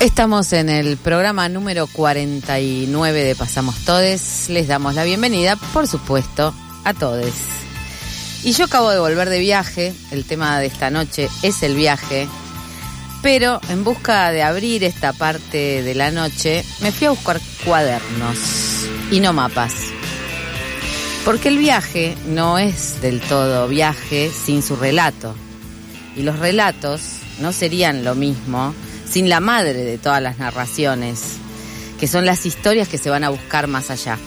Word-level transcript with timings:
Estamos 0.00 0.52
en 0.52 0.68
el 0.68 0.96
programa 0.96 1.48
número 1.48 1.88
49 1.88 3.24
de 3.24 3.34
Pasamos 3.34 3.74
Todes. 3.84 4.48
Les 4.48 4.68
damos 4.68 4.94
la 4.94 5.02
bienvenida, 5.02 5.56
por 5.72 5.88
supuesto, 5.88 6.54
a 6.84 6.94
todos. 6.94 7.32
Y 8.44 8.52
yo 8.52 8.66
acabo 8.66 8.90
de 8.90 9.00
volver 9.00 9.28
de 9.28 9.40
viaje, 9.40 9.92
el 10.12 10.24
tema 10.24 10.60
de 10.60 10.66
esta 10.66 10.90
noche 10.90 11.28
es 11.42 11.64
el 11.64 11.74
viaje, 11.74 12.28
pero 13.22 13.60
en 13.70 13.82
busca 13.82 14.30
de 14.30 14.44
abrir 14.44 14.84
esta 14.84 15.12
parte 15.12 15.82
de 15.82 15.94
la 15.96 16.12
noche, 16.12 16.64
me 16.80 16.92
fui 16.92 17.08
a 17.08 17.10
buscar 17.10 17.40
cuadernos 17.64 18.86
y 19.10 19.18
no 19.18 19.32
mapas. 19.32 19.74
Porque 21.24 21.48
el 21.48 21.58
viaje 21.58 22.16
no 22.24 22.56
es 22.56 23.02
del 23.02 23.20
todo 23.20 23.66
viaje 23.66 24.30
sin 24.30 24.62
su 24.62 24.76
relato. 24.76 25.34
Y 26.14 26.22
los 26.22 26.38
relatos 26.38 27.00
no 27.40 27.52
serían 27.52 28.04
lo 28.04 28.14
mismo 28.14 28.76
sin 29.08 29.28
la 29.28 29.40
madre 29.40 29.84
de 29.84 29.98
todas 29.98 30.22
las 30.22 30.38
narraciones, 30.38 31.20
que 31.98 32.06
son 32.06 32.26
las 32.26 32.46
historias 32.46 32.88
que 32.88 32.98
se 32.98 33.10
van 33.10 33.24
a 33.24 33.30
buscar 33.30 33.66
más 33.66 33.90
allá. 33.90 34.18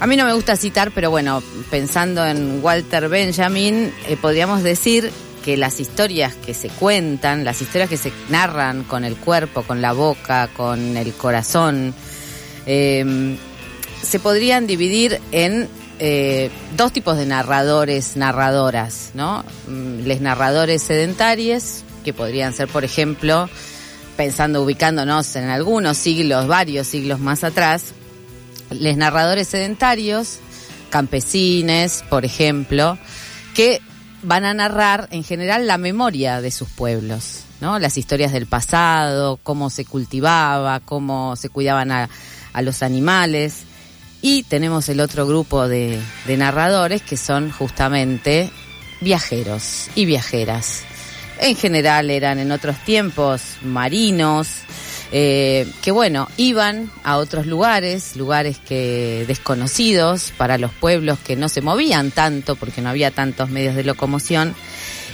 A 0.00 0.06
mí 0.06 0.16
no 0.16 0.24
me 0.24 0.34
gusta 0.34 0.56
citar, 0.56 0.90
pero 0.92 1.10
bueno, 1.10 1.42
pensando 1.70 2.26
en 2.26 2.60
Walter 2.62 3.08
Benjamin, 3.08 3.92
eh, 4.08 4.16
podríamos 4.20 4.62
decir 4.62 5.10
que 5.44 5.56
las 5.56 5.78
historias 5.78 6.34
que 6.34 6.54
se 6.54 6.68
cuentan, 6.68 7.44
las 7.44 7.60
historias 7.60 7.90
que 7.90 7.96
se 7.96 8.12
narran 8.28 8.84
con 8.84 9.04
el 9.04 9.16
cuerpo, 9.16 9.62
con 9.62 9.82
la 9.82 9.92
boca, 9.92 10.48
con 10.56 10.96
el 10.96 11.12
corazón, 11.12 11.94
em, 12.66 13.36
se 14.02 14.18
podrían 14.18 14.66
dividir 14.66 15.20
en 15.32 15.68
eh, 16.00 16.50
dos 16.76 16.92
tipos 16.92 17.16
de 17.16 17.24
narradores, 17.24 18.16
narradoras, 18.16 19.10
¿no? 19.14 19.44
Mm, 19.68 20.00
les 20.00 20.20
narradores 20.20 20.82
sedentarios, 20.82 21.84
que 22.04 22.12
podrían 22.12 22.52
ser, 22.52 22.68
por 22.68 22.84
ejemplo, 22.84 23.48
pensando, 24.16 24.62
ubicándonos 24.62 25.34
en 25.36 25.48
algunos 25.48 25.96
siglos, 25.96 26.46
varios 26.46 26.86
siglos 26.86 27.18
más 27.18 27.42
atrás, 27.42 27.94
les 28.70 28.96
narradores 28.96 29.48
sedentarios, 29.48 30.38
campesines, 30.90 32.04
por 32.08 32.24
ejemplo, 32.24 32.98
que 33.54 33.80
van 34.22 34.44
a 34.44 34.54
narrar 34.54 35.08
en 35.10 35.24
general 35.24 35.66
la 35.66 35.78
memoria 35.78 36.40
de 36.40 36.50
sus 36.50 36.68
pueblos, 36.68 37.40
¿no? 37.60 37.78
Las 37.78 37.98
historias 37.98 38.32
del 38.32 38.46
pasado, 38.46 39.38
cómo 39.42 39.70
se 39.70 39.84
cultivaba, 39.84 40.80
cómo 40.80 41.36
se 41.36 41.48
cuidaban 41.48 41.90
a, 41.90 42.08
los 42.62 42.82
animales. 42.84 43.64
Y 44.22 44.44
tenemos 44.44 44.88
el 44.88 45.00
otro 45.00 45.26
grupo 45.26 45.66
de 45.66 46.00
narradores 46.28 47.02
que 47.02 47.16
son 47.16 47.50
justamente 47.50 48.50
viajeros 49.00 49.88
y 49.96 50.06
viajeras 50.06 50.84
en 51.44 51.56
general 51.56 52.08
eran 52.08 52.38
en 52.38 52.52
otros 52.52 52.78
tiempos 52.84 53.58
marinos, 53.60 54.48
eh, 55.12 55.70
que 55.82 55.90
bueno, 55.90 56.26
iban 56.38 56.90
a 57.02 57.18
otros 57.18 57.44
lugares, 57.44 58.16
lugares 58.16 58.58
que 58.58 59.26
desconocidos 59.28 60.32
para 60.38 60.56
los 60.56 60.72
pueblos 60.72 61.18
que 61.18 61.36
no 61.36 61.50
se 61.50 61.60
movían 61.60 62.12
tanto 62.12 62.56
porque 62.56 62.80
no 62.80 62.88
había 62.88 63.10
tantos 63.10 63.50
medios 63.50 63.74
de 63.74 63.84
locomoción, 63.84 64.54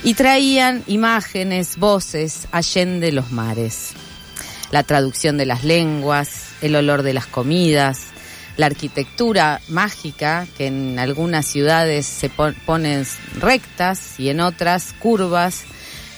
y 0.04 0.14
traían 0.14 0.84
imágenes, 0.86 1.76
voces 1.78 2.46
allende 2.52 3.10
los 3.10 3.32
mares. 3.32 3.90
La 4.70 4.84
traducción 4.84 5.36
de 5.36 5.46
las 5.46 5.64
lenguas, 5.64 6.52
el 6.62 6.76
olor 6.76 7.02
de 7.02 7.12
las 7.12 7.26
comidas, 7.26 8.02
la 8.56 8.66
arquitectura 8.66 9.60
mágica 9.66 10.46
que 10.56 10.68
en 10.68 11.00
algunas 11.00 11.44
ciudades 11.44 12.06
se 12.06 12.30
ponen 12.30 13.04
rectas 13.40 14.20
y 14.20 14.28
en 14.28 14.38
otras 14.38 14.92
curvas, 14.92 15.64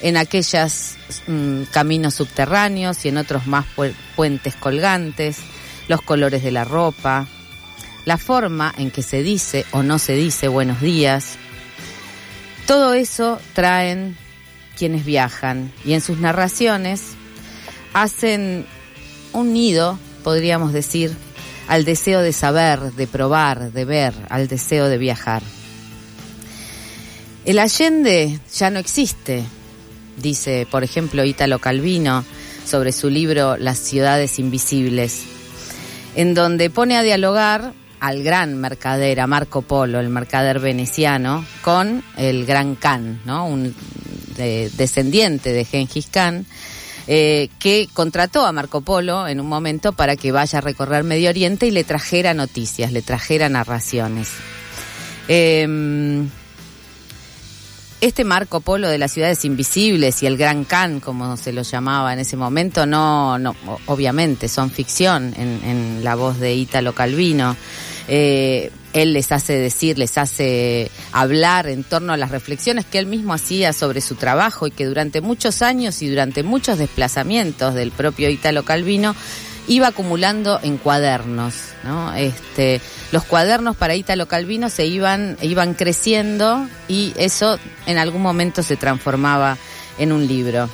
en 0.03 0.17
aquellos 0.17 0.95
mm, 1.27 1.63
caminos 1.71 2.15
subterráneos 2.15 3.05
y 3.05 3.07
en 3.07 3.17
otros 3.17 3.47
más 3.47 3.65
puentes 4.17 4.53
colgantes, 4.55 5.37
los 5.87 6.01
colores 6.01 6.43
de 6.43 6.51
la 6.51 6.65
ropa, 6.65 7.25
la 8.03 8.17
forma 8.17 8.73
en 8.77 8.91
que 8.91 9.01
se 9.01 9.23
dice 9.23 9.65
o 9.71 9.81
no 9.81 9.99
se 9.99 10.13
dice 10.13 10.49
buenos 10.49 10.81
días. 10.81 11.37
Todo 12.67 12.93
eso 12.93 13.39
traen 13.53 14.17
quienes 14.77 15.05
viajan 15.05 15.71
y 15.85 15.93
en 15.93 16.01
sus 16.01 16.19
narraciones 16.19 17.01
hacen 17.93 18.65
un 19.31 19.53
nido, 19.53 19.97
podríamos 20.21 20.73
decir, 20.73 21.15
al 21.69 21.85
deseo 21.85 22.19
de 22.19 22.33
saber, 22.33 22.91
de 22.91 23.07
probar, 23.07 23.71
de 23.71 23.85
ver, 23.85 24.13
al 24.29 24.49
deseo 24.49 24.89
de 24.89 24.97
viajar. 24.97 25.41
El 27.45 27.59
Allende 27.59 28.37
ya 28.53 28.69
no 28.69 28.79
existe, 28.79 29.45
dice, 30.17 30.67
por 30.69 30.83
ejemplo, 30.83 31.23
Ítalo 31.23 31.59
Calvino 31.59 32.25
sobre 32.65 32.91
su 32.91 33.09
libro 33.09 33.57
Las 33.57 33.79
ciudades 33.79 34.39
invisibles, 34.39 35.23
en 36.15 36.33
donde 36.33 36.69
pone 36.69 36.97
a 36.97 37.03
dialogar 37.03 37.73
al 37.99 38.23
gran 38.23 38.57
mercader, 38.57 39.19
a 39.19 39.27
Marco 39.27 39.61
Polo, 39.61 39.99
el 39.99 40.09
mercader 40.09 40.59
veneciano, 40.59 41.45
con 41.61 42.03
el 42.17 42.45
gran 42.45 42.75
Khan, 42.75 43.21
¿no? 43.25 43.47
un 43.47 43.73
descendiente 44.35 45.53
de 45.53 45.63
Gengis 45.63 46.07
Khan, 46.07 46.45
eh, 47.07 47.49
que 47.59 47.87
contrató 47.93 48.45
a 48.45 48.51
Marco 48.51 48.81
Polo 48.81 49.27
en 49.27 49.39
un 49.39 49.47
momento 49.47 49.93
para 49.93 50.15
que 50.15 50.31
vaya 50.31 50.59
a 50.59 50.61
recorrer 50.61 51.03
Medio 51.03 51.29
Oriente 51.29 51.67
y 51.67 51.71
le 51.71 51.83
trajera 51.83 52.33
noticias, 52.33 52.91
le 52.91 53.01
trajera 53.01 53.49
narraciones. 53.49 54.29
Eh, 55.27 56.25
este 58.05 58.25
Marco 58.25 58.59
Polo 58.59 58.89
de 58.89 58.97
las 58.97 59.13
ciudades 59.13 59.45
invisibles 59.45 60.21
y 60.23 60.25
el 60.25 60.35
Gran 60.35 60.65
Khan, 60.65 60.99
como 60.99 61.37
se 61.37 61.53
lo 61.53 61.61
llamaba 61.61 62.11
en 62.11 62.19
ese 62.19 62.35
momento, 62.35 62.85
no, 62.85 63.39
no 63.39 63.55
obviamente 63.85 64.49
son 64.49 64.69
ficción 64.71 65.33
en, 65.37 66.03
la 66.03 66.15
voz 66.15 66.37
de 66.37 66.53
Ítalo 66.53 66.93
Calvino. 66.93 67.55
Eh, 68.09 68.71
él 68.91 69.13
les 69.13 69.31
hace 69.31 69.53
decir, 69.53 69.97
les 69.97 70.17
hace 70.17 70.91
hablar 71.13 71.67
en 71.67 71.85
torno 71.85 72.11
a 72.11 72.17
las 72.17 72.29
reflexiones 72.29 72.85
que 72.85 72.99
él 72.99 73.05
mismo 73.05 73.33
hacía 73.33 73.71
sobre 73.71 74.01
su 74.01 74.15
trabajo 74.15 74.67
y 74.67 74.71
que 74.71 74.85
durante 74.85 75.21
muchos 75.21 75.61
años 75.61 76.01
y 76.01 76.09
durante 76.09 76.43
muchos 76.43 76.77
desplazamientos 76.77 77.73
del 77.73 77.91
propio 77.91 78.29
Ítalo 78.29 78.63
Calvino 78.63 79.15
iba 79.67 79.87
acumulando 79.87 80.59
en 80.61 80.77
cuadernos, 80.77 81.53
¿no? 81.83 82.13
Este, 82.13 82.81
los 83.11 83.23
cuadernos 83.23 83.75
para 83.75 83.95
Ítalo 83.95 84.27
Calvino 84.27 84.69
se 84.69 84.85
iban, 84.85 85.37
iban 85.41 85.73
creciendo 85.73 86.67
y 86.87 87.13
eso 87.17 87.57
en 87.85 87.97
algún 87.97 88.21
momento 88.21 88.63
se 88.63 88.75
transformaba 88.75 89.57
en 89.97 90.11
un 90.11 90.27
libro. 90.27 90.69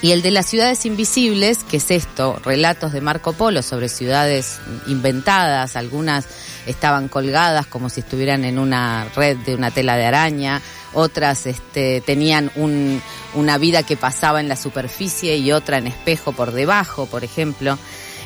Y 0.00 0.10
el 0.10 0.22
de 0.22 0.32
las 0.32 0.46
ciudades 0.46 0.84
invisibles, 0.84 1.62
que 1.62 1.76
es 1.76 1.90
esto, 1.92 2.40
relatos 2.44 2.92
de 2.92 3.00
Marco 3.00 3.34
Polo 3.34 3.62
sobre 3.62 3.88
ciudades 3.88 4.58
inventadas, 4.88 5.76
algunas 5.76 6.26
estaban 6.66 7.06
colgadas 7.06 7.66
como 7.66 7.88
si 7.88 8.00
estuvieran 8.00 8.44
en 8.44 8.58
una 8.58 9.06
red 9.14 9.36
de 9.38 9.54
una 9.54 9.70
tela 9.70 9.96
de 9.96 10.06
araña, 10.06 10.60
otras 10.94 11.46
este, 11.46 12.00
tenían 12.00 12.50
un, 12.56 13.00
una 13.34 13.58
vida 13.58 13.82
que 13.82 13.96
pasaba 13.96 14.40
en 14.40 14.48
la 14.48 14.56
superficie 14.56 15.36
y 15.36 15.52
otra 15.52 15.78
en 15.78 15.86
espejo 15.86 16.32
por 16.32 16.52
debajo, 16.52 17.06
por 17.06 17.24
ejemplo. 17.24 17.78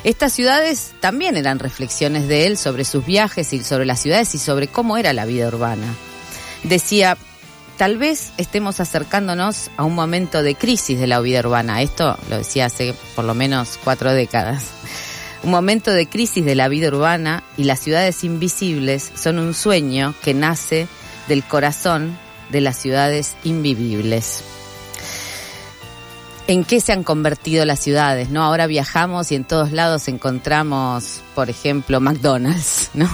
Estas 0.03 0.33
ciudades 0.33 0.93
también 0.99 1.37
eran 1.37 1.59
reflexiones 1.59 2.27
de 2.27 2.45
él 2.45 2.57
sobre 2.57 2.85
sus 2.85 3.05
viajes 3.05 3.51
y 3.53 3.63
sobre 3.63 3.85
las 3.85 3.99
ciudades 3.99 4.35
y 4.35 4.37
sobre 4.37 4.67
cómo 4.67 4.97
era 4.97 5.13
la 5.13 5.25
vida 5.25 5.47
urbana. 5.47 5.87
Decía, 6.63 7.17
tal 7.77 7.97
vez 7.97 8.31
estemos 8.37 8.79
acercándonos 8.79 9.69
a 9.75 9.83
un 9.83 9.95
momento 9.95 10.43
de 10.43 10.55
crisis 10.55 10.99
de 10.99 11.07
la 11.07 11.19
vida 11.19 11.39
urbana. 11.39 11.81
Esto 11.81 12.17
lo 12.29 12.37
decía 12.37 12.65
hace 12.65 12.93
por 13.15 13.25
lo 13.25 13.33
menos 13.33 13.79
cuatro 13.83 14.13
décadas. 14.13 14.63
Un 15.43 15.51
momento 15.51 15.91
de 15.91 16.07
crisis 16.07 16.43
de 16.45 16.55
la 16.55 16.67
vida 16.67 16.87
urbana 16.87 17.43
y 17.57 17.63
las 17.65 17.79
ciudades 17.79 18.23
invisibles 18.23 19.11
son 19.15 19.39
un 19.39 19.53
sueño 19.53 20.15
que 20.23 20.33
nace 20.33 20.87
del 21.27 21.43
corazón 21.43 22.17
de 22.49 22.61
las 22.61 22.77
ciudades 22.77 23.35
invivibles 23.43 24.43
en 26.47 26.63
qué 26.63 26.79
se 26.79 26.93
han 26.93 27.03
convertido 27.03 27.65
las 27.65 27.79
ciudades, 27.79 28.29
¿no? 28.29 28.41
Ahora 28.41 28.67
viajamos 28.67 29.31
y 29.31 29.35
en 29.35 29.43
todos 29.43 29.73
lados 29.73 30.07
encontramos, 30.07 31.21
por 31.35 31.49
ejemplo, 31.49 31.99
McDonald's, 31.99 32.89
¿no? 32.93 33.09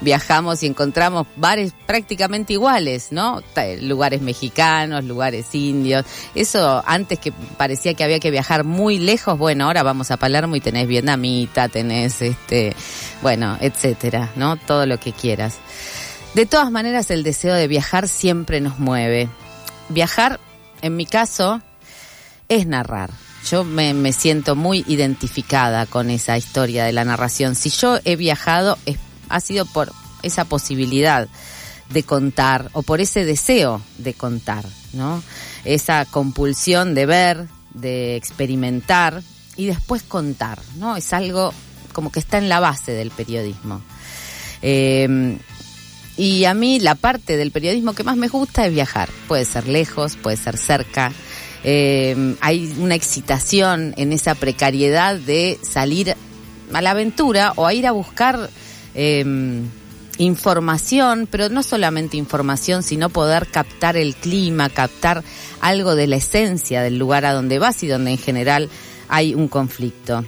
Viajamos 0.00 0.62
y 0.62 0.66
encontramos 0.66 1.26
bares 1.36 1.72
prácticamente 1.86 2.52
iguales, 2.52 3.08
¿no? 3.10 3.42
Lugares 3.80 4.22
mexicanos, 4.22 5.04
lugares 5.04 5.52
indios. 5.54 6.06
Eso 6.34 6.82
antes 6.86 7.18
que 7.18 7.32
parecía 7.32 7.94
que 7.94 8.04
había 8.04 8.20
que 8.20 8.30
viajar 8.30 8.62
muy 8.62 8.98
lejos, 8.98 9.36
bueno, 9.36 9.64
ahora 9.64 9.82
vamos 9.82 10.12
a 10.12 10.16
Palermo 10.16 10.54
y 10.54 10.60
tenés 10.60 10.86
vietnamita, 10.86 11.68
tenés 11.68 12.22
este, 12.22 12.74
bueno, 13.20 13.58
etcétera, 13.60 14.30
¿no? 14.36 14.56
Todo 14.56 14.86
lo 14.86 14.98
que 15.00 15.12
quieras. 15.12 15.58
De 16.36 16.44
todas 16.44 16.70
maneras, 16.70 17.10
el 17.10 17.22
deseo 17.22 17.54
de 17.54 17.66
viajar 17.66 18.08
siempre 18.08 18.60
nos 18.60 18.78
mueve. 18.78 19.30
Viajar, 19.88 20.38
en 20.82 20.94
mi 20.94 21.06
caso, 21.06 21.62
es 22.50 22.66
narrar. 22.66 23.08
Yo 23.50 23.64
me, 23.64 24.12
siento 24.12 24.54
muy 24.54 24.84
identificada 24.86 25.86
con 25.86 26.10
esa 26.10 26.36
historia 26.36 26.84
de 26.84 26.92
la 26.92 27.06
narración. 27.06 27.54
Si 27.54 27.70
yo 27.70 28.00
he 28.04 28.16
viajado, 28.16 28.76
ha 29.30 29.40
sido 29.40 29.64
por 29.64 29.90
esa 30.22 30.44
posibilidad 30.44 31.26
de 31.88 32.02
contar 32.02 32.68
o 32.74 32.82
por 32.82 33.00
ese 33.00 33.24
deseo 33.24 33.80
de 33.96 34.12
contar, 34.12 34.66
¿no? 34.92 35.22
Esa 35.64 36.04
compulsión 36.04 36.94
de 36.94 37.06
ver, 37.06 37.48
de 37.72 38.14
experimentar 38.14 39.22
y 39.56 39.64
después 39.64 40.02
contar, 40.02 40.60
¿no? 40.74 40.98
Es 40.98 41.14
algo 41.14 41.54
como 41.94 42.12
que 42.12 42.18
está 42.18 42.36
en 42.36 42.50
la 42.50 42.60
base 42.60 42.92
del 42.92 43.10
periodismo. 43.10 43.80
Eh, 44.60 45.38
y 46.16 46.44
a 46.44 46.54
mí 46.54 46.80
la 46.80 46.94
parte 46.94 47.36
del 47.36 47.50
periodismo 47.50 47.94
que 47.94 48.04
más 48.04 48.16
me 48.16 48.28
gusta 48.28 48.66
es 48.66 48.72
viajar. 48.72 49.08
Puede 49.28 49.44
ser 49.44 49.68
lejos, 49.68 50.16
puede 50.16 50.36
ser 50.36 50.56
cerca. 50.56 51.12
Eh, 51.62 52.36
hay 52.40 52.74
una 52.78 52.94
excitación 52.94 53.92
en 53.96 54.12
esa 54.12 54.34
precariedad 54.34 55.16
de 55.16 55.58
salir 55.62 56.14
a 56.72 56.82
la 56.82 56.90
aventura 56.90 57.52
o 57.56 57.66
a 57.66 57.74
ir 57.74 57.86
a 57.86 57.92
buscar 57.92 58.48
eh, 58.94 59.24
información, 60.18 61.28
pero 61.30 61.48
no 61.48 61.62
solamente 61.62 62.16
información, 62.16 62.82
sino 62.82 63.10
poder 63.10 63.46
captar 63.48 63.96
el 63.96 64.14
clima, 64.14 64.70
captar 64.70 65.22
algo 65.60 65.94
de 65.94 66.06
la 66.06 66.16
esencia 66.16 66.82
del 66.82 66.98
lugar 66.98 67.26
a 67.26 67.32
donde 67.32 67.58
vas 67.58 67.82
y 67.82 67.88
donde 67.88 68.12
en 68.12 68.18
general 68.18 68.70
hay 69.08 69.34
un 69.34 69.48
conflicto. 69.48 70.24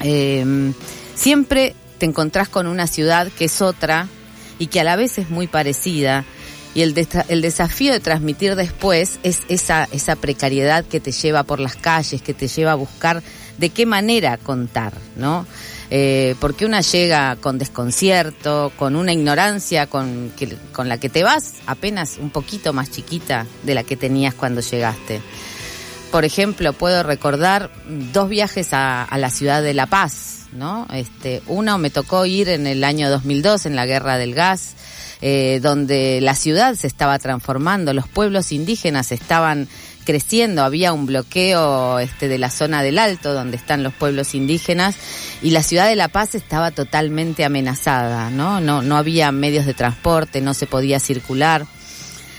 Eh, 0.00 0.72
siempre 1.14 1.74
te 1.98 2.06
encontrás 2.06 2.48
con 2.48 2.66
una 2.66 2.86
ciudad 2.86 3.28
que 3.38 3.46
es 3.46 3.62
otra 3.62 4.08
y 4.58 4.68
que 4.68 4.80
a 4.80 4.84
la 4.84 4.96
vez 4.96 5.18
es 5.18 5.30
muy 5.30 5.46
parecida. 5.46 6.24
Y 6.74 6.82
el, 6.82 6.92
desafío 6.92 7.92
de 7.92 8.00
transmitir 8.00 8.54
después 8.54 9.18
es 9.22 9.40
esa, 9.48 9.88
esa 9.92 10.14
precariedad 10.14 10.84
que 10.84 11.00
te 11.00 11.10
lleva 11.10 11.42
por 11.42 11.58
las 11.58 11.74
calles, 11.74 12.20
que 12.20 12.34
te 12.34 12.48
lleva 12.48 12.72
a 12.72 12.74
buscar 12.74 13.22
de 13.56 13.70
qué 13.70 13.86
manera 13.86 14.36
contar, 14.36 14.92
¿no? 15.16 15.46
Eh, 15.90 16.34
porque 16.40 16.66
una 16.66 16.80
llega 16.80 17.36
con 17.36 17.58
desconcierto, 17.58 18.72
con 18.76 18.96
una 18.96 19.12
ignorancia 19.12 19.86
con, 19.86 20.32
con 20.72 20.88
la 20.88 20.98
que 20.98 21.08
te 21.08 21.22
vas 21.22 21.54
apenas 21.66 22.18
un 22.18 22.30
poquito 22.30 22.72
más 22.72 22.90
chiquita 22.90 23.46
de 23.62 23.74
la 23.74 23.84
que 23.84 23.96
tenías 23.96 24.34
cuando 24.34 24.60
llegaste. 24.60 25.22
Por 26.10 26.24
ejemplo, 26.24 26.72
puedo 26.72 27.02
recordar 27.02 27.70
dos 28.12 28.28
viajes 28.28 28.68
a, 28.72 29.08
la 29.16 29.30
ciudad 29.30 29.62
de 29.62 29.74
La 29.74 29.86
Paz, 29.86 30.46
¿no? 30.52 30.86
Este, 30.92 31.42
uno 31.46 31.78
me 31.78 31.90
tocó 31.90 32.24
ir 32.26 32.48
en 32.48 32.66
el 32.66 32.84
año 32.84 33.10
2002 33.10 33.66
en 33.66 33.76
la 33.76 33.86
guerra 33.86 34.16
del 34.16 34.34
gas, 34.34 34.74
eh, 35.20 35.60
donde 35.62 36.20
la 36.20 36.34
ciudad 36.34 36.74
se 36.74 36.86
estaba 36.86 37.18
transformando, 37.18 37.92
los 37.92 38.08
pueblos 38.08 38.52
indígenas 38.52 39.12
estaban 39.12 39.68
creciendo, 40.04 40.62
había 40.62 40.92
un 40.92 41.04
bloqueo 41.04 41.98
este, 41.98 42.28
de 42.28 42.38
la 42.38 42.50
zona 42.50 42.82
del 42.82 42.98
Alto, 42.98 43.34
donde 43.34 43.56
están 43.56 43.82
los 43.82 43.92
pueblos 43.92 44.34
indígenas, 44.34 44.94
y 45.42 45.50
la 45.50 45.62
ciudad 45.62 45.88
de 45.88 45.96
La 45.96 46.08
Paz 46.08 46.34
estaba 46.34 46.70
totalmente 46.70 47.44
amenazada, 47.44 48.30
¿no? 48.30 48.60
No, 48.60 48.96
había 48.96 49.32
medios 49.32 49.66
de 49.66 49.74
transporte, 49.74 50.40
no 50.40 50.54
se 50.54 50.66
podía 50.66 51.00
circular. 51.00 51.66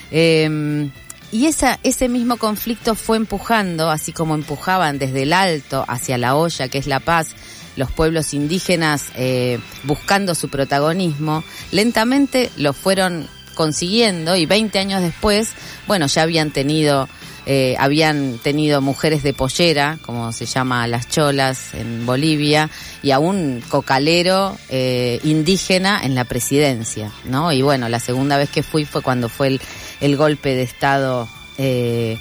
Eh, 0.10 0.90
y 1.31 1.45
esa, 1.47 1.79
ese 1.83 2.07
mismo 2.09 2.38
conflicto 2.38 2.95
fue 2.95 3.18
empujando, 3.18 3.89
así 3.89 4.13
como 4.13 4.35
empujaban 4.35 4.97
desde 4.97 5.24
el 5.24 5.33
Alto 5.33 5.83
hacia 5.88 6.18
la 6.18 6.35
olla, 6.35 6.68
que 6.69 6.77
es 6.77 6.88
La 6.88 7.00
Paz, 7.00 7.35
los 7.75 7.91
pueblos 7.91 8.33
indígenas 8.33 9.06
eh, 9.15 9.59
buscando 9.83 10.35
su 10.35 10.50
protagonismo, 10.50 11.44
lentamente 11.71 12.50
lo 12.57 12.74
fueron 12.74 13.27
consiguiendo 13.56 14.35
y 14.35 14.45
20 14.45 14.79
años 14.79 15.01
después, 15.01 15.51
bueno, 15.88 16.07
ya 16.07 16.21
habían 16.24 16.51
tenido 16.51 17.07
eh, 17.50 17.77
habían 17.80 18.39
tenido 18.39 18.81
mujeres 18.81 19.23
de 19.23 19.33
pollera, 19.33 19.97
como 20.01 20.33
se 20.33 20.45
llama 20.45 20.85
las 20.85 21.07
cholas 21.07 21.73
en 21.75 22.06
Bolivia, 22.06 22.69
y 23.01 23.12
a 23.12 23.19
un 23.19 23.63
cocalero 23.69 24.57
eh, 24.68 25.21
indígena 25.23 26.01
en 26.03 26.13
la 26.13 26.25
presidencia, 26.25 27.09
¿no? 27.23 27.53
Y 27.53 27.62
bueno, 27.62 27.88
la 27.88 28.01
segunda 28.01 28.35
vez 28.35 28.50
que 28.50 28.63
fui 28.63 28.83
fue 28.83 29.01
cuando 29.01 29.30
fue 29.30 29.47
el, 29.47 29.62
el 30.01 30.17
golpe 30.17 30.55
de 30.55 30.63
Estado 30.63 31.27
eh, 31.57 32.17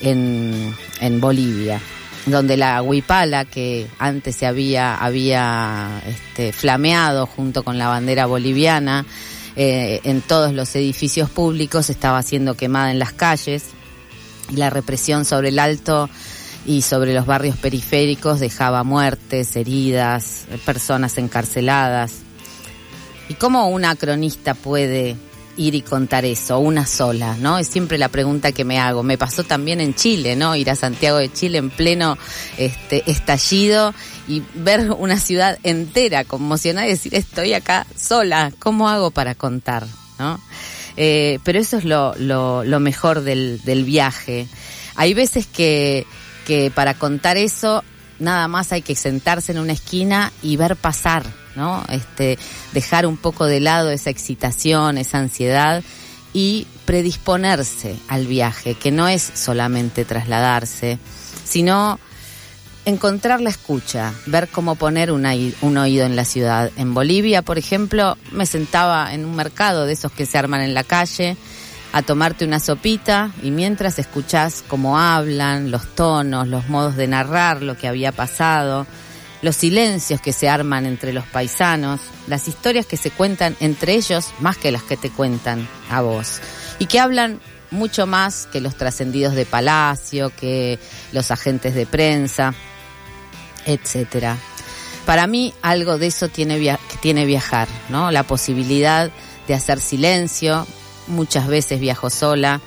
en, 0.00 0.74
en 1.00 1.20
Bolivia 1.20 1.80
donde 2.26 2.56
la 2.56 2.82
huipala 2.82 3.44
que 3.44 3.86
antes 3.98 4.36
se 4.36 4.46
había 4.46 4.96
había 4.96 6.02
este, 6.06 6.52
flameado 6.52 7.26
junto 7.26 7.62
con 7.62 7.78
la 7.78 7.88
bandera 7.88 8.26
boliviana 8.26 9.06
eh, 9.56 10.00
en 10.04 10.20
todos 10.20 10.52
los 10.52 10.74
edificios 10.76 11.30
públicos 11.30 11.90
estaba 11.90 12.22
siendo 12.22 12.54
quemada 12.54 12.90
en 12.90 12.98
las 12.98 13.12
calles 13.12 13.70
la 14.54 14.70
represión 14.70 15.24
sobre 15.24 15.48
el 15.48 15.58
alto 15.58 16.08
y 16.66 16.82
sobre 16.82 17.14
los 17.14 17.26
barrios 17.26 17.56
periféricos 17.56 18.40
dejaba 18.40 18.84
muertes, 18.84 19.56
heridas, 19.56 20.44
personas 20.64 21.16
encarceladas. 21.18 22.12
¿Y 23.28 23.34
cómo 23.34 23.68
una 23.68 23.94
cronista 23.96 24.54
puede 24.54 25.16
ir 25.58 25.74
y 25.74 25.82
contar 25.82 26.24
eso, 26.24 26.58
una 26.58 26.86
sola, 26.86 27.36
¿no? 27.36 27.58
Es 27.58 27.68
siempre 27.68 27.98
la 27.98 28.08
pregunta 28.08 28.52
que 28.52 28.64
me 28.64 28.78
hago. 28.78 29.02
Me 29.02 29.18
pasó 29.18 29.44
también 29.44 29.80
en 29.80 29.94
Chile, 29.94 30.36
¿no? 30.36 30.56
Ir 30.56 30.70
a 30.70 30.76
Santiago 30.76 31.18
de 31.18 31.30
Chile 31.30 31.58
en 31.58 31.68
pleno 31.68 32.16
este, 32.56 33.02
estallido 33.10 33.92
y 34.26 34.42
ver 34.54 34.90
una 34.92 35.18
ciudad 35.18 35.58
entera 35.64 36.24
conmocionada 36.24 36.86
y 36.86 36.90
decir, 36.90 37.14
estoy 37.14 37.52
acá 37.52 37.86
sola, 37.96 38.52
¿cómo 38.58 38.88
hago 38.88 39.10
para 39.10 39.34
contar, 39.34 39.86
¿no? 40.18 40.40
Eh, 40.96 41.38
pero 41.44 41.58
eso 41.58 41.76
es 41.76 41.84
lo, 41.84 42.64
mejor 42.80 43.20
del, 43.20 43.84
viaje. 43.84 44.48
Hay 44.94 45.12
veces 45.12 45.46
que 45.46 46.06
para 46.74 46.94
contar 46.94 47.36
eso 47.36 47.84
nada 48.18 48.48
más 48.48 48.72
hay 48.72 48.82
que 48.82 48.94
sentarse 48.94 49.52
en 49.52 49.58
una 49.58 49.72
esquina 49.72 50.32
y 50.42 50.56
ver 50.56 50.76
pasar, 50.76 51.24
¿no? 51.58 51.84
Este, 51.90 52.38
dejar 52.72 53.06
un 53.06 53.18
poco 53.18 53.44
de 53.44 53.60
lado 53.60 53.90
esa 53.90 54.08
excitación, 54.08 54.96
esa 54.96 55.18
ansiedad 55.18 55.82
y 56.32 56.66
predisponerse 56.86 57.96
al 58.08 58.26
viaje, 58.26 58.74
que 58.74 58.90
no 58.90 59.08
es 59.08 59.30
solamente 59.34 60.06
trasladarse, 60.06 60.98
sino 61.44 61.98
encontrar 62.84 63.42
la 63.42 63.50
escucha, 63.50 64.14
ver 64.26 64.48
cómo 64.48 64.76
poner 64.76 65.12
un, 65.12 65.26
oído 65.26 66.06
en 66.06 66.16
la 66.16 66.24
ciudad. 66.24 66.70
En 66.76 66.94
Bolivia, 66.94 67.42
por 67.42 67.58
ejemplo, 67.58 68.16
me 68.32 68.46
sentaba 68.46 69.12
en 69.12 69.26
un 69.26 69.36
mercado 69.36 69.84
de 69.84 69.92
esos 69.92 70.12
que 70.12 70.24
se 70.24 70.38
arman 70.38 70.62
en 70.62 70.72
la 70.72 70.84
calle 70.84 71.36
a 71.92 72.02
tomarte 72.02 72.44
una 72.44 72.60
sopita 72.60 73.30
y 73.42 73.50
mientras 73.50 73.98
escuchás 73.98 74.64
cómo 74.66 74.98
hablan, 74.98 75.70
los 75.70 75.94
tonos, 75.94 76.48
los 76.48 76.68
modos 76.68 76.96
de 76.96 77.08
narrar 77.08 77.62
lo 77.62 77.76
que 77.76 77.88
había 77.88 78.12
pasado, 78.12 78.86
los 79.42 79.56
silencios 79.56 80.20
que 80.20 80.32
se 80.32 80.48
arman 80.48 80.86
entre 80.86 81.12
los 81.12 81.24
paisanos, 81.26 82.00
las 82.26 82.48
historias 82.48 82.86
que 82.86 82.96
se 82.96 83.10
cuentan 83.10 83.56
entre 83.60 83.94
ellos 83.94 84.32
más 84.40 84.56
que 84.56 84.72
las 84.72 84.82
que 84.82 84.96
te 84.96 85.10
cuentan 85.10 85.68
a 85.90 86.00
vos 86.00 86.40
y 86.78 86.86
que 86.86 87.00
hablan 87.00 87.40
mucho 87.70 88.06
más 88.06 88.46
que 88.46 88.60
los 88.60 88.76
trascendidos 88.76 89.34
de 89.34 89.46
palacio, 89.46 90.30
que 90.30 90.78
los 91.12 91.30
agentes 91.30 91.74
de 91.74 91.86
prensa, 91.86 92.54
etcétera. 93.66 94.36
Para 95.04 95.26
mí 95.26 95.54
algo 95.62 95.98
de 95.98 96.08
eso 96.08 96.28
tiene, 96.28 96.78
tiene 97.00 97.24
viajar, 97.24 97.68
¿no? 97.88 98.10
La 98.10 98.24
posibilidad 98.24 99.10
de 99.46 99.54
hacer 99.54 99.80
silencio, 99.80 100.66
muchas 101.06 101.46
veces 101.46 101.80
viajo 101.80 102.10
sola, 102.10 102.60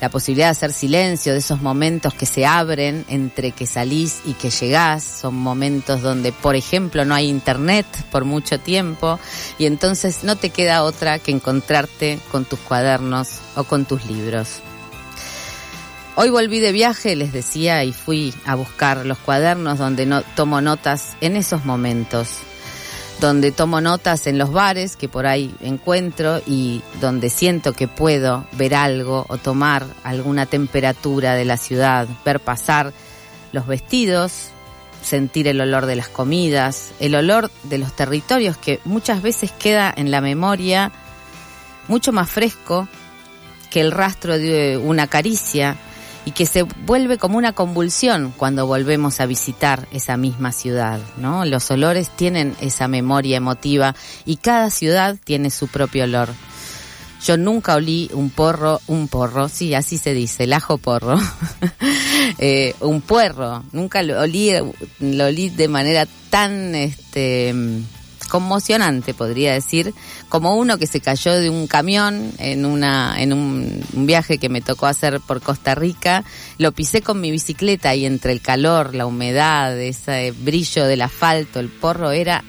la 0.00 0.08
posibilidad 0.08 0.46
de 0.46 0.52
hacer 0.52 0.72
silencio, 0.72 1.32
de 1.32 1.38
esos 1.38 1.60
momentos 1.60 2.14
que 2.14 2.26
se 2.26 2.46
abren 2.46 3.04
entre 3.08 3.52
que 3.52 3.66
salís 3.66 4.20
y 4.24 4.34
que 4.34 4.50
llegás, 4.50 5.02
son 5.04 5.34
momentos 5.34 6.02
donde, 6.02 6.32
por 6.32 6.56
ejemplo, 6.56 7.04
no 7.04 7.14
hay 7.14 7.28
internet 7.28 7.86
por 8.10 8.24
mucho 8.24 8.58
tiempo 8.60 9.18
y 9.58 9.66
entonces 9.66 10.24
no 10.24 10.36
te 10.36 10.50
queda 10.50 10.84
otra 10.84 11.18
que 11.18 11.32
encontrarte 11.32 12.18
con 12.30 12.44
tus 12.44 12.58
cuadernos 12.60 13.40
o 13.56 13.64
con 13.64 13.84
tus 13.84 14.06
libros. 14.06 14.60
Hoy 16.20 16.30
volví 16.30 16.58
de 16.58 16.72
viaje, 16.72 17.14
les 17.14 17.32
decía, 17.32 17.84
y 17.84 17.92
fui 17.92 18.34
a 18.44 18.56
buscar 18.56 19.06
los 19.06 19.18
cuadernos 19.18 19.78
donde 19.78 20.04
no, 20.04 20.22
tomo 20.34 20.60
notas 20.60 21.16
en 21.20 21.36
esos 21.36 21.64
momentos, 21.64 22.38
donde 23.20 23.50
tomo 23.50 23.80
notas 23.80 24.26
en 24.26 24.38
los 24.38 24.52
bares 24.52 24.96
que 24.96 25.08
por 25.08 25.26
ahí 25.26 25.54
encuentro 25.60 26.40
y 26.46 26.82
donde 27.00 27.30
siento 27.30 27.72
que 27.72 27.88
puedo 27.88 28.46
ver 28.52 28.74
algo 28.74 29.26
o 29.28 29.38
tomar 29.38 29.86
alguna 30.04 30.46
temperatura 30.46 31.34
de 31.34 31.44
la 31.44 31.56
ciudad, 31.56 32.06
ver 32.24 32.40
pasar 32.40 32.92
los 33.52 33.66
vestidos, 33.66 34.50
sentir 35.02 35.48
el 35.48 35.60
olor 35.60 35.86
de 35.86 35.96
las 35.96 36.08
comidas, 36.08 36.92
el 37.00 37.14
olor 37.14 37.50
de 37.64 37.78
los 37.78 37.94
territorios 37.94 38.56
que 38.56 38.80
muchas 38.84 39.22
veces 39.22 39.50
queda 39.50 39.92
en 39.96 40.10
la 40.10 40.20
memoria 40.20 40.92
mucho 41.88 42.12
más 42.12 42.30
fresco 42.30 42.88
que 43.70 43.80
el 43.80 43.90
rastro 43.90 44.38
de 44.38 44.76
una 44.76 45.06
caricia 45.08 45.76
y 46.28 46.32
que 46.32 46.44
se 46.44 46.64
vuelve 46.84 47.16
como 47.16 47.38
una 47.38 47.54
convulsión 47.54 48.34
cuando 48.36 48.66
volvemos 48.66 49.18
a 49.18 49.24
visitar 49.24 49.88
esa 49.92 50.18
misma 50.18 50.52
ciudad, 50.52 51.00
¿no? 51.16 51.46
Los 51.46 51.70
olores 51.70 52.10
tienen 52.14 52.54
esa 52.60 52.86
memoria 52.86 53.38
emotiva 53.38 53.94
y 54.26 54.36
cada 54.36 54.68
ciudad 54.68 55.16
tiene 55.24 55.48
su 55.48 55.68
propio 55.68 56.04
olor. 56.04 56.28
Yo 57.24 57.38
nunca 57.38 57.76
olí 57.76 58.10
un 58.12 58.28
porro, 58.28 58.78
un 58.88 59.08
porro, 59.08 59.48
sí, 59.48 59.72
así 59.72 59.96
se 59.96 60.12
dice, 60.12 60.44
el 60.44 60.52
ajo 60.52 60.76
porro, 60.76 61.18
eh, 62.38 62.74
un 62.80 63.00
puerro, 63.00 63.64
nunca 63.72 64.02
lo 64.02 64.20
olí, 64.20 64.52
lo 65.00 65.24
olí 65.24 65.48
de 65.48 65.68
manera 65.68 66.06
tan, 66.28 66.74
este, 66.74 67.54
conmocionante, 68.28 69.14
podría 69.14 69.52
decir, 69.52 69.94
como 70.28 70.56
uno 70.56 70.78
que 70.78 70.86
se 70.86 71.00
cayó 71.00 71.32
de 71.32 71.50
un 71.50 71.66
camión 71.66 72.32
en 72.38 72.64
una 72.64 73.20
en 73.20 73.32
un, 73.32 73.82
viaje 73.92 74.38
que 74.38 74.48
me 74.48 74.60
tocó 74.60 74.86
hacer 74.86 75.20
por 75.20 75.40
Costa 75.40 75.74
Rica, 75.74 76.24
lo 76.58 76.72
pisé 76.72 77.02
con 77.02 77.20
mi 77.20 77.30
bicicleta 77.30 77.94
y 77.94 78.06
entre 78.06 78.32
el 78.32 78.40
calor, 78.40 78.94
la 78.94 79.06
humedad, 79.06 79.78
ese 79.78 80.32
brillo 80.32 80.86
del 80.86 81.02
asfalto, 81.02 81.58
el 81.58 81.68
porro 81.68 82.12
era 82.12 82.44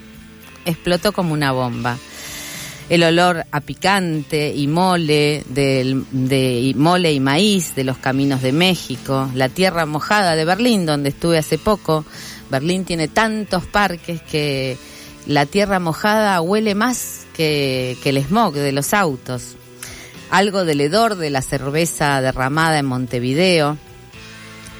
explotó 0.64 1.12
como 1.12 1.32
una 1.32 1.52
bomba. 1.52 1.98
El 2.88 3.04
olor 3.04 3.46
a 3.52 3.60
picante 3.60 4.52
y 4.52 4.66
mole 4.66 5.44
del, 5.48 6.04
de 6.10 6.72
mole 6.76 7.12
y 7.12 7.20
maíz 7.20 7.76
de 7.76 7.84
los 7.84 7.98
caminos 7.98 8.42
de 8.42 8.52
México, 8.52 9.30
la 9.34 9.48
tierra 9.48 9.86
mojada 9.86 10.34
de 10.34 10.44
Berlín 10.44 10.86
donde 10.86 11.10
estuve 11.10 11.38
hace 11.38 11.56
poco. 11.56 12.04
Berlín 12.50 12.84
tiene 12.84 13.06
tantos 13.06 13.64
parques 13.64 14.20
que 14.22 14.76
la 15.26 15.46
tierra 15.46 15.78
mojada 15.78 16.40
huele 16.40 16.74
más 16.74 17.26
que, 17.34 17.96
el 18.04 18.18
smog 18.24 18.54
de 18.54 18.72
los 18.72 18.94
autos. 18.94 19.56
Algo 20.30 20.64
del 20.64 20.80
hedor 20.80 21.16
de 21.16 21.30
la 21.30 21.42
cerveza 21.42 22.20
derramada 22.20 22.78
en 22.78 22.86
Montevideo. 22.86 23.76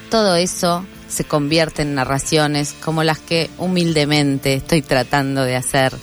Todo 0.09 0.35
eso 0.35 0.85
se 1.07 1.23
convierte 1.23 1.81
en 1.81 1.95
narraciones 1.95 2.73
como 2.73 3.03
las 3.03 3.19
que 3.19 3.49
humildemente 3.57 4.53
estoy 4.53 4.81
tratando 4.81 5.43
de 5.43 5.55
hacer. 5.55 5.93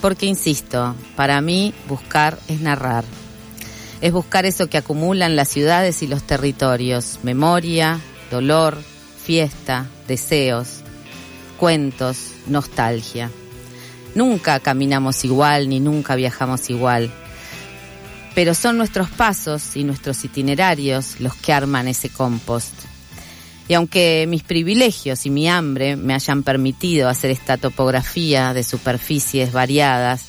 Porque, 0.00 0.26
insisto, 0.26 0.94
para 1.16 1.40
mí 1.40 1.74
buscar 1.88 2.38
es 2.48 2.60
narrar. 2.60 3.04
Es 4.00 4.12
buscar 4.12 4.46
eso 4.46 4.68
que 4.68 4.78
acumulan 4.78 5.36
las 5.36 5.48
ciudades 5.48 6.02
y 6.02 6.06
los 6.06 6.22
territorios. 6.22 7.18
Memoria, 7.22 8.00
dolor, 8.30 8.78
fiesta, 9.24 9.86
deseos, 10.06 10.82
cuentos, 11.58 12.30
nostalgia. 12.46 13.30
Nunca 14.18 14.58
caminamos 14.58 15.24
igual 15.24 15.68
ni 15.68 15.78
nunca 15.78 16.16
viajamos 16.16 16.70
igual. 16.70 17.08
Pero 18.34 18.52
son 18.52 18.76
nuestros 18.76 19.10
pasos 19.10 19.76
y 19.76 19.84
nuestros 19.84 20.24
itinerarios 20.24 21.20
los 21.20 21.36
que 21.36 21.52
arman 21.52 21.86
ese 21.86 22.08
compost. 22.08 22.74
Y 23.68 23.74
aunque 23.74 24.26
mis 24.28 24.42
privilegios 24.42 25.24
y 25.24 25.30
mi 25.30 25.48
hambre 25.48 25.94
me 25.94 26.14
hayan 26.14 26.42
permitido 26.42 27.08
hacer 27.08 27.30
esta 27.30 27.58
topografía 27.58 28.54
de 28.54 28.64
superficies 28.64 29.52
variadas, 29.52 30.24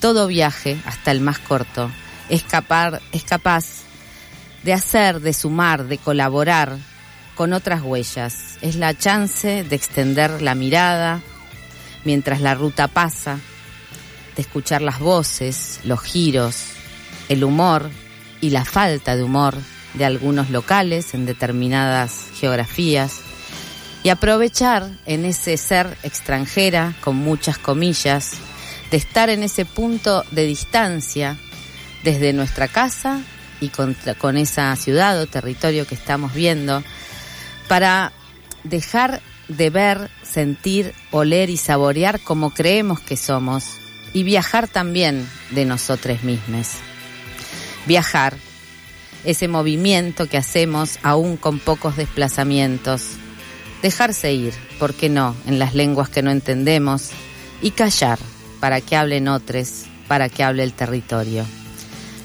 todo 0.00 0.26
viaje, 0.26 0.76
hasta 0.84 1.12
el 1.12 1.20
más 1.20 1.38
corto, 1.38 1.92
es, 2.28 2.42
capaz, 2.42 2.98
de 4.64 4.72
hacer, 4.72 5.20
de 5.20 5.32
sumar, 5.32 5.84
de 5.84 5.98
colaborar 5.98 6.76
con 7.36 7.52
otras 7.52 7.82
huellas. 7.82 8.58
Es 8.62 8.74
la 8.74 8.98
chance 8.98 9.62
de 9.62 9.76
extender 9.76 10.42
la 10.42 10.56
mirada, 10.56 11.22
mientras 12.08 12.40
la 12.40 12.54
ruta 12.54 12.88
pasa, 12.88 13.38
de 14.34 14.40
escuchar 14.40 14.80
las 14.80 14.98
voces, 14.98 15.80
los 15.84 16.00
giros, 16.00 16.56
el 17.28 17.44
humor 17.44 17.90
y 18.40 18.48
la 18.48 18.64
falta 18.64 19.14
de 19.14 19.22
humor 19.22 19.54
de 19.92 20.06
algunos 20.06 20.48
locales 20.48 21.12
en 21.12 21.26
determinadas 21.26 22.28
geografías 22.40 23.20
y 24.02 24.08
aprovechar 24.08 24.90
en 25.04 25.26
ese 25.26 25.58
ser 25.58 25.98
extranjera, 26.02 26.94
con 27.02 27.16
muchas 27.16 27.58
comillas, 27.58 28.32
de 28.90 28.96
estar 28.96 29.28
en 29.28 29.42
ese 29.42 29.66
punto 29.66 30.24
de 30.30 30.46
distancia 30.46 31.36
desde 32.04 32.32
nuestra 32.32 32.68
casa 32.68 33.20
y 33.60 33.68
con, 33.68 33.94
con 34.16 34.38
esa 34.38 34.74
ciudad 34.76 35.20
o 35.20 35.26
territorio 35.26 35.86
que 35.86 35.94
estamos 35.94 36.32
viendo, 36.32 36.82
para 37.68 38.12
dejar 38.64 39.20
de 39.48 39.68
ver, 39.68 40.10
sentir, 40.30 40.94
oler 41.10 41.50
y 41.50 41.56
saborear 41.56 42.20
como 42.20 42.50
creemos 42.50 43.00
que 43.00 43.16
somos 43.16 43.64
y 44.12 44.22
viajar 44.22 44.68
también 44.68 45.28
de 45.50 45.64
nosotros 45.64 46.22
mismos. 46.22 46.68
Viajar, 47.86 48.36
ese 49.24 49.48
movimiento 49.48 50.28
que 50.28 50.36
hacemos 50.36 50.98
aún 51.02 51.36
con 51.36 51.58
pocos 51.58 51.96
desplazamientos. 51.96 53.02
Dejarse 53.82 54.32
ir, 54.32 54.54
¿por 54.78 54.94
qué 54.94 55.08
no?, 55.08 55.34
en 55.46 55.58
las 55.58 55.74
lenguas 55.74 56.08
que 56.08 56.22
no 56.22 56.30
entendemos 56.30 57.10
y 57.62 57.72
callar 57.72 58.18
para 58.60 58.80
que 58.80 58.96
hablen 58.96 59.28
otros, 59.28 59.84
para 60.08 60.28
que 60.28 60.42
hable 60.42 60.62
el 60.62 60.72
territorio. 60.72 61.44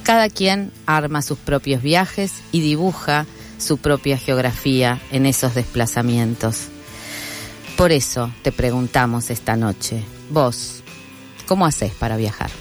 Cada 0.04 0.30
quien 0.30 0.72
arma 0.86 1.22
sus 1.22 1.38
propios 1.38 1.82
viajes 1.82 2.34
y 2.52 2.62
dibuja 2.62 3.26
su 3.58 3.78
propia 3.78 4.18
geografía 4.18 5.00
en 5.12 5.26
esos 5.26 5.56
desplazamientos. 5.56 6.73
Por 7.78 7.92
eso 7.92 8.32
te 8.42 8.52
preguntamos 8.52 9.30
esta 9.30 9.56
noche, 9.56 10.04
vos, 10.30 10.84
¿cómo 11.48 11.66
haces 11.66 11.94
para 11.94 12.18
viajar? 12.18 12.52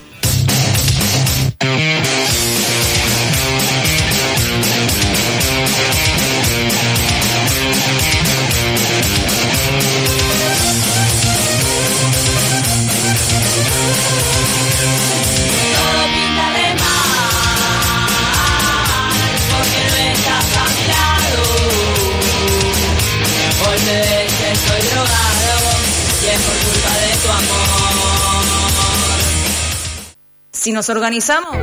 Si 30.62 30.70
nos 30.70 30.88
organizamos, 30.90 31.56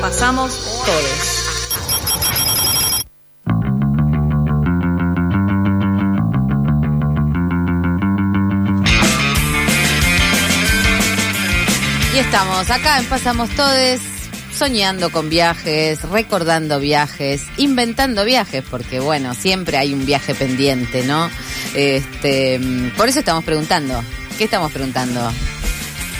pasamos 0.00 0.82
todos. 0.84 1.40
Y 12.12 12.18
estamos 12.18 12.68
acá 12.68 12.98
en 12.98 13.06
Pasamos 13.06 13.48
Todes, 13.50 14.00
soñando 14.52 15.12
con 15.12 15.30
viajes, 15.30 16.02
recordando 16.02 16.80
viajes, 16.80 17.42
inventando 17.58 18.24
viajes, 18.24 18.64
porque 18.68 18.98
bueno, 18.98 19.34
siempre 19.34 19.76
hay 19.76 19.94
un 19.94 20.04
viaje 20.04 20.34
pendiente, 20.34 21.04
¿no? 21.04 21.30
Este, 21.76 22.60
por 22.96 23.08
eso 23.08 23.20
estamos 23.20 23.44
preguntando. 23.44 24.02
¿Qué 24.36 24.42
estamos 24.42 24.72
preguntando? 24.72 25.30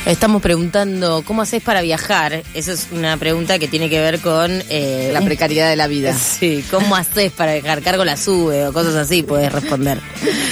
Estamos 0.07 0.41
preguntando 0.41 1.23
cómo 1.27 1.43
haces 1.43 1.63
para 1.63 1.83
viajar. 1.83 2.43
Esa 2.55 2.73
es 2.73 2.89
una 2.91 3.17
pregunta 3.19 3.59
que 3.59 3.69
tiene 3.69 3.91
que 3.91 4.01
ver 4.01 4.21
con 4.21 4.51
eh, 4.71 5.11
la 5.13 5.21
precariedad 5.21 5.69
de 5.69 5.77
la 5.77 5.87
vida. 5.87 6.15
Sí, 6.41 6.65
¿cómo 6.71 6.97
haces 6.97 7.33
para 7.33 7.53
viajar? 7.53 7.83
Cargo 7.83 8.05
la 8.05 8.17
sube 8.17 8.67
o 8.67 8.73
cosas 8.73 8.95
así, 8.95 9.23
puedes 9.23 9.53
responder. 9.53 10.01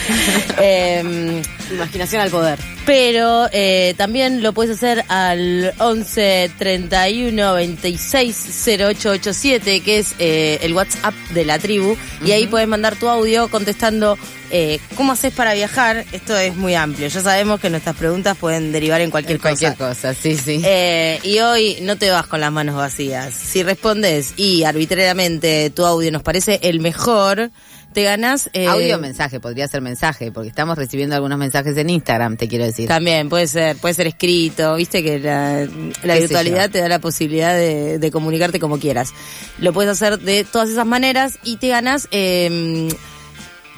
Em, 0.61 1.41
Imaginación 1.71 2.23
al 2.23 2.31
poder. 2.31 2.59
Pero 2.87 3.49
eh, 3.53 3.95
también 3.97 4.43
lo 4.43 4.53
puedes 4.53 4.77
hacer 4.77 5.05
al 5.09 5.73
11 5.79 6.53
31 6.59 7.55
26 7.55 8.67
0887, 8.67 9.81
que 9.81 9.99
es 9.99 10.15
eh, 10.19 10.59
el 10.63 10.73
WhatsApp 10.73 11.15
de 11.35 11.45
la 11.45 11.59
tribu. 11.59 11.97
Y 12.25 12.33
ahí 12.33 12.47
puedes 12.47 12.69
mandar 12.69 12.97
tu 12.97 13.09
audio 13.09 13.49
contestando 13.49 14.19
eh, 14.51 14.81
¿Cómo 14.97 15.13
haces 15.13 15.33
para 15.33 15.53
viajar? 15.53 16.05
Esto 16.13 16.37
es 16.37 16.57
muy 16.57 16.75
amplio. 16.75 17.09
Ya 17.09 17.21
sabemos 17.21 17.61
que 17.61 17.69
nuestras 17.71 17.97
preguntas 17.97 18.37
pueden 18.37 18.73
derivar 18.73 19.01
en 19.01 19.11
cualquier, 19.11 19.41
cualquier 19.41 19.75
cosa. 19.75 20.15
sí, 20.15 20.37
sí. 20.37 20.63
Eh, 20.65 21.21
y 21.23 21.41
hoy 21.41 21.79
no 21.83 21.97
te 21.97 22.11
vas 22.11 22.27
con 22.27 22.41
las 22.41 22.51
manos 22.51 22.77
vacías. 22.77 23.35
Si 23.35 23.63
respondes 23.63 24.35
y 24.37 24.65
arbitrariamente 24.65 25.71
tu 25.71 25.85
audio 25.85 26.11
nos 26.11 26.23
parece 26.23 26.61
el 26.63 26.81
mejor, 26.81 27.51
te 27.99 28.05
ganas. 28.05 28.49
Eh, 28.53 28.69
audio 28.69 28.95
o 28.95 29.01
mensaje, 29.01 29.41
podría 29.41 29.67
ser 29.67 29.81
mensaje, 29.81 30.31
porque 30.31 30.51
estamos 30.51 30.79
recibiendo 30.79 31.17
algunos 31.17 31.37
mensajes 31.37 31.77
en 31.77 31.91
Instagram, 31.91 32.37
te 32.37 32.47
quiero 32.47 32.65
decir. 32.65 32.87
También 32.87 33.29
puede 33.29 33.49
ser, 33.49 33.77
puede 33.77 33.93
ser 33.93 34.07
escrito, 34.07 34.77
viste 34.77 35.03
que 35.03 35.19
la, 35.19 35.67
virtualidad 36.15 36.71
te 36.71 36.79
da 36.79 36.89
la 36.89 37.01
posibilidad 37.01 37.55
de, 37.55 37.99
de, 37.99 38.11
comunicarte 38.13 38.61
como 38.61 38.79
quieras. 38.79 39.13
Lo 39.59 39.73
puedes 39.73 39.91
hacer 39.91 40.21
de 40.21 40.45
todas 40.45 40.71
esas 40.71 40.87
maneras 40.87 41.41
y 41.43 41.57
te 41.57 41.71
ganas. 41.71 42.07
Eh, 42.13 42.89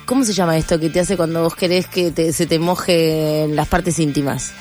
¿Cómo 0.04 0.24
se 0.24 0.34
llama 0.34 0.58
esto 0.58 0.78
que 0.78 0.90
te 0.90 1.00
hace 1.00 1.16
cuando 1.16 1.42
vos 1.42 1.54
querés 1.54 1.86
que 1.86 2.12
se 2.34 2.44
te 2.44 2.58
moje 2.58 3.44
en 3.44 3.56
las 3.56 3.68
partes 3.68 3.98
íntimas? 3.98 4.52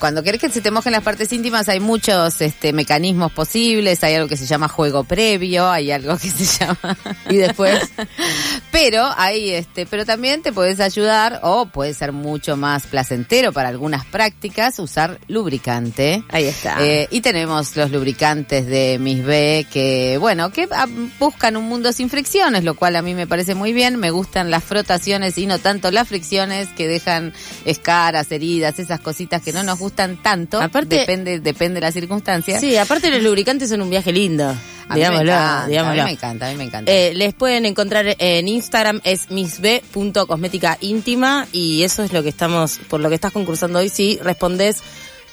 Cuando 0.00 0.22
querés 0.22 0.40
que 0.40 0.48
se 0.48 0.62
te 0.62 0.70
mojen 0.70 0.92
las 0.92 1.02
partes 1.02 1.32
íntimas 1.32 1.68
hay 1.68 1.78
muchos 1.78 2.40
este, 2.40 2.72
mecanismos 2.72 3.30
posibles, 3.30 4.02
hay 4.02 4.14
algo 4.14 4.28
que 4.28 4.36
se 4.38 4.46
llama 4.46 4.66
juego 4.66 5.04
previo, 5.04 5.70
hay 5.70 5.92
algo 5.92 6.16
que 6.16 6.30
se 6.30 6.44
llama... 6.64 6.96
y 7.28 7.36
después... 7.36 7.78
pero 8.72 9.08
hay 9.16 9.50
este, 9.50 9.84
pero 9.84 10.06
también 10.06 10.42
te 10.42 10.52
puedes 10.52 10.80
ayudar 10.80 11.40
o 11.42 11.66
puede 11.66 11.92
ser 11.92 12.12
mucho 12.12 12.56
más 12.56 12.86
placentero 12.86 13.52
para 13.52 13.68
algunas 13.68 14.06
prácticas 14.06 14.78
usar 14.78 15.20
lubricante. 15.28 16.24
Ahí 16.30 16.46
está. 16.46 16.78
Eh, 16.80 17.08
y 17.10 17.20
tenemos 17.20 17.76
los 17.76 17.90
lubricantes 17.90 18.66
de 18.66 18.98
Miss 18.98 19.24
B 19.24 19.66
que, 19.70 20.16
bueno, 20.18 20.50
que 20.50 20.66
ah, 20.72 20.86
buscan 21.18 21.58
un 21.58 21.64
mundo 21.64 21.92
sin 21.92 22.08
fricciones, 22.08 22.64
lo 22.64 22.74
cual 22.74 22.96
a 22.96 23.02
mí 23.02 23.14
me 23.14 23.26
parece 23.26 23.54
muy 23.54 23.74
bien. 23.74 23.98
Me 23.98 24.10
gustan 24.10 24.50
las 24.50 24.64
frotaciones 24.64 25.36
y 25.36 25.46
no 25.46 25.58
tanto 25.58 25.90
las 25.90 26.08
fricciones 26.08 26.68
que 26.68 26.88
dejan 26.88 27.34
escaras, 27.66 28.32
heridas, 28.32 28.78
esas 28.78 29.00
cositas 29.00 29.42
que 29.42 29.52
no 29.52 29.62
nos 29.62 29.78
gustan 29.78 29.89
tanto. 29.90 30.60
Aparte- 30.60 30.96
depende, 30.96 31.40
depende 31.40 31.74
de 31.76 31.80
la 31.86 31.92
circunstancia. 31.92 32.58
Sí, 32.60 32.76
aparte 32.76 33.10
los 33.10 33.22
lubricantes 33.22 33.68
son 33.70 33.82
un 33.82 33.90
viaje 33.90 34.12
lindo. 34.12 34.48
A 34.48 34.94
mí 34.94 35.00
me 35.00 35.06
digámoslo, 35.06 35.32
encanta, 35.32 35.66
digámoslo. 35.68 36.02
A 36.02 36.04
mí 36.04 36.10
me 36.10 36.14
encanta, 36.14 36.46
a 36.46 36.50
mí 36.50 36.56
me 36.56 36.64
encanta. 36.64 36.90
Eh, 36.92 37.12
les 37.14 37.32
pueden 37.34 37.64
encontrar 37.64 38.16
en 38.18 38.48
Instagram 38.48 39.00
es 39.04 39.30
missb.cosmética 39.30 40.78
íntima 40.80 41.46
y 41.52 41.82
eso 41.84 42.02
es 42.02 42.12
lo 42.12 42.22
que 42.22 42.28
estamos, 42.28 42.78
por 42.88 43.00
lo 43.00 43.08
que 43.08 43.14
estás 43.14 43.32
concursando 43.32 43.78
hoy, 43.78 43.88
si 43.88 44.18
respondes 44.22 44.78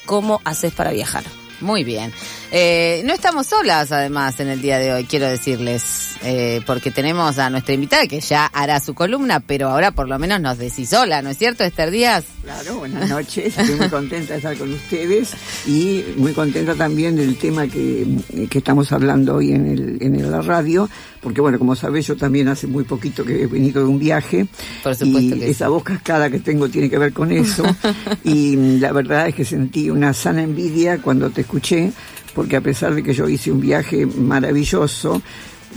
cómo 0.06 0.42
haces 0.46 0.74
para 0.74 0.92
viajar. 0.92 1.24
Muy 1.60 1.84
bien. 1.84 2.14
Eh, 2.51 3.01
no 3.06 3.13
estamos 3.13 3.48
solas, 3.48 3.92
además, 3.92 4.39
en 4.39 4.48
el 4.48 4.62
día 4.62 4.80
de 4.80 4.94
hoy, 4.94 5.04
quiero 5.04 5.27
decirles, 5.27 6.16
eh, 6.24 6.62
porque 6.66 6.92
tenemos 6.92 7.38
a 7.39 7.50
nuestra 7.50 7.74
invitada 7.74 8.08
que 8.08 8.22
ya 8.22 8.46
hará 8.46 8.80
su 8.80 8.94
columna, 8.94 9.42
pero 9.42 9.68
ahora 9.68 9.92
por 9.92 10.08
lo 10.08 10.18
menos 10.18 10.39
nos 10.39 10.58
decís 10.58 10.89
sola, 10.89 11.22
¿no 11.22 11.30
es 11.30 11.38
cierto, 11.38 11.66
Esther 11.66 11.92
Díaz? 11.92 12.24
Claro, 12.44 12.77
buenas 12.77 13.10
noches. 13.10 13.58
Estoy 13.58 13.75
muy 13.75 13.89
contenta 13.89 14.34
de 14.34 14.38
estar 14.38 14.58
con 14.58 14.72
ustedes 14.72 15.34
y 15.66 16.06
muy 16.16 16.32
contenta 16.32 16.74
también 16.75 17.18
del 17.18 17.38
tema 17.38 17.68
que, 17.68 18.08
que 18.50 18.58
estamos 18.60 18.94
hablando 18.94 19.36
hoy 19.36 19.51
en, 19.51 19.68
el, 19.68 19.98
en 20.01 20.32
la 20.32 20.42
radio, 20.42 20.89
porque 21.22 21.42
bueno, 21.42 21.60
como 21.60 21.75
sabés, 21.75 22.08
yo 22.08 22.16
también 22.16 22.48
hace 22.48 22.66
muy 22.66 22.86
poquito 22.86 23.25
que 23.25 23.44
he 23.44 23.48
venido 23.48 23.82
de 23.82 23.89
un 23.89 24.00
viaje. 24.00 24.48
Por 24.84 24.96
supuesto 24.96 25.36
y 25.36 25.39
que 25.39 25.46
sí. 25.46 25.51
esa 25.51 25.68
voz 25.68 25.84
cascada 25.84 26.30
que 26.30 26.39
tengo 26.39 26.70
tiene 26.70 26.89
que 26.89 26.98
ver 26.98 27.12
con 27.12 27.34
eso. 27.34 27.63
y 28.24 28.56
la 28.80 28.94
verdad 28.94 29.27
es 29.27 29.36
que 29.36 29.44
sentí 29.44 29.89
una 29.89 30.13
sana 30.13 30.44
envidia 30.44 31.00
cuando 31.01 31.30
te 31.30 31.42
escuché, 31.42 31.92
porque 32.38 32.56
a 32.56 32.62
pesar 32.62 32.94
de 32.94 33.01
que 33.01 33.15
yo 33.15 33.27
hice 33.27 33.51
un 33.51 33.60
viaje 33.60 34.06
maravilloso, 34.06 35.24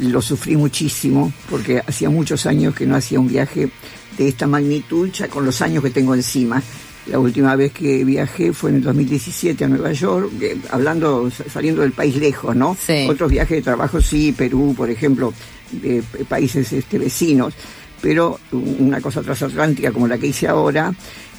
lo 0.00 0.21
sufrí 0.21 0.59
muchísimo, 0.59 1.33
porque 1.49 1.79
hacía 1.79 2.11
muchos 2.11 2.45
años 2.45 2.75
que 2.75 2.85
no 2.85 2.97
hacía 2.97 3.19
un 3.19 3.29
viaje 3.29 3.71
de 4.19 4.29
esta 4.29 4.47
magnitud, 4.47 5.09
ya 5.11 5.26
con 5.29 5.47
los 5.47 5.62
años 5.62 5.83
que 5.83 5.88
tengo 5.88 6.14
encima. 6.14 6.62
La 7.07 7.19
última 7.19 7.57
vez 7.57 7.73
que 7.73 8.05
viajé 8.05 8.52
fue 8.52 8.69
en 8.69 8.76
el 8.76 8.83
2017 8.83 9.64
a 9.64 9.69
Nueva 9.69 9.93
York, 9.93 10.31
eh, 10.43 10.59
hablando, 10.69 11.31
saliendo 11.50 11.81
del 11.81 11.93
país 11.93 12.17
lejos, 12.17 12.55
¿no? 12.55 12.76
Sí. 12.79 13.07
Otros 13.09 13.31
viajes 13.31 13.57
de 13.57 13.62
trabajo 13.62 13.99
sí, 14.02 14.35
Perú, 14.37 14.75
por 14.76 14.90
ejemplo, 14.90 15.33
de 15.73 16.02
países 16.29 16.71
este, 16.75 16.99
vecinos, 16.99 17.55
pero 18.02 18.38
una 18.52 19.00
cosa 19.00 19.23
transatlántica 19.23 19.93
como 19.93 20.07
la 20.07 20.19
que 20.19 20.26
hice 20.26 20.47
ahora 20.47 20.93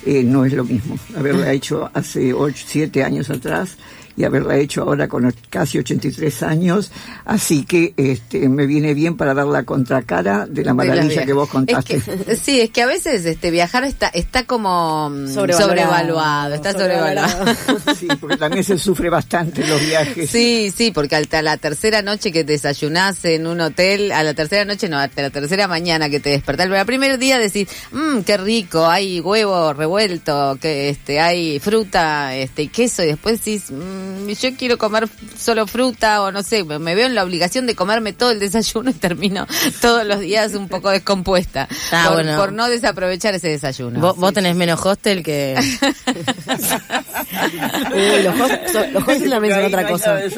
eh, 0.04 0.24
no 0.24 0.46
es 0.46 0.54
lo 0.54 0.66
mismo. 0.66 0.98
Haberla 1.16 1.54
hecho 1.54 1.92
hace 1.94 2.34
8, 2.34 2.66
7 2.68 3.04
años 3.04 3.30
atrás 3.30 3.78
y 4.18 4.24
haberla 4.24 4.58
hecho 4.58 4.82
ahora 4.84 5.08
con 5.08 5.34
casi 5.50 5.77
83 5.80 6.44
años, 6.44 6.91
así 7.25 7.63
que 7.63 7.94
este, 7.98 8.48
me 8.50 8.65
viene 8.65 8.94
bien 8.94 9.18
para 9.18 9.34
dar 9.34 9.48
la 9.48 9.63
contracara 9.63 10.46
de 10.48 10.63
la 10.63 10.74
maravilla 10.74 11.25
que 11.25 11.34
vos 11.34 11.50
contaste. 11.50 11.96
Es 11.98 12.03
que- 12.03 12.36
sí, 12.41 12.60
es 12.62 12.70
que 12.72 12.82
a 12.82 12.86
veces 12.88 13.25
este 13.25 13.51
viajar 13.51 13.84
está 13.84 14.08
está 14.08 14.46
como 14.46 15.10
mm, 15.10 15.27
sobrevaluado, 15.34 16.56
está 16.56 16.74
sobrevaluado. 16.74 17.46
Sí, 17.98 18.08
porque 18.20 18.38
también 18.38 18.63
se 18.63 18.77
sufre 18.77 19.10
bastante 19.10 19.65
los 19.65 19.80
viajes. 19.86 20.30
Sí, 20.30 20.72
sí, 20.75 20.91
porque 20.91 21.15
hasta 21.15 21.41
la 21.41 21.58
tercera 21.58 22.01
noche 22.01 22.32
que 22.32 22.44
desayunás 22.44 23.24
en 23.25 23.48
un 23.48 23.62
hotel, 23.62 24.12
a 24.12 24.24
la 24.24 24.34
tercera 24.34 24.65
noche 24.65 24.89
no, 24.89 24.98
hasta 24.98 25.22
la 25.22 25.30
tercera 25.30 25.68
mañana 25.68 26.10
que 26.10 26.20
te 26.20 26.30
despertás, 26.30 26.68
el 26.68 26.86
primer 26.86 27.18
día 27.20 27.38
decís, 27.38 27.68
mmm, 27.91 28.20
qué 28.22 28.38
rico, 28.38 28.88
hay 28.88 29.20
huevo 29.20 29.74
revuelto, 29.74 30.58
que 30.62 30.89
este, 30.89 31.20
hay 31.20 31.60
fruta, 31.60 32.36
este, 32.36 32.63
y 32.63 32.68
queso, 32.70 33.03
y 33.03 33.08
después 33.08 33.39
decís, 33.44 33.72
mmm, 33.72 34.00
yo 34.39 34.55
quiero 34.58 34.77
comer 34.77 35.08
solo 35.38 35.67
fruta, 35.67 36.22
o 36.22 36.31
no 36.31 36.43
sé, 36.43 36.63
me, 36.63 36.79
me 36.79 36.96
veo 36.96 37.05
en 37.08 37.15
la 37.15 37.24
obligación 37.24 37.65
de 37.67 37.75
comerme 37.75 38.13
todo 38.13 38.31
el 38.31 38.39
desayuno 38.39 38.89
y 38.91 38.93
termino 38.93 39.48
todos 39.81 40.05
los 40.05 40.20
días 40.20 40.53
un 40.53 40.67
poco 40.67 40.89
descompuesta, 40.89 41.67
Ah, 41.91 42.05
por, 42.08 42.24
bueno. 42.24 42.38
por 42.38 42.53
no 42.53 42.70
desaprovechar 42.70 43.34
ese 43.36 43.50
desayuno. 43.50 44.00
vos, 44.00 44.15
vos 44.17 44.34
tenés 44.34 44.55
menos 44.55 44.79
hostel 44.86 45.24
que... 45.24 45.55
Uy, 47.93 48.24
los 48.24 48.39
hosts, 48.39 48.72
son- 48.72 48.93
los 48.93 49.08
hosts 49.08 49.29
también 49.29 49.53
son 49.55 49.65
otra 49.65 49.88
cosa. 49.88 50.20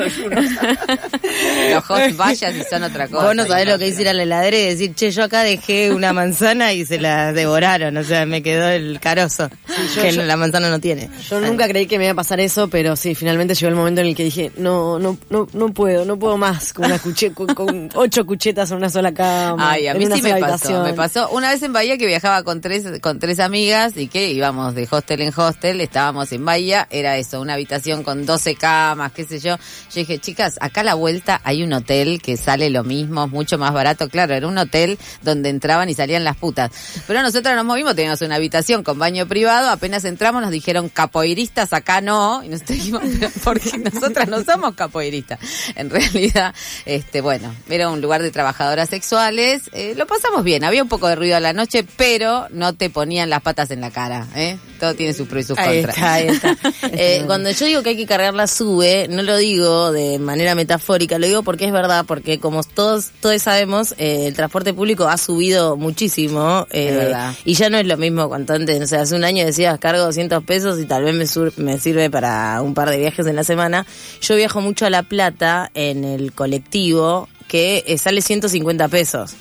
Los 1.73 1.89
host 1.89 2.15
vallas 2.17 2.55
y 2.55 2.63
son 2.69 2.83
otra 2.83 3.07
cosa. 3.07 3.25
Vos 3.25 3.35
no 3.35 3.45
sabés 3.45 3.67
lo 3.67 3.77
que 3.79 3.87
hice 3.87 4.01
ir 4.03 4.09
a 4.09 4.13
la 4.13 4.23
heladera 4.23 4.57
y 4.57 4.65
decir, 4.65 4.93
che, 4.95 5.11
yo 5.11 5.23
acá 5.23 5.41
dejé 5.43 5.91
una 5.91 6.13
manzana 6.13 6.73
y 6.73 6.85
se 6.85 6.99
la 6.99 7.33
devoraron, 7.33 7.95
o 7.97 8.03
sea, 8.03 8.25
me 8.25 8.41
quedó 8.43 8.69
el 8.69 8.99
carozo, 8.99 9.49
yo- 9.95 10.01
que 10.01 10.11
yo- 10.11 10.23
la 10.23 10.37
manzana 10.37 10.69
no 10.69 10.79
tiene. 10.79 11.09
Yo 11.29 11.39
nunca 11.41 11.67
creí 11.67 11.87
que 11.87 11.97
me 11.97 12.05
iba 12.05 12.13
a 12.13 12.15
pasar 12.15 12.39
eso, 12.39 12.67
pero 12.69 12.95
sí, 12.95 13.15
finalmente 13.15 13.52
llegó 13.53 13.69
el 13.69 13.75
momento 13.75 14.01
en 14.01 14.07
el 14.07 14.15
que 14.15 14.23
dije, 14.25 14.51
no, 14.57 14.99
no, 14.99 15.17
no, 15.29 15.47
no 15.53 15.69
puedo, 15.73 16.05
no 16.05 16.17
puedo 16.17 16.37
más 16.37 16.73
con 16.73 16.85
una 16.85 16.99
cuche- 16.99 17.33
con, 17.33 17.47
con 17.47 17.89
ocho 17.95 18.25
cuchetas 18.25 18.71
en 18.71 18.77
una 18.77 18.89
sola 18.89 19.13
cama. 19.13 19.71
Ay, 19.71 19.87
a 19.87 19.93
mí 19.93 20.05
sí 20.05 20.21
me 20.21 20.31
pasó. 20.31 20.45
habitación. 20.45 20.83
Me 20.83 20.93
pasó 20.93 21.29
una 21.29 21.49
vez 21.51 21.61
en 21.63 21.73
Bahía 21.73 21.97
que 21.97 22.05
viajaba 22.05 22.43
con 22.43 22.61
tres, 22.61 22.99
con 23.01 23.19
tres 23.19 23.39
amigas 23.39 23.97
y 23.97 24.07
que 24.07 24.31
íbamos 24.31 24.75
de 24.75 24.87
hostel 24.89 25.21
en 25.21 25.33
hostel, 25.35 25.81
estábamos 25.81 26.31
en 26.31 26.43
Bahía, 26.45 26.87
era 26.89 27.17
eso, 27.17 27.41
una 27.41 27.53
habitación 27.53 28.03
con 28.03 28.25
12 28.25 28.55
camas, 28.55 29.11
qué 29.11 29.23
sé 29.25 29.39
yo. 29.39 29.55
Yo 29.57 29.59
dije, 29.95 30.19
chicas, 30.19 30.57
acá 30.61 30.81
a 30.81 30.83
la 30.83 30.93
vuelta 30.95 31.41
hay 31.43 31.63
un 31.63 31.73
hotel 31.73 32.21
que 32.21 32.37
sale 32.37 32.69
lo 32.69 32.83
mismo, 32.83 33.27
mucho 33.27 33.57
más 33.57 33.73
barato. 33.73 34.09
Claro, 34.09 34.33
era 34.33 34.47
un 34.47 34.57
hotel 34.57 34.97
donde 35.21 35.49
entraban 35.49 35.89
y 35.89 35.93
salían 35.93 36.23
las 36.23 36.35
putas. 36.37 36.71
Pero 37.07 37.21
nosotros 37.21 37.55
nos 37.55 37.65
movimos, 37.65 37.95
teníamos 37.95 38.21
una 38.21 38.35
habitación 38.35 38.83
con 38.83 38.99
baño 38.99 39.27
privado, 39.27 39.69
apenas 39.69 40.05
entramos 40.05 40.41
nos 40.41 40.51
dijeron 40.51 40.89
capoeiristas, 40.89 41.73
acá 41.73 42.01
no, 42.01 42.43
y 42.43 42.49
nosotros 42.49 42.77
dijimos, 42.77 43.01
"Pero, 43.19 43.29
porque 43.43 43.77
nosotras 43.93 44.27
no 44.27 44.43
somos 44.43 44.75
capoeiristas. 44.75 45.39
En 45.75 45.89
realidad, 45.89 46.53
este, 46.85 47.21
bueno, 47.21 47.53
era 47.69 47.89
un 47.89 48.01
lugar 48.01 48.21
de 48.23 48.31
trabajadoras 48.31 48.89
sexuales, 48.89 49.63
eh, 49.73 49.93
lo 49.97 50.05
pasamos 50.07 50.43
bien, 50.43 50.63
había 50.63 50.83
un 50.83 50.89
poco 50.89 51.07
de 51.07 51.15
ruido 51.15 51.35
a 51.37 51.39
la 51.39 51.53
noche, 51.53 51.85
pero 51.97 52.47
no 52.51 52.73
te 52.73 52.89
ponían 52.89 53.29
las 53.29 53.41
patas 53.41 53.71
en 53.71 53.81
la 53.81 53.91
cara, 53.91 54.27
¿eh? 54.35 54.57
Todo 54.79 54.95
tiene 54.95 55.13
sus 55.13 55.27
pros 55.27 55.43
y 55.45 55.47
sus 55.47 55.57
Ahí 55.57 55.81
contras. 55.83 55.95
está, 55.97 56.13
ahí 56.13 56.27
está. 56.27 56.57
Eh, 56.95 57.23
cuando 57.25 57.49
yo 57.51 57.65
digo 57.65 57.81
que 57.83 57.89
hay 57.89 57.97
que 57.97 58.05
cargar 58.05 58.33
la 58.33 58.47
sube, 58.47 59.07
no 59.09 59.23
lo 59.23 59.37
digo 59.37 59.91
de 59.91 60.19
manera 60.19 60.53
metafórica, 60.55 61.17
lo 61.17 61.25
digo 61.27 61.43
porque 61.43 61.65
es 61.65 61.71
verdad, 61.71 62.05
porque 62.07 62.39
como 62.39 62.63
todos 62.63 63.11
todos 63.21 63.41
sabemos, 63.41 63.93
eh, 63.97 64.25
el 64.27 64.33
transporte 64.35 64.73
público 64.73 65.07
ha 65.07 65.17
subido 65.17 65.75
muchísimo 65.77 66.67
eh, 66.71 66.89
Es 66.89 66.95
verdad. 66.97 67.33
y 67.45 67.53
ya 67.55 67.69
no 67.69 67.77
es 67.77 67.87
lo 67.87 67.97
mismo 67.97 68.27
cuanto 68.27 68.53
antes. 68.53 68.81
O 68.81 68.87
sea, 68.87 69.01
hace 69.01 69.15
un 69.15 69.23
año 69.23 69.45
decías 69.45 69.79
cargo 69.79 70.03
200 70.03 70.43
pesos 70.43 70.79
y 70.79 70.85
tal 70.85 71.03
vez 71.03 71.15
me, 71.15 71.25
sur- 71.27 71.53
me 71.57 71.79
sirve 71.79 72.09
para 72.09 72.61
un 72.61 72.73
par 72.73 72.89
de 72.89 72.97
viajes 72.97 73.25
en 73.25 73.32
la 73.35 73.43
semana. 73.43 73.85
Yo 74.21 74.35
viajo 74.35 74.61
mucho 74.61 74.85
a 74.85 74.89
La 74.89 75.03
Plata 75.03 75.71
en 75.73 76.03
el 76.03 76.33
colectivo 76.33 77.29
que 77.47 77.83
eh, 77.87 77.97
sale 77.97 78.21
150 78.21 78.87
pesos. 78.87 79.35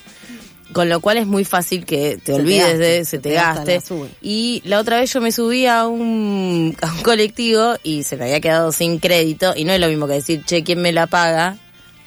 Con 0.72 0.88
lo 0.88 1.00
cual 1.00 1.18
es 1.18 1.26
muy 1.26 1.44
fácil 1.44 1.84
que 1.84 2.18
te 2.22 2.32
olvides 2.32 2.78
gaste, 2.78 2.78
de, 2.78 3.04
se 3.04 3.10
se 3.10 3.18
te 3.18 3.28
te 3.28 3.34
gasta 3.34 3.64
gaste. 3.64 3.94
la. 3.94 4.06
Y 4.22 4.62
la 4.64 4.80
otra 4.80 5.00
vez 5.00 5.12
yo 5.12 5.20
me 5.20 5.30
subí 5.30 5.66
a 5.66 5.86
un, 5.86 6.74
a 6.80 6.92
un 6.92 7.02
colectivo 7.02 7.74
y 7.82 8.04
se 8.04 8.16
me 8.16 8.24
había 8.24 8.40
quedado 8.40 8.72
sin 8.72 8.98
crédito. 8.98 9.52
Y 9.54 9.64
no 9.64 9.72
es 9.72 9.80
lo 9.80 9.88
mismo 9.88 10.06
que 10.06 10.14
decir, 10.14 10.44
che, 10.44 10.64
¿quién 10.64 10.80
me 10.80 10.92
la 10.92 11.06
paga? 11.06 11.58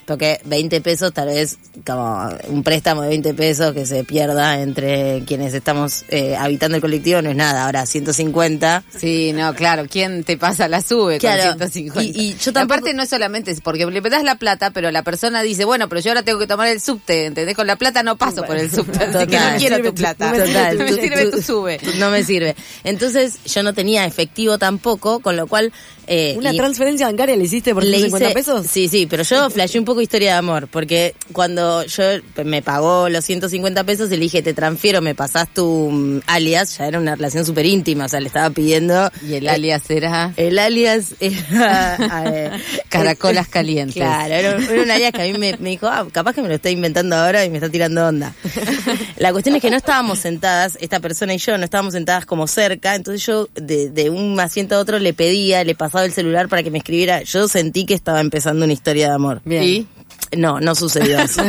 Porque 0.06 0.40
20 0.46 0.82
pesos, 0.82 1.12
tal 1.14 1.28
vez, 1.30 1.58
como 1.86 2.30
un 2.48 2.62
préstamo 2.62 3.02
de 3.02 3.08
20 3.10 3.34
pesos 3.34 3.74
que 3.74 3.88
se 3.88 4.04
pierda 4.04 4.62
entre 4.62 5.24
quienes 5.26 5.54
estamos 5.56 6.06
eh, 6.10 6.36
habitando 6.36 6.76
el 6.76 6.82
colectivo 6.82 7.22
no 7.24 7.32
es 7.32 7.36
nada. 7.36 7.66
Ahora, 7.66 7.86
150. 7.88 8.84
Sí, 8.98 9.34
no, 9.34 9.54
claro, 9.56 9.86
¿quién 9.90 10.24
te 10.24 10.38
pasa 10.38 10.68
la 10.68 10.82
sube 10.82 11.18
Claro, 11.18 11.58
con 11.58 11.70
150? 11.72 12.04
y- 12.04 12.22
y 12.30 12.36
yo 12.38 12.54
tampoco- 12.54 12.76
Aparte 12.76 12.94
no 12.94 13.02
es 13.04 13.10
solamente 13.10 13.50
es 13.52 13.62
porque 13.62 13.86
le 13.86 14.02
das 14.02 14.24
la 14.24 14.36
plata, 14.36 14.70
pero 14.72 14.92
la 14.92 15.02
persona 15.04 15.42
dice, 15.42 15.66
bueno, 15.66 15.90
pero 15.90 16.02
yo 16.02 16.12
ahora 16.12 16.22
tengo 16.24 16.38
que 16.40 16.48
tomar 16.48 16.68
el 16.68 16.80
subte, 16.82 17.26
¿entendés? 17.26 17.56
Con 17.56 17.66
la 17.68 17.76
plata 17.76 18.04
no 18.04 18.16
paso 18.16 18.44
por 18.44 18.58
el 18.58 18.70
subte, 18.70 19.00
así 19.04 19.18
que 19.26 19.26
Total. 19.38 19.54
no 19.54 19.58
quiero 19.60 19.76
Sirve 19.78 19.90
tu 19.90 19.96
tu- 19.96 20.02
plata. 20.02 20.26
no 20.32 20.38
me 20.38 20.46
Total, 20.46 20.78
me 20.78 20.86
tú- 20.86 20.96
sirve 20.96 21.26
tú- 21.26 21.32
tu 21.32 21.42
sube. 21.42 21.80
No 21.98 22.10
me 22.12 22.24
sirve. 22.24 22.56
Entonces 22.84 23.40
yo 23.46 23.64
no 23.64 23.74
tenía 23.74 24.06
efectivo 24.06 24.58
tampoco, 24.60 25.20
con 25.20 25.36
lo 25.36 25.48
cual... 25.48 25.74
eh, 26.08 26.36
¿Una 26.38 26.54
transferencia 26.54 27.08
bancaria 27.08 27.36
le 27.36 27.44
hiciste 27.44 27.74
por 27.74 27.84
le 27.84 27.98
150 27.98 28.28
hice- 28.30 28.34
pesos? 28.34 28.68
Sí, 28.70 28.88
sí, 28.88 29.06
pero 29.08 29.24
yo 29.24 29.50
flasheé 29.52 29.80
un 29.80 29.86
poco 29.86 30.02
historia 30.02 30.32
de 30.34 30.38
amor, 30.38 30.68
porque 30.68 31.16
cuando 31.32 31.84
yo 31.86 32.04
me 32.44 32.62
pagó 32.62 33.10
los 33.10 33.26
150 33.26 33.84
pesos 33.84 34.10
le 34.10 34.18
dije, 34.18 34.42
te 34.42 34.54
transfiero, 34.54 35.02
me 35.02 35.16
pasás 35.16 35.48
tu 35.54 35.90
mm, 35.92 36.22
alias, 36.28 36.78
ya 36.78 36.88
era 36.88 37.00
una 37.00 37.16
relación 37.16 37.46
súper 37.46 37.66
íntima, 37.66 38.06
o 38.06 38.10
sea, 38.10 38.20
le 38.20 38.28
estaba 38.28 38.50
pidiendo... 38.50 39.10
Y 39.28 39.34
el 39.36 39.48
alias 39.48 39.90
era... 39.90 40.34
El 40.38 40.60
alias 40.60 41.16
era... 41.20 41.98
eh, 42.34 42.52
Caracolas 42.90 43.48
calientes. 43.48 43.96
Claro, 43.96 44.34
era, 44.34 44.50
era 44.58 44.84
un 44.84 44.92
alias 44.92 45.12
que 45.12 45.22
a 45.22 45.26
mí 45.26 45.34
me, 45.38 45.58
me 45.58 45.70
dijo, 45.72 45.88
ah, 45.88 46.08
capaz 46.12 46.34
que 46.34 46.42
me 46.42 46.48
lo 46.48 46.56
está 46.56 46.70
inventando 46.70 47.16
ahora 47.16 47.44
y 47.46 47.50
me 47.50 47.58
está 47.58 47.70
tirando 47.70 48.06
onda. 48.08 48.34
La 49.18 49.32
cuestión 49.32 49.56
es 49.56 49.62
que 49.62 49.70
no 49.70 49.78
estábamos 49.78 50.20
sentadas, 50.20 50.78
esta 50.82 51.00
persona 51.00 51.34
y 51.34 51.38
yo, 51.38 51.58
no 51.58 51.64
estábamos 51.66 51.94
sentadas 51.94 52.26
como 52.26 52.48
cerca, 52.48 52.96
entonces 52.96 53.26
yo 53.26 53.48
de, 53.56 53.90
de 53.90 54.10
un 54.10 54.40
asiento 54.40 54.76
a 54.76 54.80
otro 54.80 55.00
le 55.00 55.14
pedía, 55.14 55.64
le 55.64 55.76
pasaba 55.76 55.95
el 56.04 56.12
celular 56.12 56.50
para 56.50 56.64
que 56.64 56.72
me 56.72 56.80
escribiera. 56.80 57.22
Yo 57.24 57.48
sentí 57.48 57.86
que 57.86 57.94
estaba 57.94 58.20
empezando 58.20 58.66
una 58.66 58.74
historia 58.74 59.08
de 59.10 59.14
amor. 59.14 59.42
Bien. 59.46 59.64
Y 59.64 59.88
no, 60.36 60.60
no 60.60 60.76
sucedió 60.76 61.20
eso. 61.20 61.42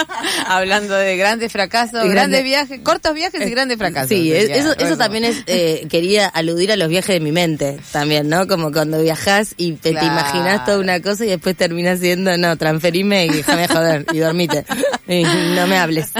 Hablando 0.46 0.94
de 0.94 1.16
grandes 1.16 1.50
fracasos, 1.50 1.94
Grande- 2.04 2.12
grandes 2.14 2.44
viajes, 2.44 2.80
cortos 2.82 3.14
viajes 3.14 3.46
y 3.46 3.50
grandes 3.50 3.78
fracasos. 3.78 4.08
Sí, 4.10 4.32
es- 4.32 4.50
eso, 4.50 4.74
eso 4.78 4.96
también 4.96 5.24
es, 5.24 5.42
eh, 5.46 5.86
quería 5.90 6.26
aludir 6.26 6.70
a 6.72 6.76
los 6.76 6.88
viajes 6.88 7.14
de 7.14 7.20
mi 7.20 7.32
mente 7.32 7.78
también, 7.92 8.28
¿no? 8.28 8.46
Como 8.46 8.70
cuando 8.72 9.00
viajas 9.00 9.54
y 9.56 9.72
te, 9.72 9.90
imaginas 9.90 10.64
toda 10.64 10.78
una 10.78 11.00
cosa 11.00 11.24
y 11.24 11.28
después 11.28 11.56
terminas 11.56 12.00
siendo, 12.00 12.36
no, 12.38 12.56
transferime 12.56 13.26
y 13.26 13.30
déjame 13.30 13.66
joder 13.68 14.06
y 14.12 14.18
dormite. 14.18 14.64
Y 15.10 15.22
no 15.22 15.66
me 15.66 15.78
hables. 15.78 16.10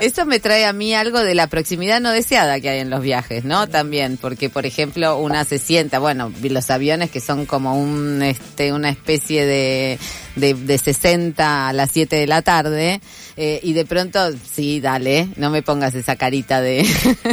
Eso 0.00 0.26
me 0.26 0.40
trae 0.40 0.66
a 0.66 0.72
mí 0.72 0.94
algo 0.94 1.20
de 1.20 1.34
la 1.34 1.46
proximidad 1.46 2.00
no 2.00 2.10
deseada 2.10 2.60
que 2.60 2.68
hay 2.68 2.80
en 2.80 2.90
los 2.90 3.02
viajes, 3.02 3.44
¿no? 3.44 3.66
También, 3.66 4.18
porque 4.18 4.50
por 4.50 4.66
ejemplo 4.66 5.16
una 5.18 5.44
se 5.44 5.58
sienta, 5.58 5.98
bueno, 5.98 6.32
los 6.42 6.70
aviones 6.70 7.10
que 7.10 7.20
son 7.20 7.46
como 7.46 7.80
un, 7.80 8.22
este, 8.22 8.72
una 8.72 8.90
especie 8.90 9.46
de, 9.46 9.98
de, 10.36 10.54
de 10.54 10.78
60 10.78 11.68
a 11.68 11.72
las 11.72 11.90
7 11.90 12.16
de 12.16 12.26
la 12.26 12.42
tarde, 12.42 13.00
eh, 13.38 13.60
y 13.62 13.74
de 13.74 13.84
pronto, 13.84 14.18
sí, 14.50 14.80
dale, 14.80 15.28
no 15.36 15.50
me 15.50 15.62
pongas 15.62 15.94
esa 15.94 16.16
carita 16.16 16.62
de, 16.62 16.86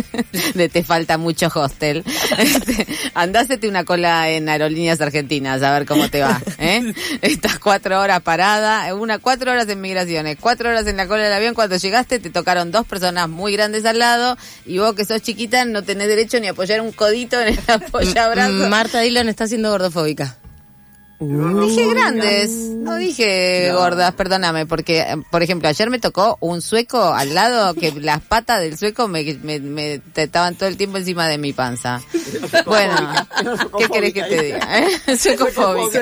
de 0.53 0.67
te 0.67 0.83
falta 0.83 1.17
mucho 1.17 1.49
hostel. 1.53 2.03
Este, 2.37 2.87
andásete 3.13 3.69
una 3.69 3.85
cola 3.85 4.29
en 4.29 4.49
aerolíneas 4.49 4.99
argentinas 5.01 5.61
a 5.61 5.71
ver 5.71 5.85
cómo 5.85 6.09
te 6.09 6.21
va, 6.21 6.41
¿eh? 6.57 6.93
Estás 7.21 7.59
cuatro 7.59 7.99
horas 8.01 8.21
parada, 8.21 8.93
una, 8.95 9.19
cuatro 9.19 9.51
horas 9.51 9.69
en 9.69 9.79
migraciones, 9.79 10.37
cuatro 10.39 10.69
horas 10.69 10.87
en 10.87 10.97
la 10.97 11.07
cola 11.07 11.23
del 11.23 11.33
avión, 11.33 11.53
cuando 11.53 11.77
llegaste 11.77 12.19
te 12.19 12.29
tocaron 12.31 12.71
dos 12.71 12.85
personas 12.85 13.29
muy 13.29 13.53
grandes 13.53 13.85
al 13.85 13.99
lado 13.99 14.35
y 14.65 14.79
vos 14.79 14.93
que 14.95 15.05
sos 15.05 15.21
chiquita 15.21 15.63
no 15.65 15.83
tenés 15.83 16.07
derecho 16.07 16.39
ni 16.39 16.47
a 16.47 16.51
apoyar 16.51 16.81
un 16.81 16.91
codito 16.91 17.39
en 17.39 17.49
el 17.49 17.59
apoyabrazo. 17.67 18.69
Marta 18.69 19.01
Dillon 19.01 19.29
está 19.29 19.47
siendo 19.47 19.69
gordofóbica. 19.69 20.37
Dije 21.27 21.87
grandes, 21.93 22.49
no 22.51 22.95
dije 22.95 23.71
gordas, 23.73 24.13
perdóname, 24.13 24.65
porque, 24.65 24.99
eh, 25.01 25.15
por 25.31 25.41
ejemplo, 25.43 25.67
ayer 25.69 25.89
me 25.89 25.99
tocó 25.99 26.37
un 26.41 26.61
sueco 26.61 27.13
al 27.13 27.33
lado 27.33 27.73
que 27.73 27.91
las 28.01 28.21
patas 28.21 28.59
del 28.61 28.77
sueco 28.77 29.07
me, 29.07 29.23
me, 29.43 29.59
me 29.59 29.99
te- 29.99 30.23
estaban 30.23 30.55
todo 30.55 30.67
el 30.69 30.77
tiempo 30.77 30.97
encima 30.97 31.27
de 31.27 31.37
mi 31.37 31.53
panza. 31.53 32.01
Bueno, 32.65 32.95
¿qué 33.77 33.87
querés 33.89 34.13
que 34.13 34.23
te 34.23 34.43
diga? 34.43 34.79
eh? 34.79 35.17
Suecofóbica. 35.17 35.99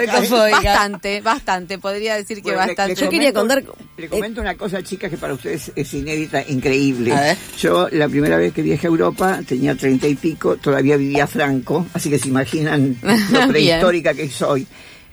Bastante, 0.51 1.21
bastante, 1.21 1.77
podría 1.77 2.15
decir 2.15 2.37
que 2.37 2.43
Bueno, 2.51 2.61
le- 2.61 2.67
bastante. 2.67 2.95
le 2.95 3.01
Yo 3.01 3.09
quería 3.09 3.33
contar- 3.33 3.63
Le 3.97 4.07
comento 4.09 4.41
una 4.41 4.55
cosa, 4.55 4.81
chicas, 4.83 5.09
que 5.09 5.17
para 5.17 5.33
ustedes 5.33 5.71
es 5.75 5.93
inédita, 5.93 6.43
increíble. 6.47 7.13
A 7.13 7.21
ver. 7.21 7.37
Yo, 7.59 7.87
la 7.91 8.07
primera 8.09 8.37
vez 8.37 8.53
que 8.53 8.61
viajé 8.61 8.87
a 8.87 8.89
Europa, 8.89 9.39
tenía 9.47 9.75
treinta 9.75 10.07
y 10.07 10.15
pico, 10.15 10.57
todavía 10.57 10.97
vivía 10.97 11.27
Franco, 11.27 11.85
así 11.93 12.09
que 12.09 12.17
se 12.19 12.27
imaginan 12.29 12.97
lo 13.31 13.47
prehistórica 13.47 14.13
que 14.13 14.29
soy. 14.29 14.67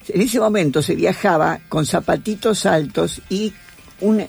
En 0.09 0.21
ese 0.21 0.41
momento 0.41 0.83
se 0.83 0.95
viajaba 0.95 1.61
con 1.69 1.85
zapatitos 1.85 2.67
altos 2.67 3.21
y 3.29 3.53
un, 4.01 4.25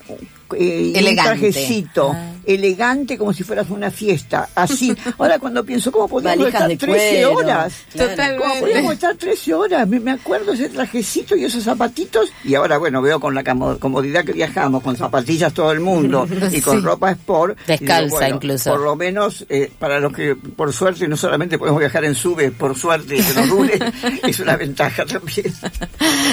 eh, 0.57 0.83
y 0.85 0.89
un 0.91 0.95
Elegante. 0.95 1.29
trajecito 1.39 2.11
Ah. 2.15 2.25
elegante 2.45 3.17
como 3.17 3.31
si 3.33 3.43
fueras 3.43 3.69
una 3.69 3.91
fiesta, 3.91 4.49
así. 4.55 4.95
Ahora 5.17 5.37
cuando 5.39 5.63
pienso, 5.63 5.91
¿cómo 5.91 6.07
podíamos 6.07 6.47
estar 6.47 6.67
de 6.67 6.77
13 6.77 7.23
cuero. 7.23 7.33
horas? 7.35 7.73
Totalmente. 7.95 8.37
¿Cómo 8.43 8.59
podíamos 8.61 8.93
estar 8.93 9.15
13 9.15 9.53
horas? 9.53 9.87
Me, 9.87 9.99
me 9.99 10.11
acuerdo 10.11 10.53
ese 10.53 10.69
trajecito 10.69 11.35
y 11.35 11.45
esos 11.45 11.63
zapatitos. 11.63 12.31
Y 12.43 12.55
ahora, 12.55 12.77
bueno, 12.77 13.01
veo 13.01 13.19
con 13.19 13.35
la 13.35 13.43
comodidad 13.43 14.23
que 14.25 14.33
viajamos, 14.33 14.81
con 14.81 14.95
zapatillas 14.97 15.53
todo 15.53 15.71
el 15.71 15.79
mundo 15.79 16.27
y 16.51 16.61
con 16.61 16.79
Sí. 16.79 16.85
ropa 16.85 17.11
sport. 17.11 17.57
Descalza 17.67 18.29
incluso. 18.29 18.71
Por 18.71 18.79
lo 18.81 18.95
menos, 18.95 19.45
eh, 19.49 19.71
para 19.77 19.99
los 19.99 20.13
que, 20.13 20.35
por 20.35 20.73
suerte, 20.73 21.07
no 21.07 21.17
solamente 21.17 21.57
podemos 21.59 21.79
viajar 21.79 22.05
en 22.05 22.15
sube, 22.15 22.51
por 22.51 22.75
suerte, 22.77 23.15
que 23.17 23.33
nos 23.35 23.47
dure, 23.49 23.79
es 24.27 24.39
una 24.39 24.55
ventaja 24.55 25.05
también. 25.05 25.53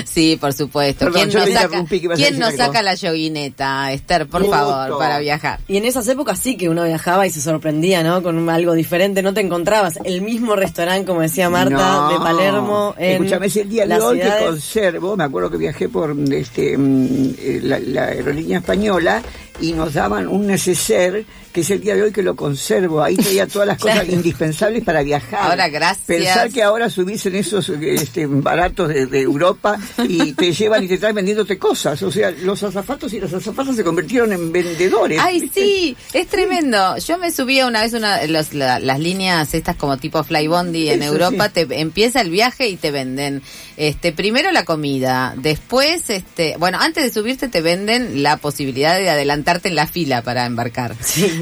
Sí, 0.04 0.36
por 0.40 0.52
supuesto. 0.52 1.06
Perdón, 1.06 1.30
¿Quién 1.30 1.42
nos 1.42 1.50
saca, 1.60 1.84
¿quién 2.16 2.38
nos 2.38 2.54
saca 2.54 2.82
la 2.82 2.94
yoguineta, 2.94 3.92
Esther, 4.06 4.28
por 4.28 4.48
favor, 4.48 4.98
para 4.98 5.18
viajar? 5.18 5.58
Y 5.66 5.76
en 5.76 5.84
esas 5.84 6.06
épocas 6.06 6.38
sí 6.38 6.56
que 6.56 6.68
uno 6.68 6.84
viajaba 6.84 7.26
y 7.26 7.30
se 7.30 7.40
sorprendía, 7.40 8.04
¿no? 8.04 8.22
Con 8.22 8.48
algo 8.48 8.72
diferente, 8.74 9.20
no 9.20 9.34
te 9.34 9.40
encontrabas 9.40 9.98
el 10.04 10.22
mismo 10.22 10.54
restaurante, 10.54 11.06
como 11.06 11.22
decía 11.22 11.50
Marta, 11.50 11.74
No. 11.76 12.08
de 12.12 12.18
Palermo. 12.18 12.94
En 12.98 13.14
Escúchame, 13.24 13.46
es 13.46 13.56
el 13.56 13.68
día 13.68 13.86
de 13.86 14.00
hoy 14.00 14.20
que 14.20 14.30
conservo. 14.44 15.16
Me 15.16 15.24
acuerdo 15.24 15.50
que 15.50 15.56
viajé 15.56 15.88
por 15.88 16.14
este 16.32 16.78
mm, 16.78 17.34
eh, 17.38 17.60
la, 17.64 17.80
la 17.80 18.04
aerolínea 18.04 18.58
española 18.58 19.22
y 19.60 19.72
nos 19.72 19.94
daban 19.94 20.28
un 20.28 20.46
neceser 20.46 21.24
que 21.56 21.62
es 21.62 21.70
el 21.70 21.80
día 21.80 21.94
de 21.94 22.02
hoy 22.02 22.12
que 22.12 22.22
lo 22.22 22.36
conservo. 22.36 23.02
Ahí 23.02 23.16
tenía 23.16 23.46
todas 23.52 23.66
las 23.66 23.78
cosas 23.78 24.06
indispensables 24.10 24.84
para 24.84 25.02
viajar. 25.02 25.50
Ahora, 25.50 25.68
gracias. 25.70 26.04
Pensar 26.06 26.50
que 26.50 26.62
ahora 26.62 26.90
subís 26.90 27.24
en 27.24 27.36
esos 27.36 27.70
este, 27.70 28.26
baratos 28.26 28.90
de, 28.90 29.06
de 29.06 29.22
Europa 29.22 29.78
y 30.06 30.34
te 30.34 30.52
llevan 30.52 30.84
y 30.84 30.88
te 30.88 30.98
traen 30.98 31.14
vendiéndote 31.14 31.56
cosas. 31.56 32.02
O 32.02 32.12
sea, 32.12 32.30
los 32.30 32.62
azafatos 32.62 33.10
y 33.14 33.20
las 33.20 33.32
azafatas 33.32 33.74
se 33.74 33.82
convirtieron 33.82 34.34
en 34.34 34.52
vendedores. 34.52 35.18
Ay, 35.18 35.50
sí, 35.54 35.96
es 36.12 36.26
tremendo. 36.26 36.98
Yo 36.98 37.16
me 37.16 37.30
subía 37.30 37.66
una 37.66 37.80
vez 37.80 37.94
una 37.94 38.22
los- 38.26 38.52
la- 38.52 38.78
las 38.78 39.00
líneas 39.00 39.54
estas 39.54 39.76
como 39.76 39.96
tipo 39.96 40.22
Flybondi 40.22 40.90
en 40.90 41.00
Eso, 41.02 41.12
Europa, 41.12 41.46
sí. 41.46 41.64
te 41.66 41.80
empieza 41.80 42.20
el 42.20 42.28
viaje 42.28 42.68
y 42.68 42.76
te 42.76 42.90
venden 42.90 43.40
este 43.78 44.12
primero 44.12 44.52
la 44.52 44.64
comida, 44.66 45.34
después 45.38 46.10
este, 46.10 46.56
bueno, 46.58 46.78
antes 46.80 47.02
de 47.04 47.10
subirte 47.12 47.48
te 47.48 47.60
venden 47.62 48.22
la 48.22 48.36
posibilidad 48.36 48.96
de 48.98 49.08
adelantarte 49.08 49.68
en 49.68 49.74
la 49.76 49.86
fila 49.86 50.20
para 50.22 50.44
embarcar. 50.46 50.94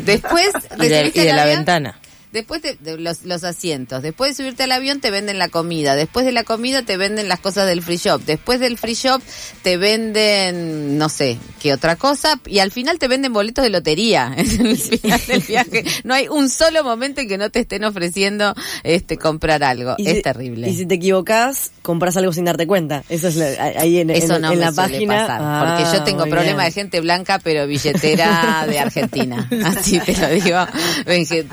Después 0.05 0.51
Y 0.77 0.89
de, 0.89 1.13
y 1.15 1.21
de 1.21 1.33
la 1.33 1.45
ventana. 1.47 1.99
Después 2.35 2.61
te- 2.61 2.77
de 2.81 2.99
los, 2.99 3.25
los 3.25 3.45
asientos, 3.45 4.03
después 4.03 4.33
de 4.37 4.43
subirte 4.43 4.65
al 4.65 4.73
avión 4.73 5.01
te 5.01 5.11
venden 5.11 5.39
la 5.39 5.49
comida, 5.49 5.95
después 5.97 6.27
de 6.27 6.33
la 6.33 6.45
comida 6.45 6.83
te 6.83 6.97
venden 6.99 7.29
las 7.29 7.39
cosas 7.41 7.67
del 7.67 7.81
free 7.81 7.97
shop, 7.97 8.21
después 8.27 8.61
del 8.61 8.77
free 8.77 8.95
shop 8.95 9.23
te 9.63 9.77
venden 9.79 10.99
no 10.99 11.09
sé 11.09 11.39
qué 11.61 11.73
otra 11.73 11.97
cosa 11.97 12.41
y 12.47 12.59
al 12.59 12.71
final 12.73 12.99
te 12.99 13.09
venden 13.09 13.33
boletos 13.33 13.63
de 13.65 13.71
lotería 13.71 14.35
en 14.37 14.67
el 14.67 14.77
final 14.77 15.21
del 15.27 15.41
viaje. 15.41 15.85
No 16.05 16.13
hay 16.15 16.29
un 16.29 16.51
solo 16.51 16.85
momento 16.85 17.21
en 17.21 17.29
que 17.29 17.39
no 17.39 17.51
te 17.51 17.61
estén 17.61 17.85
ofreciendo 17.85 18.55
este 18.83 19.17
comprar 19.17 19.63
algo. 19.65 19.95
Y 19.99 20.09
es 20.09 20.17
si- 20.17 20.23
terrible. 20.23 20.69
Y 20.69 20.75
si 20.75 20.87
te 20.87 20.97
equivocás, 20.97 21.71
compras 21.83 22.17
algo 22.17 22.33
sin 22.33 22.45
darte 22.45 22.67
cuenta. 22.67 23.05
Eso 23.09 23.29
es 23.29 23.37
la- 23.37 23.47
ahí 23.79 24.01
en, 24.01 24.11
Eso 24.11 24.37
en- 24.37 24.43
no 24.43 24.53
en 24.53 24.59
me 24.59 24.65
la 24.65 24.73
suele 24.73 24.93
página. 24.95 25.15
pasar, 25.27 25.41
Ah, 25.43 25.77
porque 25.79 25.97
yo 25.97 26.05
tengo 26.05 26.21
muy 26.23 26.31
problema 26.31 26.65
de 26.65 26.73
gente 26.73 27.01
blanca, 27.01 27.39
pero 27.39 27.67
billetera 27.67 28.67
de 28.69 28.79
Argentina. 28.79 29.49
Así 29.65 30.01
te 30.01 30.17
lo 30.17 30.29
digo, 30.31 30.67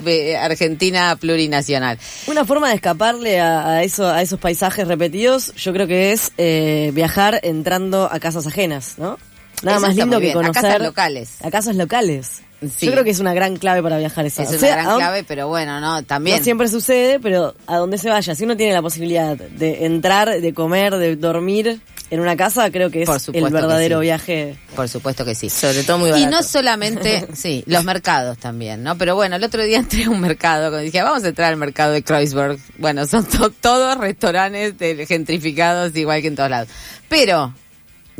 ve- 0.03 0.37
Argentina 0.75 1.15
plurinacional. 1.19 1.97
Una 2.27 2.45
forma 2.45 2.69
de 2.69 2.75
escaparle 2.75 3.39
a, 3.39 3.67
a 3.67 3.83
eso, 3.83 4.07
a 4.07 4.21
esos 4.21 4.39
paisajes 4.39 4.87
repetidos, 4.87 5.53
yo 5.55 5.73
creo 5.73 5.85
que 5.87 6.11
es 6.13 6.31
eh, 6.37 6.91
viajar 6.93 7.39
entrando 7.43 8.09
a 8.11 8.19
casas 8.19 8.47
ajenas, 8.47 8.95
¿no? 8.97 9.17
Nada 9.63 9.77
Eso 9.77 9.87
más 9.87 9.95
lindo 9.95 10.17
que 10.17 10.25
bien, 10.25 10.37
a 10.37 10.41
conocer. 10.41 10.61
casas 10.63 10.81
locales. 10.81 11.29
A 11.43 11.51
casas 11.51 11.75
locales. 11.75 12.41
Sí. 12.61 12.85
Yo 12.85 12.91
creo 12.93 13.03
que 13.03 13.09
es 13.09 13.19
una 13.19 13.33
gran 13.33 13.57
clave 13.57 13.83
para 13.83 13.97
viajar 13.97 14.25
eso. 14.25 14.41
Es 14.43 14.49
O 14.49 14.51
una 14.51 14.59
sea, 14.59 14.75
gran 14.75 14.85
aun- 14.87 14.97
clave, 14.99 15.23
pero 15.23 15.47
bueno, 15.49 15.79
no, 15.79 16.03
también. 16.03 16.37
No 16.37 16.43
siempre 16.43 16.67
sucede, 16.67 17.19
pero 17.19 17.53
a 17.67 17.77
donde 17.77 17.97
se 17.97 18.09
vaya, 18.09 18.33
si 18.33 18.43
uno 18.43 18.55
tiene 18.55 18.73
la 18.73 18.81
posibilidad 18.81 19.35
de 19.35 19.85
entrar, 19.85 20.29
de 20.41 20.53
comer, 20.53 20.95
de 20.95 21.15
dormir 21.15 21.79
en 22.11 22.19
una 22.19 22.35
casa, 22.35 22.69
creo 22.69 22.91
que 22.91 23.01
es 23.01 23.07
Por 23.07 23.19
supuesto 23.19 23.47
el 23.47 23.53
que 23.53 23.59
verdadero 23.61 23.97
sí. 23.99 24.01
viaje. 24.03 24.55
Por 24.75 24.87
supuesto 24.87 25.25
que 25.25 25.33
sí. 25.33 25.49
Sobre 25.49 25.83
todo 25.83 25.97
muy 25.97 26.09
Y 26.09 26.11
barato. 26.11 26.29
no 26.29 26.43
solamente, 26.43 27.27
sí, 27.33 27.63
los 27.65 27.83
mercados 27.83 28.37
también, 28.37 28.83
¿no? 28.83 28.97
Pero 28.97 29.15
bueno, 29.15 29.37
el 29.37 29.43
otro 29.43 29.63
día 29.63 29.79
entré 29.79 30.03
a 30.03 30.09
un 30.09 30.19
mercado, 30.21 30.63
cuando 30.69 30.79
dije, 30.79 31.01
vamos 31.01 31.23
a 31.23 31.29
entrar 31.29 31.49
al 31.51 31.57
mercado 31.57 31.93
de 31.93 32.03
Kreuzberg. 32.03 32.59
Bueno, 32.77 33.07
son 33.07 33.25
to- 33.25 33.49
todos 33.49 33.97
restaurantes 33.97 34.77
de- 34.77 35.05
gentrificados 35.07 35.95
igual 35.95 36.21
que 36.21 36.27
en 36.27 36.35
todos 36.35 36.49
lados. 36.49 36.67
Pero 37.09 37.53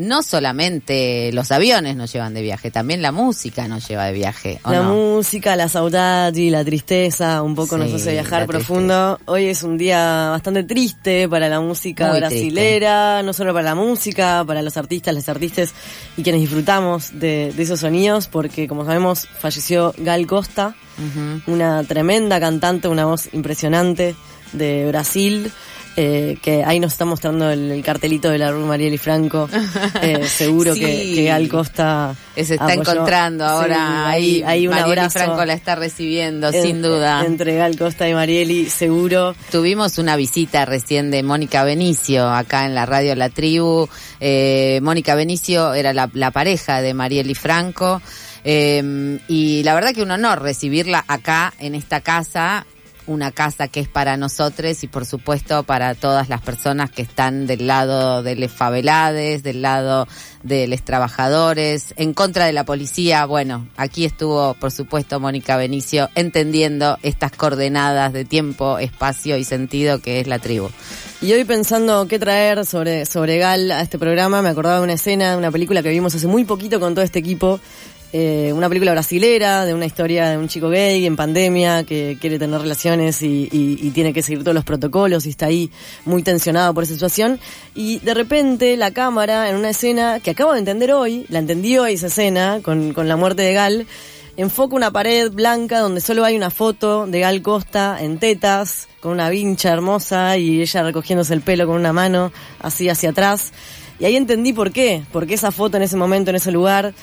no 0.02 0.24
solamente 0.24 1.32
los 1.34 1.52
aviones 1.52 1.96
nos 1.96 2.12
llevan 2.12 2.34
de 2.34 2.42
viaje, 2.42 2.72
también 2.72 3.02
la 3.02 3.12
música 3.12 3.68
nos 3.68 3.88
lleva 3.88 4.06
de 4.06 4.14
viaje, 4.14 4.60
¿o 4.64 4.72
La 4.72 4.82
no? 4.82 4.94
música, 4.94 5.56
la 5.56 5.70
saudade, 5.70 6.50
la 6.50 6.66
tristeza, 6.66 7.42
un 7.42 7.56
poco 7.56 7.78
nos 7.78 7.94
hace 7.94 8.12
viajar 8.12 8.48
profundo. 8.48 9.20
Hoy 9.26 9.46
es 9.46 9.64
un 9.64 9.78
día 9.78 10.30
bastante 10.32 10.64
triste 10.64 11.30
para 11.30 11.48
la 11.50 11.60
música 11.62 12.10
Muy 12.10 12.20
brasilera, 12.20 13.22
no 13.24 13.34
solo 13.34 13.54
para 13.54 13.66
la 13.66 13.76
música, 13.76 14.44
para 14.46 14.62
los 14.62 14.76
artistas, 14.78 15.14
las 15.14 15.30
artistas 15.30 15.74
y 16.18 16.24
quienes 16.24 16.42
disfrutamos 16.42 17.12
de, 17.20 17.54
de 17.56 17.64
esos 17.64 17.80
sonidos, 17.80 18.28
porque 18.28 18.68
como 18.68 18.86
sabemos 18.86 19.28
falleció 19.40 19.94
Gal 19.98 20.26
Costa, 20.28 20.76
una 21.48 21.84
tremenda 21.84 22.40
cantante, 22.40 22.88
una 22.88 23.06
voz 23.06 23.30
impresionante 23.34 24.16
de 24.54 24.88
Brasil. 24.88 25.52
Eh, 25.98 26.38
que 26.42 26.64
ahí 26.64 26.80
nos 26.80 26.94
está 26.94 27.06
mostrando 27.06 27.50
el, 27.52 27.72
el 27.72 27.84
cartelito 27.84 28.30
de 28.30 28.38
la 28.38 28.52
Rue 28.52 28.66
Marieli 28.66 28.98
Franco. 28.98 29.50
Eh, 30.02 30.26
seguro 30.28 30.74
Sí. 30.74 30.80
que, 30.80 31.14
que 31.16 31.24
Gal 31.26 31.50
Costa. 31.50 32.16
Se 32.36 32.42
está 32.42 32.64
apoyó. 32.64 32.82
encontrando 32.82 33.46
Sí, 33.46 33.52
ahora. 33.52 34.08
ahí, 34.10 34.44
ahí 34.46 34.68
un 34.68 34.74
Marieli 34.74 34.92
abrazo. 35.00 35.20
Franco 35.20 35.44
la 35.46 35.54
está 35.54 35.76
recibiendo, 35.76 36.48
en- 36.52 36.62
sin 36.64 36.82
duda. 36.82 37.24
Entre 37.26 37.56
Gal 37.56 37.78
Costa 37.78 38.08
y 38.08 38.14
Marieli, 38.14 38.70
seguro. 38.70 39.36
Tuvimos 39.52 39.98
una 39.98 40.16
visita 40.16 40.66
recién 40.66 41.12
de 41.12 41.24
Mónica 41.24 41.64
Benicio 41.64 42.30
acá 42.30 42.66
en 42.66 42.74
la 42.74 42.86
radio 42.86 43.16
La 43.16 43.30
Tribu. 43.30 43.88
Eh, 44.20 44.80
Mónica 44.82 45.16
Benicio 45.16 45.74
era 45.74 45.94
la, 45.94 46.10
la 46.14 46.32
pareja 46.32 46.82
de 46.82 46.94
Marieli 46.94 47.36
Franco. 47.36 48.02
Eh, 48.44 49.20
y 49.28 49.62
la 49.64 49.76
verdad 49.76 49.94
que 49.94 50.02
un 50.02 50.12
honor 50.12 50.42
recibirla 50.42 51.04
acá 51.08 51.54
en 51.60 51.76
esta 51.76 52.02
casa. 52.02 52.66
Una 53.12 53.32
casa 53.32 53.68
que 53.68 53.82
es 53.82 53.90
para 53.90 54.16
nosotros 54.16 54.84
y 54.84 54.88
por 54.88 55.06
supuesto 55.06 55.64
para 55.64 55.96
todas 55.96 56.30
las 56.30 56.40
personas 56.42 56.90
que 56.90 57.02
están 57.02 57.46
del 57.46 57.68
lado 57.68 58.24
de 58.24 58.38
los 58.38 58.50
favelades, 58.50 59.44
del 59.44 59.62
lado 59.62 60.08
de 60.44 60.66
los 60.68 60.82
trabajadores, 60.84 61.94
en 61.98 62.14
contra 62.14 62.46
de 62.46 62.54
la 62.54 62.64
policía. 62.64 63.26
Bueno, 63.26 63.68
aquí 63.76 64.06
estuvo 64.06 64.54
por 64.54 64.72
supuesto 64.72 65.20
Mónica 65.20 65.58
Benicio 65.58 66.10
entendiendo 66.16 66.98
estas 67.04 67.34
coordenadas 67.34 68.14
de 68.14 68.24
tiempo, 68.24 68.80
espacio 68.80 69.36
y 69.36 69.44
sentido 69.44 70.00
que 70.00 70.22
es 70.22 70.28
la 70.28 70.40
tribu. 70.40 70.70
Y 71.22 71.34
hoy 71.34 71.44
pensando 71.44 72.08
qué 72.08 72.18
traer 72.18 72.66
sobre, 72.66 73.06
sobre 73.06 73.38
Gal 73.38 73.72
a 73.72 73.82
este 73.82 74.00
programa, 74.00 74.42
me 74.42 74.50
acordaba 74.50 74.78
de 74.78 74.84
una 74.84 74.94
escena 74.94 75.32
de 75.32 75.38
una 75.38 75.52
película 75.52 75.84
que 75.84 75.90
vimos 75.90 76.16
hace 76.16 76.26
muy 76.26 76.46
poquito 76.46 76.80
con 76.80 76.96
todo 76.96 77.06
este 77.06 77.20
equipo. 77.20 77.60
Eh, 78.14 78.52
una 78.54 78.68
película 78.68 78.92
brasilera 78.92 79.66
de 79.66 79.74
una 79.74 79.86
historia 79.86 80.30
de 80.30 80.38
un 80.38 80.48
chico 80.50 80.70
gay 80.70 81.06
en 81.06 81.16
pandemia 81.16 81.84
que 81.86 82.18
quiere 82.20 82.38
tener 82.40 82.60
relaciones 82.60 83.22
y, 83.22 83.48
y- 83.52 83.90
tiene 83.92 84.12
que 84.14 84.22
seguir 84.22 84.44
todos 84.44 84.54
los 84.56 84.66
protocolos 84.66 85.26
y 85.26 85.30
está 85.30 85.46
ahí 85.46 85.72
muy 86.06 86.22
tensionado 86.24 86.74
por 86.74 86.84
esa 86.84 86.94
situación. 86.94 87.40
Y 87.76 88.00
de 88.00 88.14
repente 88.14 88.76
la 88.78 88.92
cámara 88.92 89.50
en 89.50 89.56
una 89.56 89.70
escena 89.70 90.20
que 90.20 90.32
acabo 90.32 90.54
de 90.54 90.60
entender 90.60 90.92
hoy, 90.92 91.26
la 91.30 91.40
entendí 91.40 91.78
hoy 91.78 91.94
esa 91.94 92.08
escena 92.08 92.60
con, 92.62 92.94
con 92.94 93.08
la 93.08 93.16
muerte 93.16 93.42
de 93.44 93.54
Gal, 93.54 93.88
enfoca 94.38 94.76
una 94.76 94.92
pared 94.92 95.32
blanca 95.32 95.80
donde 95.80 96.02
solo 96.02 96.24
hay 96.26 96.36
una 96.36 96.50
foto 96.50 97.06
de 97.08 97.20
Gal 97.20 97.42
Costa 97.42 97.98
en 98.02 98.18
tetas, 98.18 98.88
con 99.00 99.12
una 99.14 99.30
vincha 99.30 99.72
hermosa 99.72 100.38
y 100.38 100.62
ella 100.62 100.84
recogiéndose 100.84 101.34
el 101.34 101.42
pelo 101.42 101.66
con 101.66 101.76
una 101.76 101.94
mano 101.94 102.32
así 102.60 102.88
hacia 102.90 103.10
atrás. 103.12 103.52
Y 104.00 104.06
ahí 104.06 104.16
entendí 104.16 104.52
por 104.54 104.72
qué, 104.72 105.04
porque 105.12 105.36
esa 105.36 105.52
foto 105.52 105.78
en 105.78 105.84
ese 105.84 105.96
momento, 105.96 106.30
en 106.32 106.38
ese 106.38 106.52
lugar, 106.52 106.94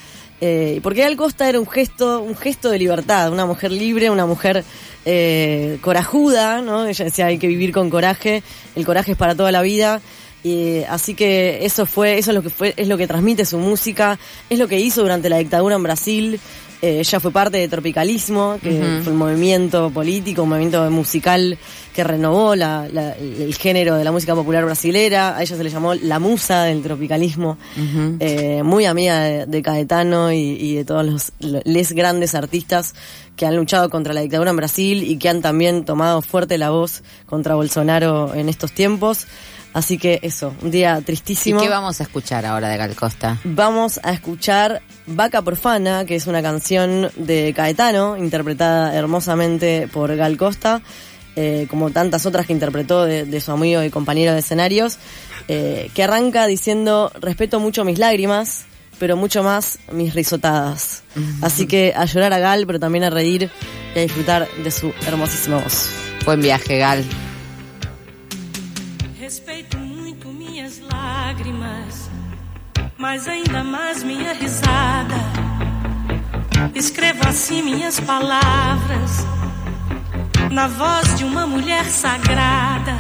eh, 0.41 0.81
porque 0.83 1.01
Gal 1.01 1.17
Costa 1.17 1.49
era 1.49 1.59
un 1.59 1.67
gesto, 1.67 2.21
un 2.21 2.37
gesto 2.37 2.71
de 2.71 2.79
libertad, 2.79 3.33
una 3.33 3.47
mujer 3.47 3.73
libre, 3.73 4.11
una 4.11 4.27
mujer 4.27 4.65
eh, 5.05 5.79
corajuda, 5.81 6.61
¿no? 6.61 6.87
Ella 6.87 7.05
decía 7.05 7.27
hay 7.27 7.39
que 7.39 7.49
vivir 7.49 7.73
con 7.73 7.91
coraje, 7.91 8.43
el 8.77 8.87
coraje 8.87 9.13
es 9.13 9.19
para 9.19 9.35
toda 9.35 9.51
la 9.51 9.63
vida. 9.63 10.01
Y, 10.45 10.85
así 10.89 11.15
que 11.15 11.65
eso 11.65 11.85
fue, 11.85 12.19
eso 12.19 12.31
es 12.31 12.35
lo 12.37 12.43
que 12.43 12.51
fue, 12.51 12.73
es 12.77 12.87
lo 12.87 12.97
que 12.97 13.09
transmite 13.09 13.45
su 13.45 13.59
música, 13.59 14.19
es 14.49 14.59
lo 14.59 14.69
que 14.69 14.79
hizo 14.79 15.03
durante 15.03 15.29
la 15.29 15.39
dictadura 15.39 15.75
en 15.75 15.83
Brasil. 15.83 16.41
Eh, 16.81 17.01
ella 17.01 17.19
fue 17.19 17.33
parte 17.33 17.59
de 17.59 17.67
Tropicalismo, 17.67 18.57
que 18.63 18.71
fue 19.03 19.13
un 19.13 19.19
movimiento 19.19 19.91
político, 19.91 20.45
un 20.45 20.51
movimiento 20.51 20.89
musical 20.93 21.59
que 21.93 22.05
renovó 22.05 22.55
la- 22.55 22.87
la- 22.93 23.17
el 23.17 23.53
género 23.57 23.97
de 23.97 24.05
la 24.05 24.13
música 24.13 24.33
popular 24.37 24.65
brasilera. 24.65 25.37
A 25.37 25.43
ella 25.43 25.57
se 25.57 25.65
le 25.65 25.71
llamó 25.71 25.95
la 25.95 26.21
musa 26.21 26.63
del 26.65 26.81
tropicalismo. 26.83 27.59
Eh, 28.21 28.63
muy 28.63 28.85
amiga 28.85 29.19
de, 29.25 29.47
de 29.47 29.63
Caetano 29.63 30.33
y, 30.33 30.37
y 30.39 30.75
de 30.77 30.85
todos 30.85 31.05
los 31.05 31.33
les 31.65 31.93
grandes 31.93 32.37
artistas 32.37 32.95
que 33.35 33.45
han 33.47 33.57
luchado 33.57 33.91
contra 33.91 34.13
la 34.15 34.21
dictadura 34.21 34.51
en 34.51 34.57
Brasil 34.57 35.03
y 35.03 35.17
que 35.19 35.29
han 35.29 35.43
también 35.43 35.85
tomado 35.85 36.23
fuerte 36.23 36.59
la 36.59 36.71
voz 36.71 37.03
contra 37.27 37.57
Bolsonaro 37.57 38.35
en 38.35 38.49
estos 38.49 38.71
tiempos. 38.73 39.27
Así 39.73 39.99
que 39.99 40.19
eso, 40.23 40.55
un 40.63 40.71
día 40.71 40.99
¿Y 41.01 41.05
tristísimo. 41.05 41.61
qué 41.61 41.69
vamos 41.69 42.01
a 42.01 42.03
escuchar 42.03 42.47
ahora 42.47 42.69
de 42.69 42.77
Gal 42.77 42.97
Costa? 42.97 43.39
Vamos 43.45 44.01
a 44.03 44.13
escuchar 44.13 44.83
Vaca 45.07 45.43
Porfana, 45.43 46.05
que 46.05 46.17
es 46.17 46.27
una 46.27 46.43
canción 46.43 47.11
de 47.17 47.53
Caetano, 47.55 48.17
interpretada 48.17 48.95
hermosamente 48.95 49.87
por 49.89 50.15
Gal 50.17 50.37
Costa, 50.37 50.81
eh, 51.37 51.67
como 51.71 51.91
tantas 51.91 52.27
otras 52.27 52.47
que 52.47 52.53
interpretó 52.53 53.05
de, 53.05 53.25
de 53.25 53.41
su 53.41 53.53
amigo 53.53 53.83
y 53.83 53.91
compañero 53.91 54.33
de 54.33 54.41
escenarios, 54.41 54.99
eh, 55.47 55.91
que 55.95 56.03
arranca 56.03 56.47
diciendo, 56.47 57.13
respeto 57.21 57.61
mucho 57.61 57.85
mis 57.85 57.99
lágrimas, 57.99 58.65
pero 58.99 59.17
mucho 59.17 59.43
más 59.43 59.79
mis 59.93 60.15
risotadas. 60.15 61.03
Así 61.41 61.67
que 61.67 61.95
a 61.97 62.05
llorar 62.05 62.33
a 62.33 62.39
Gal, 62.39 62.67
pero 62.67 62.81
también 62.81 63.05
a 63.05 63.11
reír 63.11 63.51
y 63.95 63.99
a 63.99 64.03
disfrutar 64.03 64.49
de 64.65 64.71
su 64.71 64.93
hermosísima 65.07 65.59
voz. 65.59 65.89
Buen 66.25 66.41
viaje, 66.41 66.79
Gal. 66.79 67.05
Mas 72.99 73.29
ainda 73.29 73.63
mais 73.63 74.03
minha 74.03 74.33
risada. 74.33 75.15
Escrevo 76.75 77.27
assim 77.29 77.63
minhas 77.63 78.01
palavras, 78.01 79.25
na 80.51 80.67
voz 80.67 81.17
de 81.17 81.25
uma 81.25 81.47
mulher 81.47 81.85
sagrada. 81.87 82.97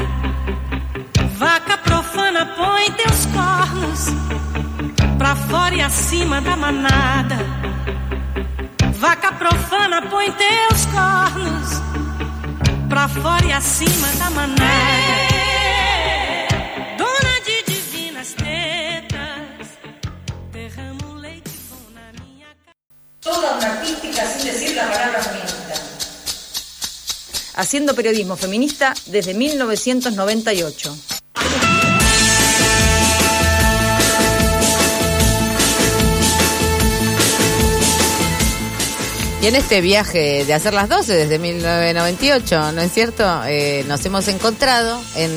Vaca 1.37 1.76
profana, 1.78 2.46
põe 2.46 2.90
teus 2.92 3.26
cornos 3.26 4.06
pra 5.18 5.34
fora 5.34 5.74
e 5.74 5.82
acima 5.82 6.40
da 6.40 6.56
manada. 6.56 7.37
Vaca 8.94 9.32
profana, 9.32 10.02
põe 10.02 10.30
teus 10.32 10.87
cornos 10.87 11.82
pra 12.88 13.08
fora 13.08 13.44
e 13.44 13.52
acima 13.52 14.08
da 14.18 14.30
manada. 14.30 15.38
Toda 23.29 23.59
una 23.59 23.73
artística 23.75 24.27
sin 24.27 24.47
decir 24.47 24.75
la 24.75 24.91
palabra 24.91 25.21
feminista. 25.23 25.75
Haciendo 27.57 27.95
periodismo 27.95 28.37
feminista 28.37 28.95
desde 29.07 29.35
1998. 29.35 30.97
Y 39.41 39.47
en 39.47 39.55
este 39.55 39.81
viaje 39.81 40.45
de 40.45 40.55
hacer 40.55 40.75
las 40.75 40.88
12 40.88 41.12
desde 41.12 41.38
1998, 41.38 42.73
¿no 42.73 42.81
es 42.81 42.93
cierto? 42.93 43.43
Eh, 43.47 43.85
nos 43.87 44.05
hemos 44.05 44.27
encontrado 44.29 45.01
en, 45.14 45.31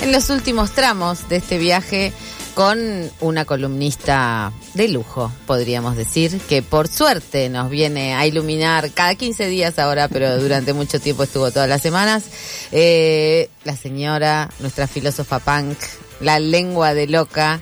en 0.00 0.12
los 0.12 0.30
últimos 0.30 0.72
tramos 0.72 1.28
de 1.28 1.36
este 1.36 1.58
viaje 1.58 2.12
con 2.58 3.08
una 3.20 3.44
columnista 3.44 4.52
de 4.74 4.88
lujo, 4.88 5.30
podríamos 5.46 5.96
decir, 5.96 6.40
que 6.48 6.60
por 6.60 6.88
suerte 6.88 7.48
nos 7.48 7.70
viene 7.70 8.16
a 8.16 8.26
iluminar 8.26 8.90
cada 8.90 9.14
15 9.14 9.46
días 9.46 9.78
ahora, 9.78 10.08
pero 10.08 10.40
durante 10.40 10.72
mucho 10.72 10.98
tiempo 10.98 11.22
estuvo 11.22 11.52
todas 11.52 11.68
las 11.68 11.80
semanas. 11.80 12.24
Eh, 12.72 13.48
la 13.62 13.76
señora, 13.76 14.50
nuestra 14.58 14.88
filósofa 14.88 15.38
punk, 15.38 15.78
la 16.18 16.40
lengua 16.40 16.94
de 16.94 17.06
loca 17.06 17.60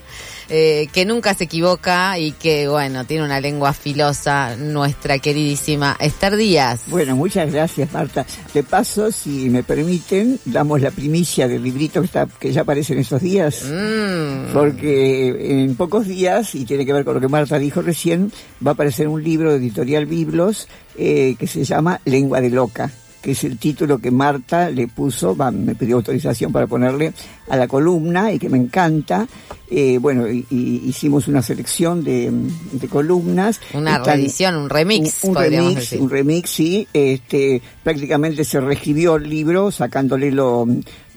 eh, 0.49 0.89
que 0.93 1.05
nunca 1.05 1.35
se 1.35 1.45
equivoca 1.45 2.19
y 2.19 2.33
que, 2.33 2.69
bueno, 2.69 3.05
tiene 3.05 3.25
una 3.25 3.41
lengua 3.41 3.73
filosa, 3.73 4.57
nuestra 4.57 5.19
queridísima 5.19 5.97
Esther 5.99 6.37
Díaz. 6.37 6.83
Bueno, 6.87 7.17
muchas 7.17 7.53
gracias, 7.53 7.93
Marta. 7.93 8.25
De 8.55 8.63
paso, 8.63 9.11
si 9.11 9.51
me 9.51 9.63
permiten, 9.63 10.39
damos 10.45 10.81
la 10.81 10.91
primicia 10.91 11.49
del 11.49 11.63
librito 11.63 12.01
que, 12.01 12.07
está, 12.07 12.27
que 12.39 12.53
ya 12.53 12.63
aparece 12.63 12.93
en 12.93 13.01
estos 13.01 13.23
días. 13.23 13.65
Mm, 13.65 14.53
Porque 14.53 15.63
en 15.63 15.75
pocos 15.77 16.07
días, 16.07 16.55
y 16.55 16.65
tiene 16.65 16.87
que 16.87 16.93
ver 16.93 17.05
con 17.05 17.15
lo 17.15 17.21
que 17.21 17.29
Marta 17.29 17.59
dijo 17.59 17.83
recién, 17.83 18.33
va 18.65 18.71
a 18.71 18.75
aparecer 18.75 19.09
un 19.09 19.23
libro 19.23 19.51
de 19.51 19.59
Editorial 19.59 20.07
Biblos 20.07 20.69
eh, 20.97 21.37
que 21.39 21.47
se 21.47 21.65
llama 21.65 22.01
Lengua 22.05 22.41
de 22.41 22.51
Loca, 22.51 22.91
que 23.27 23.33
es 23.33 23.43
el 23.43 23.59
título 23.59 23.99
que 23.99 24.13
Marta 24.13 24.71
le 24.71 24.87
puso, 24.87 25.35
me 25.51 25.75
pidió 25.75 25.97
autorización 25.97 26.53
para 26.53 26.69
ponerle 26.69 27.13
a 27.49 27.57
la 27.57 27.67
columna 27.67 28.31
y 28.33 28.39
que 28.39 28.49
me 28.49 28.57
encanta. 28.57 29.27
Eh, 29.69 29.99
bueno, 30.01 30.29
y, 30.31 30.47
y 30.49 30.83
hicimos 30.87 31.27
una 31.27 31.43
selección 31.43 32.05
de, 32.05 32.31
de 32.71 32.87
columnas. 32.87 33.59
una 33.75 33.97
Están- 33.97 34.15
reedición, 34.15 34.55
un 34.55 34.71
remix, 34.71 35.25
un, 35.25 35.35
remix, 35.35 35.75
decir. 35.75 36.01
un 36.01 36.09
remix, 36.09 36.51
sí. 36.51 36.87
Este, 36.93 37.61
prácticamente 37.83 38.45
se 38.45 38.61
reescribió 38.61 39.17
el 39.17 39.29
libro 39.29 39.73
sacándole 39.73 40.31
lo, 40.31 40.65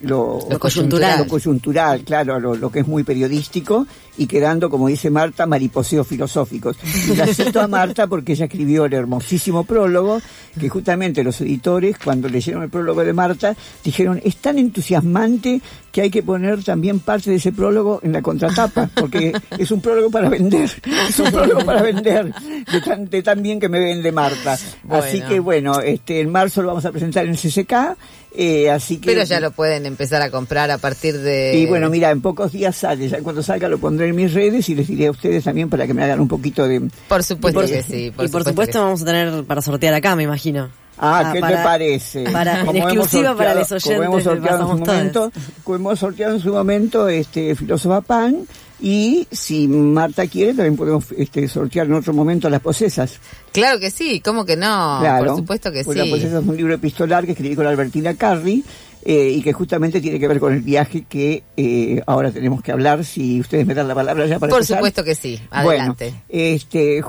lo, 0.02 0.38
Lo 0.48 0.58
coyuntural. 0.58 1.18
lo 1.18 1.26
coyuntural, 1.26 2.02
claro, 2.02 2.40
lo, 2.40 2.54
lo 2.54 2.70
que 2.70 2.80
es 2.80 2.86
muy 2.86 3.04
periodístico 3.04 3.86
y 4.20 4.26
quedando, 4.26 4.68
como 4.68 4.88
dice 4.88 5.08
Marta, 5.08 5.46
mariposeos 5.46 6.06
filosóficos. 6.06 6.76
Y 7.08 7.16
la 7.16 7.26
cito 7.26 7.60
a 7.60 7.68
Marta 7.68 8.06
porque 8.06 8.32
ella 8.32 8.44
escribió 8.44 8.84
el 8.84 8.92
hermosísimo 8.92 9.64
prólogo 9.64 10.20
que 10.58 10.68
justamente 10.68 11.24
los 11.24 11.40
editores, 11.40 11.96
cuando 12.02 12.28
leyeron 12.28 12.62
el 12.62 12.68
prólogo 12.68 13.02
de 13.02 13.12
Marta, 13.12 13.56
dijeron, 13.82 14.20
es 14.22 14.36
tan 14.36 14.58
entusiasmante 14.58 15.62
que 15.90 16.02
hay 16.02 16.10
que 16.10 16.22
poner 16.22 16.62
también 16.62 17.00
parte 17.00 17.30
de 17.30 17.36
ese 17.36 17.52
prólogo 17.52 18.00
en 18.02 18.12
la 18.12 18.22
contratapa, 18.22 18.90
porque 18.94 19.32
es 19.58 19.70
un 19.70 19.80
prólogo 19.80 20.10
para 20.10 20.28
vender, 20.28 20.70
es 21.08 21.18
un 21.18 21.30
prólogo 21.32 21.64
para 21.64 21.82
vender, 21.82 22.32
de 22.70 22.80
tan, 22.80 23.08
de 23.08 23.22
tan 23.22 23.42
bien 23.42 23.58
que 23.58 23.68
me 23.68 23.80
vende 23.80 24.12
Marta. 24.12 24.58
Así 24.90 25.22
que 25.22 25.40
bueno, 25.40 25.80
este, 25.80 26.20
en 26.20 26.30
marzo 26.30 26.62
lo 26.62 26.68
vamos 26.68 26.84
a 26.84 26.92
presentar 26.92 27.24
en 27.24 27.30
el 27.30 27.38
CCK, 27.38 27.96
Eh, 28.32 28.70
así 28.70 28.98
que, 28.98 29.10
Pero 29.10 29.24
ya 29.24 29.40
lo 29.40 29.50
pueden 29.50 29.86
empezar 29.86 30.22
a 30.22 30.30
comprar 30.30 30.70
a 30.70 30.78
partir 30.78 31.18
de... 31.18 31.56
Y 31.58 31.66
bueno, 31.66 31.90
mira, 31.90 32.10
en 32.10 32.20
pocos 32.20 32.52
días 32.52 32.76
sale, 32.76 33.08
ya 33.08 33.18
cuando 33.22 33.42
salga 33.42 33.68
lo 33.68 33.78
pondré 33.78 34.08
en 34.08 34.14
mis 34.16 34.32
redes 34.32 34.68
y 34.68 34.74
les 34.76 34.86
diré 34.86 35.08
a 35.08 35.10
ustedes 35.10 35.42
también 35.44 35.68
para 35.68 35.86
que 35.86 35.94
me 35.94 36.04
hagan 36.04 36.20
un 36.20 36.28
poquito 36.28 36.66
de... 36.68 36.80
Por 37.08 37.22
supuesto 37.24 37.60
Y 37.60 37.66
por- 37.66 37.70
que 37.72 37.82
sí. 37.82 37.96
y 38.06 38.10
por 38.12 38.26
supuesto 38.26 38.50
supuesto 38.50 38.72
que 38.72 38.78
sí. 38.78 38.84
vamos 38.84 39.02
a 39.02 39.04
tener 39.04 39.44
para 39.44 39.62
sortear 39.62 39.94
acá, 39.94 40.14
me 40.14 40.22
imagino. 40.22 40.70
Ah, 41.02 41.22
Ah, 41.26 41.32
¿qué 41.32 41.40
para- 41.40 41.56
te 41.56 41.62
parece? 41.64 42.24
para- 42.30 42.64
Como 42.66 42.78
exclusiva 42.78 43.34
para 43.36 43.54
los 43.54 43.66
sorteado- 43.68 43.96
como 43.96 44.02
hemos 44.04 44.26
oyentes 44.26 44.50
sorteado 44.50 44.60
en 44.60 44.68
su 44.78 44.84
momento, 44.92 45.32
como 45.64 45.76
hemos 45.76 45.98
sorteado 45.98 46.34
en 46.34 46.40
su 46.40 46.52
momento 46.52 47.08
este 47.08 47.54
Filósofa 47.56 48.00
Pan 48.02 48.46
y 48.80 49.26
si 49.30 49.68
Marta 49.68 50.26
quiere 50.26 50.54
también 50.54 50.76
podemos 50.76 51.04
este, 51.16 51.46
sortear 51.48 51.86
en 51.86 51.94
otro 51.94 52.12
momento 52.12 52.48
las 52.48 52.60
posesas. 52.60 53.18
Claro 53.52 53.78
que 53.78 53.90
sí, 53.90 54.20
¿cómo 54.20 54.44
que 54.44 54.56
no? 54.56 54.98
claro. 55.00 55.26
Por 55.26 55.36
supuesto 55.36 55.70
que 55.72 55.84
Pues 55.84 55.96
sí. 55.96 56.02
Las 56.02 56.08
posesas 56.08 56.42
es 56.42 56.48
un 56.48 56.56
libro 56.56 56.74
epistolar 56.74 57.24
que 57.24 57.32
escribí 57.32 57.54
con 57.56 57.66
Albertina 57.66 58.14
Carri 58.14 58.64
eh, 59.02 59.32
y 59.34 59.42
que 59.42 59.52
justamente 59.54 60.00
tiene 60.00 60.18
que 60.20 60.28
ver 60.28 60.38
con 60.38 60.52
el 60.52 60.60
viaje 60.60 61.04
que 61.08 61.42
eh, 61.56 62.02
ahora 62.06 62.30
tenemos 62.30 62.62
que 62.62 62.70
hablar. 62.72 63.04
Si 63.04 63.40
ustedes 63.40 63.66
me 63.66 63.74
dan 63.74 63.88
la 63.88 63.94
palabra 63.94 64.26
ya 64.26 64.38
para 64.38 64.50
Por 64.50 64.58
empezar. 64.58 64.78
supuesto 64.78 65.04
que 65.04 65.14
sí, 65.14 65.40
adelante. 65.50 66.10
Bueno, 66.10 66.22
este, 66.28 67.02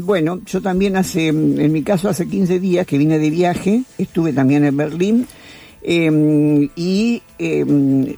bueno, 0.00 0.40
yo 0.46 0.62
también 0.62 0.96
hace, 0.96 1.28
en 1.28 1.72
mi 1.72 1.82
caso 1.82 2.08
hace 2.08 2.26
15 2.26 2.58
días 2.58 2.86
que 2.86 2.96
vine 2.96 3.18
de 3.18 3.30
viaje, 3.30 3.82
estuve 3.98 4.32
también 4.32 4.64
en 4.64 4.76
Berlín, 4.76 5.26
eh, 5.82 6.68
y 6.76 7.22
eh, 7.38 7.64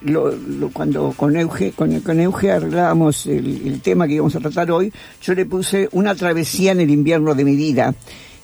lo- 0.03 0.31
lo- 0.35 0.71
cuando 0.71 1.13
con 1.17 1.37
Euge, 1.37 1.73
con, 1.73 1.99
con 2.01 2.21
Euge 2.21 2.53
arreglábamos 2.53 3.27
el, 3.27 3.67
el 3.67 3.81
tema 3.81 4.07
que 4.07 4.15
íbamos 4.15 4.35
a 4.37 4.41
tratar 4.41 4.71
hoy, 4.71 4.93
yo 5.23 5.35
le 5.35 5.45
puse 5.47 5.89
una 5.93 6.15
travesía 6.15 6.73
en 6.73 6.81
el 6.81 6.91
invierno 6.91 7.35
de 7.35 7.45
mi 7.45 7.57
vida. 7.57 7.95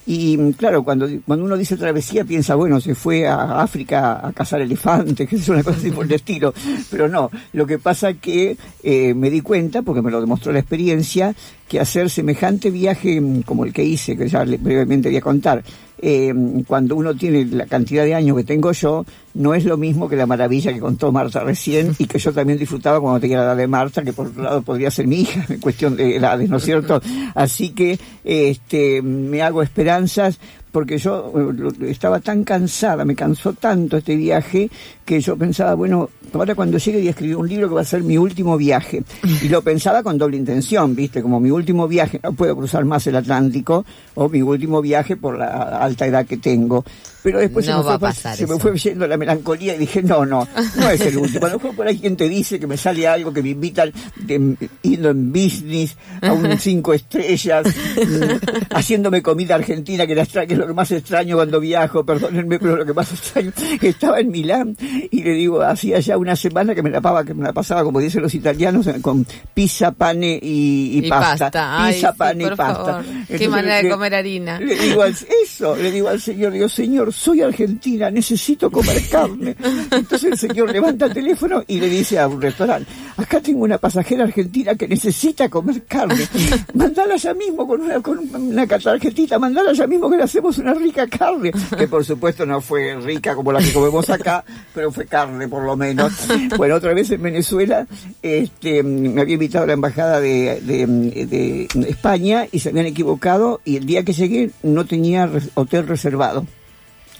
Y 0.06 0.36
mm, 0.36 0.50
claro, 0.52 0.82
cuando, 0.84 1.08
cuando 1.26 1.46
uno 1.46 1.56
dice 1.56 1.78
travesía 1.78 2.24
piensa, 2.26 2.54
bueno, 2.56 2.78
se 2.78 2.94
fue 2.94 3.26
a 3.26 3.62
África 3.62 4.26
a 4.26 4.32
cazar 4.34 4.60
elefantes, 4.60 5.26
que 5.30 5.36
es 5.36 5.48
una 5.48 5.62
cosa 5.62 5.78
así 5.78 5.90
por 5.90 6.04
el 6.04 6.12
estilo. 6.12 6.52
Pero 6.90 7.08
no, 7.08 7.30
lo 7.54 7.66
que 7.66 7.78
pasa 7.78 8.12
que 8.12 8.56
eh, 8.82 9.14
me 9.14 9.30
di 9.30 9.40
cuenta, 9.40 9.80
porque 9.80 10.02
me 10.02 10.10
lo 10.10 10.20
demostró 10.20 10.52
la 10.52 10.58
experiencia, 10.58 11.34
que 11.66 11.80
hacer 11.80 12.10
semejante 12.10 12.70
viaje 12.70 13.22
como 13.46 13.64
el 13.64 13.72
que 13.72 13.82
hice, 13.84 14.14
que 14.14 14.28
ya 14.28 14.44
brevemente 14.44 15.08
voy 15.08 15.16
a 15.16 15.22
contar, 15.22 15.64
eh, 16.06 16.34
cuando 16.66 16.96
uno 16.96 17.14
tiene 17.14 17.46
la 17.46 17.64
cantidad 17.64 18.04
de 18.04 18.14
años 18.14 18.36
que 18.36 18.44
tengo 18.44 18.72
yo, 18.72 19.06
no 19.32 19.54
es 19.54 19.64
lo 19.64 19.78
mismo 19.78 20.06
que 20.06 20.16
la 20.16 20.26
maravilla 20.26 20.70
que 20.70 20.78
contó 20.78 21.10
Marta 21.10 21.40
recién 21.40 21.94
y 21.98 22.04
que 22.04 22.18
yo 22.18 22.30
también 22.30 22.58
disfrutaba 22.58 23.00
cuando 23.00 23.20
tenía 23.20 23.38
la 23.38 23.44
edad 23.44 23.56
de 23.56 23.66
Marta, 23.66 24.02
que 24.02 24.12
por 24.12 24.26
otro 24.26 24.42
lado 24.42 24.60
podría 24.60 24.90
ser 24.90 25.06
mi 25.06 25.22
hija, 25.22 25.46
en 25.48 25.60
cuestión 25.60 25.96
de 25.96 26.16
edades, 26.16 26.50
¿no 26.50 26.58
es 26.58 26.64
cierto? 26.64 27.00
Así 27.34 27.70
que 27.70 27.98
este, 28.22 29.00
me 29.00 29.40
hago 29.40 29.62
esperanzas 29.62 30.38
porque 30.72 30.98
yo 30.98 31.32
eh, 31.80 31.90
estaba 31.90 32.20
tan 32.20 32.44
cansada, 32.44 33.06
me 33.06 33.14
cansó 33.14 33.54
tanto 33.54 33.96
este 33.96 34.14
viaje, 34.14 34.68
que 35.06 35.22
yo 35.22 35.38
pensaba, 35.38 35.72
bueno, 35.72 36.10
ahora 36.40 36.54
cuando 36.54 36.78
llegue 36.78 37.00
y 37.00 37.08
escribir 37.08 37.36
un 37.36 37.48
libro 37.48 37.68
que 37.68 37.74
va 37.74 37.80
a 37.80 37.84
ser 37.84 38.02
mi 38.02 38.16
último 38.18 38.56
viaje. 38.56 39.02
Y 39.42 39.48
lo 39.48 39.62
pensaba 39.62 40.02
con 40.02 40.18
doble 40.18 40.36
intención, 40.36 40.94
¿viste? 40.94 41.22
Como 41.22 41.40
mi 41.40 41.50
último 41.50 41.86
viaje, 41.88 42.20
no 42.22 42.32
puedo 42.32 42.56
cruzar 42.56 42.84
más 42.84 43.06
el 43.06 43.16
Atlántico, 43.16 43.84
o 44.14 44.28
mi 44.28 44.42
último 44.42 44.80
viaje 44.82 45.16
por 45.16 45.38
la 45.38 45.46
alta 45.78 46.06
edad 46.06 46.26
que 46.26 46.36
tengo. 46.36 46.84
Pero 47.22 47.38
después 47.38 47.66
No 47.66 47.72
se, 47.72 47.78
me 47.78 47.84
fue, 47.98 47.98
se 48.36 48.46
me 48.46 48.52
eso. 48.54 48.58
fue 48.58 48.76
yendo 48.78 49.06
la 49.06 49.16
melancolía 49.16 49.74
y 49.74 49.78
dije, 49.78 50.02
no, 50.02 50.26
no, 50.26 50.46
no 50.76 50.90
es 50.90 51.00
el 51.00 51.16
último. 51.16 51.46
A 51.46 51.48
lo 51.48 51.56
mejor 51.56 51.74
por 51.74 51.86
ahí 51.86 51.98
quien 51.98 52.16
te 52.16 52.28
dice 52.28 52.60
que 52.60 52.66
me 52.66 52.76
sale 52.76 53.08
algo 53.08 53.32
que 53.32 53.42
me 53.42 53.48
invitan 53.50 53.90
de, 54.16 54.56
yendo 54.82 55.08
en 55.08 55.32
business 55.32 55.96
a 56.20 56.32
un 56.34 56.58
cinco 56.58 56.92
estrellas, 56.92 57.66
mm, 57.66 58.74
haciéndome 58.76 59.22
comida 59.22 59.54
argentina, 59.54 60.06
que, 60.06 60.14
la 60.14 60.22
extra- 60.24 60.46
que 60.46 60.52
es 60.52 60.58
lo 60.58 60.66
que 60.66 60.74
más 60.74 60.90
extraño 60.92 61.36
cuando 61.36 61.60
viajo, 61.60 62.04
perdónenme, 62.04 62.58
pero 62.58 62.76
lo 62.76 62.84
que 62.84 62.92
más 62.92 63.10
extraño, 63.10 63.52
estaba 63.80 64.20
en 64.20 64.30
Milán 64.30 64.76
y 65.10 65.22
le 65.22 65.30
digo, 65.32 65.62
hacía 65.62 66.00
ya 66.00 66.16
una 66.24 66.36
semana 66.36 66.74
que 66.74 66.82
me 66.82 66.90
la, 66.90 67.00
pava- 67.00 67.24
que 67.24 67.34
me 67.34 67.44
la 67.44 67.52
pasaba, 67.52 67.84
como 67.84 68.00
dicen 68.00 68.22
los 68.22 68.34
italianos, 68.34 68.88
con 69.02 69.26
pizza, 69.54 69.92
pane 69.92 70.38
y, 70.42 70.98
y 70.98 71.06
Y 71.06 71.08
pasta. 71.08 71.44
pasta. 71.50 71.84
Ay, 71.84 71.94
Pizza, 71.94 72.12
sí, 72.12 72.18
pane 72.18 72.44
y 72.44 72.46
pasta. 72.48 72.64
favor. 72.84 73.04
Qué 73.04 73.10
Entonces 73.20 73.48
manera 73.48 73.82
de 73.82 73.88
comer 73.90 74.14
harina. 74.14 74.58
Le 74.60 74.74
digo 74.74 75.02
al, 75.02 75.14
eso, 75.44 75.76
le 75.76 75.90
digo 75.92 76.08
al 76.08 76.20
señor, 76.20 76.52
digo, 76.52 76.68
señor, 76.68 77.12
soy 77.12 77.42
argentina, 77.42 78.10
necesito 78.10 78.70
comer 78.70 79.02
carne. 79.10 79.54
Entonces 79.90 80.32
el 80.32 80.38
señor 80.38 80.70
levanta 80.72 81.06
el 81.06 81.12
teléfono 81.14 81.62
y 81.66 81.78
le 81.80 81.88
dice 81.88 82.18
a 82.18 82.26
un 82.26 82.40
restaurante, 82.40 82.90
acá 83.16 83.40
tengo 83.40 83.64
una 83.64 83.78
pasajera 83.78 84.24
argentina 84.24 84.74
que 84.74 84.88
necesita 84.88 85.48
comer 85.48 85.84
carne. 85.84 86.26
Mandala 86.74 87.16
ya 87.16 87.34
mismo 87.34 87.66
con 87.66 87.80
una, 87.82 88.00
con 88.00 88.18
una 88.34 88.66
tarjetita, 88.66 89.38
mandala 89.38 89.72
ya 89.72 89.86
mismo 89.86 90.10
que 90.10 90.16
le 90.16 90.22
hacemos 90.24 90.58
una 90.58 90.74
rica 90.74 91.06
carne. 91.06 91.52
Que 91.76 91.86
por 91.88 92.04
supuesto 92.04 92.44
no 92.46 92.60
fue 92.60 92.94
rica 93.00 93.34
como 93.34 93.52
la 93.52 93.60
que 93.60 93.72
comemos 93.72 94.08
acá, 94.10 94.44
pero 94.74 94.90
fue 94.90 95.06
carne 95.06 95.48
por 95.48 95.62
lo 95.64 95.76
menos. 95.76 96.03
Bueno, 96.56 96.76
otra 96.76 96.94
vez 96.94 97.10
en 97.10 97.22
Venezuela, 97.22 97.86
este, 98.22 98.82
me 98.82 99.20
había 99.20 99.34
invitado 99.34 99.64
a 99.64 99.66
la 99.66 99.72
embajada 99.74 100.20
de, 100.20 100.60
de- 100.60 101.26
de 101.26 101.88
España 101.88 102.46
y 102.50 102.58
se 102.60 102.68
habían 102.70 102.86
equivocado 102.86 103.60
y 103.64 103.76
el 103.76 103.86
día 103.86 104.02
que 104.04 104.12
llegué 104.12 104.50
no 104.62 104.84
tenía 104.86 105.30
hotel 105.54 105.86
reservado. 105.86 106.46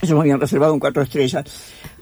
Ellos 0.03 0.15
me 0.17 0.21
habían 0.21 0.41
reservado 0.41 0.75
un 0.75 0.81
cuatro 0.81 1.03
estrellas. 1.03 1.45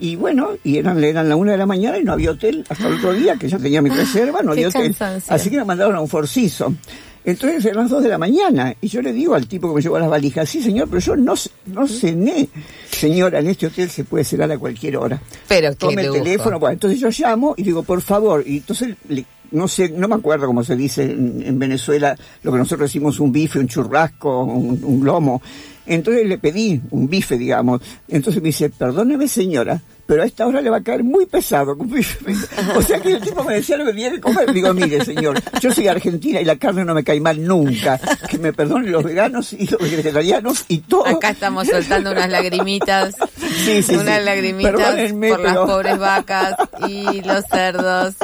Y 0.00 0.16
bueno, 0.16 0.50
y 0.64 0.78
eran, 0.78 1.02
eran 1.04 1.28
la 1.28 1.36
una 1.36 1.52
de 1.52 1.58
la 1.58 1.66
mañana 1.66 1.98
y 1.98 2.02
no 2.02 2.12
había 2.12 2.32
hotel 2.32 2.64
hasta 2.68 2.88
el 2.88 2.94
otro 2.94 3.12
día, 3.12 3.36
que 3.36 3.48
ya 3.48 3.58
tenía 3.58 3.80
mi 3.80 3.90
reserva, 3.90 4.42
no 4.42 4.52
había 4.52 4.68
hotel. 4.68 4.90
Así 5.32 5.50
que 5.50 5.58
me 5.58 5.64
mandaron 5.64 5.94
a 5.94 6.00
un 6.00 6.08
forciso. 6.08 6.74
Entonces 7.24 7.64
eran 7.64 7.82
las 7.84 7.90
dos 7.90 8.02
de 8.02 8.08
la 8.08 8.18
mañana 8.18 8.74
y 8.80 8.88
yo 8.88 9.00
le 9.00 9.12
digo 9.12 9.34
al 9.34 9.46
tipo 9.46 9.68
que 9.68 9.76
me 9.76 9.80
llevó 9.82 9.98
las 9.98 10.10
valijas, 10.10 10.48
sí 10.48 10.60
señor, 10.62 10.88
pero 10.88 11.00
yo 11.00 11.14
no, 11.16 11.34
no 11.66 11.86
cené. 11.86 12.48
Señora, 12.90 13.38
en 13.38 13.48
este 13.48 13.66
hotel 13.66 13.88
se 13.90 14.04
puede 14.04 14.24
cenar 14.24 14.50
a 14.50 14.58
cualquier 14.58 14.96
hora. 14.96 15.20
Pero 15.48 15.70
qué 15.70 15.76
Tome 15.76 16.02
el 16.02 16.08
teléfono, 16.24 16.58
bueno, 16.58 16.72
entonces 16.74 16.98
yo 17.00 17.08
llamo 17.10 17.54
y 17.56 17.62
digo, 17.62 17.82
por 17.84 18.00
favor, 18.02 18.42
y 18.46 18.56
entonces 18.58 18.96
le- 19.08 19.24
no 19.52 19.68
sé, 19.68 19.90
no 19.90 20.08
me 20.08 20.14
acuerdo 20.14 20.46
cómo 20.46 20.64
se 20.64 20.74
dice 20.76 21.02
en, 21.04 21.42
en 21.46 21.58
Venezuela, 21.58 22.16
lo 22.42 22.52
que 22.52 22.58
nosotros 22.58 22.88
decimos 22.88 23.20
un 23.20 23.30
bife, 23.32 23.58
un 23.58 23.68
churrasco, 23.68 24.44
un, 24.44 24.80
un 24.82 25.04
lomo. 25.04 25.42
Entonces 25.84 26.26
le 26.26 26.38
pedí 26.38 26.80
un 26.90 27.06
bife, 27.08 27.36
digamos. 27.36 27.82
Entonces 28.08 28.40
me 28.42 28.48
dice, 28.48 28.70
perdóneme 28.70 29.28
señora, 29.28 29.80
pero 30.12 30.24
a 30.24 30.26
esta 30.26 30.46
hora 30.46 30.60
le 30.60 30.68
va 30.68 30.76
a 30.76 30.82
caer 30.82 31.02
muy 31.02 31.24
pesado. 31.24 31.74
un 31.74 31.90
bife". 31.90 32.18
O 32.76 32.82
sea 32.82 33.00
que 33.00 33.12
el 33.12 33.20
tipo 33.22 33.42
me 33.44 33.54
decía 33.54 33.78
que 33.78 33.84
tenía 33.86 34.10
que 34.10 34.20
comer. 34.20 34.52
Digo, 34.52 34.74
mire 34.74 35.02
señor, 35.02 35.40
yo 35.58 35.72
soy 35.72 35.88
argentina 35.88 36.38
y 36.38 36.44
la 36.44 36.56
carne 36.56 36.84
no 36.84 36.92
me 36.92 37.02
cae 37.02 37.18
mal 37.18 37.42
nunca. 37.42 37.98
Que 38.28 38.36
me 38.36 38.52
perdonen 38.52 38.92
los 38.92 39.02
veganos 39.02 39.54
y 39.54 39.66
los 39.66 39.80
vegetarianos 39.80 40.66
y 40.68 40.80
todo. 40.80 41.06
Acá 41.06 41.30
estamos 41.30 41.66
soltando 41.66 42.10
unas 42.10 42.28
lagrimitas. 42.28 43.14
Sí, 43.64 43.82
sí, 43.82 43.94
unas 43.94 44.18
sí. 44.18 44.24
lagrimitas 44.24 44.72
Perdónenme, 44.72 45.28
por 45.30 45.40
las 45.40 45.56
pobres 45.56 45.98
vacas 45.98 46.56
y 46.88 47.22
los 47.22 47.44
cerdos. 47.46 48.14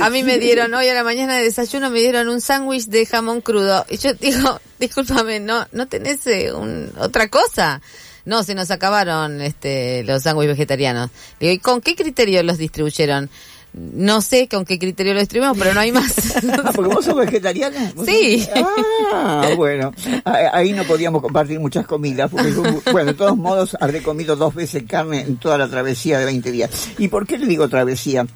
A 0.00 0.10
mí 0.10 0.22
me 0.22 0.38
dieron 0.38 0.72
hoy 0.74 0.86
a 0.86 0.94
la 0.94 1.02
mañana 1.02 1.36
de 1.36 1.42
desayuno 1.42 1.90
me 1.90 1.98
dieron 1.98 2.28
un 2.28 2.40
sándwich 2.40 2.86
de 2.86 3.06
jamón 3.06 3.40
crudo 3.40 3.84
y 3.88 3.96
yo 3.96 4.14
digo, 4.14 4.60
discúlpame, 4.78 5.40
no 5.40 5.66
no 5.72 5.88
tenés 5.88 6.24
eh, 6.28 6.52
un, 6.52 6.92
otra 6.96 7.26
cosa. 7.26 7.80
No, 8.28 8.42
se 8.44 8.54
nos 8.54 8.70
acabaron 8.70 9.40
este 9.40 10.04
los 10.04 10.22
sándwiches 10.22 10.52
vegetarianos. 10.56 11.10
Digo, 11.40 11.52
¿y 11.52 11.58
con 11.58 11.80
qué 11.80 11.96
criterio 11.96 12.42
los 12.42 12.58
distribuyeron? 12.58 13.28
No 13.74 14.22
sé 14.22 14.48
con 14.48 14.64
qué 14.64 14.78
criterio 14.78 15.12
los 15.14 15.22
distribuimos, 15.22 15.56
pero 15.58 15.74
no 15.74 15.80
hay 15.80 15.92
más. 15.92 16.14
Ah, 16.64 16.70
porque 16.74 16.94
vos 16.94 17.04
sos 17.04 17.14
vegetariana. 17.16 17.92
¿Vos 17.94 18.06
Sí. 18.08 18.40
sos- 18.42 18.64
Ah, 19.12 19.48
bueno. 19.56 19.92
Ah, 20.24 20.50
Ahí 20.52 20.72
no 20.72 20.84
podíamos 20.84 21.20
compartir 21.22 21.58
muchas 21.60 21.86
comidas. 21.86 22.30
Porque 22.30 22.52
yo, 22.52 22.62
bueno, 22.92 23.12
de 23.12 23.14
todos 23.18 23.36
modos, 23.36 23.76
habré 23.80 24.02
comido 24.02 24.36
dos 24.36 24.54
veces 24.54 24.84
carne 24.88 25.20
en 25.20 25.36
toda 25.36 25.58
la 25.58 25.68
travesía 25.68 26.18
de 26.18 26.24
20 26.26 26.50
días. 26.50 26.70
¿Y 26.98 27.08
por 27.08 27.26
qué 27.26 27.38
le 27.38 27.46
digo 27.46 27.68
travesía? 27.68 28.26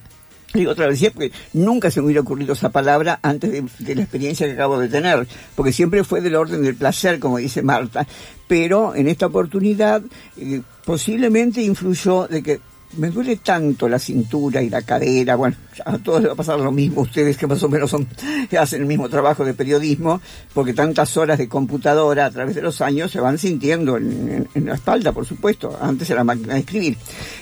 Digo 0.54 0.74
travesía 0.74 1.10
porque 1.10 1.32
nunca 1.54 1.90
se 1.90 2.00
me 2.00 2.06
hubiera 2.06 2.20
ocurrido 2.20 2.52
esa 2.52 2.70
palabra 2.70 3.18
antes 3.22 3.50
de, 3.50 3.64
de 3.78 3.94
la 3.94 4.02
experiencia 4.02 4.46
que 4.46 4.52
acabo 4.52 4.78
de 4.78 4.88
tener, 4.88 5.26
porque 5.54 5.72
siempre 5.72 6.04
fue 6.04 6.20
del 6.20 6.34
orden 6.34 6.62
del 6.62 6.74
placer, 6.74 7.18
como 7.18 7.38
dice 7.38 7.62
Marta. 7.62 8.06
Pero 8.48 8.94
en 8.94 9.08
esta 9.08 9.26
oportunidad 9.26 10.02
eh, 10.36 10.60
posiblemente 10.84 11.62
influyó 11.62 12.26
de 12.26 12.42
que 12.42 12.60
me 12.98 13.08
duele 13.10 13.36
tanto 13.36 13.88
la 13.88 13.98
cintura 13.98 14.62
y 14.62 14.68
la 14.70 14.82
cadera, 14.82 15.36
bueno, 15.36 15.56
a 15.84 15.98
todos 15.98 16.20
les 16.20 16.28
va 16.28 16.34
a 16.34 16.36
pasar 16.36 16.60
lo 16.60 16.70
mismo, 16.72 17.02
ustedes 17.02 17.36
que 17.36 17.46
más 17.46 17.62
o 17.62 17.68
menos 17.68 17.90
son, 17.90 18.06
hacen 18.58 18.82
el 18.82 18.86
mismo 18.86 19.08
trabajo 19.08 19.44
de 19.44 19.54
periodismo, 19.54 20.20
porque 20.52 20.74
tantas 20.74 21.16
horas 21.16 21.38
de 21.38 21.48
computadora 21.48 22.26
a 22.26 22.30
través 22.30 22.54
de 22.54 22.62
los 22.62 22.80
años 22.80 23.10
se 23.10 23.20
van 23.20 23.38
sintiendo 23.38 23.96
en, 23.96 24.28
en- 24.28 24.48
en 24.54 24.64
la 24.66 24.74
espalda, 24.74 25.12
por 25.12 25.24
supuesto, 25.26 25.78
antes 25.80 26.08
era 26.10 26.24
máquina 26.24 26.54
de 26.54 26.60
escribir. 26.60 26.96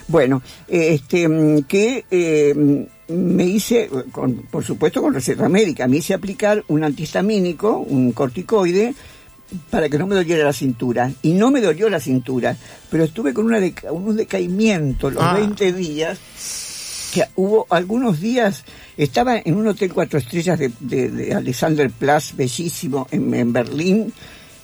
Bueno, 0.08 0.42
este, 0.68 1.28
que 1.66 2.04
eh, 2.10 2.86
me 3.08 3.44
hice, 3.44 3.90
con, 4.12 4.34
por 4.50 4.64
supuesto 4.64 5.02
con 5.02 5.12
receta 5.14 5.48
médica, 5.48 5.88
me 5.88 5.96
hice 5.96 6.14
aplicar 6.14 6.62
un 6.68 6.84
antihistamínico, 6.84 7.78
un 7.78 8.12
corticoide, 8.12 8.94
para 9.70 9.88
que 9.88 9.98
no 9.98 10.06
me 10.06 10.14
doliera 10.14 10.44
la 10.44 10.52
cintura. 10.52 11.10
Y 11.22 11.32
no 11.32 11.50
me 11.50 11.60
dolió 11.60 11.88
la 11.88 12.00
cintura, 12.00 12.56
pero 12.90 13.04
estuve 13.04 13.32
con 13.34 13.46
una 13.46 13.58
deca- 13.60 13.90
un 13.90 14.16
decaimiento 14.16 15.10
los 15.10 15.22
Ah. 15.22 15.34
20 15.34 15.72
días, 15.72 16.18
que 17.12 17.24
hubo 17.36 17.66
algunos 17.70 18.20
días, 18.20 18.64
estaba 18.96 19.36
en 19.38 19.54
un 19.56 19.66
hotel 19.66 19.92
cuatro 19.92 20.18
estrellas 20.18 20.58
de, 20.58 20.70
de, 20.80 21.08
de 21.10 21.34
Alexanderplatz, 21.34 22.34
bellísimo, 22.36 23.08
en, 23.10 23.34
en 23.34 23.52
Berlín, 23.52 24.12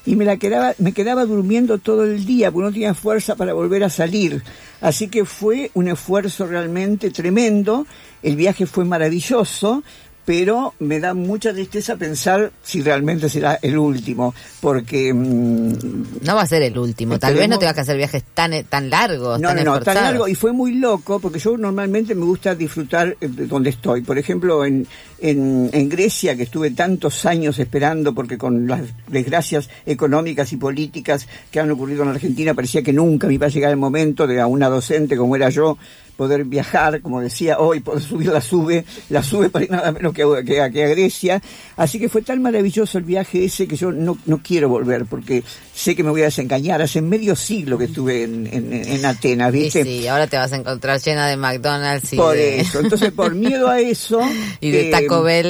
y 0.04 0.14
me 0.14 0.24
la 0.24 0.36
quedaba, 0.36 0.72
me 0.78 0.92
quedaba 0.92 1.24
durmiendo 1.24 1.78
todo 1.78 2.04
el 2.04 2.24
día 2.24 2.52
porque 2.52 2.66
no 2.66 2.72
tenía 2.72 2.94
fuerza 2.94 3.34
para 3.34 3.52
volver 3.54 3.82
a 3.82 3.90
salir. 3.90 4.40
Así 4.80 5.08
que 5.08 5.24
fue 5.24 5.72
un 5.74 5.88
esfuerzo 5.88 6.46
realmente 6.46 7.10
tremendo. 7.10 7.86
El 8.22 8.36
viaje 8.36 8.66
fue 8.66 8.84
maravilloso 8.84 9.82
pero 10.26 10.74
me 10.80 10.98
da 11.00 11.14
mucha 11.14 11.52
tristeza 11.54 11.96
pensar 11.96 12.50
si 12.62 12.82
realmente 12.82 13.28
será 13.30 13.58
el 13.62 13.78
último, 13.78 14.34
porque... 14.60 15.14
mm, 15.14 16.24
No 16.24 16.34
va 16.34 16.42
a 16.42 16.46
ser 16.46 16.62
el 16.62 16.76
último. 16.76 17.18
Tal 17.18 17.34
vez 17.34 17.48
no 17.48 17.58
tengas 17.58 17.74
que 17.76 17.80
hacer 17.82 17.96
viajes 17.96 18.24
tan, 18.34 18.52
tan 18.64 18.90
largos, 18.90 19.40
no, 19.40 19.48
tan 19.48 19.56
no, 19.58 19.64
no, 19.64 19.70
tan 19.74 19.78
esforzados. 19.82 20.02
largo. 20.10 20.28
Y 20.28 20.34
fue 20.34 20.52
muy 20.52 20.74
loco, 20.74 21.20
porque 21.20 21.38
yo 21.38 21.56
normalmente 21.56 22.14
me 22.16 22.24
gusta 22.24 22.54
disfrutar 22.56 23.16
eh, 23.20 23.28
de 23.28 23.46
donde 23.46 23.70
estoy. 23.70 24.02
Por 24.02 24.18
ejemplo, 24.18 24.64
en, 24.64 24.86
en, 25.18 25.70
en 25.72 25.88
Grecia, 25.88 26.36
que 26.36 26.42
estuve 26.44 26.70
tantos 26.72 27.24
años 27.26 27.58
esperando, 27.58 28.14
porque 28.14 28.36
con 28.38 28.66
las 28.66 28.82
desgracias 29.08 29.68
económicas 29.86 30.52
y 30.52 30.56
políticas 30.56 31.26
que 31.50 31.60
han 31.60 31.70
ocurrido 31.70 32.02
en 32.02 32.10
Argentina, 32.10 32.54
parecía 32.54 32.82
que 32.82 32.92
nunca 32.92 33.26
me 33.26 33.34
iba 33.34 33.46
a 33.46 33.50
llegar 33.50 33.70
el 33.70 33.76
momento 33.78 34.26
de 34.26 34.40
a 34.40 34.46
una 34.46 34.68
docente 34.68 35.16
como 35.16 35.36
era 35.36 35.48
yo 35.50 35.78
poder 36.16 36.44
viajar, 36.44 37.02
como 37.02 37.20
decía 37.20 37.58
hoy, 37.58 37.80
poder 37.80 38.02
subir 38.02 38.28
la 38.28 38.40
sube, 38.40 38.86
la 39.10 39.22
sube 39.22 39.50
para 39.50 39.66
ir 39.66 39.70
nada 39.70 39.92
menos 39.92 40.14
que 40.14 40.22
a, 40.22 40.42
que 40.42 40.62
a- 40.62 40.70
que 40.70 40.82
a 40.82 40.88
Grecia. 40.88 41.42
Así 41.76 41.98
que 41.98 42.08
fue 42.08 42.22
tan 42.22 42.40
maravilloso 42.40 42.96
el 42.96 43.04
viaje 43.04 43.44
ese 43.44 43.68
que 43.68 43.76
yo 43.76 43.92
no, 43.92 44.16
no 44.24 44.40
quiero 44.42 44.70
volver, 44.70 45.04
porque 45.04 45.42
sé 45.74 45.94
que 45.94 46.02
me 46.02 46.08
voy 46.08 46.22
a 46.22 46.24
desengañar. 46.26 46.80
Hace 46.80 47.02
medio 47.02 47.36
siglo 47.36 47.76
que 47.76 47.84
estuve 47.84 48.22
en, 48.22 48.46
en, 48.50 48.72
en 48.72 49.04
Atenas, 49.04 49.52
Sí, 49.52 49.58
¿viste? 49.58 49.84
sí, 49.84 50.06
ahora 50.08 50.26
te 50.26 50.38
vas 50.38 50.50
a 50.54 50.56
encontrar 50.56 50.98
llena 51.02 51.28
de 51.28 51.36
McDonald's 51.36 52.10
y 52.14 52.16
Por 52.16 52.34
de... 52.34 52.60
eso, 52.60 52.80
entonces 52.80 53.12
por 53.12 53.34
miedo 53.34 53.68
a 53.68 53.78
eso 53.78 54.18
Y 54.62 54.70
de 54.70 54.88
eh, 54.88 54.90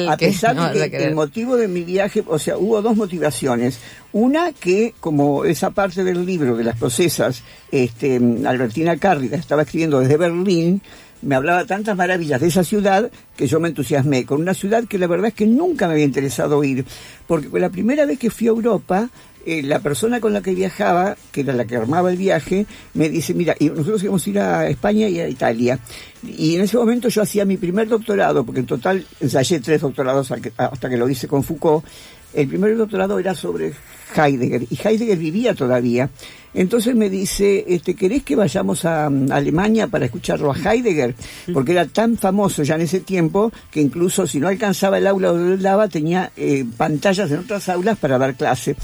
A 0.09 0.17
que 0.17 0.27
pesar 0.29 0.55
no 0.55 0.69
de 0.69 0.89
que 0.89 1.03
el 1.03 1.15
motivo 1.15 1.55
de 1.55 1.67
mi 1.67 1.81
viaje, 1.83 2.23
o 2.25 2.39
sea, 2.39 2.57
hubo 2.57 2.81
dos 2.81 2.95
motivaciones. 2.95 3.79
Una 4.13 4.51
que, 4.51 4.93
como 4.99 5.45
esa 5.45 5.71
parte 5.71 6.03
del 6.03 6.25
libro 6.25 6.55
de 6.55 6.63
las 6.63 6.77
procesas, 6.77 7.43
este, 7.71 8.19
Albertina 8.45 8.97
Cárrida 8.97 9.37
estaba 9.37 9.63
escribiendo 9.63 9.99
desde 9.99 10.17
Berlín, 10.17 10.81
me 11.21 11.35
hablaba 11.35 11.65
tantas 11.65 11.95
maravillas 11.95 12.39
de 12.41 12.47
esa 12.47 12.63
ciudad 12.63 13.09
que 13.35 13.47
yo 13.47 13.59
me 13.59 13.69
entusiasmé 13.69 14.25
con 14.25 14.41
una 14.41 14.53
ciudad 14.53 14.85
que 14.85 14.97
la 14.97 15.07
verdad 15.07 15.29
es 15.29 15.33
que 15.33 15.47
nunca 15.47 15.87
me 15.87 15.93
había 15.93 16.05
interesado 16.05 16.63
ir, 16.63 16.85
porque 17.25 17.47
la 17.59 17.69
primera 17.69 18.05
vez 18.05 18.19
que 18.19 18.29
fui 18.29 18.47
a 18.47 18.51
Europa, 18.51 19.09
eh, 19.49 19.63
la 19.63 19.79
persona 19.79 20.19
con 20.19 20.33
la 20.33 20.41
que 20.41 20.53
viajaba, 20.53 21.15
que 21.31 21.39
era 21.39 21.53
la 21.53 21.63
que 21.63 21.77
armaba 21.77 22.11
el 22.11 22.17
viaje, 22.17 22.65
me 22.93 23.07
dice, 23.07 23.33
mira, 23.33 23.55
y 23.57 23.69
nosotros 23.69 24.03
íbamos 24.03 24.27
a 24.27 24.29
ir 24.29 24.39
a 24.39 24.67
España 24.67 25.07
y 25.07 25.21
a 25.21 25.29
Italia. 25.29 25.79
Y 26.21 26.55
en 26.55 26.63
ese 26.63 26.75
momento 26.75 27.07
yo 27.07 27.21
hacía 27.21 27.45
mi 27.45 27.55
primer 27.55 27.87
doctorado, 27.87 28.43
porque 28.45 28.59
en 28.59 28.65
total 28.65 29.05
ensayé 29.21 29.61
tres 29.61 29.79
doctorados 29.79 30.29
hasta 30.31 30.89
que 30.89 30.97
lo 30.97 31.07
hice 31.07 31.29
con 31.29 31.45
Foucault. 31.45 31.85
El 32.33 32.49
primer 32.49 32.75
doctorado 32.75 33.19
era 33.19 33.33
sobre 33.33 33.71
Heidegger, 34.13 34.63
y 34.69 34.77
Heidegger 34.83 35.17
vivía 35.17 35.53
todavía. 35.53 36.09
Entonces 36.53 36.93
me 36.93 37.09
dice, 37.09 37.63
este, 37.67 37.93
¿querés 37.93 38.23
que 38.23 38.35
vayamos 38.35 38.83
a 38.83 39.09
mm, 39.09 39.31
Alemania 39.31 39.87
para 39.87 40.05
escucharlo 40.05 40.51
a 40.51 40.57
Heidegger? 40.57 41.15
Porque 41.53 41.71
era 41.71 41.85
tan 41.85 42.17
famoso 42.17 42.63
ya 42.63 42.75
en 42.75 42.81
ese 42.81 42.99
tiempo 42.99 43.51
que 43.71 43.79
incluso 43.79 44.27
si 44.27 44.39
no 44.39 44.49
alcanzaba 44.49 44.97
el 44.97 45.07
aula 45.07 45.29
donde 45.29 45.53
él 45.53 45.61
daba, 45.61 45.87
tenía 45.87 46.31
eh, 46.35 46.65
pantallas 46.75 47.31
en 47.31 47.39
otras 47.39 47.69
aulas 47.69 47.97
para 47.97 48.17
dar 48.17 48.35
clase. 48.35 48.75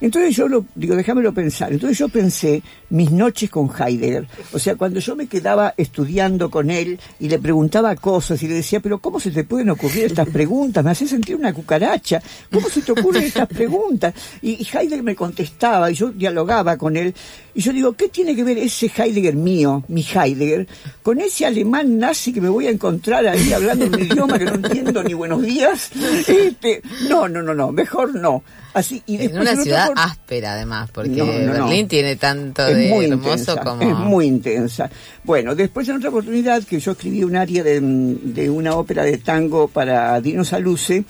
Entonces 0.00 0.36
yo 0.36 0.48
lo, 0.48 0.64
digo, 0.74 0.94
déjamelo 0.94 1.32
pensar. 1.32 1.72
Entonces 1.72 1.98
yo 1.98 2.08
pensé 2.08 2.62
mis 2.90 3.10
noches 3.10 3.50
con 3.50 3.70
Heidegger. 3.70 4.26
O 4.52 4.58
sea, 4.58 4.76
cuando 4.76 5.00
yo 5.00 5.16
me 5.16 5.26
quedaba 5.26 5.74
estudiando 5.76 6.50
con 6.50 6.70
él 6.70 6.98
y 7.18 7.28
le 7.28 7.38
preguntaba 7.38 7.94
cosas 7.96 8.42
y 8.42 8.48
le 8.48 8.54
decía, 8.54 8.80
pero 8.80 8.98
¿cómo 8.98 9.20
se 9.20 9.30
te 9.30 9.44
pueden 9.44 9.70
ocurrir 9.70 10.04
estas 10.04 10.28
preguntas? 10.28 10.84
Me 10.84 10.92
hace 10.92 11.06
sentir 11.06 11.36
una 11.36 11.52
cucaracha. 11.52 12.22
¿Cómo 12.52 12.68
se 12.68 12.82
te 12.82 12.92
ocurren 12.92 13.24
estas 13.24 13.48
preguntas? 13.48 14.14
Y, 14.42 14.62
y 14.62 14.68
Heidegger 14.72 15.02
me 15.02 15.16
contestaba 15.16 15.90
y 15.90 15.94
yo 15.94 16.10
dialogaba 16.10 16.76
con 16.76 16.96
él. 16.96 17.14
Y 17.54 17.60
yo 17.60 17.72
digo, 17.72 17.92
¿qué 17.94 18.08
tiene 18.08 18.36
que 18.36 18.44
ver 18.44 18.58
ese 18.58 18.90
Heidegger 18.94 19.34
mío, 19.34 19.82
mi 19.88 20.02
Heidegger, 20.02 20.68
con 21.02 21.20
ese 21.20 21.44
alemán 21.44 21.98
nazi 21.98 22.32
que 22.32 22.40
me 22.40 22.48
voy 22.48 22.68
a 22.68 22.70
encontrar 22.70 23.26
ahí 23.26 23.52
hablando 23.52 23.86
un 23.86 23.98
idioma 23.98 24.38
que 24.38 24.44
no 24.44 24.54
entiendo 24.54 25.02
ni 25.02 25.14
buenos 25.14 25.42
días? 25.42 25.90
Este, 26.28 26.82
no, 27.08 27.28
no, 27.28 27.42
no, 27.42 27.54
no, 27.54 27.72
mejor 27.72 28.14
no. 28.14 28.44
Así, 28.78 29.02
y 29.06 29.16
En 29.22 29.38
una 29.38 29.56
ciudad 29.56 29.88
por- 29.88 29.98
áspera, 29.98 30.52
además, 30.54 30.90
porque 30.92 31.10
No, 31.10 31.26
no, 31.26 31.32
no. 31.32 31.52
Berlín 31.66 31.88
tiene 31.88 32.16
tanto 32.16 32.66
es 32.66 32.76
de 32.76 32.88
muy 32.88 33.04
hermoso 33.06 33.30
intensa, 33.30 33.60
como... 33.62 33.82
Es 33.82 33.94
muy 33.98 34.26
intensa. 34.26 34.90
Bueno, 35.24 35.54
después 35.54 35.88
en 35.88 35.96
otra 35.96 36.10
oportunidad 36.10 36.62
que 36.62 36.78
yo 36.80 36.92
escribí 36.92 37.24
un 37.24 37.36
área 37.36 37.62
de, 37.62 37.80
de 37.80 38.48
una 38.50 38.74
ópera 38.76 39.02
de 39.04 39.18
tango 39.18 39.68
para 39.68 40.20
Dino 40.20 40.44
Saluse, 40.44 41.04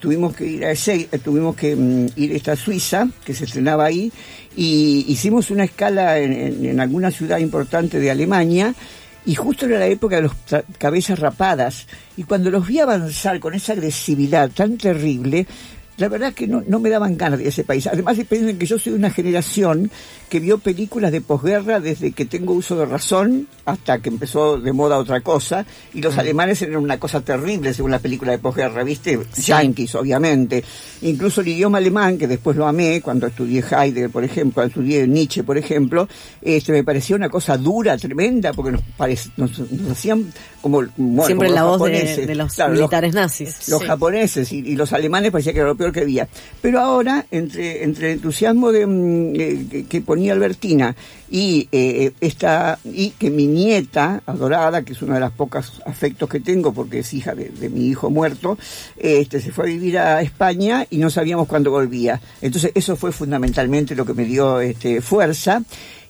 tuvimos 0.00 0.34
que 0.34 0.44
ir 0.46 0.64
a 0.64 0.72
ese, 0.72 1.08
eh, 1.12 1.18
tuvimos 1.18 1.54
que 1.54 1.76
mm, 1.76 2.06
ir 2.16 2.32
a 2.32 2.36
esta 2.36 2.56
Suiza, 2.56 3.06
que 3.24 3.34
se 3.34 3.44
estrenaba 3.44 3.84
ahí, 3.84 4.12
y 4.56 5.04
hicimos 5.08 5.50
una 5.50 5.64
escala 5.64 6.18
en, 6.18 6.32
en- 6.32 6.64
en 6.66 6.80
alguna 6.80 7.10
ciudad 7.10 7.38
importante 7.38 8.00
de 8.00 8.10
Alemania, 8.10 8.74
y 9.24 9.36
justo 9.36 9.66
era 9.66 9.78
la 9.78 9.86
época 9.86 10.16
de 10.16 10.22
los 10.22 10.32
cabezas 10.78 11.20
rapadas, 11.20 11.86
y 12.16 12.24
cuando 12.24 12.50
los 12.50 12.66
vi 12.66 12.80
avanzar 12.80 13.38
con 13.38 13.54
esa 13.54 13.74
agresividad 13.74 14.50
tan 14.50 14.76
terrible, 14.76 15.46
la 15.98 16.08
verdad 16.08 16.30
es 16.30 16.34
que 16.34 16.46
no, 16.46 16.62
no 16.66 16.80
me 16.80 16.90
daban 16.90 17.16
ganas 17.16 17.38
de 17.38 17.48
ese 17.48 17.64
país. 17.64 17.86
Además, 17.86 18.16
piensen 18.28 18.58
que 18.58 18.66
yo 18.66 18.78
soy 18.78 18.92
de 18.92 18.98
una 18.98 19.10
generación 19.10 19.90
que 20.28 20.40
vio 20.40 20.58
películas 20.58 21.12
de 21.12 21.20
posguerra 21.20 21.78
desde 21.78 22.12
que 22.12 22.24
tengo 22.24 22.54
uso 22.54 22.76
de 22.76 22.86
razón 22.86 23.46
hasta 23.66 23.98
que 23.98 24.08
empezó 24.08 24.58
de 24.58 24.72
moda 24.72 24.98
otra 24.98 25.20
cosa. 25.20 25.66
Y 25.92 26.00
los 26.00 26.16
alemanes 26.16 26.62
eran 26.62 26.76
una 26.76 26.98
cosa 26.98 27.20
terrible 27.20 27.74
según 27.74 27.90
la 27.90 27.98
película 27.98 28.32
de 28.32 28.38
posguerra, 28.38 28.82
¿viste? 28.82 29.20
Yankees, 29.36 29.94
obviamente. 29.94 30.64
Incluso 31.02 31.42
el 31.42 31.48
idioma 31.48 31.78
alemán, 31.78 32.16
que 32.16 32.26
después 32.26 32.56
lo 32.56 32.66
amé 32.66 33.02
cuando 33.02 33.26
estudié 33.26 33.62
Heidegger, 33.62 34.10
por 34.10 34.24
ejemplo, 34.24 34.54
cuando 34.54 34.68
estudié 34.68 35.06
Nietzsche, 35.06 35.44
por 35.44 35.58
ejemplo, 35.58 36.08
este 36.40 36.72
me 36.72 36.84
parecía 36.84 37.16
una 37.16 37.28
cosa 37.28 37.58
dura, 37.58 37.98
tremenda, 37.98 38.52
porque 38.54 38.72
nos, 38.72 38.82
nos, 39.36 39.70
nos 39.70 39.90
hacían 39.90 40.32
como. 40.62 40.78
bueno, 40.96 41.26
Siempre 41.26 41.48
como 41.48 41.54
la 41.60 41.64
voz 41.64 41.82
de, 41.84 42.34
los 42.34 42.54
Claro, 42.54 42.72
los- 42.72 42.80
militares 42.80 43.12
nazis. 43.14 43.68
los 43.68 43.82
japoneses 43.84 44.50
y, 44.52 44.58
y 44.60 44.76
los 44.76 44.92
alemanes 44.94 45.30
parecía 45.30 45.52
que 45.52 45.58
era 45.58 45.68
lo 45.68 45.76
peor 45.76 45.92
que 45.92 46.00
había. 46.00 46.26
Pero 46.62 46.80
ahora, 46.80 47.26
entre, 47.30 47.84
entre 47.84 48.12
el 48.12 48.16
entusiasmo 48.18 48.72
de, 48.72 48.86
mm, 48.86 49.32
eh, 49.36 49.84
que, 49.88 50.00
ponía 50.00 50.32
Albertina 50.32 50.96
y 51.30 51.68
eh, 51.72 52.12
esta 52.20 52.78
y 52.84 53.10
que 53.10 53.30
mi 53.30 53.46
nieta 53.46 54.22
adorada, 54.24 54.82
que 54.82 54.92
es 54.94 55.02
uno 55.02 55.14
de 55.14 55.20
los 55.20 55.32
pocos 55.32 55.82
afectos 55.84 56.28
que 56.28 56.40
tengo 56.40 56.72
porque 56.72 57.00
es 57.00 57.12
hija 57.12 57.34
de, 57.34 57.50
de 57.50 57.68
mi 57.68 57.86
hijo 57.88 58.08
muerto, 58.10 58.56
este 58.96 59.40
se 59.40 59.50
fue 59.52 59.64
a 59.64 59.68
vivir 59.68 59.98
a 59.98 60.22
España 60.22 60.86
y 60.90 60.98
no 60.98 61.10
sabíamos 61.10 61.48
cuándo 61.48 61.70
volvía. 61.70 62.20
Entonces 62.40 62.70
eso 62.74 62.96
fue 62.96 63.12
fundamentalmente 63.12 63.94
lo 63.94 64.04
que 64.06 64.14
me 64.14 64.24
dio 64.24 64.60
este, 64.60 65.00
fuerza 65.00 65.62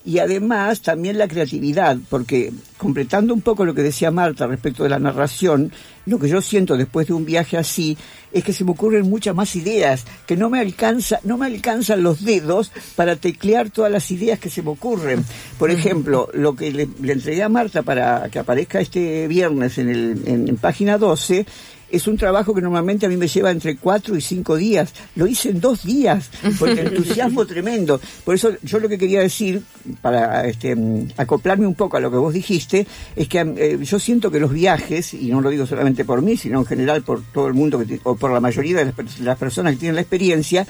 y 0.05 0.19
además 0.19 0.83
también 0.83 1.19
la 1.19 1.29
creatividad, 1.29 1.97
porque 2.09 2.53
completando 2.77 3.33
un 3.33 3.41
poco 3.41 3.65
lo 3.65 3.75
que 3.75 3.83
decía 3.83 4.11
Marta 4.11 4.47
respecto 4.47 4.83
de 4.83 4.89
la 4.89 4.99
narración, 4.99 5.73
lo 6.07 6.19
que 6.19 6.29
yo 6.29 6.41
siento 6.41 6.77
después 6.77 7.07
de 7.07 7.13
un 7.13 7.25
viaje 7.25 7.57
así 7.57 7.97
es 8.33 8.43
que 8.43 8.53
se 8.53 8.65
me 8.65 8.73
ocurren 8.73 9.09
muchas 9.09 9.35
más 9.35 9.55
ideas, 9.55 10.05
que 10.27 10.37
no 10.37 10.51
me 10.51 10.59
alcanza, 10.59 11.21
no 11.23 11.39
me 11.39 11.47
alcanzan 11.47 12.03
los 12.03 12.25
dedos 12.25 12.73
para 12.97 13.15
teclear 13.17 13.71
todas 13.71 13.93
las 13.93 14.11
ideas 14.11 14.41
que 14.41 14.51
se 14.51 14.63
me 14.63 14.71
ocurren. 14.71 15.25
Por 15.59 15.71
ejemplo, 15.71 16.29
lo 16.33 16.57
que 16.57 16.73
le, 16.73 16.89
le 17.01 17.13
entregué 17.13 17.43
a 17.43 17.49
Marta 17.49 17.83
para 17.83 18.29
que 18.31 18.41
aparezca 18.41 18.81
este 18.81 19.29
viernes 19.29 19.79
en, 19.79 19.89
el, 19.89 20.23
en, 20.27 20.49
en 20.49 20.57
página 20.57 20.99
12 20.99 21.47
es 21.93 22.07
un 22.07 22.17
trabajo 22.17 22.55
que 22.55 22.63
normalmente 22.63 23.07
a 23.07 23.09
mí 23.09 23.17
me 23.17 23.29
lleva 23.29 23.51
entre 23.51 23.77
cuatro 23.77 24.17
y 24.17 24.21
cinco 24.21 24.57
días. 24.57 24.93
Lo 25.15 25.27
hice 25.27 25.51
en 25.51 25.61
dos 25.61 25.85
días, 25.85 26.31
por 26.59 26.71
el 26.71 26.79
entusiasmo 26.79 27.47
tremendo. 27.47 28.01
Por 28.25 28.35
eso 28.35 28.53
yo 28.63 28.81
lo 28.81 28.89
que 28.89 28.99
quería 28.99 29.21
decir, 29.21 29.63
para 30.01 30.47
este, 30.47 30.75
acoplarme 31.19 31.67
un 31.67 31.75
poco 31.75 31.99
a 31.99 32.01
lo 32.01 32.11
que 32.11 32.17
vos 32.17 32.33
dijiste, 32.33 32.87
es 33.15 33.29
que 33.29 33.41
eh, 33.41 33.79
yo 33.83 33.99
siento 33.99 34.31
que 34.31 34.41
los 34.41 34.53
viajes, 34.53 35.13
y 35.13 35.29
no 35.29 35.41
lo 35.43 35.51
digo 35.51 35.67
solamente 35.67 36.05
por 36.05 36.23
mí, 36.23 36.37
sino 36.37 36.61
en 36.61 36.67
general 36.67 37.03
por 37.03 37.23
todo 37.33 37.47
el 37.47 37.55
mundo, 37.55 37.79
que 37.79 38.01
o 38.05 38.17
por 38.17 38.33
la 38.33 38.41
mayoría 38.41 38.79
de 38.79 38.87
las, 38.87 39.21
las 39.21 39.39
personas 39.39 39.75
que 39.75 39.81
tienen 39.81 39.97
la 39.97 40.01
experiencia, 40.01 40.67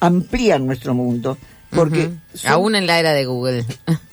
amplían 0.00 0.66
nuestro 0.66 0.94
mundo. 0.94 1.38
Porque 1.76 2.10
son- 2.34 2.50
Aún 2.52 2.74
en 2.74 2.86
la 2.86 2.98
era 2.98 3.12
de 3.12 3.24
Google. 3.26 3.64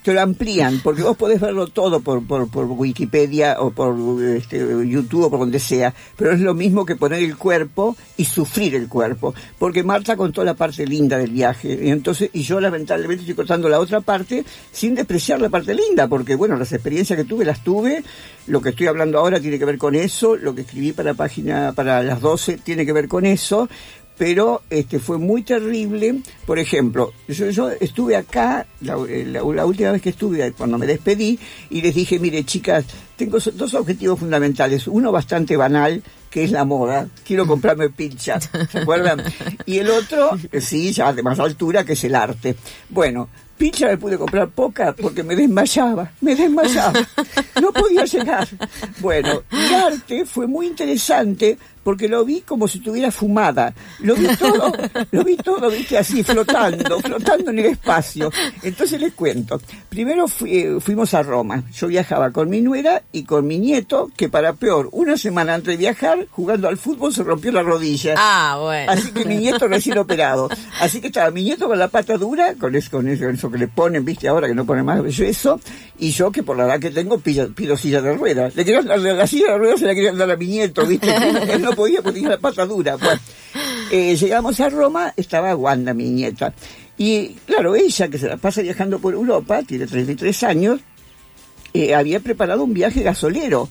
te 0.04 0.14
lo 0.14 0.22
amplían, 0.22 0.82
porque 0.84 1.02
vos 1.02 1.16
podés 1.16 1.40
verlo 1.40 1.68
todo 1.68 2.02
por, 2.02 2.26
por, 2.28 2.50
por 2.50 2.66
Wikipedia 2.66 3.56
o 3.60 3.72
por 3.72 3.96
este, 4.22 4.58
YouTube 4.58 5.24
o 5.24 5.30
por 5.30 5.40
donde 5.40 5.60
sea, 5.60 5.94
pero 6.18 6.34
es 6.34 6.42
lo 6.42 6.54
mismo 6.54 6.86
que 6.86 6.96
poner 6.98 7.24
el 7.24 7.38
cuerpo 7.38 7.96
y 8.18 8.26
sufrir 8.26 8.76
el 8.76 8.88
cuerpo, 8.90 9.34
porque 9.58 9.82
Marta 9.84 10.18
contó 10.18 10.44
la 10.44 10.56
parte 10.56 10.86
linda 10.86 11.18
del 11.18 11.32
viaje, 11.32 11.80
y 11.82 11.90
entonces, 11.90 12.30
y 12.34 12.44
yo 12.44 12.60
lamentablemente 12.60 13.22
estoy 13.22 13.36
contando 13.36 13.70
la 13.70 13.80
otra 13.80 14.02
parte 14.02 14.44
sin 14.74 14.94
despreciar 14.94 15.40
la 15.40 15.50
parte 15.50 15.74
linda, 15.74 16.08
porque 16.10 16.36
bueno, 16.36 16.58
las 16.58 16.74
experiencias 16.74 17.18
que 17.18 17.24
tuve 17.26 17.46
las 17.46 17.64
tuve, 17.64 18.04
lo 18.48 18.62
que 18.62 18.70
estoy 18.70 18.88
hablando 18.88 19.20
ahora 19.20 19.40
tiene 19.40 19.58
que 19.58 19.66
ver 19.66 19.78
con 19.78 19.96
eso, 19.96 20.36
lo 20.36 20.54
que 20.54 20.62
escribí 20.62 20.92
para 20.92 21.14
página, 21.14 21.72
para 21.74 22.04
las 22.04 22.20
12 22.20 22.58
tiene 22.58 22.86
que 22.86 22.92
ver 22.92 23.08
con 23.08 23.26
eso, 23.26 23.70
pero 24.18 24.62
este 24.70 25.00
fue 25.00 25.18
muy 25.18 25.44
terrible. 25.44 26.22
Por 26.46 26.60
ejemplo, 26.60 27.12
yo, 27.28 27.70
estuve 27.72 28.16
acá, 28.16 28.66
la, 28.82 28.96
la- 28.98 29.42
la 29.44 29.66
última 29.66 29.92
vez 29.92 30.02
que 30.02 30.10
estuve, 30.10 30.52
cuando 30.54 30.78
me 30.78 30.86
despedí, 30.86 31.40
y 31.70 31.82
les 31.82 31.96
dije, 31.96 32.20
mire 32.20 32.44
chicas, 32.44 32.86
tengo 33.16 33.38
dos 33.54 33.74
objetivos 33.74 34.20
fundamentales. 34.20 34.88
Uno 34.88 35.12
bastante 35.12 35.58
banal, 35.58 36.04
que 36.34 36.44
es 36.44 36.52
la 36.52 36.66
moda. 36.66 37.08
Quiero 37.24 37.46
comprarme 37.46 37.90
pincha, 37.90 38.40
¿se 38.42 38.80
acuerdan? 38.80 39.24
Y 39.68 39.78
el 39.78 39.92
otro, 39.92 40.32
eh, 40.52 40.60
sí, 40.60 40.92
ya 40.92 41.14
de 41.14 41.22
más 41.22 41.40
altura, 41.40 41.84
que 41.86 41.94
es 41.94 42.04
el 42.06 42.16
arte. 42.16 42.56
Bueno, 42.90 43.30
pincha 43.56 43.86
me 43.86 43.98
pude 44.00 44.18
comprar 44.18 44.50
poca 44.50 44.96
porque 45.00 45.22
me 45.22 45.36
desmayaba, 45.36 46.12
me 46.22 46.36
desmayaba. 46.36 47.00
No 47.62 47.72
podía 47.72 48.04
llegar. 48.06 48.48
Bueno, 49.00 49.44
y 49.52 49.74
arte 49.76 50.26
fue 50.26 50.48
muy 50.48 50.66
interesante 50.66 51.58
porque 51.84 52.08
lo 52.08 52.24
vi 52.24 52.40
como 52.42 52.68
si 52.68 52.78
estuviera 52.78 53.12
fumada. 53.12 53.74
Lo 54.00 54.16
vi 54.16 54.26
todo, 54.38 54.72
lo 55.12 55.24
vi 55.26 55.36
todo, 55.36 55.70
viste, 55.70 55.98
así, 55.98 56.24
flotando, 56.24 56.98
flotando 57.02 57.52
en 57.52 57.60
el 57.60 57.66
espacio. 57.68 58.32
Entonces 58.64 59.00
les 59.02 59.14
cuento. 59.14 59.62
Primero 59.90 60.28
fui- 60.30 60.80
fuimos 60.80 61.14
a 61.14 61.24
Roma. 61.24 61.62
Yo 61.76 61.88
viajaba 61.88 62.32
con 62.32 62.50
mi 62.50 62.62
nuera 62.62 63.04
y 63.12 63.24
con 63.26 63.46
mi 63.46 63.60
nieto, 63.60 64.10
que 64.16 64.30
para 64.30 64.54
peor, 64.54 64.88
una 64.94 65.18
semana 65.18 65.56
antes 65.56 65.74
de 65.74 65.78
viajar, 65.78 66.23
jugando 66.32 66.68
al 66.68 66.78
fútbol, 66.78 67.14
se 67.14 67.24
rompió 67.24 67.52
la 67.52 67.64
rodilla. 67.64 68.16
Ah, 68.18 68.58
bueno. 68.62 68.92
Así 68.92 69.12
que 69.12 69.26
mi 69.26 69.38
nieto 69.38 69.68
recién 69.68 69.98
operado. 69.98 70.50
Así 70.80 71.02
que 71.02 71.08
estaba 71.08 71.32
mi 71.32 71.44
nieto 71.44 71.68
con 71.68 71.78
la 71.80 71.88
pata 71.88 72.18
dura, 72.18 72.56
con 72.56 72.76
eso, 72.76 72.92
con 72.92 73.08
eso, 73.08 73.30
eso 73.30 73.52
que 73.52 73.58
le 73.58 73.68
ponen, 73.68 74.06
viste, 74.06 74.28
ahora 74.28 74.48
que 74.48 74.56
no 74.56 74.66
pone 74.66 74.84
más 74.84 75.04
eso, 75.20 75.60
y 76.00 76.12
yo 76.12 76.32
que 76.32 76.44
por 76.44 76.58
la 76.58 76.66
edad 76.66 76.80
que 76.80 76.92
tengo 76.92 77.20
pido, 77.20 77.52
pido 77.54 77.78
silla 77.78 78.02
de 78.02 78.14
ruedas. 78.14 78.56
Le 78.56 78.66
querían 78.66 78.86
dar 78.86 79.00
la, 79.00 79.14
la 79.14 79.28
silla 79.28 79.52
de 79.52 79.58
ruedas 79.58 79.80
se 79.80 79.86
la 79.86 79.96
querían 79.96 80.18
dar 80.18 80.30
a 80.32 80.36
mi 80.38 80.48
nieto, 80.48 80.86
viste, 80.86 81.14
él 81.54 81.62
no 81.62 81.72
podía 81.72 82.02
porque 82.02 82.20
tenía 82.20 82.30
la 82.30 82.40
pata 82.40 82.66
dura. 82.66 82.96
Bueno, 82.96 83.20
eh, 83.92 84.16
llegamos 84.16 84.60
a 84.60 84.70
Roma, 84.70 85.14
estaba 85.16 85.56
Wanda, 85.56 85.94
mi 85.94 86.10
nieta. 86.10 86.54
Y 86.98 87.30
claro, 87.46 87.76
ella 87.76 88.08
que 88.08 88.18
se 88.18 88.28
la 88.28 88.38
pasa 88.38 88.62
viajando 88.62 89.00
por 89.00 89.14
Europa, 89.14 89.62
tiene 89.64 89.88
33 89.88 90.44
años, 90.44 90.80
eh, 91.74 91.96
había 91.96 92.20
preparado 92.20 92.64
un 92.64 92.74
viaje 92.74 93.02
gasolero. 93.02 93.70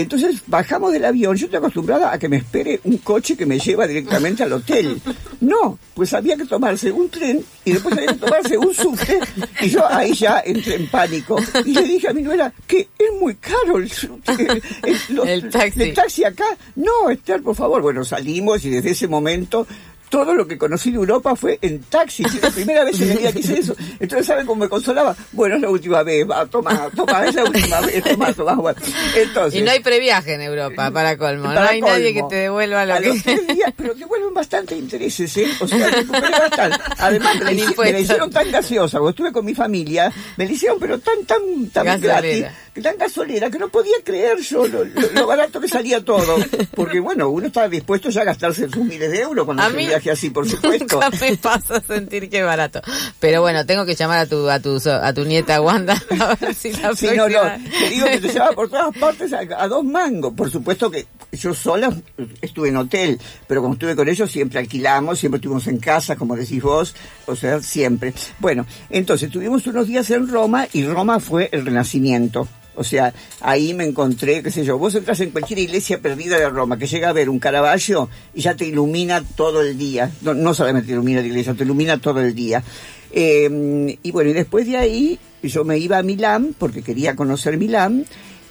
Entonces 0.00 0.42
bajamos 0.46 0.92
del 0.92 1.04
avión, 1.04 1.36
yo 1.36 1.46
estoy 1.46 1.58
acostumbrada 1.58 2.12
a 2.12 2.18
que 2.18 2.28
me 2.28 2.36
espere 2.38 2.80
un 2.84 2.98
coche 2.98 3.36
que 3.36 3.46
me 3.46 3.58
lleva 3.58 3.86
directamente 3.86 4.42
al 4.42 4.52
hotel. 4.52 5.00
No, 5.40 5.78
pues 5.94 6.12
había 6.14 6.36
que 6.36 6.44
tomarse 6.44 6.90
un 6.92 7.08
tren 7.08 7.44
y 7.64 7.72
después 7.72 7.94
había 7.96 8.08
que 8.12 8.14
tomarse 8.18 8.58
un 8.58 8.74
subte 8.74 9.18
y 9.60 9.68
yo 9.70 9.86
ahí 9.88 10.14
ya 10.14 10.42
entré 10.44 10.74
en 10.76 10.88
pánico. 10.88 11.36
Y 11.64 11.72
le 11.72 11.82
dije 11.82 12.08
a 12.08 12.12
mi 12.12 12.22
nuera 12.22 12.52
que 12.66 12.88
es 12.98 13.20
muy 13.20 13.34
caro 13.36 13.78
el, 13.78 13.90
subte, 13.90 14.32
el, 14.38 14.62
el- 14.84 15.16
los- 15.16 15.26
El 15.28 15.48
taxi. 15.50 15.82
el 15.82 15.94
taxi 15.94 16.24
acá. 16.24 16.44
No, 16.76 17.10
Esther, 17.10 17.42
por 17.42 17.54
favor. 17.56 17.82
Bueno, 17.82 18.04
salimos 18.04 18.64
y 18.64 18.70
desde 18.70 18.90
ese 18.90 19.08
momento 19.08 19.66
todo 20.08 20.34
lo 20.34 20.46
que 20.46 20.58
conocí 20.58 20.90
de 20.90 20.96
Europa 20.96 21.34
fue 21.36 21.58
en 21.62 21.80
taxi. 21.84 22.22
Es 22.24 22.42
la 22.42 22.50
primera 22.50 22.84
vez 22.84 23.00
en 23.00 23.08
mi 23.10 23.16
vida 23.16 23.32
que 23.32 23.40
hice 23.40 23.58
eso. 23.58 23.74
Entonces, 24.00 24.26
¿saben 24.26 24.46
cómo 24.46 24.64
me 24.64 24.68
consolaba? 24.68 25.14
Bueno, 25.32 25.56
es 25.56 25.62
la 25.62 25.70
última 25.70 26.02
vez. 26.02 26.28
Va, 26.28 26.46
toma, 26.46 26.88
toma, 26.94 27.26
es 27.26 27.34
la 27.34 27.44
última 27.44 27.80
vez. 27.80 28.02
Toma, 28.04 28.32
toma. 28.32 28.54
Bueno, 28.54 28.80
entonces, 29.16 29.60
Y 29.60 29.64
no 29.64 29.70
hay 29.70 29.80
previaje 29.80 30.34
en 30.34 30.42
Europa, 30.42 30.90
para 30.90 31.16
colmo. 31.16 31.52
no 31.52 31.60
hay 31.60 31.80
nadie 31.80 32.14
que 32.14 32.22
te 32.28 32.36
devuelva 32.36 32.84
lo 32.86 32.94
a 32.94 32.98
que... 32.98 33.08
los 33.08 33.22
tres 33.22 33.46
días, 33.54 33.72
pero 33.76 33.94
devuelven 33.94 34.34
bastante 34.34 34.76
intereses, 34.76 35.36
¿eh? 35.36 35.48
O 35.60 35.66
sea, 35.68 35.90
bastante. 36.10 36.78
Además, 36.98 37.36
me 37.36 37.54
la, 37.54 37.92
me 37.92 38.00
hicieron 38.00 38.30
tan 38.30 38.50
gaseosa, 38.50 38.98
cuando 38.98 39.10
estuve 39.10 39.32
con 39.32 39.44
mi 39.44 39.54
familia, 39.54 40.12
me 40.36 40.46
la 40.46 40.52
hicieron, 40.52 40.78
pero 40.78 40.98
tan, 40.98 41.24
tan, 41.24 41.38
tan 41.72 41.84
Gasolera. 41.84 42.20
gratis, 42.20 42.46
tan 42.82 42.96
gasolera, 42.98 43.50
que 43.50 43.58
no 43.58 43.68
podía 43.68 43.96
creer 44.04 44.38
yo 44.38 44.66
lo, 44.66 44.84
lo- 44.84 45.12
lo 45.14 45.26
barato 45.26 45.60
que 45.60 45.68
salía 45.68 46.04
todo. 46.04 46.36
Porque, 46.74 47.00
bueno, 47.00 47.28
uno 47.28 47.46
estaba 47.48 47.68
dispuesto 47.68 48.10
ya 48.10 48.22
a 48.22 48.24
gastarse 48.24 48.68
sus 48.68 48.84
miles 48.84 49.10
de 49.10 49.20
euros 49.20 49.44
cuando 49.44 49.62
A 49.62 49.68
un 49.68 49.76
mí 49.76 49.86
viaje 49.86 50.10
así, 50.10 50.30
por 50.30 50.46
supuesto. 50.50 50.94
Nunca 51.00 51.10
me 51.20 51.36
pasa 51.36 51.80
sentir 51.80 52.28
que 52.28 52.38
es 52.40 52.44
barato. 52.44 52.80
Pero 53.20 53.40
bueno, 53.40 53.64
tengo 53.66 53.84
que 53.86 53.94
llamar 53.94 54.18
a 54.20 54.26
tu 54.26 54.48
a 54.48 54.60
tu 54.60 54.78
a 54.88 55.12
tu 55.12 55.24
nieta 55.24 55.60
Wanda 55.60 55.94
a 56.20 56.34
ver 56.36 56.54
si 56.54 56.72
la 56.72 56.94
Sí, 56.94 57.08
no, 57.16 57.28
no, 57.28 57.40
te 57.78 57.90
digo 57.90 58.06
que 58.06 58.18
te 58.20 58.28
llevaba 58.32 58.52
por 58.52 58.68
todas 58.68 58.96
partes 58.96 59.32
a, 59.32 59.40
a 59.40 59.68
dos 59.68 59.84
mangos. 59.84 60.32
Por 60.34 60.50
supuesto 60.50 60.90
que 60.90 61.06
yo 61.32 61.52
sola 61.54 61.92
estuve 62.40 62.68
en 62.68 62.76
hotel, 62.76 63.18
pero 63.46 63.60
como 63.62 63.74
estuve 63.74 63.94
con 63.96 64.08
ellos 64.08 64.30
siempre 64.30 64.58
alquilamos, 64.58 65.18
siempre 65.18 65.36
estuvimos 65.38 65.66
en 65.66 65.78
casa, 65.78 66.16
como 66.16 66.36
decís 66.36 66.62
vos, 66.62 66.94
o 67.26 67.36
sea, 67.36 67.60
siempre. 67.62 68.14
Bueno, 68.38 68.66
entonces 68.90 69.30
tuvimos 69.30 69.66
unos 69.66 69.86
días 69.86 70.10
en 70.10 70.28
Roma 70.28 70.66
y 70.72 70.84
Roma 70.86 71.20
fue 71.20 71.48
el 71.52 71.64
renacimiento. 71.66 72.48
O 72.78 72.84
sea, 72.84 73.12
ahí 73.40 73.74
me 73.74 73.84
encontré, 73.84 74.42
qué 74.42 74.50
sé 74.50 74.64
yo, 74.64 74.78
vos 74.78 74.94
entras 74.94 75.20
en 75.20 75.30
cualquier 75.30 75.58
iglesia 75.58 76.00
perdida 76.00 76.38
de 76.38 76.48
Roma 76.48 76.78
que 76.78 76.86
llega 76.86 77.08
a 77.08 77.12
ver 77.12 77.28
un 77.28 77.38
Caravaggio 77.38 78.08
y 78.34 78.42
ya 78.42 78.54
te 78.54 78.66
ilumina 78.66 79.22
todo 79.36 79.62
el 79.62 79.76
día. 79.76 80.10
No, 80.22 80.54
solamente 80.54 80.86
te 80.86 80.92
ilumina 80.92 81.20
la 81.20 81.26
iglesia, 81.26 81.54
te 81.54 81.64
ilumina 81.64 81.98
todo 81.98 82.20
el 82.20 82.34
día. 82.34 82.62
Eh, 83.10 83.98
y 84.02 84.10
bueno, 84.10 84.30
y 84.30 84.34
después 84.34 84.66
de 84.66 84.76
ahí 84.76 85.18
yo 85.42 85.64
me 85.64 85.78
iba 85.78 85.98
a 85.98 86.02
Milán 86.02 86.54
porque 86.58 86.82
quería 86.82 87.16
conocer 87.16 87.56
Milán 87.56 88.04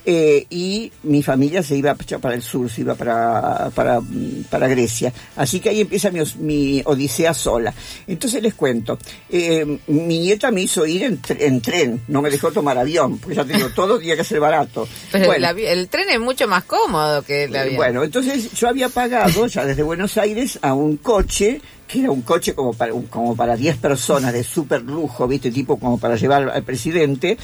eh, 0.10 0.47
y 0.49 0.89
mi 1.03 1.22
familia 1.22 1.62
se 1.62 1.76
iba 1.76 1.93
para 1.93 2.34
el 2.34 2.41
sur, 2.41 2.72
se 2.72 2.80
iba 2.80 2.95
para, 2.95 3.70
para, 3.76 3.99
para 4.49 4.70
Grecia. 4.70 5.12
Así 5.36 5.60
que 5.60 5.68
ahí 5.68 5.82
empieza 5.82 6.10
mi, 6.12 6.22
mi 6.39 6.82
odisea 6.86 7.34
sola. 7.34 7.74
Entonces 8.08 8.41
les 8.41 8.53
cuento, 8.53 8.97
eh, 9.30 9.80
mi 9.88 10.20
nieta 10.20 10.49
me 10.49 10.62
hizo 10.62 10.86
ir 10.86 11.03
en, 11.03 11.20
en 11.28 11.60
tren, 11.60 12.01
no 12.08 12.22
me 12.22 12.30
dejó 12.30 12.53
tomar 12.53 12.78
avión, 12.78 13.18
porque 13.18 13.36
ya 13.36 13.43
te 13.43 13.51
digo, 13.51 13.68
todo 13.76 13.99
tenía 13.99 14.16
que 14.16 14.24
ser 14.24 14.39
barato. 14.39 14.88
Pero 15.12 15.26
Bueno, 15.26 15.49
el, 15.49 15.60
el 15.60 15.89
tren 15.89 16.10
es 16.10 16.22
mucho 16.22 16.47
más 16.47 16.64
cómodo 16.64 17.22
que 17.24 17.43
el 17.43 17.55
avión. 17.58 17.76
bueno, 17.76 18.03
entonces 18.05 18.53
yo 18.53 18.70
había 18.70 18.88
pagado 18.88 19.45
ya 19.47 19.66
desde 19.66 19.84
Buenos 19.84 20.18
Aires 20.18 20.58
a 20.62 20.74
un 20.74 20.95
coche, 20.95 21.60
que 21.88 22.02
era 22.02 22.12
un 22.12 22.22
coche 22.22 22.54
como 22.54 22.74
para 22.74 22.94
un- 22.94 23.08
como 23.08 23.36
para 23.36 23.56
10 23.56 23.78
personas 23.78 24.34
de 24.34 24.44
súper 24.44 24.82
lujo, 24.82 25.28
¿viste? 25.28 25.52
Tipo 25.52 25.78
como 25.80 25.98
para 25.98 26.16
llevar 26.18 26.50
al 26.50 26.64
presidente, 26.64 27.38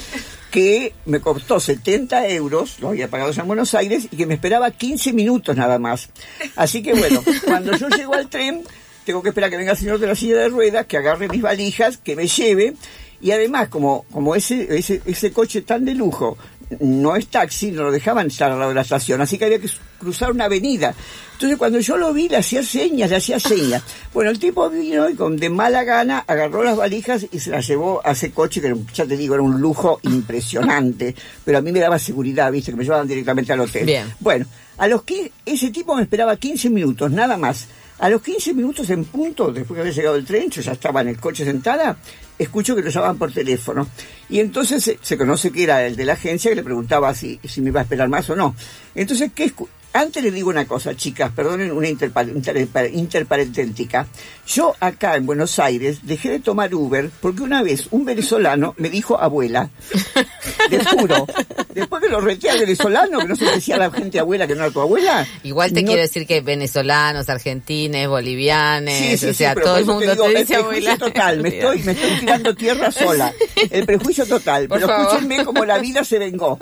que 0.51 0.93
me 1.05 1.19
costó 1.21 1.59
70 1.59 2.27
euros, 2.27 2.79
lo 2.79 2.89
había 2.89 3.07
pagado 3.07 3.31
ya 3.31 3.41
en 3.41 3.47
Buenos 3.47 3.73
Aires, 3.73 4.07
y 4.11 4.17
que 4.17 4.25
me 4.25 4.33
esperaba 4.35 4.69
15 4.71 5.13
minutos 5.13 5.55
nada 5.55 5.79
más. 5.79 6.09
Así 6.55 6.83
que 6.83 6.93
bueno, 6.93 7.23
cuando 7.45 7.75
yo 7.77 7.87
llego 7.89 8.13
al 8.13 8.27
tren, 8.29 8.61
tengo 9.05 9.23
que 9.23 9.29
esperar 9.29 9.49
que 9.49 9.57
venga 9.57 9.71
el 9.71 9.77
señor 9.77 9.99
de 9.99 10.07
la 10.07 10.15
silla 10.15 10.35
de 10.37 10.49
ruedas, 10.49 10.85
que 10.85 10.97
agarre 10.97 11.27
mis 11.29 11.41
valijas, 11.41 11.97
que 11.97 12.15
me 12.15 12.27
lleve, 12.27 12.73
y 13.21 13.31
además, 13.31 13.69
como, 13.69 14.03
como 14.11 14.35
ese, 14.35 14.77
ese, 14.77 15.01
ese 15.05 15.31
coche 15.31 15.61
tan 15.61 15.85
de 15.85 15.93
lujo 15.95 16.37
no 16.79 17.15
es 17.15 17.27
taxi, 17.27 17.71
no 17.71 17.83
lo 17.83 17.91
dejaban 17.91 18.27
estar 18.27 18.51
al 18.51 18.57
lado 18.59 18.69
de 18.69 18.75
la 18.75 18.81
estación, 18.81 19.21
así 19.21 19.37
que 19.37 19.45
había 19.45 19.59
que 19.59 19.69
cruzar 19.99 20.31
una 20.31 20.45
avenida. 20.45 20.93
Entonces 21.33 21.57
cuando 21.57 21.79
yo 21.79 21.97
lo 21.97 22.13
vi, 22.13 22.29
le 22.29 22.37
hacía 22.37 22.63
señas, 22.63 23.09
le 23.09 23.17
hacía 23.17 23.39
señas. 23.39 23.83
Bueno, 24.13 24.29
el 24.31 24.39
tipo 24.39 24.69
vino 24.69 25.09
y 25.09 25.15
con 25.15 25.35
de 25.37 25.49
mala 25.49 25.83
gana 25.83 26.23
agarró 26.27 26.63
las 26.63 26.77
valijas 26.77 27.25
y 27.31 27.39
se 27.39 27.49
las 27.49 27.67
llevó 27.67 28.01
a 28.05 28.11
ese 28.11 28.31
coche, 28.31 28.61
que 28.61 28.73
ya 28.93 29.05
te 29.05 29.17
digo, 29.17 29.33
era 29.33 29.43
un 29.43 29.59
lujo 29.59 29.99
impresionante, 30.03 31.15
pero 31.45 31.57
a 31.57 31.61
mí 31.61 31.71
me 31.71 31.79
daba 31.79 31.99
seguridad, 31.99 32.51
viste, 32.51 32.71
que 32.71 32.77
me 32.77 32.83
llevaban 32.83 33.07
directamente 33.07 33.53
al 33.53 33.61
hotel. 33.61 33.85
Bien. 33.85 34.13
Bueno, 34.19 34.45
a 34.77 34.87
los 34.87 35.01
qui- 35.05 35.31
ese 35.45 35.69
tipo 35.71 35.95
me 35.95 36.03
esperaba 36.03 36.35
15 36.37 36.69
minutos, 36.69 37.11
nada 37.11 37.37
más. 37.37 37.67
A 37.99 38.09
los 38.09 38.21
15 38.21 38.53
minutos 38.53 38.89
en 38.89 39.05
punto, 39.05 39.51
después 39.51 39.75
de 39.75 39.81
haber 39.81 39.93
llegado 39.93 40.15
el 40.15 40.25
tren, 40.25 40.49
yo 40.49 40.61
ya 40.61 40.73
estaba 40.73 41.01
en 41.01 41.09
el 41.09 41.19
coche 41.19 41.45
sentada, 41.45 41.97
escucho 42.37 42.75
que 42.75 42.81
lo 42.81 42.89
llamaban 42.89 43.17
por 43.17 43.31
teléfono. 43.31 43.87
Y 44.29 44.39
entonces 44.39 44.97
se, 44.99 45.17
conoce 45.17 45.51
que 45.51 45.63
era 45.63 45.85
el 45.85 45.95
de 45.95 46.05
la 46.05 46.13
agencia 46.13 46.49
que 46.49 46.55
le 46.55 46.63
preguntaba 46.63 47.13
si, 47.13 47.39
si 47.43 47.61
me 47.61 47.69
iba 47.69 47.79
a 47.79 47.83
esperar 47.83 48.09
más 48.09 48.29
o 48.29 48.35
no. 48.35 48.55
Entonces, 48.95 49.31
¿qué 49.33 49.45
Antes 49.93 50.23
les 50.23 50.33
digo 50.33 50.49
una 50.49 50.65
cosa, 50.65 50.95
chicas, 50.95 51.31
perdonen 51.35 51.71
una 51.71 51.87
interpa- 51.87 52.23
interpa- 52.27 52.89
interparenténtica. 52.91 54.07
Yo 54.47 54.73
acá 54.79 55.15
en 55.15 55.25
Buenos 55.25 55.59
Aires 55.59 55.99
dejé 56.03 56.31
de 56.31 56.39
tomar 56.39 56.73
Uber 56.73 57.09
porque 57.21 57.43
una 57.43 57.61
vez 57.63 57.87
un 57.91 58.03
venezolano 58.03 58.73
me 58.77 58.89
dijo 58.89 59.19
abuela. 59.19 59.69
Les 60.69 60.85
juro. 60.87 61.27
Después 61.73 62.01
que 62.03 62.09
lo 62.09 62.21
reté 62.21 62.49
al 62.49 62.59
venezolano, 62.59 63.19
que 63.19 63.27
no 63.27 63.35
se 63.35 63.45
decía 63.45 63.75
a 63.75 63.79
la 63.79 63.91
gente 63.91 64.19
abuela 64.19 64.47
que 64.47 64.55
no 64.55 64.63
era 64.63 64.71
tu 64.71 64.81
abuela. 64.81 65.25
Igual 65.43 65.71
te 65.73 65.81
no- 65.81 65.87
quiero 65.87 66.01
decir 66.01 66.25
que 66.27 66.41
venezolanos, 66.41 67.29
argentines, 67.29 68.07
bolivianos, 68.07 68.93
Sí, 68.93 69.17
sí, 69.17 69.25
o 69.25 69.29
sí, 69.29 69.33
sea, 69.35 69.53
pero 69.53 69.67
todo 69.67 69.77
el 69.77 69.85
mundo 69.85 70.11
digo, 70.11 70.23
te 70.25 70.29
el 70.31 70.37
dice 70.37 70.53
prejuicio 70.55 70.91
abuela. 70.91 70.97
total, 70.97 71.41
me 71.41 71.49
estoy, 71.49 71.83
me 71.83 71.91
estoy 71.93 72.19
tirando 72.19 72.55
tierra 72.55 72.91
sola. 72.91 73.33
El 73.69 73.85
prejuicio 73.85 74.25
total. 74.25 74.67
Por 74.67 74.77
pero 74.79 74.87
favor. 74.87 75.05
escúchenme 75.07 75.45
cómo 75.45 75.65
la 75.65 75.77
vida 75.77 76.03
se 76.03 76.19
vengó. 76.19 76.59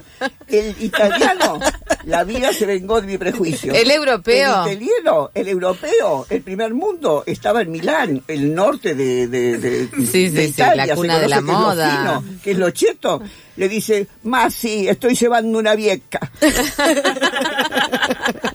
El 0.48 0.76
italiano, 0.82 1.60
la 2.06 2.24
vida 2.24 2.52
se 2.54 2.66
vengó 2.66 3.00
de 3.02 3.08
mi 3.08 3.18
prejuicio. 3.22 3.72
El 3.74 3.91
europeo. 3.91 4.65
El 4.65 4.82
italiano, 4.82 5.30
el 5.36 5.47
europeo, 5.47 6.26
el 6.28 6.41
primer 6.41 6.74
mundo, 6.74 7.22
estaba 7.28 7.61
en 7.61 7.72
Milán, 7.72 8.24
el 8.28 8.55
norte 8.55 8.95
de, 8.95 9.28
de, 9.28 9.59
de, 9.59 9.88
Sí, 9.97 10.07
sí, 10.07 10.30
de 10.30 10.43
sí, 10.45 10.49
Italia, 10.49 10.88
la 10.88 10.88
se 10.88 10.95
cuna 10.95 11.19
de 11.19 11.28
la 11.28 11.36
que 11.36 11.41
es 11.41 11.45
moda. 11.45 11.97
fino, 11.97 12.24
que 12.43 12.51
es 12.51 12.57
lo 12.57 12.72
cheto. 12.72 13.22
Le 13.57 13.69
dice, 13.69 14.07
más 14.24 14.55
sí, 14.55 14.88
estoy 14.88 15.13
llevando 15.13 15.59
una 15.59 15.76
vieja. 15.76 16.32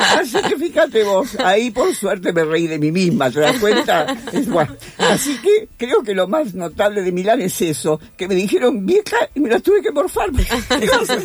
Así 0.00 0.40
que 0.48 0.56
fíjate 0.56 1.02
vos, 1.04 1.36
ahí 1.44 1.70
por 1.70 1.94
suerte 1.94 2.32
me 2.32 2.44
reí 2.44 2.66
de 2.66 2.78
mí 2.78 2.90
misma, 2.90 3.30
¿te 3.30 3.40
das 3.40 3.58
cuenta? 3.58 4.06
Es 4.32 4.48
bueno. 4.48 4.74
Así 4.98 5.36
que 5.38 5.68
creo 5.76 6.02
que 6.02 6.14
lo 6.14 6.26
más 6.26 6.54
notable 6.54 7.02
de 7.02 7.12
Milán 7.12 7.40
es 7.40 7.60
eso, 7.60 8.00
que 8.16 8.26
me 8.26 8.34
dijeron 8.34 8.86
vieja 8.86 9.16
y 9.34 9.40
me 9.40 9.50
las 9.50 9.62
tuve 9.62 9.82
que 9.82 9.90
morfar, 9.92 10.30
cosa. 10.98 11.18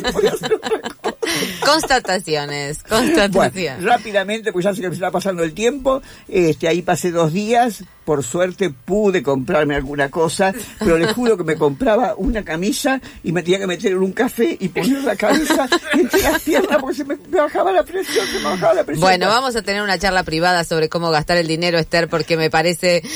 Constataciones, 1.64 2.82
Bueno, 2.88 3.06
constataciones. 3.14 3.82
rápidamente, 3.84 4.52
pues 4.52 4.64
ya 4.64 4.74
se 4.74 4.82
me 4.88 4.94
está 4.94 5.10
pasando 5.10 5.42
el 5.42 5.52
tiempo, 5.54 6.02
este, 6.28 6.68
ahí 6.68 6.82
pasé 6.82 7.10
dos 7.10 7.32
días, 7.32 7.84
por 8.06 8.22
suerte 8.22 8.70
pude 8.70 9.20
comprarme 9.22 9.74
alguna 9.74 10.08
cosa, 10.10 10.54
pero 10.78 10.96
les 10.96 11.12
juro 11.12 11.36
que 11.36 11.42
me 11.42 11.56
compraba 11.56 12.14
una 12.16 12.44
camisa 12.44 13.00
y 13.24 13.32
me 13.32 13.42
tenía 13.42 13.58
que 13.58 13.66
meter 13.66 13.92
en 13.92 13.98
un 13.98 14.12
café 14.12 14.56
y 14.60 14.68
poner 14.68 15.02
la 15.02 15.16
cabeza 15.16 15.68
entre 15.92 16.22
las 16.22 16.40
piernas 16.40 16.78
porque 16.80 16.94
se 16.96 17.04
me 17.04 17.16
bajaba 17.16 17.72
la 17.72 17.82
presión, 17.82 18.24
se 18.28 18.38
me 18.38 18.44
bajaba 18.44 18.74
la 18.74 18.84
presión. 18.84 19.00
Bueno, 19.02 19.26
vamos 19.26 19.56
a 19.56 19.62
tener 19.62 19.82
una 19.82 19.98
charla 19.98 20.22
privada 20.22 20.62
sobre 20.62 20.88
cómo 20.88 21.10
gastar 21.10 21.36
el 21.36 21.48
dinero, 21.48 21.78
Esther, 21.78 22.08
porque 22.08 22.36
me 22.36 22.48
parece... 22.48 23.02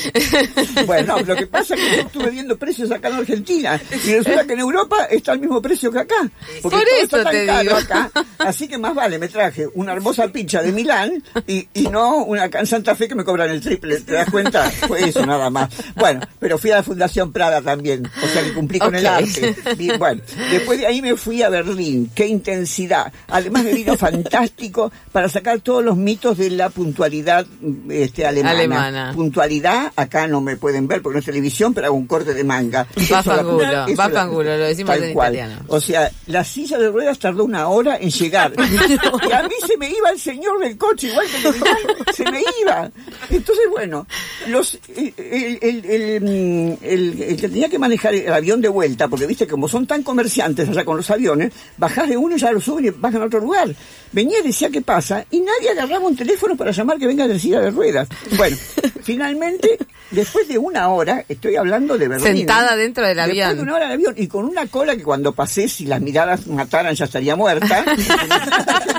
Bueno, 0.85 1.17
lo 1.19 1.35
que 1.35 1.47
pasa 1.47 1.75
es 1.75 1.79
que 1.81 1.95
yo 1.95 2.01
estuve 2.01 2.29
viendo 2.31 2.57
precios 2.57 2.91
acá 2.91 3.07
en 3.09 3.15
Argentina 3.15 3.79
y 4.05 4.13
resulta 4.15 4.45
que 4.45 4.53
en 4.53 4.59
Europa 4.59 5.05
está 5.09 5.31
al 5.31 5.39
mismo 5.39 5.61
precio 5.61 5.91
que 5.91 5.99
acá. 5.99 6.15
Porque 6.61 6.77
Por 6.77 6.85
todo 6.85 6.97
eso 6.97 7.17
está 7.17 7.23
tan 7.23 7.31
te 7.31 7.45
caro 7.45 7.61
digo. 7.63 7.75
acá. 7.77 8.11
Así 8.39 8.67
que 8.67 8.77
más 8.77 8.93
vale, 8.93 9.17
me 9.19 9.27
traje 9.29 9.67
una 9.75 9.93
hermosa 9.93 10.27
pincha 10.29 10.61
de 10.61 10.71
Milán 10.71 11.23
y, 11.47 11.67
y 11.73 11.83
no 11.87 12.17
una 12.25 12.43
acá 12.43 12.59
en 12.59 12.67
Santa 12.67 12.95
Fe 12.95 13.07
que 13.07 13.15
me 13.15 13.23
cobran 13.23 13.49
el 13.49 13.61
triple. 13.61 14.01
¿Te 14.01 14.13
das 14.13 14.29
cuenta? 14.29 14.69
Fue 14.87 15.07
eso 15.09 15.25
nada 15.25 15.49
más. 15.49 15.69
Bueno, 15.95 16.21
pero 16.39 16.57
fui 16.57 16.71
a 16.71 16.75
la 16.77 16.83
Fundación 16.83 17.31
Prada 17.31 17.61
también. 17.61 18.09
O 18.23 18.27
sea 18.27 18.43
que 18.43 18.53
cumplí 18.53 18.79
con 18.79 18.95
el 18.95 19.05
arte. 19.05 19.55
Y 19.77 19.91
bueno, 19.97 20.21
después 20.51 20.79
de 20.79 20.87
ahí 20.87 21.01
me 21.01 21.15
fui 21.15 21.41
a 21.43 21.49
Berlín. 21.49 22.11
Qué 22.13 22.27
intensidad. 22.27 23.11
Además 23.27 23.63
me 23.63 23.73
vino 23.73 23.95
fantástico 23.97 24.91
para 25.11 25.29
sacar 25.29 25.59
todos 25.59 25.83
los 25.83 25.97
mitos 25.97 26.37
de 26.37 26.49
la 26.51 26.69
puntualidad 26.69 27.45
este, 27.89 28.25
alemana. 28.25 28.51
Alemana. 28.59 29.11
Puntualidad, 29.15 29.91
acá 29.95 30.27
no 30.27 30.41
me 30.41 30.57
pueden 30.57 30.87
ver 30.87 31.01
porque 31.01 31.15
no 31.15 31.19
es 31.19 31.25
televisión, 31.25 31.73
pero 31.73 31.87
hago 31.87 31.95
un 31.95 32.07
corte 32.07 32.33
de 32.33 32.43
manga. 32.43 32.87
Va 33.11 33.23
fangulo, 33.23 33.59
la- 33.61 33.85
va 33.87 34.07
la- 34.07 34.21
fangulo, 34.21 34.57
lo 34.57 34.63
decimos 34.65 34.95
en 34.97 35.13
cual. 35.13 35.33
italiano. 35.33 35.61
O 35.67 35.79
sea, 35.79 36.09
la 36.27 36.43
silla 36.43 36.77
de 36.77 36.89
ruedas 36.89 37.19
tardó 37.19 37.43
una 37.43 37.67
hora 37.67 37.97
en 37.97 38.09
llegar. 38.09 38.53
y 39.29 39.31
a 39.31 39.43
mí 39.43 39.55
se 39.65 39.77
me 39.77 39.89
iba 39.89 40.09
el 40.09 40.19
señor 40.19 40.59
del 40.59 40.77
coche, 40.77 41.07
igual 41.07 41.25
que 41.27 41.47
el 41.47 42.13
se 42.13 42.31
me 42.31 42.41
iba. 42.61 42.91
Entonces, 43.29 43.65
bueno, 43.71 44.07
los, 44.47 44.70
el, 44.95 45.13
el, 45.17 45.59
el- 45.61 45.85
el, 45.85 46.77
el- 46.81 47.21
el 47.23 47.35
que 47.37 47.49
tenía 47.49 47.69
que 47.69 47.79
manejar 47.79 48.13
el 48.15 48.31
avión 48.31 48.61
de 48.61 48.69
vuelta, 48.69 49.07
porque 49.07 49.25
viste, 49.25 49.47
como 49.47 49.67
son 49.67 49.87
tan 49.87 50.03
comerciantes 50.03 50.67
allá 50.69 50.83
con 50.85 50.97
los 50.97 51.09
aviones, 51.11 51.51
bajás 51.77 52.07
de 52.09 52.17
uno 52.17 52.35
y 52.35 52.39
ya 52.39 52.51
lo 52.51 52.59
suben 52.61 52.85
y 52.85 52.89
bajan 52.89 53.21
a 53.21 53.25
otro 53.25 53.39
lugar. 53.39 53.73
Venía 54.11 54.39
y 54.39 54.43
decía 54.47 54.69
qué 54.69 54.81
pasa, 54.81 55.25
y 55.31 55.39
nadie 55.39 55.69
agarraba 55.71 56.05
un 56.07 56.15
teléfono 56.15 56.55
para 56.57 56.71
llamar 56.71 56.97
que 56.97 57.07
venga 57.07 57.27
de 57.27 57.39
silla 57.39 57.61
de 57.61 57.71
ruedas. 57.71 58.07
Bueno, 58.37 58.57
finalmente, 59.03 59.77
después 60.11 60.47
de 60.47 60.57
una 60.57 60.89
hora, 60.89 61.23
estoy 61.29 61.55
hablando 61.55 61.97
de 61.97 62.07
Berlín. 62.07 62.37
Sentada 62.37 62.75
dentro 62.75 63.05
del 63.07 63.15
Después 63.17 63.39
avión. 63.41 63.55
de 63.57 63.63
una 63.63 63.75
hora 63.75 63.85
del 63.85 63.93
avión 63.93 64.13
y 64.17 64.27
con 64.27 64.45
una 64.45 64.67
cola 64.67 64.95
que 64.95 65.03
cuando 65.03 65.31
pasé, 65.33 65.67
si 65.69 65.85
las 65.85 66.01
miradas 66.01 66.47
mataran, 66.47 66.93
ya 66.95 67.05
estaría 67.05 67.35
muerta. 67.35 67.85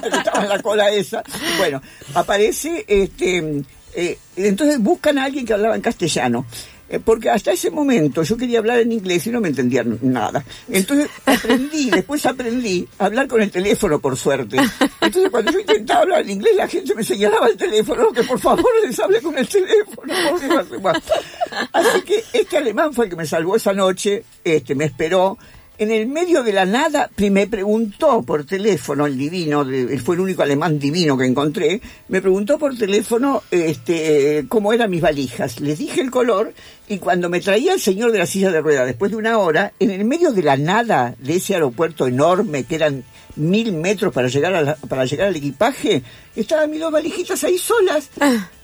Estaba 0.02 0.42
en 0.42 0.48
la 0.48 0.62
cola 0.62 0.90
esa. 0.90 1.22
Bueno, 1.58 1.80
aparece, 2.14 2.84
este, 2.88 3.62
eh, 3.94 4.18
entonces 4.36 4.78
buscan 4.78 5.18
a 5.18 5.24
alguien 5.24 5.46
que 5.46 5.52
hablaba 5.52 5.74
en 5.74 5.82
castellano. 5.82 6.46
Eh, 6.92 7.00
Porque 7.02 7.30
hasta 7.30 7.52
ese 7.52 7.70
momento 7.70 8.22
yo 8.22 8.36
quería 8.36 8.58
hablar 8.58 8.78
en 8.80 8.92
inglés 8.92 9.26
y 9.26 9.30
no 9.30 9.40
me 9.40 9.48
entendían 9.48 9.98
nada. 10.02 10.44
Entonces 10.68 11.08
aprendí, 11.24 11.88
después 11.90 12.26
aprendí 12.26 12.86
a 12.98 13.06
hablar 13.06 13.28
con 13.28 13.40
el 13.40 13.50
teléfono, 13.50 13.98
por 13.98 14.14
suerte. 14.16 14.58
Entonces 15.00 15.30
cuando 15.30 15.52
yo 15.52 15.60
intentaba 15.60 16.02
hablar 16.02 16.20
en 16.20 16.30
inglés, 16.30 16.54
la 16.54 16.68
gente 16.68 16.94
me 16.94 17.02
señalaba 17.02 17.48
el 17.48 17.56
teléfono, 17.56 18.12
que 18.12 18.22
por 18.24 18.38
favor 18.38 18.66
les 18.84 18.98
hable 19.00 19.22
con 19.22 19.38
el 19.38 19.48
teléfono. 19.48 20.12
Así 21.72 22.02
que 22.02 22.22
este 22.34 22.58
alemán 22.58 22.92
fue 22.92 23.06
el 23.06 23.10
que 23.10 23.16
me 23.16 23.26
salvó 23.26 23.56
esa 23.56 23.72
noche, 23.72 24.24
este, 24.44 24.74
me 24.74 24.84
esperó. 24.84 25.38
En 25.82 25.90
el 25.90 26.06
medio 26.06 26.44
de 26.44 26.52
la 26.52 26.64
nada 26.64 27.10
me 27.18 27.48
preguntó 27.48 28.22
por 28.22 28.44
teléfono, 28.44 29.06
el 29.06 29.18
divino, 29.18 29.62
él 29.62 30.00
fue 30.00 30.14
el 30.14 30.20
único 30.20 30.42
alemán 30.44 30.78
divino 30.78 31.18
que 31.18 31.24
encontré, 31.26 31.80
me 32.06 32.20
preguntó 32.20 32.56
por 32.56 32.78
teléfono 32.78 33.42
este, 33.50 34.44
cómo 34.48 34.72
eran 34.72 34.88
mis 34.90 35.00
valijas. 35.00 35.58
Les 35.58 35.80
dije 35.80 36.00
el 36.00 36.12
color 36.12 36.54
y 36.86 36.98
cuando 36.98 37.28
me 37.28 37.40
traía 37.40 37.74
el 37.74 37.80
señor 37.80 38.12
de 38.12 38.18
la 38.18 38.26
silla 38.26 38.52
de 38.52 38.60
ruedas, 38.60 38.86
después 38.86 39.10
de 39.10 39.16
una 39.16 39.38
hora, 39.38 39.72
en 39.80 39.90
el 39.90 40.04
medio 40.04 40.30
de 40.30 40.44
la 40.44 40.56
nada 40.56 41.16
de 41.18 41.34
ese 41.34 41.54
aeropuerto 41.54 42.06
enorme 42.06 42.62
que 42.62 42.76
eran 42.76 43.02
mil 43.34 43.72
metros 43.72 44.12
para 44.14 44.28
llegar, 44.28 44.54
a 44.54 44.62
la- 44.62 44.76
para 44.76 45.04
llegar 45.04 45.26
al 45.26 45.34
equipaje, 45.36 46.00
estaban 46.36 46.70
mis 46.70 46.78
dos 46.78 46.92
valijitas 46.92 47.42
ahí 47.42 47.58
solas. 47.58 48.08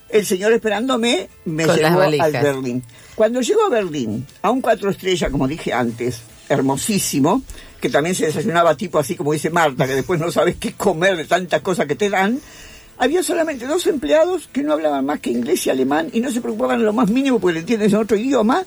El 0.09 0.25
señor 0.25 0.53
esperándome 0.53 1.29
me 1.47 1.67
Con 1.67 1.75
llevó 1.77 2.01
al. 2.01 2.33
Berlín. 2.33 2.83
Cuando 3.17 3.41
llego 3.41 3.67
a 3.67 3.71
Berlín, 3.71 4.25
a 4.41 4.53
un 4.53 4.61
cuatro 4.61 4.89
estrellas, 4.91 5.33
como 5.33 5.49
dije 5.49 5.73
antes, 5.73 6.21
hermosísimo, 6.49 7.43
que 7.81 7.91
también 7.91 8.15
se 8.15 8.27
desayunaba 8.27 8.77
tipo 8.77 8.99
así 8.99 9.15
como 9.15 9.33
dice 9.33 9.51
Marta, 9.51 9.87
que 9.87 9.95
después 9.95 10.21
no 10.21 10.31
sabes 10.31 10.57
qué 10.57 10.73
comer 10.73 11.17
de 11.17 11.25
tantas 11.25 11.63
cosas 11.63 11.87
que 11.87 11.95
te 11.95 12.11
dan, 12.11 12.41
había 12.99 13.23
solamente 13.23 13.67
dos 13.67 13.87
empleados 13.87 14.49
que 14.53 14.63
no 14.63 14.73
hablaban 14.73 15.07
más 15.07 15.21
que 15.21 15.31
inglés 15.31 15.67
y 15.67 15.71
alemán 15.71 16.11
y 16.13 16.21
no 16.21 16.33
se 16.33 16.41
preocupaban 16.41 16.85
lo 16.85 16.93
más 16.93 17.09
mínimo 17.09 17.39
porque 17.39 17.55
le 17.55 17.61
entienden 17.61 17.91
en 17.91 17.97
otro 17.97 18.17
idioma. 18.17 18.65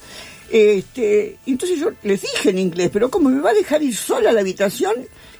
Este, 0.49 1.38
entonces 1.45 1.79
yo 1.79 1.91
les 2.03 2.21
dije 2.21 2.49
en 2.49 2.57
inglés, 2.57 2.89
pero 2.91 3.09
como 3.09 3.29
me 3.29 3.41
va 3.41 3.51
a 3.51 3.53
dejar 3.53 3.84
ir 3.84 3.95
sola 3.95 4.29
a 4.29 4.34
la 4.34 4.41
habitación, 4.41 4.93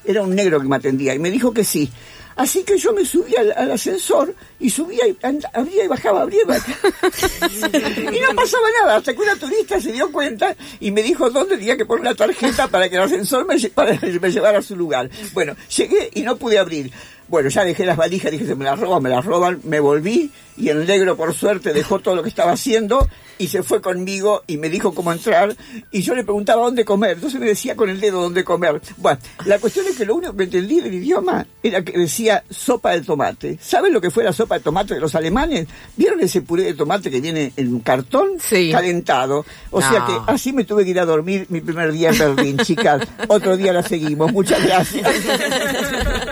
era 0.04 0.22
un 0.22 0.36
negro 0.36 0.60
que 0.60 0.68
me 0.68 0.76
atendía 0.76 1.14
y 1.14 1.20
me 1.20 1.32
dijo 1.32 1.54
que 1.54 1.64
sí. 1.64 1.90
Así 2.36 2.64
que 2.64 2.78
yo 2.78 2.94
me 2.94 3.06
subí 3.06 3.36
al, 3.36 3.52
al 3.56 3.72
ascensor 3.72 4.34
y 4.60 4.70
subía 4.70 5.08
y 5.08 5.18
and- 5.22 5.46
abría 5.54 5.84
y 5.84 5.88
bajaba, 5.88 6.22
abría 6.22 6.42
y 6.44 6.46
bajaba. 6.46 6.78
y 8.16 8.20
no 8.20 8.36
pasaba 8.36 8.68
nada, 8.82 8.96
hasta 8.98 9.14
que 9.14 9.20
una 9.20 9.36
turista 9.36 9.80
se 9.82 9.92
dio 9.92 10.12
cuenta 10.12 10.56
y 10.80 10.92
me 10.92 11.04
dijo 11.04 11.30
dónde 11.30 11.58
tenía 11.58 11.78
que 11.78 11.86
poner 11.86 12.06
la 12.06 12.16
tarjeta 12.16 12.68
para 12.68 12.90
que 12.90 12.96
el 12.96 13.02
ascensor 13.02 13.46
me, 13.46 13.56
lle- 13.56 13.72
para- 13.72 14.00
me 14.00 14.32
llevara 14.32 14.60
a 14.60 14.62
su 14.62 14.76
lugar. 14.76 15.10
Bueno, 15.34 15.56
llegué 15.76 16.10
y 16.14 16.22
no 16.22 16.36
pude 16.38 16.58
abrir. 16.58 16.92
Bueno, 17.32 17.48
ya 17.50 17.64
dejé 17.64 17.86
las 17.86 17.96
valijas, 17.96 18.30
dije, 18.30 18.46
se 18.46 18.56
me 18.56 18.66
las 18.66 18.78
roban, 18.78 19.02
me 19.02 19.10
las 19.10 19.24
roban, 19.26 19.62
me 19.64 19.80
volví 19.80 20.30
y 20.58 20.68
el 20.68 20.86
negro 20.86 21.16
por 21.16 21.34
suerte 21.34 21.72
dejó 21.72 22.00
todo 22.00 22.14
lo 22.18 22.24
que 22.24 22.30
estaba 22.30 22.52
haciendo 22.52 23.08
y 23.38 23.48
se 23.48 23.64
fue 23.64 23.82
conmigo 23.82 24.44
y 24.48 24.58
me 24.58 24.68
dijo 24.70 24.94
cómo 24.94 25.14
entrar 25.14 25.56
y 25.92 26.02
yo 26.02 26.14
le 26.14 26.26
preguntaba 26.26 26.62
dónde 26.64 26.84
comer, 26.84 27.12
entonces 27.14 27.40
me 27.40 27.46
decía 27.48 27.76
con 27.78 27.90
el 27.90 28.02
dedo 28.02 28.22
dónde 28.22 28.44
comer. 28.44 28.82
Bueno, 28.98 29.18
la 29.46 29.60
cuestión 29.60 29.86
es 29.88 29.96
que 29.98 30.06
lo 30.06 30.16
único 30.16 30.36
que 30.36 30.44
entendí 30.44 30.82
del 30.82 30.94
idioma 30.94 31.48
era 31.64 31.82
que 31.84 31.98
decía 31.98 32.44
sopa 32.50 32.92
de 32.92 33.02
tomate. 33.02 33.58
¿Saben 33.62 33.94
lo 33.94 34.02
que 34.02 34.12
fue 34.12 34.26
la 34.26 34.34
sopa 34.34 34.56
de 34.56 34.62
tomate 34.66 34.94
de 34.96 35.00
los 35.00 35.16
alemanes? 35.16 35.68
¿Vieron 35.96 36.20
ese 36.20 36.42
puré 36.42 36.64
de 36.64 36.74
tomate 36.74 37.10
que 37.10 37.22
viene 37.22 37.54
en 37.56 37.74
un 37.74 37.80
cartón 37.80 38.32
Sí. 38.40 38.72
calentado? 38.74 39.46
O 39.72 39.82
sea 39.82 40.06
que 40.06 40.14
así 40.28 40.52
me 40.52 40.66
tuve 40.66 40.84
que 40.84 40.90
ir 40.92 41.00
a 41.00 41.06
dormir 41.06 41.46
mi 41.48 41.62
primer 41.62 41.94
día 41.94 42.10
en 42.10 42.18
Berlín, 42.18 42.58
chicas. 42.58 43.08
Otro 43.30 43.56
día 43.56 43.72
la 43.72 43.84
seguimos. 43.84 44.34
Muchas 44.34 44.62
gracias. 44.66 45.08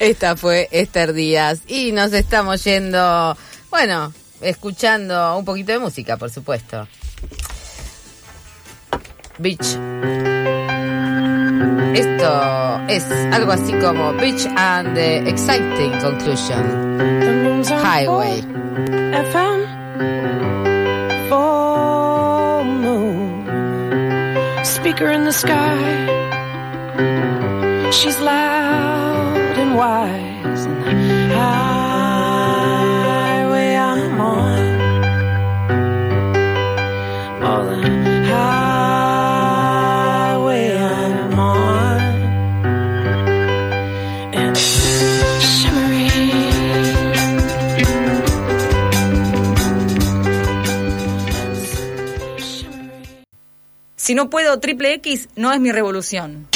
Esta 0.00 0.34
fue 0.34 0.66
Esther 0.70 1.12
Díaz 1.12 1.60
y 1.66 1.92
nos 1.92 2.14
estamos 2.14 2.64
yendo, 2.64 3.36
bueno, 3.68 4.14
escuchando 4.40 5.36
un 5.36 5.44
poquito 5.44 5.72
de 5.72 5.78
música, 5.78 6.16
por 6.16 6.30
supuesto. 6.30 6.88
Beach. 9.36 9.76
Esto 11.94 12.80
es 12.88 13.04
algo 13.30 13.52
así 13.52 13.74
como 13.74 14.14
Beach 14.14 14.46
and 14.56 14.94
the 14.94 15.18
Exciting 15.28 15.92
Conclusion. 16.00 17.64
Highway. 17.84 18.40
FM 19.12 19.80
speaker 24.64 25.10
in 25.10 25.24
the 25.24 25.32
sky 25.32 25.76
she's 27.90 28.18
loud 28.20 28.49
Si 54.10 54.16
no 54.16 54.28
puedo 54.28 54.58
triple 54.58 54.94
X, 54.94 55.28
no 55.36 55.52
es 55.52 55.60
mi 55.60 55.70
revolución. 55.70 56.48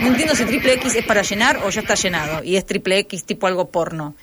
No 0.00 0.06
entiendo 0.06 0.34
si 0.34 0.46
triple 0.46 0.72
X 0.72 0.94
es 0.94 1.04
para 1.04 1.20
llenar 1.20 1.60
o 1.66 1.68
ya 1.68 1.82
está 1.82 1.96
llenado. 1.96 2.42
Y 2.42 2.56
es 2.56 2.64
triple 2.64 3.00
X 3.00 3.24
tipo 3.26 3.46
algo 3.46 3.68
porno. 3.70 4.14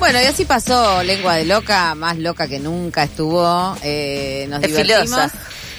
Bueno, 0.00 0.20
y 0.20 0.24
así 0.24 0.44
pasó 0.46 1.02
Lengua 1.02 1.36
de 1.36 1.44
Loca, 1.44 1.94
más 1.94 2.18
loca 2.18 2.48
que 2.48 2.58
nunca 2.58 3.04
estuvo. 3.04 3.76
Eh, 3.82 4.46
nos 4.48 4.62
Es 4.62 4.68
divertimos. 4.68 5.04
filosa. 5.04 5.32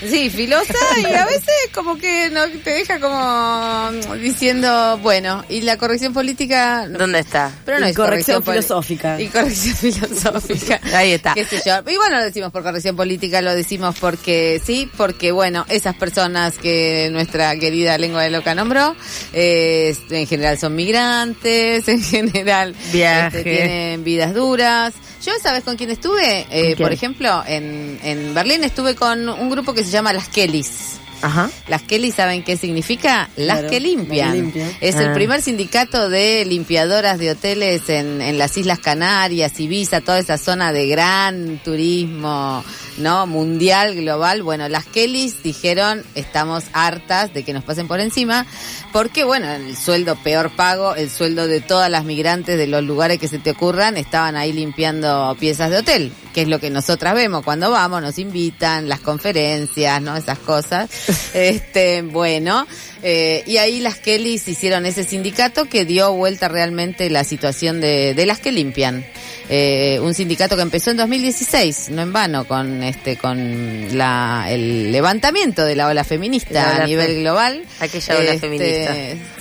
Sí, 0.07 0.29
filosa 0.29 0.73
y 0.99 1.05
a 1.13 1.25
veces 1.25 1.45
como 1.73 1.97
que 1.97 2.29
no 2.31 2.47
te 2.63 2.69
deja 2.71 2.99
como 2.99 3.91
diciendo, 4.17 4.97
bueno, 5.01 5.43
y 5.49 5.61
la 5.61 5.77
corrección 5.77 6.13
política 6.13 6.87
¿Dónde 6.89 7.19
está? 7.19 7.51
pero 7.65 7.79
no 7.79 7.87
Y 7.87 7.91
es 7.91 7.95
corrección 7.95 8.41
poli- 8.41 8.57
filosófica. 8.57 9.19
Y 9.21 9.27
corrección 9.27 9.75
filosófica. 9.93 10.79
Ahí 10.95 11.11
está. 11.13 11.33
Qué 11.33 11.45
sé 11.45 11.61
yo. 11.65 11.79
Y 11.89 11.95
bueno, 11.97 12.17
lo 12.17 12.23
decimos 12.23 12.51
por 12.51 12.63
corrección 12.63 12.95
política, 12.95 13.41
lo 13.41 13.53
decimos 13.55 13.95
porque 13.99 14.61
sí, 14.65 14.89
porque 14.97 15.31
bueno, 15.31 15.65
esas 15.69 15.95
personas 15.95 16.57
que 16.57 17.09
nuestra 17.11 17.55
querida 17.57 17.97
lengua 17.97 18.23
de 18.23 18.31
loca 18.31 18.55
nombró, 18.55 18.95
eh, 19.33 19.95
en 20.09 20.27
general 20.27 20.57
son 20.57 20.75
migrantes, 20.75 21.87
en 21.87 22.01
general 22.03 22.75
este, 22.91 23.43
tienen 23.43 24.03
vidas 24.03 24.33
duras. 24.33 24.93
Yo, 25.23 25.31
¿sabes 25.43 25.63
con 25.63 25.77
quién 25.77 25.91
estuve? 25.91 26.39
Eh, 26.39 26.45
¿Con 26.49 26.61
quién? 26.63 26.77
por 26.77 26.91
ejemplo, 26.93 27.43
en, 27.47 27.99
en 28.03 28.33
Berlín 28.33 28.63
estuve 28.63 28.95
con 28.95 29.29
un 29.29 29.49
grupo 29.51 29.71
que 29.75 29.83
se 29.83 29.90
llama 29.91 30.13
Las 30.13 30.29
Kellys. 30.29 31.00
Ajá. 31.21 31.49
Las 31.67 31.81
Kelly, 31.83 32.11
¿saben 32.11 32.43
qué 32.43 32.57
significa? 32.57 33.29
Las 33.35 33.59
Claro, 33.59 33.69
que 33.69 33.79
limpian. 33.79 34.27
las 34.27 34.35
que 34.35 34.41
limpian. 34.41 34.71
Es 34.81 34.95
Ah. 34.95 35.03
el 35.03 35.13
primer 35.13 35.41
sindicato 35.41 36.09
de 36.09 36.45
limpiadoras 36.45 37.19
de 37.19 37.31
hoteles 37.31 37.89
en, 37.89 38.21
en 38.21 38.37
las 38.37 38.57
Islas 38.57 38.79
Canarias, 38.79 39.59
Ibiza, 39.59 40.01
toda 40.01 40.19
esa 40.19 40.37
zona 40.37 40.71
de 40.73 40.87
gran 40.87 41.59
turismo, 41.63 42.63
¿no? 42.97 43.27
Mundial, 43.27 43.95
global. 43.95 44.43
Bueno, 44.43 44.67
las 44.69 44.85
Kellys 44.85 45.43
dijeron, 45.43 46.03
estamos 46.15 46.63
hartas 46.73 47.33
de 47.33 47.43
que 47.43 47.53
nos 47.53 47.63
pasen 47.63 47.87
por 47.87 47.99
encima, 47.99 48.45
porque 48.91 49.23
bueno, 49.23 49.49
el 49.51 49.75
sueldo 49.77 50.15
peor 50.17 50.51
pago, 50.55 50.95
el 50.95 51.09
sueldo 51.09 51.47
de 51.47 51.61
todas 51.61 51.89
las 51.89 52.03
migrantes 52.05 52.57
de 52.57 52.67
los 52.67 52.83
lugares 52.83 53.19
que 53.19 53.27
se 53.27 53.39
te 53.39 53.51
ocurran, 53.51 53.97
estaban 53.97 54.35
ahí 54.35 54.51
limpiando 54.53 55.35
piezas 55.39 55.69
de 55.69 55.77
hotel, 55.77 56.11
que 56.33 56.41
es 56.43 56.47
lo 56.47 56.59
que 56.59 56.69
nosotras 56.69 57.13
vemos 57.13 57.43
cuando 57.43 57.69
vamos, 57.71 58.01
nos 58.01 58.17
invitan, 58.17 58.87
las 58.89 58.99
conferencias, 58.99 60.01
¿no? 60.01 60.15
Esas 60.15 60.39
cosas. 60.39 60.89
Este, 61.33 62.01
bueno, 62.01 62.67
eh, 63.03 63.43
y 63.45 63.57
ahí 63.57 63.79
las 63.79 63.95
Kellys 63.97 64.47
hicieron 64.47 64.85
ese 64.85 65.03
sindicato 65.03 65.65
que 65.65 65.85
dio 65.85 66.11
vuelta 66.13 66.47
realmente 66.47 67.09
la 67.09 67.23
situación 67.23 67.81
de, 67.81 68.13
de 68.13 68.25
las 68.25 68.39
que 68.39 68.51
limpian. 68.51 69.05
Eh, 69.53 69.99
un 70.01 70.13
sindicato 70.13 70.55
que 70.55 70.61
empezó 70.61 70.91
en 70.91 70.97
2016, 70.97 71.89
no 71.89 72.03
en 72.03 72.13
vano, 72.13 72.45
con 72.45 72.83
este, 72.83 73.17
con 73.17 73.97
la, 73.97 74.45
el 74.47 74.93
levantamiento 74.93 75.65
de 75.65 75.75
la 75.75 75.87
ola 75.87 76.05
feminista 76.05 76.53
La 76.53 76.71
ola 76.75 76.83
a 76.83 76.87
nivel 76.87 77.07
fe- 77.07 77.19
global. 77.19 77.63
Aquella 77.81 78.17
ola 78.17 78.37
feminista. 78.39 78.93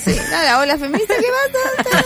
Sí, 0.05 0.17
no, 0.33 0.43
la 0.43 0.59
ola 0.59 0.79
feminista 0.79 1.15
que 1.15 1.27
va, 1.31 2.01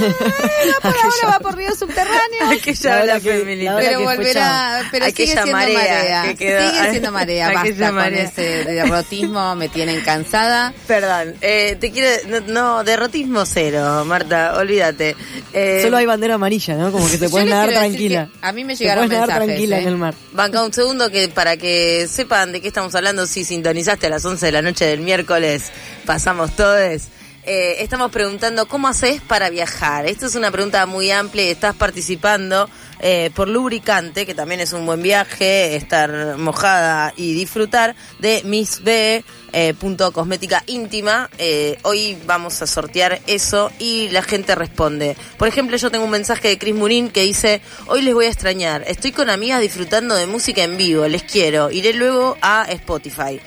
no, 0.67 0.81
por 0.83 0.91
ahora 0.97 1.29
va 1.31 1.39
por 1.41 1.57
ríos 1.57 1.79
subterráneos. 1.79 2.51
Aquella 2.61 2.97
La 2.97 3.03
ola 3.05 3.21
que- 3.21 3.39
feminista. 3.39 3.77
Pero 3.79 4.01
volverá, 4.03 4.83
pero 4.91 5.07
sigue 5.07 5.13
Aquella 5.33 5.43
siendo 5.45 5.53
marea 5.53 5.79
marea. 5.79 6.23
que 6.25 6.37
quedó- 6.37 6.71
Sigue 6.71 6.91
siendo 6.91 7.13
marea, 7.13 7.47
Aquella 7.61 7.71
basta 7.71 7.87
con 7.87 7.95
marea. 7.95 8.23
ese 8.25 8.65
derrotismo, 8.65 9.55
me 9.57 9.69
tienen 9.71 10.01
cansada. 10.03 10.75
Perdón, 10.87 11.35
eh, 11.47 11.77
te 11.79 11.91
quiero. 11.91 12.09
No, 12.29 12.41
no, 12.53 12.85
derrotismo 12.85 13.45
cero, 13.45 14.05
Marta, 14.07 14.57
olvídate. 14.57 15.15
Eh, 15.53 15.81
Solo 15.83 15.99
hay 15.99 16.07
bandera 16.07 16.35
amarilla, 16.37 16.75
¿no? 16.75 16.91
Como 16.91 17.07
que 17.09 17.19
te 17.19 17.29
puedes 17.31 17.49
nadar 17.49 17.71
tranquila. 17.71 18.31
a 18.41 18.53
mí 18.53 18.65
me 18.65 18.75
Te 18.75 18.85
llegaron 18.85 19.09
nadar 19.09 19.29
mensajes, 19.29 19.47
tranquila 19.47 19.79
¿eh? 19.79 19.83
en 19.83 19.89
el 19.89 19.97
mar. 19.99 20.15
Banca 20.33 20.65
un 20.65 20.73
segundo 20.73 21.11
que 21.11 21.29
para 21.29 21.57
que 21.59 22.07
sepan 22.09 22.53
de 22.53 22.61
qué 22.63 22.69
estamos 22.69 22.95
hablando, 22.95 23.27
si 23.27 23.45
sintonizaste 23.45 24.07
a 24.07 24.11
las 24.11 24.25
11 24.25 24.47
de 24.47 24.53
la 24.53 24.63
noche 24.63 24.87
del 24.87 25.01
miércoles, 25.01 25.71
pasamos 26.07 26.57
todos. 26.57 27.03
Eh, 27.47 27.83
estamos 27.83 28.11
preguntando 28.11 28.67
cómo 28.67 28.89
haces 28.89 29.21
para 29.21 29.51
viajar. 29.51 30.07
Esto 30.07 30.27
es 30.27 30.35
una 30.35 30.51
pregunta 30.51 30.87
muy 30.87 31.11
amplia 31.11 31.45
y 31.45 31.51
estás 31.51 31.75
participando 31.75 32.71
eh, 33.01 33.31
por 33.35 33.49
lubricante, 33.49 34.25
que 34.25 34.35
también 34.35 34.61
es 34.61 34.73
un 34.73 34.87
buen 34.87 35.03
viaje, 35.03 35.77
estar 35.77 36.39
mojada 36.39 37.13
y 37.19 37.35
disfrutar 37.35 37.95
de 38.19 38.41
Miss 38.45 38.83
B. 38.83 39.23
eh, 39.53 39.75
punto 39.75 40.11
cosmética 40.11 40.63
íntima. 40.67 41.29
Eh, 41.37 41.79
hoy 41.83 42.17
vamos 42.25 42.63
a 42.63 42.67
sortear 42.67 43.21
eso 43.27 43.71
y 43.79 44.09
la 44.09 44.23
gente 44.23 44.55
responde. 44.55 45.15
Por 45.37 45.47
ejemplo, 45.47 45.77
yo 45.77 45.91
tengo 45.91 46.07
un 46.07 46.11
mensaje 46.11 46.49
de 46.49 46.59
Chris 46.59 46.75
Murín 46.75 47.11
que 47.11 47.25
dice, 47.25 47.61
hoy 47.89 48.01
les 48.01 48.15
voy 48.15 48.25
a 48.25 48.31
extrañar, 48.31 48.85
estoy 48.87 49.13
con 49.13 49.29
amigas 49.29 49.61
disfrutando 49.61 50.15
de 50.15 50.27
música 50.27 50.63
en 50.63 50.79
vivo, 50.79 51.07
les 51.07 51.25
quiero, 51.25 51.71
iré 51.71 51.93
luego 51.93 52.39
a 52.41 52.65
Spotify. 52.71 53.39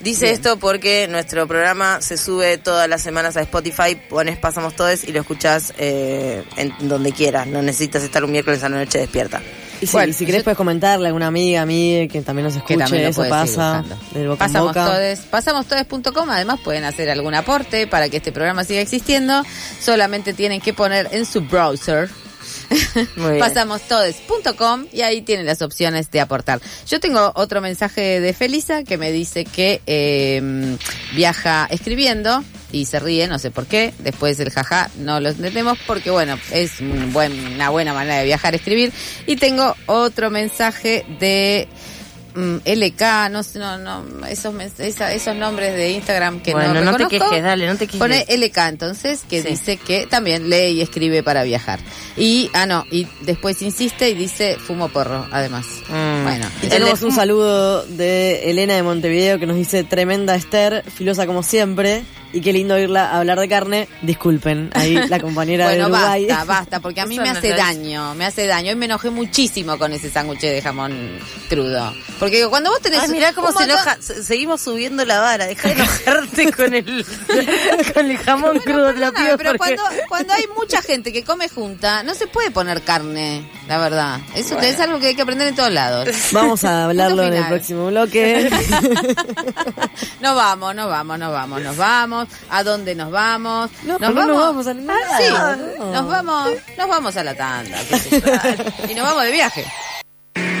Dice 0.00 0.24
Bien. 0.26 0.34
esto 0.34 0.58
porque 0.58 1.06
nuestro 1.08 1.46
programa 1.46 2.00
se 2.00 2.16
sube 2.16 2.56
todas 2.56 2.88
las 2.88 3.02
semanas 3.02 3.36
a 3.36 3.42
Spotify, 3.42 3.96
pones 4.08 4.38
Pasamos 4.38 4.74
Todes 4.74 5.04
y 5.04 5.12
lo 5.12 5.20
escuchás 5.20 5.74
eh, 5.78 6.42
en 6.56 6.72
donde 6.88 7.12
quieras, 7.12 7.46
no 7.46 7.60
necesitas 7.60 8.02
estar 8.02 8.24
un 8.24 8.32
miércoles 8.32 8.62
a 8.64 8.68
la 8.70 8.78
noche 8.78 8.98
despierta. 8.98 9.42
Y 9.82 9.86
si, 9.86 9.92
Bueno, 9.92 10.10
y 10.10 10.12
si 10.14 10.26
querés 10.26 10.40
yo- 10.40 10.44
puedes 10.44 10.56
comentarle 10.58 11.06
a 11.06 11.08
alguna 11.08 11.26
amiga, 11.26 11.62
amiga 11.62 12.10
que 12.10 12.20
también 12.22 12.44
nos 12.44 12.52
que 12.54 12.58
escuche, 12.60 12.78
también 12.78 13.04
eso 13.08 13.26
pasa. 13.28 13.84
Del 14.12 14.28
boca 14.28 14.38
Pasamos 14.46 14.68
boca. 14.68 14.86
todes, 14.86 15.20
pasamostodes.com, 15.20 16.30
además 16.30 16.60
pueden 16.64 16.84
hacer 16.84 17.08
algún 17.10 17.34
aporte 17.34 17.86
para 17.86 18.08
que 18.08 18.18
este 18.18 18.32
programa 18.32 18.64
siga 18.64 18.80
existiendo, 18.80 19.42
solamente 19.80 20.32
tienen 20.34 20.60
que 20.60 20.72
poner 20.74 21.08
en 21.12 21.24
su 21.26 21.42
browser 21.42 22.08
Muy 23.16 23.30
bien. 23.32 23.40
pasamostodes.com 23.40 24.86
y 24.92 25.02
ahí 25.02 25.22
tienen 25.22 25.46
las 25.46 25.62
opciones 25.62 26.10
de 26.10 26.20
aportar. 26.20 26.60
Yo 26.86 27.00
tengo 27.00 27.32
otro 27.34 27.60
mensaje 27.60 28.20
de 28.20 28.32
Felisa 28.32 28.84
que 28.84 28.98
me 28.98 29.12
dice 29.12 29.44
que 29.44 29.80
eh, 29.86 30.76
viaja 31.14 31.66
escribiendo 31.70 32.44
y 32.72 32.84
se 32.84 33.00
ríe, 33.00 33.26
no 33.26 33.38
sé 33.38 33.50
por 33.50 33.66
qué. 33.66 33.92
Después 33.98 34.38
el 34.40 34.50
jaja 34.50 34.90
no 34.98 35.20
lo 35.20 35.30
entendemos 35.30 35.78
porque, 35.86 36.10
bueno, 36.10 36.38
es 36.52 36.80
una 36.80 37.70
buena 37.70 37.92
manera 37.92 38.18
de 38.18 38.24
viajar, 38.24 38.54
escribir. 38.54 38.92
Y 39.26 39.36
tengo 39.36 39.74
otro 39.86 40.30
mensaje 40.30 41.04
de 41.18 41.68
LK, 42.34 43.28
no 43.30 43.42
sé, 43.42 43.58
no, 43.58 43.78
no, 43.78 44.04
esos, 44.26 44.54
mens- 44.54 44.78
esa- 44.78 45.12
esos 45.12 45.34
nombres 45.36 45.74
de 45.74 45.90
Instagram 45.92 46.40
que 46.40 46.52
Bueno, 46.52 46.74
no 46.74 46.92
no 46.92 46.96
te 46.96 47.06
quejes, 47.08 47.42
dale, 47.42 47.66
no 47.66 47.76
te 47.76 47.86
quejes. 47.86 47.98
Pone 48.00 48.24
LK 48.28 48.68
entonces, 48.68 49.22
que 49.28 49.42
Sí. 49.42 49.48
dice 49.48 49.76
que 49.76 50.06
también 50.06 50.48
lee 50.50 50.68
y 50.72 50.80
escribe 50.82 51.22
para 51.22 51.42
viajar. 51.42 51.80
Y, 52.16 52.50
ah, 52.54 52.66
no, 52.66 52.84
y 52.90 53.06
después 53.22 53.60
insiste 53.62 54.08
y 54.10 54.14
dice 54.14 54.56
fumo 54.58 54.88
porro, 54.88 55.26
además. 55.30 55.66
Mm. 55.88 56.22
Bueno, 56.24 56.46
Y 56.62 56.68
tenemos 56.68 57.02
un 57.02 57.12
saludo 57.12 57.84
de 57.86 58.50
Elena 58.50 58.74
de 58.74 58.82
Montevideo 58.82 59.38
que 59.38 59.46
nos 59.46 59.56
dice 59.56 59.84
tremenda 59.84 60.34
Esther, 60.34 60.84
filosa 60.90 61.26
como 61.26 61.42
siempre, 61.42 62.04
y 62.32 62.40
qué 62.40 62.52
lindo 62.52 62.74
oírla 62.74 63.16
hablar 63.16 63.38
de 63.40 63.48
carne. 63.48 63.88
Disculpen, 64.02 64.70
ahí 64.74 64.94
la 65.08 65.18
compañera 65.20 65.66
bueno, 65.66 65.86
de 65.88 65.92
Uruguay. 65.92 66.26
basta, 66.26 66.44
basta, 66.44 66.80
porque 66.80 67.00
a 67.00 67.06
mí 67.06 67.14
Eso 67.16 67.22
me 67.22 67.32
no 67.32 67.38
hace 67.38 67.50
es- 67.50 67.56
daño, 67.56 68.14
me 68.14 68.26
hace 68.26 68.46
daño. 68.46 68.70
Hoy 68.70 68.76
me 68.76 68.84
enojé 68.86 69.10
muchísimo 69.10 69.78
con 69.78 69.92
ese 69.92 70.10
sándwich 70.10 70.40
de 70.40 70.62
jamón 70.62 71.18
crudo. 71.48 71.92
Porque 72.18 72.36
digo, 72.36 72.50
cuando 72.50 72.70
vos 72.70 72.80
tenés... 72.80 73.00
Ay, 73.00 73.08
mirá 73.10 73.32
cómo 73.32 73.50
se 73.52 73.64
enoja. 73.64 73.96
Se- 74.00 74.22
Seguimos 74.22 74.60
subiendo 74.60 75.04
la 75.04 75.20
vara. 75.20 75.46
Deja 75.46 75.68
de 75.68 75.74
enojarte 75.74 76.52
con 76.56 76.74
el, 76.74 77.04
con 77.94 78.10
el 78.10 78.18
jamón 78.18 78.58
crudo, 78.60 78.92
te 78.94 79.00
lo 79.00 79.12
pido. 79.12 79.36
pero 79.36 79.54
porque- 79.56 79.76
cuando, 79.76 80.02
cuando 80.08 80.34
hay 80.34 80.44
mucha 80.56 80.82
gente 80.82 81.12
que 81.12 81.24
come 81.24 81.48
junta, 81.48 82.02
no 82.02 82.14
se 82.14 82.26
puede 82.26 82.50
poner 82.50 82.82
carne, 82.82 83.42
la 83.68 83.78
verdad. 83.78 84.20
Eso 84.34 84.58
es 84.60 84.78
algo 84.80 84.98
que 85.00 85.08
hay 85.08 85.14
que 85.14 85.22
aprender 85.22 85.48
en 85.48 85.54
todos 85.56 85.72
lados. 85.72 86.08
Vamos 86.32 86.64
a 86.64 86.84
hablarlo 86.84 87.22
en 87.22 87.28
el 87.32 87.34
final. 87.44 87.48
próximo 87.50 87.86
bloque. 87.88 88.50
No 90.20 90.34
vamos, 90.34 90.74
no 90.74 90.88
vamos, 90.88 91.18
no 91.18 91.32
vamos, 91.32 91.62
nos 91.62 91.76
vamos. 91.76 92.19
¿A 92.50 92.62
dónde 92.62 92.94
nos 92.94 93.10
vamos? 93.10 93.70
No, 93.84 93.98
nos 93.98 94.14
no 94.14 94.26
nos 94.26 94.36
vamos 94.38 94.66
a 94.66 94.74
ningún 94.74 94.90
Ah, 94.90 95.16
sí, 95.18 95.32
lado, 95.32 95.56
no. 95.78 95.92
nos 95.92 96.06
vamos, 96.08 96.50
nos 96.78 96.88
vamos 96.88 97.16
a 97.16 97.24
la 97.24 97.34
tanda. 97.34 97.78
y 98.88 98.94
nos 98.94 99.04
vamos 99.04 99.24
de 99.24 99.32
viaje. 99.32 99.64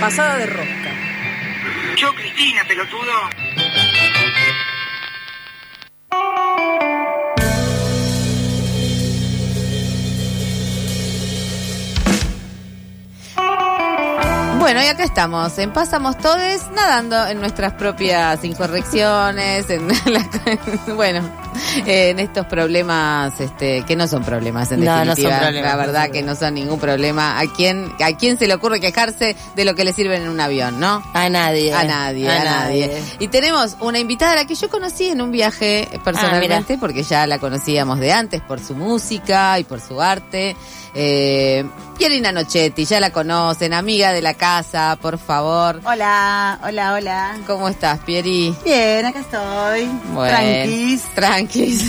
Pasada 0.00 0.36
de 0.36 0.46
rosca. 0.46 0.90
Yo, 1.96 2.14
Cristina, 2.14 2.62
pelotudo. 2.66 3.12
Bueno, 14.60 14.82
y 14.82 14.86
acá 14.86 15.04
estamos, 15.04 15.56
en 15.58 15.72
Pasamos 15.72 16.18
Todes, 16.18 16.60
nadando 16.76 17.26
en 17.26 17.40
nuestras 17.40 17.72
propias 17.72 18.44
incorrecciones, 18.44 19.68
en 19.70 19.88
la- 20.04 20.28
bueno, 20.94 21.22
en 21.86 22.20
estos 22.20 22.44
problemas, 22.46 23.40
este, 23.40 23.82
que 23.86 23.96
no 23.96 24.06
son 24.06 24.22
problemas 24.22 24.70
en 24.70 24.84
No, 24.84 24.92
no 24.92 24.98
definitiva, 25.14 25.30
son 25.30 25.40
problemas, 25.40 25.70
la 25.70 25.76
verdad 25.76 26.10
que 26.10 26.22
no 26.22 26.36
son 26.36 26.54
ningún 26.54 26.78
problema. 26.78 27.38
¿A 27.40 27.46
quién, 27.46 27.90
a 28.04 28.14
quién 28.16 28.38
se 28.38 28.46
le 28.46 28.54
ocurre 28.54 28.80
quejarse 28.80 29.34
de 29.56 29.64
lo 29.64 29.74
que 29.74 29.84
le 29.84 29.94
sirven 29.94 30.22
en 30.22 30.28
un 30.28 30.38
avión, 30.40 30.78
no? 30.78 31.02
A 31.14 31.28
nadie. 31.30 31.72
A 31.72 31.84
nadie, 31.84 32.30
a, 32.30 32.44
nadie. 32.44 33.02
Y 33.18 33.28
tenemos 33.28 33.76
una 33.80 33.98
invitada 33.98 34.32
a 34.32 34.36
la 34.36 34.44
que 34.44 34.54
yo 34.54 34.68
conocí 34.68 35.06
en 35.08 35.22
un 35.22 35.32
viaje 35.32 35.88
personalmente, 36.04 36.76
porque 36.78 37.02
ya 37.02 37.26
la 37.26 37.38
conocíamos 37.38 37.98
de 37.98 38.12
antes 38.12 38.42
por 38.42 38.60
su 38.60 38.74
música 38.74 39.58
y 39.58 39.64
por 39.64 39.80
su 39.80 40.02
arte. 40.02 40.54
Eh, 40.94 41.64
Pierina 42.00 42.32
Nochetti, 42.32 42.86
ya 42.86 42.98
la 42.98 43.10
conocen, 43.10 43.74
amiga 43.74 44.10
de 44.10 44.22
la 44.22 44.32
casa, 44.32 44.98
por 45.02 45.18
favor. 45.18 45.82
Hola, 45.84 46.58
hola, 46.64 46.94
hola. 46.94 47.36
¿Cómo 47.46 47.68
estás, 47.68 47.98
Pieri? 47.98 48.54
Bien, 48.64 49.04
acá 49.04 49.20
estoy. 49.20 49.84
Bueno, 50.14 50.34
Tranquis. 50.34 51.02
Tranquis. 51.14 51.84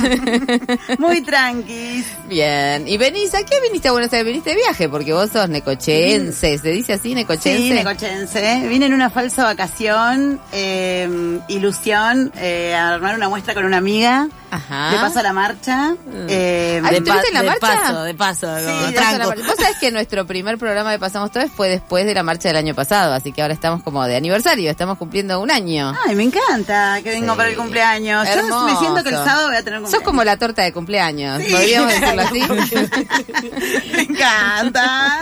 Muy 1.00 1.22
tranquis. 1.22 2.08
Bien. 2.28 2.90
¿Y 2.90 2.98
venís? 2.98 3.34
¿A 3.36 3.46
qué 3.46 3.62
viniste 3.62 3.88
a 3.88 3.94
Buenos 3.94 4.12
Aires? 4.12 4.28
¿Viniste 4.28 4.50
de 4.50 4.58
viaje? 4.58 4.90
Porque 4.90 5.14
vos 5.14 5.30
sos 5.32 5.48
necochense. 5.48 6.58
¿Se 6.58 6.72
dice 6.72 6.92
así, 6.92 7.16
necochense? 7.16 7.58
Sí, 7.58 7.70
necochense. 7.72 8.68
Vine 8.68 8.88
en 8.88 8.94
una 8.94 9.10
falsa 9.10 9.46
vacación, 9.46 10.42
eh, 10.52 11.40
ilusión, 11.48 12.34
eh, 12.36 12.76
a 12.76 12.96
armar 12.96 13.16
una 13.16 13.30
muestra 13.30 13.54
con 13.54 13.64
una 13.64 13.78
amiga. 13.78 14.28
Ajá. 14.52 14.92
De 14.92 14.98
paso 14.98 15.20
a 15.20 15.24
la 15.24 15.34
marcha. 15.34 15.96
Eh, 16.28 16.82
De, 16.84 16.98
¿estuviste 16.98 17.28
en 17.30 17.34
la 17.34 17.42
de 17.42 17.48
marcha? 17.48 17.60
paso, 17.68 18.04
de 18.04 18.14
paso. 18.14 18.48
como 18.48 18.58
de 18.58 18.64
Paso 18.66 18.92
la 18.92 18.92
tranco. 18.94 19.28
marcha. 19.30 19.44
Vos 19.48 19.56
sabés 19.58 19.78
que 19.80 19.92
nuestro 19.92 20.28
primer 20.28 20.58
programa 20.58 20.92
de 20.92 21.00
Pasamos 21.00 21.32
Todo 21.32 21.48
fue 21.48 21.70
después 21.70 22.06
de 22.06 22.14
la 22.14 22.24
marcha 22.24 22.50
del 22.50 22.58
año 22.58 22.76
pasado, 22.76 23.14
así 23.14 23.32
que 23.32 23.42
ahora 23.42 23.54
estamos 23.54 23.82
como 23.82 24.06
de 24.06 24.16
aniversario, 24.18 24.70
estamos 24.70 24.98
cumpliendo 24.98 25.40
un 25.40 25.50
año. 25.52 25.96
Ay, 26.06 26.16
me 26.16 26.24
encanta 26.24 27.00
que 27.02 27.10
vengo 27.12 27.32
Sí. 27.32 27.38
para 27.38 27.50
el 27.50 27.56
cumpleaños. 27.56 28.28
Yo 28.36 28.66
me 28.66 28.76
siento 28.78 29.04
que 29.04 29.10
el 29.10 29.16
sábado 29.16 29.48
voy 29.48 29.56
a 29.56 29.64
tener 29.64 29.80
cumpleaños. 29.80 29.92
Sos 29.92 30.02
como 30.02 30.24
la 30.24 30.38
torta 30.38 30.62
de 30.64 30.74
cumpleaños, 30.74 31.42
podríamos 31.50 31.94
decirlo 31.94 32.22
así. 32.22 32.42
me 33.96 34.02
encanta. 34.02 35.20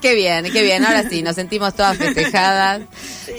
qué 0.00 0.14
bien, 0.14 0.44
qué 0.52 0.62
bien, 0.62 0.84
ahora 0.84 1.02
sí, 1.08 1.22
nos 1.22 1.34
sentimos 1.34 1.74
todas 1.74 1.96
festejadas. 1.96 2.82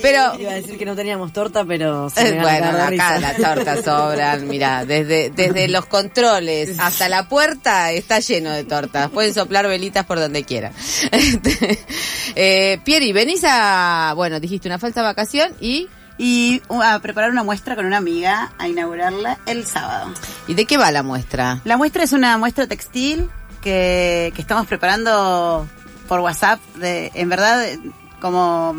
Pero 0.01 0.35
Iba 0.39 0.51
a 0.51 0.55
decir 0.55 0.77
que 0.77 0.85
no 0.85 0.95
teníamos 0.95 1.33
torta, 1.33 1.63
pero... 1.65 2.09
se 2.09 2.29
Eh, 2.29 2.33
me 2.33 2.41
bueno, 2.41 2.67
acá 2.81 3.19
las 3.19 3.37
tortas 3.37 3.83
sobran, 3.83 4.47
mira, 4.47 4.85
desde, 4.85 5.20
desde 5.29 5.67
los 5.67 5.85
controles 5.85 6.71
hasta 6.79 7.09
la 7.09 7.29
puerta 7.29 7.91
está 7.91 8.19
lleno 8.19 8.51
de 8.51 8.63
tortas. 8.63 9.09
Pueden 9.09 9.33
soplar 9.33 9.67
velitas 9.67 10.05
por 10.05 10.19
donde 10.19 10.43
quieran. 10.43 10.73
Este, 11.11 11.79
eh, 12.35 12.79
Pieri, 12.83 13.13
venís 13.13 13.43
a, 13.47 14.13
bueno, 14.15 14.39
dijiste 14.39 14.67
una 14.67 14.79
falsa 14.79 15.01
vacación 15.01 15.53
y, 15.59 15.87
Y 16.17 16.61
uh, 16.67 16.81
a 16.81 16.99
preparar 16.99 17.31
una 17.31 17.43
muestra 17.43 17.75
con 17.75 17.85
una 17.85 17.97
amiga, 17.97 18.53
a 18.57 18.67
inaugurarla 18.67 19.39
el 19.45 19.65
sábado. 19.65 20.13
¿y 20.47 20.53
de 20.53 20.65
qué 20.65 20.77
va 20.77 20.91
la 20.91 21.03
muestra? 21.03 21.61
La 21.63 21.77
muestra 21.77 22.03
es 22.03 22.13
una 22.13 22.37
muestra 22.37 22.67
textil 22.67 23.29
que, 23.61 24.31
que 24.35 24.41
estamos 24.41 24.67
preparando 24.67 25.67
por 26.07 26.19
WhatsApp. 26.19 26.59
De, 26.75 27.11
en 27.15 27.29
verdad, 27.29 27.65
como 28.19 28.75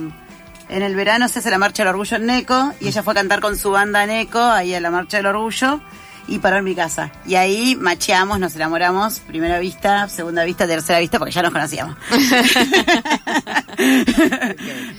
en 0.73 0.83
el 0.83 0.95
verano 0.97 1.29
se 1.29 1.41
hace 1.41 1.51
la 1.51 1.59
Marcha 1.59 1.83
del 1.83 1.91
Orgullo 1.91 2.17
en 2.17 2.27
Neco 2.27 2.73
y 2.81 2.89
ella 2.89 3.03
fue 3.03 3.13
a 3.13 3.17
cantar 3.17 3.41
con 3.41 3.59
su 3.59 3.71
banda 3.71 4.07
Neco 4.07 4.41
ahí 4.41 4.75
a 4.75 4.81
la 4.81 4.91
Marcha 4.91 5.19
del 5.19 5.27
Orgullo 5.27 5.81
y 6.29 6.39
paró 6.39 6.59
en 6.59 6.65
mi 6.65 6.75
casa. 6.75 7.11
Y 7.27 7.35
ahí 7.35 7.77
macheamos, 7.77 8.39
nos 8.39 8.55
enamoramos, 8.57 9.21
primera 9.21 9.59
vista, 9.59 10.09
segunda 10.09 10.45
vista, 10.45 10.67
tercera 10.67 10.99
vista, 10.99 11.19
porque 11.19 11.33
ya 11.33 11.43
nos 11.43 11.53
conocíamos. 11.53 11.97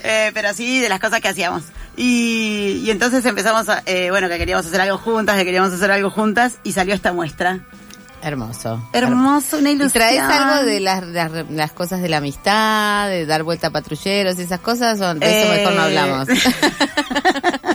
Eh, 0.06 0.30
pero 0.34 0.52
sí, 0.52 0.80
de 0.80 0.88
las 0.88 1.00
cosas 1.00 1.20
que 1.20 1.28
hacíamos. 1.28 1.62
Y, 1.96 2.82
y 2.84 2.90
entonces 2.90 3.24
empezamos 3.24 3.68
a, 3.68 3.82
eh, 3.86 4.10
bueno, 4.10 4.28
que 4.28 4.36
queríamos 4.36 4.66
hacer 4.66 4.80
algo 4.80 4.98
juntas, 4.98 5.36
que 5.36 5.44
queríamos 5.44 5.72
hacer 5.72 5.90
algo 5.90 6.10
juntas 6.10 6.56
y 6.64 6.72
salió 6.72 6.94
esta 6.94 7.12
muestra. 7.12 7.60
Hermoso. 8.22 8.86
Hermoso, 8.92 9.58
una 9.58 9.70
¿Y 9.70 9.74
ilusión. 9.74 9.92
traes 9.92 10.20
algo 10.20 10.64
de 10.64 10.80
las, 10.80 11.04
las, 11.06 11.30
las 11.50 11.72
cosas 11.72 12.00
de 12.02 12.08
la 12.08 12.18
amistad, 12.18 13.08
de 13.08 13.26
dar 13.26 13.42
vuelta 13.42 13.68
a 13.68 13.70
patrulleros 13.70 14.38
y 14.38 14.42
esas 14.42 14.60
cosas? 14.60 15.00
¿O 15.00 15.14
de 15.14 15.26
eso 15.42 15.52
Eh, 15.52 15.58
mejor 15.58 15.74
no 15.74 15.82
hablamos? 15.82 16.28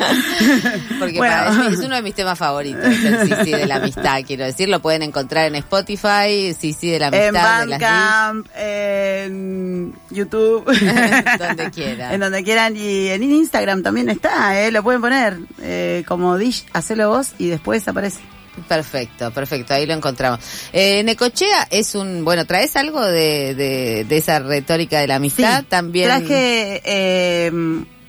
Porque 0.98 1.18
Bueno. 1.18 1.34
para- 1.34 1.68
es 1.68 1.78
uno 1.78 1.96
de 1.96 2.02
mis 2.02 2.14
temas 2.14 2.38
favoritos, 2.38 2.84
el 2.84 3.28
Sisi 3.28 3.50
de 3.52 3.66
la 3.66 3.76
amistad, 3.76 4.20
quiero 4.26 4.44
decir. 4.44 4.68
Lo 4.68 4.80
pueden 4.80 5.02
encontrar 5.02 5.46
en 5.46 5.56
Spotify, 5.56 6.54
Sisi 6.58 6.90
de 6.90 6.98
la 6.98 7.08
En 7.08 7.14
amistad, 7.36 7.60
de 7.60 7.66
las 7.66 7.80
Bandcamp, 7.80 8.46
en 8.56 9.94
YouTube. 10.10 10.64
Donde 11.38 11.70
quieran. 11.70 12.12
En 12.14 12.20
donde 12.20 12.42
quieran. 12.44 12.76
Y 12.76 13.08
en 13.08 13.22
Instagram 13.22 13.82
también 13.82 14.08
está, 14.08 14.60
¿eh? 14.60 14.70
Lo 14.70 14.82
pueden 14.82 15.00
poner 15.00 15.38
eh, 15.62 16.04
como 16.06 16.36
Dish, 16.38 16.64
hacelo 16.72 17.08
vos 17.10 17.28
y 17.38 17.48
después 17.48 17.86
aparece. 17.88 18.20
Perfecto, 18.68 19.30
perfecto, 19.30 19.72
ahí 19.74 19.86
lo 19.86 19.94
encontramos. 19.94 20.40
Eh, 20.72 21.02
Necochea 21.04 21.68
es 21.70 21.94
un, 21.94 22.24
bueno, 22.24 22.44
¿traes 22.46 22.76
algo 22.76 23.02
de, 23.02 23.54
de, 23.54 24.04
de 24.04 24.16
esa 24.16 24.40
retórica 24.40 25.00
de 25.00 25.06
la 25.06 25.14
amistad? 25.16 25.60
Sí, 25.60 25.66
También. 25.70 26.06
Traje 26.08 26.82
eh, 26.84 27.50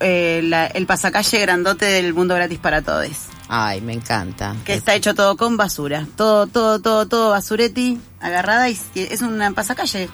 eh, 0.02 0.42
la- 0.44 0.68
el 0.68 0.86
pasacalle 0.86 1.40
grandote 1.40 1.86
del 1.86 2.14
mundo 2.14 2.36
gratis 2.36 2.60
para 2.60 2.82
todos. 2.82 3.08
Ay, 3.48 3.82
me 3.82 3.94
encanta. 3.94 4.56
Que 4.66 4.74
está 4.76 4.96
hecho 4.96 5.14
todo 5.14 5.36
con 5.38 5.58
basura. 5.58 6.08
Todo, 6.16 6.48
todo, 6.48 6.80
todo, 6.80 7.08
todo 7.08 7.30
basuretti, 7.32 8.00
agarrada 8.22 8.70
y 8.70 8.80
es 8.96 9.22
una 9.22 9.52
pasacalle. 9.52 10.10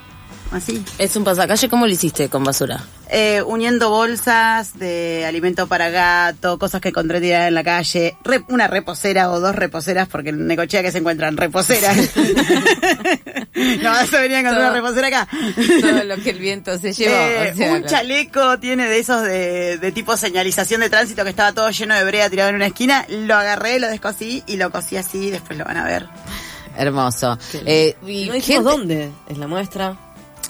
Así. 0.52 0.84
Es 0.98 1.16
un 1.16 1.24
pasacalle, 1.24 1.70
¿cómo 1.70 1.86
lo 1.86 1.92
hiciste 1.92 2.30
con 2.30 2.44
basura? 2.44 2.84
Eh, 3.10 3.42
uniendo 3.46 3.90
bolsas 3.90 4.78
de 4.78 5.26
alimento 5.26 5.68
para 5.68 5.90
gato, 5.90 6.60
cosas 6.60 6.82
que 6.82 6.90
encontré 6.90 7.22
tiradas 7.22 7.48
en 7.48 7.54
la 7.56 7.64
calle, 7.64 8.18
re- 8.24 8.44
una 8.50 8.68
reposera 8.68 9.32
o 9.32 9.40
dos 9.40 9.56
reposeras, 9.56 10.08
porque 10.10 10.30
en 10.30 10.46
Necochea 10.46 10.82
que 10.82 10.92
se 10.92 10.98
encuentran 10.98 11.38
reposeras. 11.38 11.96
no 13.82 13.90
vas 13.92 14.14
a 14.14 14.22
venir 14.22 14.38
a 14.38 14.40
encontrar 14.42 14.54
Todo. 14.54 14.72
una 14.72 14.74
reposera 14.74 15.08
acá. 15.08 15.28
Todo 15.82 16.04
lo 16.04 16.16
que 16.18 16.30
el 16.32 16.40
viento 16.40 16.78
se 16.78 16.94
llevó. 16.94 17.16
Eh, 17.16 17.52
o 17.54 17.58
sea, 17.58 17.74
un 17.74 17.86
chaleco 17.86 18.60
tiene 18.60 18.88
de 18.88 19.00
esos 19.00 19.24
de, 19.24 19.78
de 19.78 19.92
tipo 19.92 20.18
señalización 20.18 20.82
de 20.82 20.90
tránsito 20.90 21.24
que 21.24 21.30
estaba 21.30 21.54
todo 21.54 21.70
lleno 21.70 21.96
de 21.96 22.04
brea 22.04 22.30
tirado 22.30 22.50
en 22.50 22.56
una 22.56 22.68
esquina. 22.68 23.06
Lo 23.10 23.36
agarré, 23.36 23.80
lo 23.80 23.88
descosí 23.88 24.44
y 24.48 24.58
lo 24.58 24.72
cosí 24.72 24.98
así, 24.98 25.30
después 25.30 25.58
lo 25.58 25.66
van 25.66 25.78
a 25.78 25.86
ver. 25.86 26.08
Hermoso. 26.78 27.38
Eh, 27.66 27.96
y 28.06 28.26
No 28.28 28.34
gente- 28.34 28.62
dónde 28.64 29.10
es 29.30 29.38
la 29.38 29.48
muestra. 29.48 29.96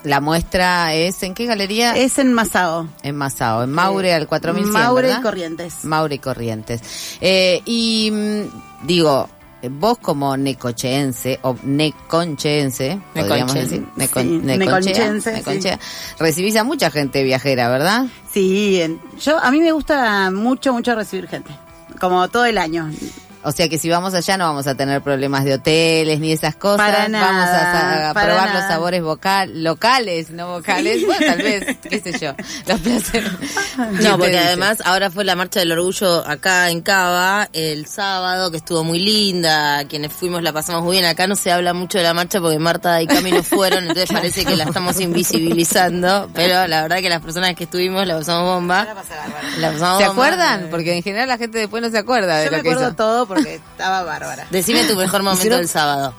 La 0.04 0.22
muestra 0.22 0.94
es, 0.94 1.22
¿en 1.24 1.34
qué 1.34 1.46
galería? 1.46 1.98
Es 1.98 2.18
en 2.20 2.32
Masao. 2.34 2.88
En 3.04 3.16
Masao, 3.16 3.64
en 3.64 3.72
Maure 3.72 4.14
al 4.14 4.28
4100, 4.28 4.72
Maure 4.72 5.08
¿verdad? 5.08 5.20
y 5.20 5.24
Corrientes. 5.24 5.84
Maure 5.84 6.16
y 6.16 6.20
Corrientes. 6.20 6.82
Eh, 7.20 7.62
y 7.66 8.10
mm, 8.12 8.86
digo, 8.88 9.28
eh, 9.62 9.70
vos 9.70 9.98
como 9.98 10.38
necocheense 10.38 11.40
o 11.42 11.56
neconcheense, 11.64 13.00
podríamos 13.14 13.54
decir, 13.56 13.86
necon- 13.98 14.22
Sí, 14.22 14.40
neconchea, 14.44 14.58
neconchense, 14.58 15.30
sí. 15.32 15.38
neconchea, 15.38 15.80
recibís 16.20 16.56
a 16.56 16.64
mucha 16.64 16.90
gente 16.92 17.24
viajera, 17.24 17.68
¿verdad? 17.68 18.06
Sí, 18.32 18.80
en- 18.82 19.02
yo 19.20 19.38
a 19.38 19.52
mí 19.52 19.60
me 19.60 19.72
gusta 19.72 20.32
mucho, 20.32 20.72
mucho 20.74 20.96
recibir 20.96 21.28
gente. 21.28 21.52
Como 22.00 22.28
todo 22.30 22.46
el 22.46 22.60
año. 22.60 22.90
O 23.48 23.52
sea 23.54 23.70
que 23.70 23.80
si 23.80 23.90
vamos 23.90 24.14
allá 24.14 24.36
no 24.38 24.46
vamos 24.46 24.68
a 24.68 24.76
tener 24.76 25.02
problemas 25.02 25.46
de 25.46 25.54
hoteles 25.54 26.20
ni 26.20 26.32
esas 26.34 26.56
cosas. 26.56 26.86
Para 26.86 27.08
nada, 27.08 27.26
vamos 27.26 27.46
a, 27.50 28.10
a 28.10 28.14
para 28.14 28.26
probar 28.28 28.48
nada. 28.50 28.60
los 28.60 28.68
sabores 28.70 29.02
vocal, 29.02 29.64
locales, 29.64 30.32
no 30.32 30.48
vocales. 30.50 31.06
Bueno, 31.06 31.26
tal 31.26 31.38
vez, 31.42 31.78
qué 31.90 32.00
sé 32.02 32.20
yo, 32.20 32.34
los 32.68 32.80
placeres. 32.82 33.32
¿Quién 33.76 33.98
te 33.98 34.04
No, 34.04 34.18
porque 34.18 34.38
además 34.38 34.80
ahora 34.84 35.10
fue 35.12 35.24
la 35.24 35.36
marcha 35.36 35.60
del 35.62 35.72
orgullo 35.72 36.28
acá 36.28 36.70
en 36.70 36.82
Cava 36.82 37.48
el 37.54 37.86
sábado, 37.88 38.52
que 38.52 38.58
estuvo 38.58 38.84
muy 38.84 39.00
linda, 39.00 39.86
quienes 39.88 40.12
fuimos 40.12 40.44
la 40.44 40.52
pasamos 40.52 40.84
muy 40.84 40.98
bien. 40.98 41.06
Acá 41.06 41.28
no 41.28 41.36
se 41.36 41.52
habla 41.52 41.74
mucho 41.74 41.98
de 42.00 42.04
la 42.04 42.14
marcha 42.14 42.42
porque 42.42 42.60
Marta 42.60 43.02
y 43.02 43.08
Cami 43.08 43.32
no 43.32 43.44
fueron, 43.44 43.84
entonces 43.84 44.10
parece 44.12 44.44
que 44.46 44.56
la 44.58 44.66
estamos 44.66 45.00
invisibilizando, 45.00 46.30
pero 46.34 46.68
la 46.68 46.82
verdad 46.84 46.98
que 46.98 47.10
las 47.10 47.22
personas 47.22 47.56
que 47.56 47.64
estuvimos 47.66 48.06
la 48.06 48.18
pasamos 48.18 48.44
bomba. 48.44 48.84
La 49.60 49.72
pasamos 49.72 50.02
¿Se 50.02 50.08
bomba. 50.08 50.12
acuerdan? 50.12 50.68
Porque 50.70 50.96
en 50.96 51.04
general 51.04 51.28
la 51.30 51.38
gente 51.38 51.60
después 51.60 51.82
no 51.82 51.90
se 51.90 51.98
acuerda 51.98 52.38
de 52.38 52.46
Yo 52.46 52.52
lo 52.52 52.58
me 52.58 52.64
que 52.64 52.70
acuerdo 52.70 52.88
hizo. 52.90 52.96
todo 52.96 53.26
porque 53.28 53.37
estaba 53.46 54.04
bárbara. 54.04 54.48
Decime 54.50 54.84
tu 54.86 54.96
mejor 54.96 55.24
momento 55.24 55.56
del 55.58 55.68
sábado. 55.68 56.14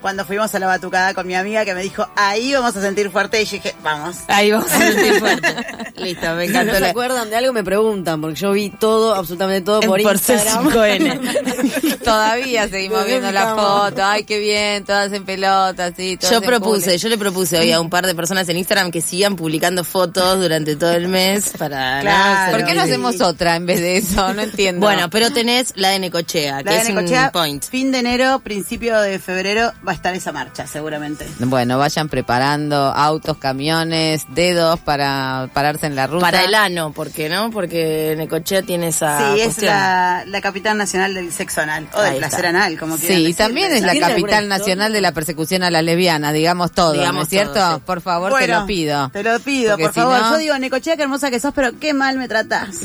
Cuando 0.00 0.24
fuimos 0.24 0.54
a 0.54 0.58
la 0.58 0.66
batucada 0.66 1.14
con 1.14 1.26
mi 1.26 1.34
amiga 1.34 1.64
que 1.64 1.74
me 1.74 1.82
dijo, 1.82 2.06
ahí 2.16 2.52
vamos 2.52 2.76
a 2.76 2.80
sentir 2.80 3.10
fuerte, 3.10 3.42
y 3.42 3.44
yo 3.44 3.52
dije, 3.52 3.74
vamos. 3.82 4.16
Ahí 4.28 4.50
vamos 4.52 4.70
a 4.72 4.78
sentir 4.78 5.14
fuerte. 5.20 5.48
Listo, 5.96 6.34
me 6.34 6.46
Si 6.46 6.52
no 6.52 6.60
encantó 6.60 6.78
se 6.78 6.86
acuerdan 6.90 7.30
de 7.30 7.36
algo, 7.36 7.52
me 7.52 7.64
preguntan, 7.64 8.20
porque 8.20 8.36
yo 8.38 8.52
vi 8.52 8.70
todo, 8.70 9.14
absolutamente 9.14 9.62
todo 9.62 9.80
por, 9.80 10.00
por 10.02 10.12
Instagram. 10.12 10.68
C5N. 10.68 11.98
Todavía 12.04 12.68
seguimos 12.68 13.04
viendo 13.06 13.32
la 13.32 13.54
foto. 13.54 14.04
Ay, 14.04 14.24
qué 14.24 14.38
bien, 14.38 14.84
todas 14.84 15.12
en 15.12 15.24
pelotas, 15.24 15.92
sí. 15.96 16.16
todas 16.16 16.30
Yo 16.32 16.38
en 16.38 16.44
propuse, 16.44 16.98
yo 16.98 17.08
le 17.08 17.18
propuse 17.18 17.58
hoy 17.58 17.72
a 17.72 17.80
un 17.80 17.90
par 17.90 18.06
de 18.06 18.14
personas 18.14 18.48
en 18.48 18.56
Instagram 18.58 18.90
que 18.90 19.00
sigan 19.00 19.36
publicando 19.36 19.82
fotos 19.84 20.38
durante 20.40 20.76
todo 20.76 20.92
el 20.92 21.08
mes 21.08 21.52
para... 21.58 22.00
Claro. 22.02 22.52
¿Por 22.56 22.64
qué 22.66 22.74
no 22.74 22.82
Sí. 22.86 22.90
hacemos 22.90 23.20
otra 23.20 23.56
en 23.56 23.66
vez 23.66 23.80
de 23.80 23.96
eso? 23.96 24.32
No 24.34 24.42
entiendo. 24.42 24.86
Bueno, 24.86 25.10
pero 25.10 25.32
tenés 25.32 25.72
la 25.76 25.88
de 25.90 25.98
Necochea, 25.98 26.56
La 26.58 26.62
que 26.62 26.70
de 26.70 26.76
es 26.82 26.88
Necochea, 26.90 27.24
un 27.26 27.30
point. 27.32 27.64
fin 27.64 27.90
de 27.90 27.98
enero, 27.98 28.40
principio 28.44 29.00
de 29.00 29.18
febrero, 29.18 29.72
va 29.86 29.92
estar 29.96 30.14
esa 30.14 30.32
marcha, 30.32 30.66
seguramente. 30.66 31.26
Bueno, 31.40 31.78
vayan 31.78 32.08
preparando 32.08 32.76
autos, 32.76 33.36
camiones, 33.38 34.24
dedos 34.28 34.78
para 34.80 35.48
pararse 35.52 35.86
en 35.86 35.96
la 35.96 36.06
ruta. 36.06 36.24
Para 36.24 36.44
el 36.44 36.54
ano, 36.54 36.92
¿por 36.92 37.10
qué 37.10 37.28
no? 37.28 37.50
Porque 37.50 38.14
Necochea 38.16 38.62
tiene 38.62 38.88
esa 38.88 39.34
sí, 39.34 39.40
es 39.40 39.62
la, 39.62 40.24
la 40.26 40.40
capital 40.40 40.78
nacional 40.78 41.14
del 41.14 41.32
sexo 41.32 41.60
anal, 41.62 41.88
o 41.92 42.00
del 42.00 42.12
Ahí 42.14 42.18
placer 42.18 42.44
está. 42.44 42.48
anal, 42.50 42.78
como 42.78 42.96
quieran 42.96 43.18
Sí, 43.18 43.26
y 43.26 43.34
también 43.34 43.72
es 43.72 43.82
la 43.82 43.92
¿Tiene 43.92 44.06
alguna 44.06 44.22
capital 44.32 44.48
nacional 44.48 44.92
de 44.92 45.00
la 45.00 45.12
persecución 45.12 45.62
a 45.62 45.70
las 45.70 45.82
lesbianas, 45.82 46.32
digamos 46.32 46.72
todo, 46.72 46.94
¿no 47.12 47.22
es 47.22 47.28
cierto? 47.28 47.54
todo, 47.54 47.76
sí. 47.76 47.82
Por 47.84 48.00
favor, 48.00 48.34
te 48.38 48.48
lo 48.48 48.66
pido. 48.66 49.08
Te 49.10 49.22
lo 49.22 49.38
pido, 49.40 49.70
Porque 49.72 49.84
por 49.84 49.94
si 49.94 50.00
favor. 50.00 50.20
no- 50.20 50.30
Yo 50.32 50.38
digo, 50.38 50.58
Necochea, 50.58 50.96
qué 50.96 51.02
hermosa 51.02 51.30
que 51.30 51.40
sos, 51.40 51.52
pero 51.54 51.78
qué 51.78 51.94
mal 51.94 52.18
me 52.18 52.28
tratás. 52.28 52.76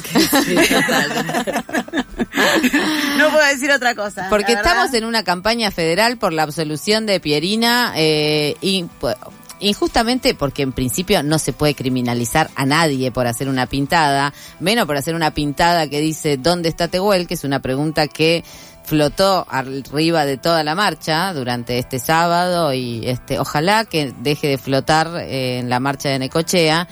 no 3.17 3.29
puedo 3.29 3.45
decir 3.47 3.71
otra 3.71 3.95
cosa. 3.95 4.27
Porque 4.29 4.53
la 4.53 4.59
estamos 4.61 4.93
en 4.93 5.05
una 5.05 5.23
campaña 5.23 5.71
federal 5.71 6.17
por 6.17 6.33
la 6.33 6.43
absolución 6.43 6.90
de 6.99 7.19
Pierina 7.19 7.93
eh, 7.95 8.55
y, 8.61 8.83
pu- 8.99 9.15
injustamente 9.59 10.33
porque 10.35 10.63
en 10.63 10.71
principio 10.73 11.23
no 11.23 11.39
se 11.39 11.53
puede 11.53 11.75
criminalizar 11.75 12.49
a 12.55 12.65
nadie 12.65 13.11
por 13.11 13.27
hacer 13.27 13.47
una 13.47 13.67
pintada, 13.67 14.33
menos 14.59 14.85
por 14.85 14.97
hacer 14.97 15.15
una 15.15 15.31
pintada 15.33 15.87
que 15.87 15.99
dice 16.01 16.37
¿dónde 16.37 16.67
está 16.69 16.87
Tehuel? 16.87 17.27
que 17.27 17.35
es 17.35 17.43
una 17.43 17.59
pregunta 17.61 18.07
que 18.07 18.43
flotó 18.83 19.45
arriba 19.49 20.25
de 20.25 20.37
toda 20.37 20.63
la 20.63 20.75
marcha 20.75 21.33
durante 21.33 21.77
este 21.77 21.99
sábado 21.99 22.73
y 22.73 23.07
este 23.07 23.39
ojalá 23.39 23.85
que 23.85 24.13
deje 24.21 24.47
de 24.47 24.57
flotar 24.57 25.09
eh, 25.21 25.59
en 25.59 25.69
la 25.69 25.79
marcha 25.79 26.09
de 26.09 26.19
Necochea, 26.19 26.87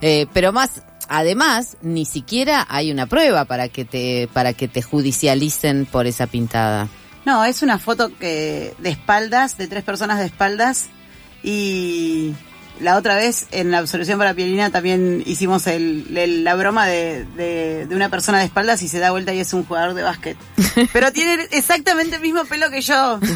Eh, 0.00 0.26
pero 0.32 0.52
más 0.52 0.82
además 1.08 1.76
ni 1.82 2.04
siquiera 2.06 2.66
hay 2.68 2.90
una 2.90 3.06
prueba 3.06 3.44
para 3.44 3.68
que 3.68 3.84
te 3.84 4.28
para 4.32 4.52
que 4.52 4.66
te 4.66 4.82
judicialicen 4.82 5.86
por 5.86 6.06
esa 6.06 6.26
pintada. 6.26 6.88
No, 7.24 7.44
es 7.44 7.62
una 7.62 7.78
foto 7.78 8.16
que 8.18 8.74
de 8.78 8.90
espaldas, 8.90 9.56
de 9.56 9.68
tres 9.68 9.84
personas 9.84 10.18
de 10.18 10.26
espaldas. 10.26 10.88
Y 11.42 12.34
la 12.80 12.96
otra 12.96 13.14
vez 13.16 13.46
en 13.52 13.70
la 13.70 13.78
absolución 13.78 14.18
para 14.18 14.34
Pielina 14.34 14.70
también 14.70 15.22
hicimos 15.26 15.66
el, 15.66 16.16
el- 16.16 16.44
la 16.44 16.54
broma 16.54 16.86
de, 16.86 17.24
de- 17.36 17.86
de 17.86 17.94
una 17.96 18.08
persona 18.08 18.38
de 18.40 18.44
espaldas 18.46 18.82
y 18.82 18.88
se 18.88 18.98
da 18.98 19.10
vuelta 19.10 19.32
y 19.32 19.40
es 19.40 19.52
un 19.52 19.64
jugador 19.64 19.94
de 19.94 20.02
básquet. 20.02 20.36
Pero 20.92 21.12
tiene 21.12 21.46
exactamente 21.52 22.16
el 22.16 22.22
mismo 22.22 22.44
pelo 22.44 22.70
que 22.70 22.80
yo. 22.80 23.20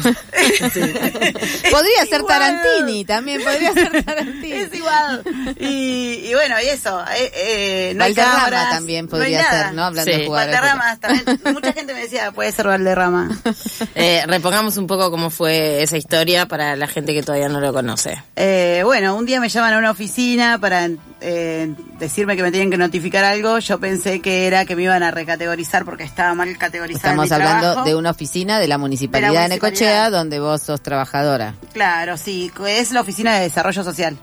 Podría 1.71 2.05
ser 2.09 2.19
igual. 2.21 2.27
Tarantini, 2.27 3.05
también 3.05 3.41
podría 3.43 3.73
ser 3.73 4.03
Tarantini. 4.03 4.51
Es 4.53 4.73
igual. 4.73 5.23
Y, 5.59 6.25
y 6.29 6.33
bueno, 6.33 6.55
y 6.63 6.67
eso. 6.67 6.99
eh, 7.15 7.31
eh, 7.33 7.93
no 7.95 8.03
hay 8.03 8.13
Valderrama 8.13 8.35
cámaras, 8.45 8.69
también 8.71 9.05
no 9.05 9.15
hay 9.17 9.21
podría 9.21 9.41
nada. 9.43 9.63
ser, 9.65 9.73
¿no? 9.75 9.83
Hablando 9.83 10.11
Sí. 10.11 10.17
de 10.21 10.29
Valderrama 10.29 10.97
también. 10.99 11.39
Mucha 11.53 11.73
gente 11.73 11.93
me 11.93 12.01
decía, 12.01 12.31
puede 12.31 12.51
ser 12.51 12.67
Valderrama. 12.67 13.29
Eh, 13.95 14.23
repongamos 14.27 14.77
un 14.77 14.85
poco 14.87 15.09
cómo 15.09 15.29
fue 15.29 15.81
esa 15.81 15.97
historia 15.97 16.47
para 16.47 16.75
la 16.75 16.87
gente 16.87 17.13
que 17.13 17.23
todavía 17.23 17.49
no 17.49 17.59
lo 17.59 17.73
conoce. 17.73 18.21
Eh, 18.35 18.81
bueno, 18.85 19.15
un 19.15 19.25
día 19.27 19.39
me 19.39 19.49
llaman 19.49 19.73
a 19.73 19.77
una 19.77 19.91
oficina 19.91 20.57
para 20.57 20.89
eh, 21.21 21.75
decirme 21.99 22.35
que 22.35 22.41
me 22.41 22.51
tenían 22.51 22.71
que 22.71 22.77
notificar 22.77 23.23
algo. 23.23 23.59
Yo 23.59 23.79
pensé 23.79 24.21
que 24.21 24.47
era 24.47 24.65
que 24.65 24.75
me 24.75 24.83
iban 24.83 25.03
a 25.03 25.11
recategorizar 25.11 25.85
porque 25.85 26.03
estaba 26.03 26.33
mal 26.33 26.57
categorizada. 26.57 27.09
Estamos 27.09 27.29
mi 27.29 27.35
hablando 27.35 27.61
trabajo. 27.67 27.87
de 27.87 27.95
una 27.95 28.09
oficina 28.09 28.59
de 28.59 28.67
la 28.67 28.77
municipalidad 28.79 29.29
de, 29.29 29.37
municipalidad. 29.37 29.71
Necochea 29.71 30.09
donde 30.09 30.39
vos 30.39 30.63
sos 30.63 30.81
trabajadora. 30.81 31.53
Claro, 31.73 32.17
sí, 32.17 32.51
es 32.67 32.91
la 32.91 33.01
oficina 33.01 33.35
de 33.35 33.41
desarrollo 33.41 33.83
social. 33.83 34.17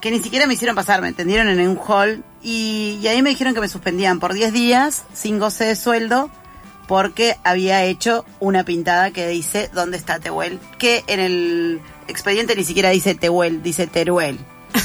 Que 0.00 0.10
ni 0.10 0.20
siquiera 0.20 0.46
me 0.46 0.54
hicieron 0.54 0.76
pasar, 0.76 1.00
me 1.00 1.08
entendieron 1.08 1.48
en 1.48 1.66
un 1.66 1.78
hall. 1.78 2.22
Y, 2.42 3.00
y 3.02 3.08
ahí 3.08 3.22
me 3.22 3.30
dijeron 3.30 3.54
que 3.54 3.60
me 3.60 3.68
suspendían 3.68 4.20
por 4.20 4.34
10 4.34 4.52
días, 4.52 5.04
sin 5.14 5.38
goce 5.40 5.64
de 5.64 5.74
sueldo, 5.74 6.30
porque 6.86 7.36
había 7.42 7.82
hecho 7.84 8.24
una 8.38 8.64
pintada 8.64 9.10
que 9.10 9.26
dice 9.26 9.70
¿Dónde 9.72 9.96
está 9.96 10.18
Tehuel? 10.20 10.60
Que 10.78 11.02
en 11.06 11.20
el 11.20 11.80
expediente 12.08 12.54
ni 12.56 12.64
siquiera 12.64 12.90
dice 12.90 13.14
Tehuel, 13.14 13.62
dice 13.62 13.86
Teruel. 13.86 14.38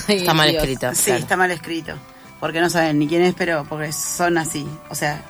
Está 0.08 0.34
mal 0.34 0.50
Dios. 0.50 0.64
escrito. 0.64 0.94
Sí, 0.96 1.06
claro. 1.06 1.20
está 1.20 1.38
mal 1.38 1.52
escrito. 1.52 1.94
Porque 2.40 2.60
no 2.62 2.70
saben 2.70 2.98
ni 3.00 3.08
quién 3.08 3.22
es, 3.22 3.34
pero 3.36 3.66
porque 3.70 3.92
son 3.94 4.38
así. 4.38 4.66
O 4.90 4.96
sea, 4.96 5.22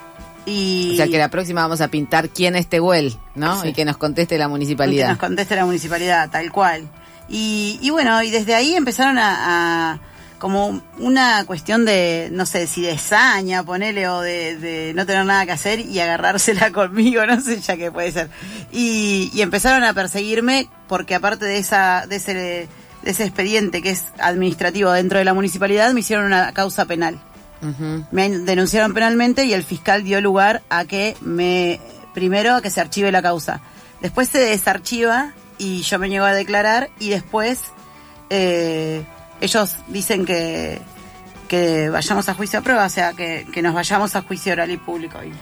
y. 0.46 0.92
O 0.94 0.98
sea 0.98 1.08
que 1.08 1.18
la 1.18 1.30
próxima 1.30 1.62
vamos 1.62 1.82
a 1.82 1.90
pintar 1.90 2.30
quién 2.30 2.56
es 2.56 2.68
Tehuel, 2.68 3.18
¿no? 3.36 3.62
Sí. 3.62 3.70
Y 3.70 3.74
que 3.74 3.84
nos 3.86 3.98
conteste 3.98 4.38
la 4.38 4.46
que 4.46 4.50
municipalidad. 4.50 5.10
nos 5.10 5.18
conteste 5.18 5.56
la 5.56 5.66
municipalidad, 5.66 6.30
tal 6.30 6.52
cual. 6.52 6.88
Y, 7.28 7.80
y 7.82 7.90
bueno, 7.90 8.22
y 8.24 8.30
desde 8.30 8.56
ahí 8.56 8.76
empezaron 8.76 9.18
a, 9.18 9.92
a- 9.94 10.00
como 10.42 10.82
una 10.98 11.46
cuestión 11.46 11.86
de, 11.86 12.30
no 12.32 12.48
sé, 12.48 12.66
si 12.66 12.82
de 12.82 12.98
saña, 12.98 13.64
ponele, 13.64 14.08
o 14.10 14.22
de, 14.22 14.58
de 14.58 14.92
no 14.96 15.06
tener 15.06 15.24
nada 15.24 15.46
que 15.46 15.52
hacer 15.52 15.82
y 15.82 16.00
agarrársela 16.00 16.72
conmigo, 16.74 17.24
no 17.28 17.40
sé 17.40 17.62
ya 17.62 17.78
qué 17.78 17.92
puede 17.92 18.12
ser. 18.12 18.28
Y, 18.72 19.30
y 19.36 19.44
empezaron 19.44 19.84
a 19.84 19.94
perseguirme 19.94 20.68
porque 20.88 21.14
aparte 21.14 21.46
de 21.46 21.60
esa, 21.60 22.08
de 22.08 22.16
ese, 22.16 22.34
de 22.34 22.68
ese 23.04 23.24
expediente 23.24 23.84
que 23.84 23.92
es 23.92 24.06
administrativo 24.18 24.92
dentro 24.92 25.20
de 25.20 25.26
la 25.26 25.36
municipalidad, 25.36 25.94
me 25.94 26.00
hicieron 26.00 26.26
una 26.26 26.52
causa 26.54 26.86
penal. 26.86 27.22
Me 28.10 28.28
denunciaron 28.28 28.96
penalmente 28.96 29.46
y 29.46 29.54
el 29.54 29.64
fiscal 29.64 30.04
dio 30.04 30.20
lugar 30.22 30.64
a 30.70 30.86
que 30.86 31.16
me, 31.22 31.80
primero 32.16 32.56
a 32.56 32.64
que 32.64 32.72
se 32.72 32.82
archive 32.82 33.12
la 33.12 33.22
causa. 33.22 33.62
Después 34.02 34.28
se 34.28 34.40
desarchiva 34.40 35.34
y 35.60 35.84
yo 35.84 36.00
me 36.00 36.10
niego 36.10 36.26
a 36.26 36.34
declarar 36.34 36.90
y 36.98 37.10
después 37.10 37.66
eh, 38.32 39.06
ellos 39.42 39.78
dicen 39.88 40.26
que, 40.26 40.82
que 41.48 41.90
vayamos 41.90 42.30
a 42.30 42.34
juicio 42.34 42.60
a 42.60 42.62
prueba, 42.62 42.86
o 42.86 42.90
sea, 42.90 43.14
que, 43.14 43.46
que 43.52 43.62
nos 43.62 43.74
vayamos 43.74 44.16
a 44.16 44.22
juicio 44.22 44.54
oral 44.54 44.72
y 44.72 44.78
público. 44.78 45.22
Y, 45.24 45.34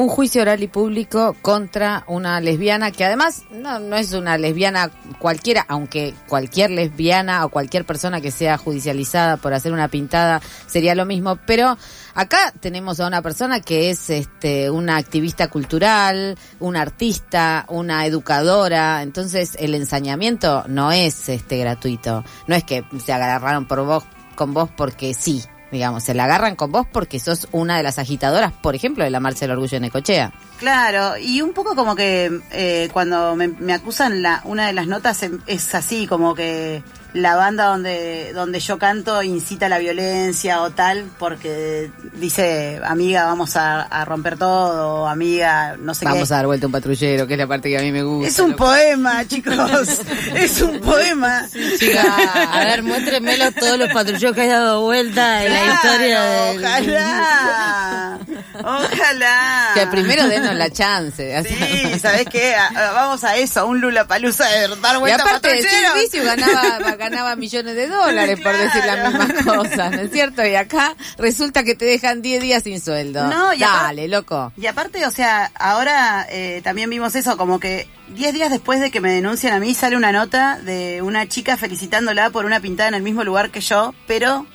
Un 0.00 0.08
juicio 0.08 0.40
oral 0.40 0.62
y 0.62 0.66
público 0.66 1.36
contra 1.42 2.04
una 2.06 2.40
lesbiana 2.40 2.90
que 2.90 3.04
además 3.04 3.42
no, 3.50 3.78
no 3.80 3.96
es 3.96 4.14
una 4.14 4.38
lesbiana 4.38 4.90
cualquiera, 5.18 5.66
aunque 5.68 6.14
cualquier 6.26 6.70
lesbiana 6.70 7.44
o 7.44 7.50
cualquier 7.50 7.84
persona 7.84 8.22
que 8.22 8.30
sea 8.30 8.56
judicializada 8.56 9.36
por 9.36 9.52
hacer 9.52 9.74
una 9.74 9.88
pintada 9.88 10.40
sería 10.66 10.94
lo 10.94 11.04
mismo, 11.04 11.38
pero 11.44 11.76
acá 12.14 12.50
tenemos 12.60 12.98
a 12.98 13.08
una 13.08 13.20
persona 13.20 13.60
que 13.60 13.90
es 13.90 14.08
este 14.08 14.70
una 14.70 14.96
activista 14.96 15.48
cultural, 15.48 16.38
una 16.60 16.80
artista, 16.80 17.66
una 17.68 18.06
educadora, 18.06 19.02
entonces 19.02 19.54
el 19.58 19.74
ensañamiento 19.74 20.64
no 20.66 20.92
es 20.92 21.28
este 21.28 21.58
gratuito, 21.58 22.24
no 22.46 22.54
es 22.54 22.64
que 22.64 22.86
se 23.04 23.12
agarraron 23.12 23.68
por 23.68 23.84
vos 23.84 24.04
con 24.34 24.54
vos 24.54 24.70
porque 24.74 25.12
sí, 25.12 25.44
digamos, 25.70 26.04
se 26.04 26.14
la 26.14 26.24
agarran 26.24 26.56
con 26.56 26.72
vos 26.72 26.86
porque 26.90 27.20
sos 27.20 27.48
una 27.52 27.76
de 27.76 27.82
las 27.82 27.98
agitadoras, 27.98 28.52
por 28.52 28.74
ejemplo, 28.74 29.04
de 29.04 29.10
la 29.10 29.20
Marcha 29.20 29.40
del 29.40 29.52
Orgullo 29.52 29.76
de 29.76 29.80
Necochea. 29.80 30.32
Claro, 30.60 31.16
y 31.18 31.40
un 31.42 31.52
poco 31.54 31.74
como 31.74 31.96
que 31.96 32.30
eh, 32.52 32.88
cuando 32.92 33.34
me, 33.34 33.48
me 33.48 33.72
acusan, 33.72 34.22
la, 34.22 34.42
una 34.44 34.66
de 34.68 34.72
las 34.74 34.86
notas 34.86 35.22
em- 35.22 35.40
es 35.46 35.74
así, 35.74 36.06
como 36.06 36.34
que 36.34 36.82
la 37.12 37.34
banda 37.34 37.64
donde, 37.64 38.30
donde 38.34 38.60
yo 38.60 38.78
canto 38.78 39.20
incita 39.24 39.66
a 39.66 39.68
la 39.68 39.78
violencia 39.78 40.62
o 40.62 40.70
tal, 40.70 41.04
porque 41.18 41.90
dice, 42.14 42.80
amiga, 42.84 43.24
vamos 43.24 43.56
a, 43.56 43.82
a 43.82 44.04
romper 44.04 44.38
todo, 44.38 45.08
amiga, 45.08 45.76
no 45.80 45.92
sé 45.92 46.04
Vamos 46.04 46.28
qué. 46.28 46.34
a 46.34 46.36
dar 46.36 46.46
vuelta 46.46 46.66
a 46.66 46.68
un 46.68 46.72
patrullero, 46.72 47.26
que 47.26 47.34
es 47.34 47.38
la 47.40 47.48
parte 47.48 47.68
que 47.68 47.78
a 47.78 47.82
mí 47.82 47.90
me 47.90 48.04
gusta. 48.04 48.28
Es 48.28 48.38
un 48.38 48.52
loco. 48.52 48.64
poema, 48.64 49.26
chicos, 49.26 49.56
es 50.36 50.60
un 50.62 50.78
poema. 50.80 51.48
Chica, 51.80 52.04
a 52.52 52.64
ver, 52.64 52.82
muéstremelo 52.84 53.50
todos 53.52 53.76
los 53.76 53.88
patrulleros 53.92 54.32
que 54.34 54.42
hay 54.42 54.48
dado 54.48 54.82
vuelta 54.82 55.44
en 55.44 55.52
la 55.52 55.64
historia 55.74 56.22
del... 56.22 56.58
Ojalá, 56.64 58.18
ojalá. 58.62 59.70
Que 59.74 59.86
primero 59.88 60.28
la 60.58 60.70
chance. 60.70 61.38
o 61.38 61.42
sea. 61.44 61.56
Sí, 61.56 61.98
¿sabés 62.00 62.26
qué? 62.30 62.54
A- 62.54 62.68
a- 62.68 62.92
vamos 62.92 63.24
a 63.24 63.36
eso, 63.36 63.60
a 63.60 63.64
un 63.64 63.80
Lula 63.80 64.06
Palusa 64.06 64.46
de 64.48 64.68
dar 64.76 64.96
Y 64.96 64.98
vuelta 64.98 65.22
aparte 65.22 65.48
de 65.54 65.62
servicio 65.62 66.24
ganaba, 66.24 66.78
ganaba 66.98 67.36
millones 67.36 67.74
de 67.76 67.86
dólares 67.88 68.38
por 68.40 68.56
decir 68.56 68.84
las 68.84 68.96
Claro. 69.00 69.10
mismas 69.24 69.44
cosas, 69.44 69.90
¿no 69.92 70.00
es 70.00 70.10
cierto? 70.12 70.44
Y 70.46 70.54
acá 70.54 70.94
resulta 71.18 71.62
que 71.64 71.74
te 71.74 71.84
dejan 71.84 72.22
10 72.22 72.42
días 72.42 72.62
sin 72.62 72.80
sueldo. 72.80 73.26
No, 73.28 73.52
y 73.54 73.58
Dale, 73.60 74.08
loco. 74.08 74.52
Y 74.56 74.66
aparte, 74.66 75.04
o 75.06 75.10
sea, 75.10 75.50
ahora 75.54 76.26
eh, 76.30 76.60
también 76.64 76.90
vimos 76.90 77.14
eso, 77.14 77.36
como 77.36 77.58
que 77.60 77.88
10 78.08 78.32
días 78.34 78.50
después 78.50 78.80
de 78.80 78.90
que 78.90 79.00
me 79.00 79.10
denuncian 79.12 79.52
a 79.54 79.60
mí 79.60 79.74
sale 79.74 79.96
una 79.96 80.12
nota 80.12 80.58
de 80.60 81.00
una 81.02 81.28
chica 81.28 81.56
felicitándola 81.56 82.30
por 82.30 82.44
una 82.44 82.60
pintada 82.60 82.88
en 82.88 82.94
el 82.94 83.02
mismo 83.02 83.24
lugar 83.24 83.50
que 83.50 83.60
yo, 83.60 83.94
pero... 84.06 84.46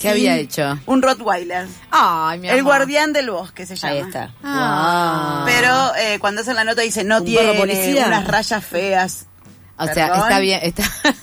¿Qué 0.00 0.08
había 0.08 0.36
hecho? 0.36 0.78
Un 0.86 1.02
Rottweiler. 1.02 1.66
Ay, 1.90 2.38
mi 2.38 2.48
El 2.48 2.60
amor. 2.60 2.64
guardián 2.76 3.12
del 3.12 3.30
bosque 3.30 3.66
se 3.66 3.76
llama. 3.76 3.94
Ahí 3.94 4.00
está. 4.00 4.34
Ah. 4.42 5.44
Pero 5.46 5.94
eh, 5.96 6.18
cuando 6.18 6.40
hacen 6.42 6.54
la 6.56 6.64
nota 6.64 6.82
dice 6.82 7.04
no 7.04 7.18
¿Un 7.18 7.24
tiene 7.24 7.54
policía? 7.54 8.06
unas 8.06 8.26
rayas 8.26 8.64
feas. 8.64 9.26
O 9.76 9.86
sea, 9.86 10.06
está 10.08 10.38
bien. 10.38 10.60
Está... 10.62 10.84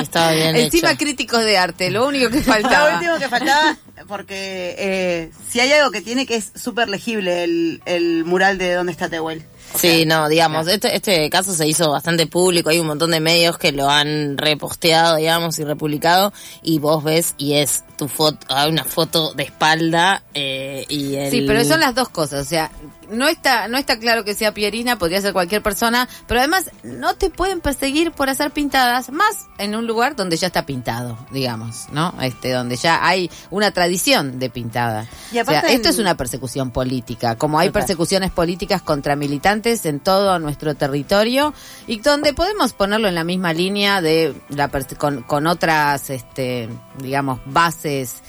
Estaba 0.00 0.30
bien 0.30 0.54
Encima 0.56 0.90
hecho. 0.90 0.98
críticos 0.98 1.44
de 1.44 1.58
arte, 1.58 1.90
lo 1.90 2.06
único 2.06 2.30
que 2.30 2.36
Lo 2.44 2.44
faltaba. 2.44 2.94
último 2.94 3.18
que 3.18 3.28
faltaba, 3.28 3.76
porque 4.06 4.76
eh, 4.78 5.30
si 5.48 5.58
hay 5.60 5.72
algo 5.72 5.90
que 5.90 6.00
tiene 6.00 6.24
que 6.24 6.36
es 6.36 6.52
súper 6.54 6.88
legible 6.88 7.42
el, 7.44 7.82
el 7.84 8.24
mural 8.24 8.58
de 8.58 8.74
dónde 8.74 8.92
está 8.92 9.08
Tehuel. 9.08 9.44
Sí, 9.76 10.04
sea, 10.04 10.06
no, 10.06 10.28
digamos, 10.28 10.66
este, 10.68 10.94
este 10.94 11.30
caso 11.30 11.52
se 11.52 11.66
hizo 11.66 11.90
bastante 11.90 12.26
público, 12.26 12.70
hay 12.70 12.78
un 12.78 12.86
montón 12.86 13.10
de 13.10 13.20
medios 13.20 13.58
que 13.58 13.72
lo 13.72 13.88
han 13.88 14.36
reposteado, 14.36 15.16
digamos, 15.16 15.58
y 15.58 15.64
republicado, 15.64 16.32
y 16.62 16.78
vos 16.78 17.04
ves, 17.04 17.34
y 17.38 17.54
es 17.54 17.84
tu 17.96 18.08
foto, 18.08 18.38
hay 18.48 18.70
una 18.70 18.84
foto 18.84 19.32
de 19.34 19.44
espalda, 19.44 20.22
eh, 20.34 20.84
y 20.88 21.14
el... 21.16 21.30
Sí, 21.30 21.44
pero 21.46 21.64
son 21.64 21.80
las 21.80 21.94
dos 21.94 22.08
cosas, 22.08 22.46
o 22.46 22.48
sea, 22.48 22.70
no 23.10 23.28
está 23.28 23.68
no 23.68 23.76
está 23.76 23.98
claro 23.98 24.24
que 24.24 24.34
sea 24.34 24.54
Pierina, 24.54 24.96
podría 24.96 25.20
ser 25.20 25.32
cualquier 25.32 25.62
persona, 25.62 26.08
pero 26.26 26.40
además 26.40 26.70
no 26.82 27.14
te 27.14 27.30
pueden 27.30 27.60
perseguir 27.60 28.12
por 28.12 28.28
hacer 28.28 28.50
pintadas, 28.50 29.10
más 29.10 29.48
en 29.58 29.74
un 29.74 29.86
lugar 29.86 30.16
donde 30.16 30.36
ya 30.36 30.46
está 30.46 30.64
pintado, 30.64 31.18
digamos, 31.30 31.86
¿no? 31.92 32.14
Este 32.22 32.52
donde 32.52 32.76
ya 32.76 33.04
hay 33.06 33.30
una 33.50 33.72
tradición 33.72 34.38
de 34.38 34.50
pintada. 34.50 35.08
Y 35.32 35.38
o 35.38 35.44
sea, 35.44 35.58
aparte 35.58 35.74
esto 35.74 35.88
es 35.88 35.98
una 35.98 36.16
persecución 36.16 36.70
política, 36.70 37.36
como 37.36 37.58
hay 37.58 37.70
persecuciones 37.70 38.30
políticas 38.30 38.82
contra 38.82 39.16
militantes 39.16 39.59
en 39.66 40.00
todo 40.00 40.38
nuestro 40.38 40.74
territorio 40.74 41.52
y 41.86 42.00
donde 42.00 42.32
podemos 42.32 42.72
ponerlo 42.72 43.08
en 43.08 43.14
la 43.14 43.24
misma 43.24 43.52
línea 43.52 44.00
de 44.00 44.34
la 44.48 44.70
con, 44.98 45.22
con 45.22 45.46
otras 45.46 46.10
este 46.10 46.68
digamos 46.98 47.40
bases 47.44 48.22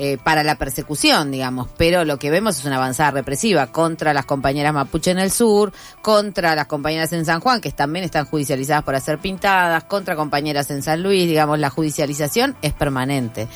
eh, 0.00 0.16
para 0.16 0.44
la 0.44 0.54
persecución, 0.54 1.32
digamos, 1.32 1.66
pero 1.76 2.04
lo 2.04 2.20
que 2.20 2.30
vemos 2.30 2.56
es 2.56 2.64
una 2.64 2.76
avanzada 2.76 3.10
represiva 3.10 3.66
contra 3.66 4.14
las 4.14 4.26
compañeras 4.26 4.72
mapuche 4.72 5.10
en 5.10 5.18
el 5.18 5.32
sur, 5.32 5.72
contra 6.02 6.54
las 6.54 6.66
compañeras 6.66 7.12
en 7.14 7.24
San 7.24 7.40
Juan, 7.40 7.60
que 7.60 7.72
también 7.72 8.04
están 8.04 8.24
judicializadas 8.24 8.84
por 8.84 8.94
hacer 8.94 9.18
pintadas, 9.18 9.82
contra 9.82 10.14
compañeras 10.14 10.70
en 10.70 10.84
San 10.84 11.02
Luis, 11.02 11.26
digamos, 11.26 11.58
la 11.58 11.68
judicialización 11.68 12.54
es 12.62 12.74
permanente. 12.74 13.48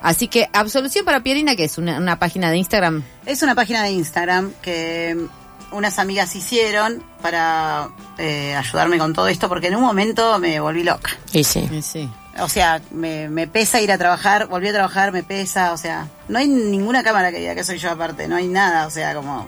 Así 0.00 0.28
que, 0.28 0.48
Absolución 0.54 1.04
para 1.04 1.22
Pierina, 1.22 1.54
que 1.54 1.64
es 1.64 1.76
una 1.76 2.18
página 2.18 2.50
de 2.50 2.56
Instagram. 2.56 3.04
Es 3.26 3.42
una 3.42 3.54
página 3.54 3.82
de 3.82 3.90
Instagram 3.90 4.54
que 4.62 5.28
unas 5.72 5.98
amigas 5.98 6.34
hicieron 6.36 7.02
para 7.22 7.88
eh, 8.18 8.54
ayudarme 8.56 8.98
con 8.98 9.12
todo 9.12 9.28
esto, 9.28 9.48
porque 9.48 9.68
en 9.68 9.76
un 9.76 9.82
momento 9.82 10.38
me 10.38 10.58
volví 10.60 10.82
loca. 10.84 11.10
Y 11.32 11.44
sí. 11.44 11.68
Sí. 11.82 12.08
O 12.38 12.48
sea, 12.48 12.80
me, 12.90 13.28
me 13.28 13.46
pesa 13.46 13.80
ir 13.80 13.90
a 13.92 13.98
trabajar, 13.98 14.46
volví 14.46 14.68
a 14.68 14.72
trabajar, 14.72 15.12
me 15.12 15.22
pesa, 15.22 15.72
o 15.72 15.76
sea, 15.76 16.06
no 16.28 16.38
hay 16.38 16.46
ninguna 16.48 17.02
cámara 17.02 17.30
que 17.32 17.38
diga 17.38 17.54
que 17.54 17.64
soy 17.64 17.78
yo 17.78 17.90
aparte, 17.90 18.28
no 18.28 18.36
hay 18.36 18.46
nada, 18.48 18.86
o 18.86 18.90
sea, 18.90 19.14
como... 19.14 19.46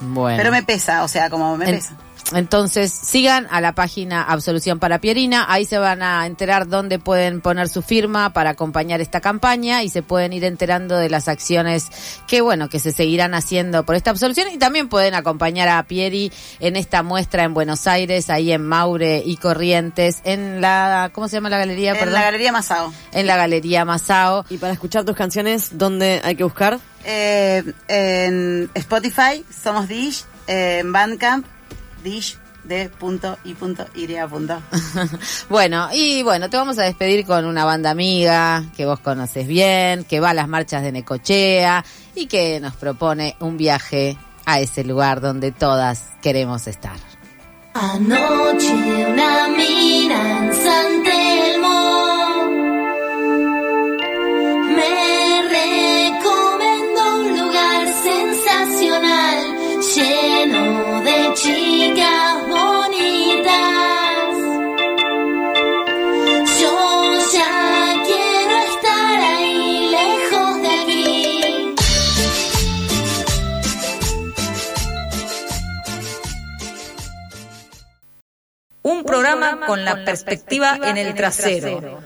Bueno. 0.00 0.36
Pero 0.36 0.52
me 0.52 0.62
pesa, 0.62 1.02
o 1.02 1.08
sea, 1.08 1.28
como 1.30 1.56
me 1.56 1.64
En- 1.68 1.74
pesa. 1.76 1.96
Entonces, 2.32 2.92
sigan 2.92 3.46
a 3.50 3.60
la 3.60 3.72
página 3.72 4.22
Absolución 4.22 4.78
para 4.78 5.00
Pierina, 5.00 5.46
ahí 5.48 5.64
se 5.64 5.78
van 5.78 6.02
a 6.02 6.26
enterar 6.26 6.68
dónde 6.68 6.98
pueden 6.98 7.40
poner 7.40 7.68
su 7.68 7.82
firma 7.82 8.32
para 8.32 8.50
acompañar 8.50 9.00
esta 9.00 9.20
campaña 9.20 9.82
y 9.82 9.88
se 9.88 10.02
pueden 10.02 10.32
ir 10.32 10.44
enterando 10.44 10.96
de 10.96 11.08
las 11.08 11.28
acciones 11.28 11.86
que, 12.26 12.40
bueno, 12.40 12.68
que 12.68 12.80
se 12.80 12.92
seguirán 12.92 13.34
haciendo 13.34 13.84
por 13.84 13.94
esta 13.94 14.10
absolución 14.10 14.48
y 14.52 14.58
también 14.58 14.88
pueden 14.88 15.14
acompañar 15.14 15.68
a 15.68 15.82
Pieri 15.84 16.30
en 16.60 16.76
esta 16.76 17.02
muestra 17.02 17.44
en 17.44 17.54
Buenos 17.54 17.86
Aires, 17.86 18.28
ahí 18.30 18.52
en 18.52 18.66
Maure 18.66 19.22
y 19.24 19.36
Corrientes, 19.36 20.20
en 20.24 20.60
la, 20.60 21.10
¿cómo 21.12 21.28
se 21.28 21.36
llama 21.36 21.48
la 21.48 21.58
galería? 21.58 21.92
En 21.92 21.98
Perdón. 21.98 22.14
la 22.14 22.22
Galería 22.22 22.52
Masao. 22.52 22.92
en 23.12 23.26
la 23.26 23.36
Galería 23.36 23.84
Masao. 23.84 24.44
Y 24.50 24.58
para 24.58 24.72
escuchar 24.72 25.04
tus 25.04 25.16
canciones, 25.16 25.78
¿dónde 25.78 26.20
hay 26.22 26.36
que 26.36 26.44
buscar? 26.44 26.78
Eh, 27.04 27.64
en 27.88 28.70
Spotify 28.74 29.44
somos 29.50 29.88
Dish, 29.88 30.24
eh, 30.46 30.80
en 30.80 30.92
Bandcamp, 30.92 31.46
Dish 32.02 32.38
de 32.64 32.88
punto 32.90 33.38
y 33.44 33.54
punto 33.54 33.86
y 33.94 34.06
punto. 34.06 34.62
Bueno, 35.48 35.88
y 35.92 36.22
bueno, 36.22 36.50
te 36.50 36.56
vamos 36.56 36.78
a 36.78 36.82
despedir 36.82 37.24
con 37.24 37.46
una 37.46 37.64
banda 37.64 37.90
amiga 37.90 38.64
que 38.76 38.84
vos 38.84 39.00
conoces 39.00 39.46
bien, 39.46 40.04
que 40.04 40.20
va 40.20 40.30
a 40.30 40.34
las 40.34 40.48
marchas 40.48 40.82
de 40.82 40.92
Necochea 40.92 41.84
y 42.14 42.26
que 42.26 42.60
nos 42.60 42.74
propone 42.74 43.36
un 43.40 43.56
viaje 43.56 44.18
a 44.44 44.60
ese 44.60 44.84
lugar 44.84 45.20
donde 45.20 45.52
todas 45.52 46.10
queremos 46.22 46.66
estar. 46.66 46.96
Anoche 47.74 48.72
una 48.72 49.48
mina 49.48 50.38
en 50.38 50.54
San 50.54 50.87
con 79.68 79.84
la 79.84 80.02
perspectiva 80.02 80.78
en 80.82 80.96
el 80.96 81.14
trasero. 81.14 82.00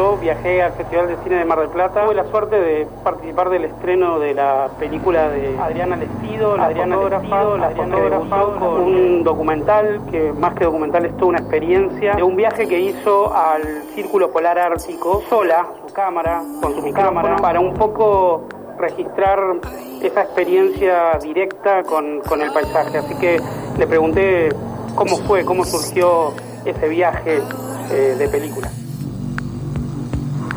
Yo 0.00 0.16
viajé 0.16 0.62
al 0.62 0.72
Festival 0.72 1.08
de 1.08 1.16
Cine 1.22 1.36
de 1.36 1.44
Mar 1.44 1.60
del 1.60 1.68
Plata. 1.68 2.04
Tuve 2.04 2.14
la 2.14 2.24
suerte 2.30 2.58
de 2.58 2.86
participar 3.04 3.50
del 3.50 3.66
estreno 3.66 4.18
de 4.18 4.32
la 4.32 4.70
película 4.78 5.28
de 5.28 5.58
Adriana 5.58 5.96
Lestido, 5.96 6.56
la 6.56 6.66
Adriana 6.66 6.94
fotógrafa, 6.94 7.44
la 7.58 7.70
fotógrafa, 7.70 8.42
con 8.58 8.80
un 8.80 9.22
documental 9.22 10.00
que 10.10 10.32
más 10.32 10.54
que 10.54 10.64
documental 10.64 11.04
es 11.04 11.14
toda 11.16 11.26
una 11.26 11.38
experiencia 11.40 12.14
de 12.14 12.22
un 12.22 12.34
viaje 12.34 12.66
que 12.66 12.80
hizo 12.80 13.34
al 13.34 13.62
Círculo 13.94 14.30
Polar 14.30 14.58
Ártico 14.58 15.22
sola, 15.28 15.66
su 15.86 15.92
cámara, 15.92 16.42
con 16.62 16.80
su 16.80 16.92
cámara, 16.94 17.36
para 17.36 17.60
un 17.60 17.74
poco 17.74 18.48
registrar 18.78 19.38
esa 20.02 20.22
experiencia 20.22 21.18
directa 21.22 21.82
con, 21.82 22.20
con 22.20 22.40
el 22.40 22.50
paisaje. 22.52 22.96
Así 22.96 23.14
que 23.18 23.38
le 23.78 23.86
pregunté 23.86 24.48
cómo 24.94 25.18
fue, 25.18 25.44
cómo 25.44 25.62
surgió 25.66 26.32
ese 26.64 26.88
viaje 26.88 27.42
eh, 27.90 28.16
de 28.18 28.28
película. 28.28 28.70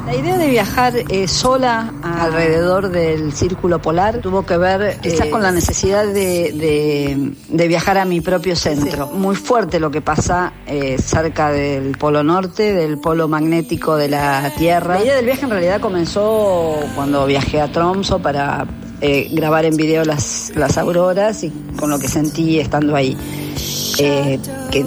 La 0.06 0.16
idea 0.16 0.38
de 0.38 0.50
viajar 0.50 0.94
eh, 1.10 1.28
sola 1.30 1.94
alrededor 2.04 2.90
del 2.90 3.32
círculo 3.34 3.82
polar 3.82 4.18
tuvo 4.20 4.46
que 4.46 4.58
ver 4.58 5.00
quizás 5.02 5.28
con 5.28 5.42
la 5.42 5.52
necesidad 5.52 6.06
de, 6.06 6.52
de- 6.52 7.32
de 7.48 7.68
viajar 7.68 7.98
a 7.98 8.06
mi 8.06 8.20
propio 8.20 8.56
centro. 8.56 9.08
Muy 9.08 9.36
fuerte 9.36 9.80
lo 9.80 9.92
que 9.92 10.02
pasa 10.02 10.54
eh, 10.68 10.98
cerca 11.02 11.52
del 11.52 11.98
polo 11.98 12.22
norte, 12.24 12.74
del 12.74 13.00
polo 13.00 13.28
magnético 13.30 13.96
de 13.96 14.10
la 14.10 14.52
Tierra. 14.58 14.96
La 14.96 15.04
idea 15.04 15.16
del 15.16 15.26
viaje 15.26 15.44
en 15.46 15.50
realidad 15.52 15.80
comenzó 15.80 16.76
cuando 16.96 17.26
viajé 17.26 17.62
a 17.62 17.72
Tromso 17.72 18.20
para 18.20 18.66
eh, 19.00 19.30
grabar 19.32 19.64
en 19.66 19.78
video 19.78 20.04
las, 20.04 20.52
las 20.56 20.78
auroras 20.78 21.44
y 21.46 21.50
con 21.80 21.90
lo 21.90 21.98
que 21.98 22.10
sentí 22.10 22.60
estando 22.60 22.96
ahí. 22.96 23.18
Eh, 24.00 24.40
que 24.72 24.86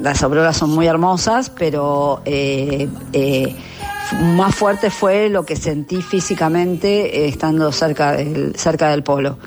las 0.00 0.22
auroras 0.22 0.56
son 0.56 0.70
muy 0.70 0.86
hermosas, 0.86 1.50
pero 1.50 2.20
eh, 2.24 2.88
eh, 3.12 3.54
más 4.12 4.54
fuerte 4.54 4.90
fue 4.90 5.28
lo 5.28 5.44
que 5.44 5.56
sentí 5.56 6.02
físicamente 6.02 7.24
eh, 7.24 7.28
estando 7.28 7.72
cerca 7.72 8.12
del, 8.12 8.54
cerca 8.56 8.90
del 8.90 9.02
polo. 9.02 9.38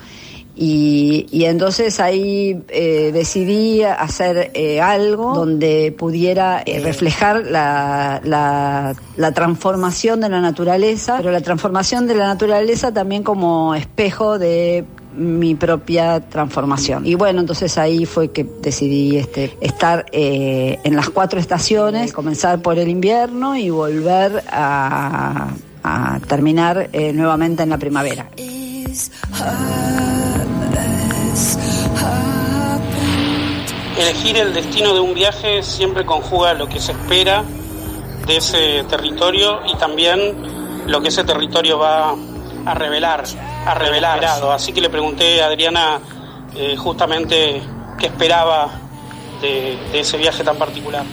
Y, 0.62 1.26
y 1.32 1.46
entonces 1.46 2.02
ahí 2.02 2.62
eh, 2.68 3.12
decidí 3.14 3.82
hacer 3.84 4.52
eh, 4.54 4.82
algo 4.82 5.34
donde 5.34 5.96
pudiera 5.98 6.64
reflejar 6.66 7.46
la, 7.46 8.20
la, 8.26 8.94
la 9.16 9.32
transformación 9.32 10.20
de 10.20 10.28
la 10.28 10.42
naturaleza, 10.42 11.16
pero 11.18 11.32
la 11.32 11.40
transformación 11.40 12.08
de 12.08 12.16
la 12.16 12.28
naturaleza 12.28 12.94
también 12.94 13.24
como 13.24 13.74
espejo 13.74 14.38
de 14.38 14.84
mi 15.20 15.56
propia 15.56 16.22
transformación. 16.22 17.06
Y 17.06 17.16
bueno, 17.16 17.42
entonces 17.42 17.78
ahí 17.78 18.06
fue 18.06 18.32
que 18.32 18.44
decidí 18.44 19.18
este, 19.18 19.58
estar 19.62 20.06
eh, 20.12 20.80
en 20.84 20.96
las 20.96 21.10
cuatro 21.10 21.40
estaciones, 21.40 22.14
comenzar 22.14 22.62
por 22.62 22.80
el 22.80 22.88
invierno 22.88 23.56
y 23.56 23.70
volver 23.70 24.44
a, 24.52 25.50
terminar 26.28 26.90
eh, 26.94 27.14
nuevamente 27.14 27.64
en 27.64 27.70
la 27.70 27.78
primavera. 27.78 28.30
Elegir 33.98 34.38
el 34.38 34.54
destino 34.54 34.94
de 34.94 35.00
un 35.00 35.14
viaje 35.14 35.64
siempre 35.64 36.06
conjuga 36.06 36.54
lo 36.54 36.70
que 36.70 36.80
se 36.80 36.92
espera 36.92 37.44
de 38.28 38.38
ese 38.38 38.84
territorio 38.88 39.60
y 39.68 39.76
también 39.78 40.20
lo 40.86 41.02
que 41.02 41.10
ese 41.10 41.24
territorio 41.24 41.80
va 41.80 42.16
a 42.66 42.74
revelar, 42.76 43.24
a 43.66 43.74
revelar. 43.74 44.24
Así 44.24 44.74
que 44.74 44.82
le 44.82 44.90
pregunté 44.90 45.42
a 45.42 45.48
Adriana 45.48 46.00
eh, 46.56 46.76
justamente 46.78 47.62
qué 47.98 48.08
esperaba 48.08 48.70
de, 49.42 49.78
de 49.92 50.00
ese 50.00 50.18
viaje 50.18 50.44
tan 50.44 50.58
particular. 50.58 51.04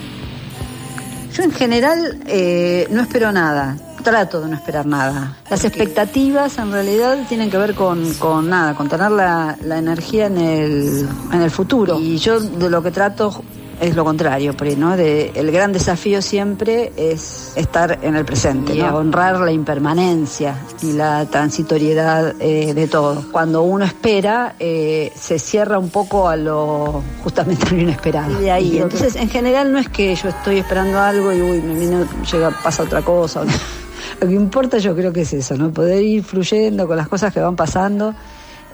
Yo 1.32 1.42
en 1.42 1.52
general 1.52 2.22
eh, 2.26 2.86
no 2.90 3.02
espero 3.02 3.30
nada, 3.30 3.76
trato 4.02 4.40
de 4.40 4.48
no 4.48 4.56
esperar 4.56 4.86
nada. 4.86 5.36
Las 5.50 5.64
expectativas 5.64 6.56
en 6.58 6.72
realidad 6.72 7.18
tienen 7.28 7.50
que 7.50 7.58
ver 7.58 7.74
con, 7.74 8.14
con 8.14 8.48
nada, 8.48 8.74
con 8.74 8.88
tener 8.88 9.10
la, 9.10 9.56
la 9.62 9.78
energía 9.78 10.26
en 10.26 10.38
el, 10.38 11.08
en 11.32 11.42
el 11.42 11.50
futuro. 11.50 11.98
Y 12.00 12.16
yo 12.16 12.40
de 12.40 12.70
lo 12.70 12.82
que 12.82 12.90
trato 12.90 13.42
es 13.80 13.94
lo 13.94 14.04
contrario, 14.04 14.54
¿no? 14.78 14.96
De, 14.96 15.32
el 15.34 15.50
gran 15.50 15.72
desafío 15.72 16.22
siempre 16.22 16.92
es 16.96 17.52
estar 17.56 17.98
en 18.02 18.16
el 18.16 18.24
presente, 18.24 18.74
y 18.74 18.80
honrar 18.80 19.40
la 19.40 19.52
impermanencia 19.52 20.56
y 20.82 20.92
la 20.92 21.26
transitoriedad 21.26 22.34
eh, 22.40 22.74
de 22.74 22.86
todo. 22.88 23.24
Cuando 23.30 23.62
uno 23.62 23.84
espera, 23.84 24.54
eh, 24.58 25.12
se 25.14 25.38
cierra 25.38 25.78
un 25.78 25.90
poco 25.90 26.28
a 26.28 26.36
lo 26.36 27.02
justamente 27.22 27.70
lo 27.70 27.82
inesperado. 27.82 28.40
Y 28.40 28.44
de 28.44 28.50
ahí, 28.50 28.78
entonces 28.78 29.16
en 29.16 29.28
general 29.28 29.72
no 29.72 29.78
es 29.78 29.88
que 29.88 30.14
yo 30.14 30.28
estoy 30.28 30.58
esperando 30.58 30.98
algo 31.00 31.32
y 31.32 31.42
uy, 31.42 31.60
me 31.60 31.78
vino, 31.78 32.06
llega, 32.30 32.50
pasa 32.62 32.82
otra 32.82 33.02
cosa. 33.02 33.42
Lo 34.20 34.28
que 34.28 34.34
importa 34.34 34.78
yo 34.78 34.94
creo 34.94 35.12
que 35.12 35.22
es 35.22 35.32
eso, 35.32 35.56
¿no? 35.56 35.70
Poder 35.70 36.02
ir 36.02 36.24
fluyendo 36.24 36.86
con 36.86 36.96
las 36.96 37.08
cosas 37.08 37.34
que 37.34 37.40
van 37.40 37.56
pasando 37.56 38.14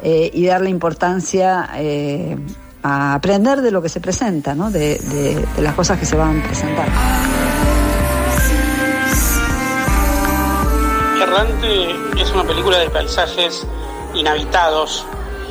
eh, 0.03 0.31
y 0.33 0.47
darle 0.47 0.71
importancia 0.71 1.71
eh, 1.77 2.37
a 2.83 3.15
aprender 3.15 3.61
de 3.63 3.71
lo 3.71 3.81
que 3.83 3.89
se 3.89 4.01
presenta, 4.01 4.55
¿no? 4.55 4.71
De, 4.71 4.99
de- 4.99 5.47
de 5.57 5.63
las 5.63 5.75
cosas 5.75 5.99
que 5.99 6.07
se 6.07 6.17
van 6.17 6.43
presentando. 6.43 6.93
Errante 11.21 11.91
es 12.21 12.31
una 12.33 12.45
película 12.45 12.79
de 12.79 12.91
paisajes 12.91 13.67
inhabitados 14.15 15.07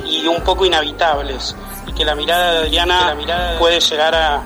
y 0.06 0.26
un 0.26 0.42
poco 0.42 0.64
inhabitables. 0.66 1.54
que 1.96 2.04
la 2.06 2.14
mirada 2.14 2.52
de 2.52 2.58
Adriana 2.68 3.14
puede 3.58 3.78
llegar 3.80 4.14
a, 4.14 4.42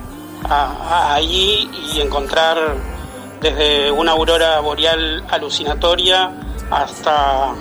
a- 0.48 0.72
a 1.10 1.14
allí 1.14 1.70
y 1.94 2.00
encontrar 2.00 2.56
desde 3.40 3.90
una 3.92 4.12
aurora 4.12 4.58
boreal 4.60 5.24
alucinatoria 5.30 6.32
hasta 6.70 7.52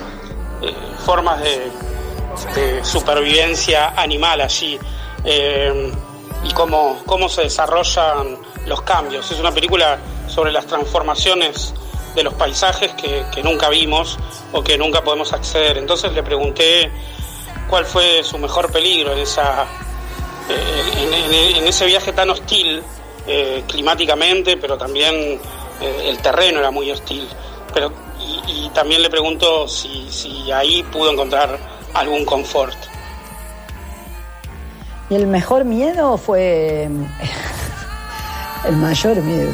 eh, 0.64 0.74
formas 1.06 1.40
de, 1.42 1.72
de 2.56 2.84
supervivencia 2.84 3.90
animal 3.96 4.42
allí 4.42 4.80
eh, 5.26 5.92
y 6.44 6.54
cómo, 6.54 7.02
cómo 7.06 7.28
se 7.30 7.42
desarrollan 7.42 8.38
los 8.66 8.82
cambios. 8.84 9.30
Es 9.32 9.40
una 9.40 9.52
película 9.52 9.98
sobre 10.28 10.52
las 10.52 10.66
transformaciones 10.66 11.74
de 12.14 12.24
los 12.24 12.34
paisajes 12.34 12.94
que, 12.94 13.26
que 13.34 13.44
nunca 13.44 13.70
vimos 13.70 14.18
o 14.54 14.64
que 14.64 14.78
nunca 14.78 15.04
podemos 15.04 15.34
acceder. 15.34 15.78
Entonces 15.78 16.14
le 16.14 16.24
pregunté 16.24 16.92
cuál 17.70 17.86
fue 17.86 18.24
su 18.24 18.38
mejor 18.38 18.72
peligro 18.72 19.14
en, 19.14 19.20
esa, 19.20 19.66
eh, 20.50 21.56
en, 21.58 21.68
ese 21.68 21.86
viaje 21.86 22.14
tan 22.14 22.30
hostil 22.30 22.82
eh, 23.28 23.64
climáticamente, 23.68 24.58
pero 24.58 24.78
también 24.78 25.40
el 25.82 26.18
terreno 26.20 26.60
era 26.60 26.72
muy 26.72 26.90
hostil. 26.92 27.28
Pero, 27.74 27.92
y, 28.20 28.66
y 28.66 28.70
también 28.70 29.02
le 29.02 29.10
pregunto 29.10 29.68
si, 29.68 30.08
si 30.10 30.52
ahí 30.52 30.84
pudo 30.84 31.12
encontrar 31.12 31.60
algún 31.94 32.24
confort. 32.24 32.95
Y 35.10 35.16
el 35.16 35.28
mejor 35.28 35.66
miedo 35.66 36.18
fue, 36.18 36.90
el 38.68 38.78
mayor 38.78 39.22
miedo, 39.22 39.52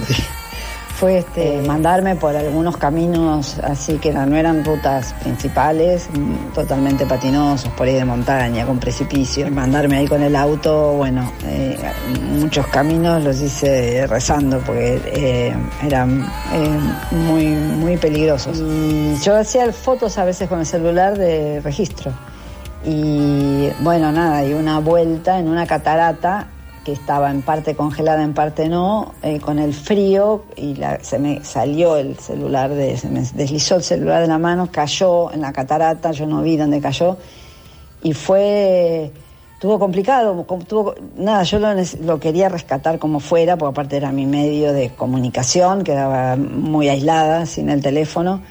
fue 1.01 1.17
este, 1.17 1.63
mandarme 1.63 2.15
por 2.15 2.35
algunos 2.35 2.77
caminos 2.77 3.57
así 3.63 3.97
que 3.97 4.13
no, 4.13 4.23
no 4.27 4.37
eran 4.37 4.63
rutas 4.63 5.13
principales, 5.23 6.07
mm, 6.13 6.53
totalmente 6.53 7.07
patinosos, 7.07 7.71
por 7.73 7.87
ahí 7.87 7.95
de 7.95 8.05
montaña, 8.05 8.67
con 8.67 8.77
precipicio. 8.79 9.47
Y 9.47 9.49
mandarme 9.49 9.97
ahí 9.97 10.07
con 10.07 10.21
el 10.21 10.35
auto, 10.35 10.93
bueno, 10.93 11.31
eh, 11.47 11.75
muchos 12.39 12.67
caminos 12.67 13.23
los 13.23 13.41
hice 13.41 14.05
rezando 14.05 14.59
porque 14.59 15.01
eh, 15.07 15.55
eran 15.83 16.21
eh, 16.53 17.15
muy, 17.15 17.47
muy 17.47 17.97
peligrosos. 17.97 18.59
Y 18.59 19.17
yo 19.23 19.35
hacía 19.37 19.73
fotos 19.73 20.19
a 20.19 20.23
veces 20.23 20.47
con 20.47 20.59
el 20.59 20.67
celular 20.67 21.17
de 21.17 21.61
registro. 21.61 22.13
Y 22.83 23.69
bueno, 23.81 24.11
nada, 24.11 24.43
y 24.45 24.53
una 24.53 24.79
vuelta 24.79 25.37
en 25.39 25.47
una 25.47 25.67
catarata 25.67 26.47
que 26.83 26.93
estaba 26.93 27.29
en 27.29 27.43
parte 27.43 27.75
congelada, 27.75 28.23
en 28.23 28.33
parte 28.33 28.67
no, 28.67 29.13
eh, 29.21 29.39
con 29.39 29.59
el 29.59 29.71
frío 29.73 30.45
y 30.55 30.73
la- 30.75 30.99
se 31.03 31.19
me 31.19 31.45
salió 31.45 31.95
el 31.97 32.17
celular, 32.17 32.71
de, 32.71 32.97
se 32.97 33.07
me 33.07 33.21
deslizó 33.21 33.75
el 33.75 33.83
celular 33.83 34.21
de 34.21 34.27
la 34.27 34.39
mano, 34.39 34.69
cayó 34.71 35.31
en 35.31 35.41
la 35.41 35.53
catarata, 35.53 36.11
yo 36.11 36.25
no 36.25 36.41
vi 36.41 36.57
dónde 36.57 36.81
cayó 36.81 37.17
y 38.01 38.13
fue, 38.13 39.11
tuvo 39.59 39.77
complicado, 39.77 40.43
com- 40.47 40.63
tuvo, 40.63 40.95
nada, 41.17 41.43
yo 41.43 41.59
lo 42.03 42.19
quería 42.19 42.49
rescatar 42.49 42.97
como 42.97 43.19
fuera, 43.19 43.57
porque 43.57 43.73
aparte 43.73 43.97
era 43.97 44.11
mi 44.11 44.25
medio 44.25 44.73
de 44.73 44.89
comunicación, 44.89 45.83
quedaba 45.83 46.35
muy 46.35 46.89
aislada, 46.89 47.45
sin 47.45 47.69
el 47.69 47.83
teléfono. 47.83 48.41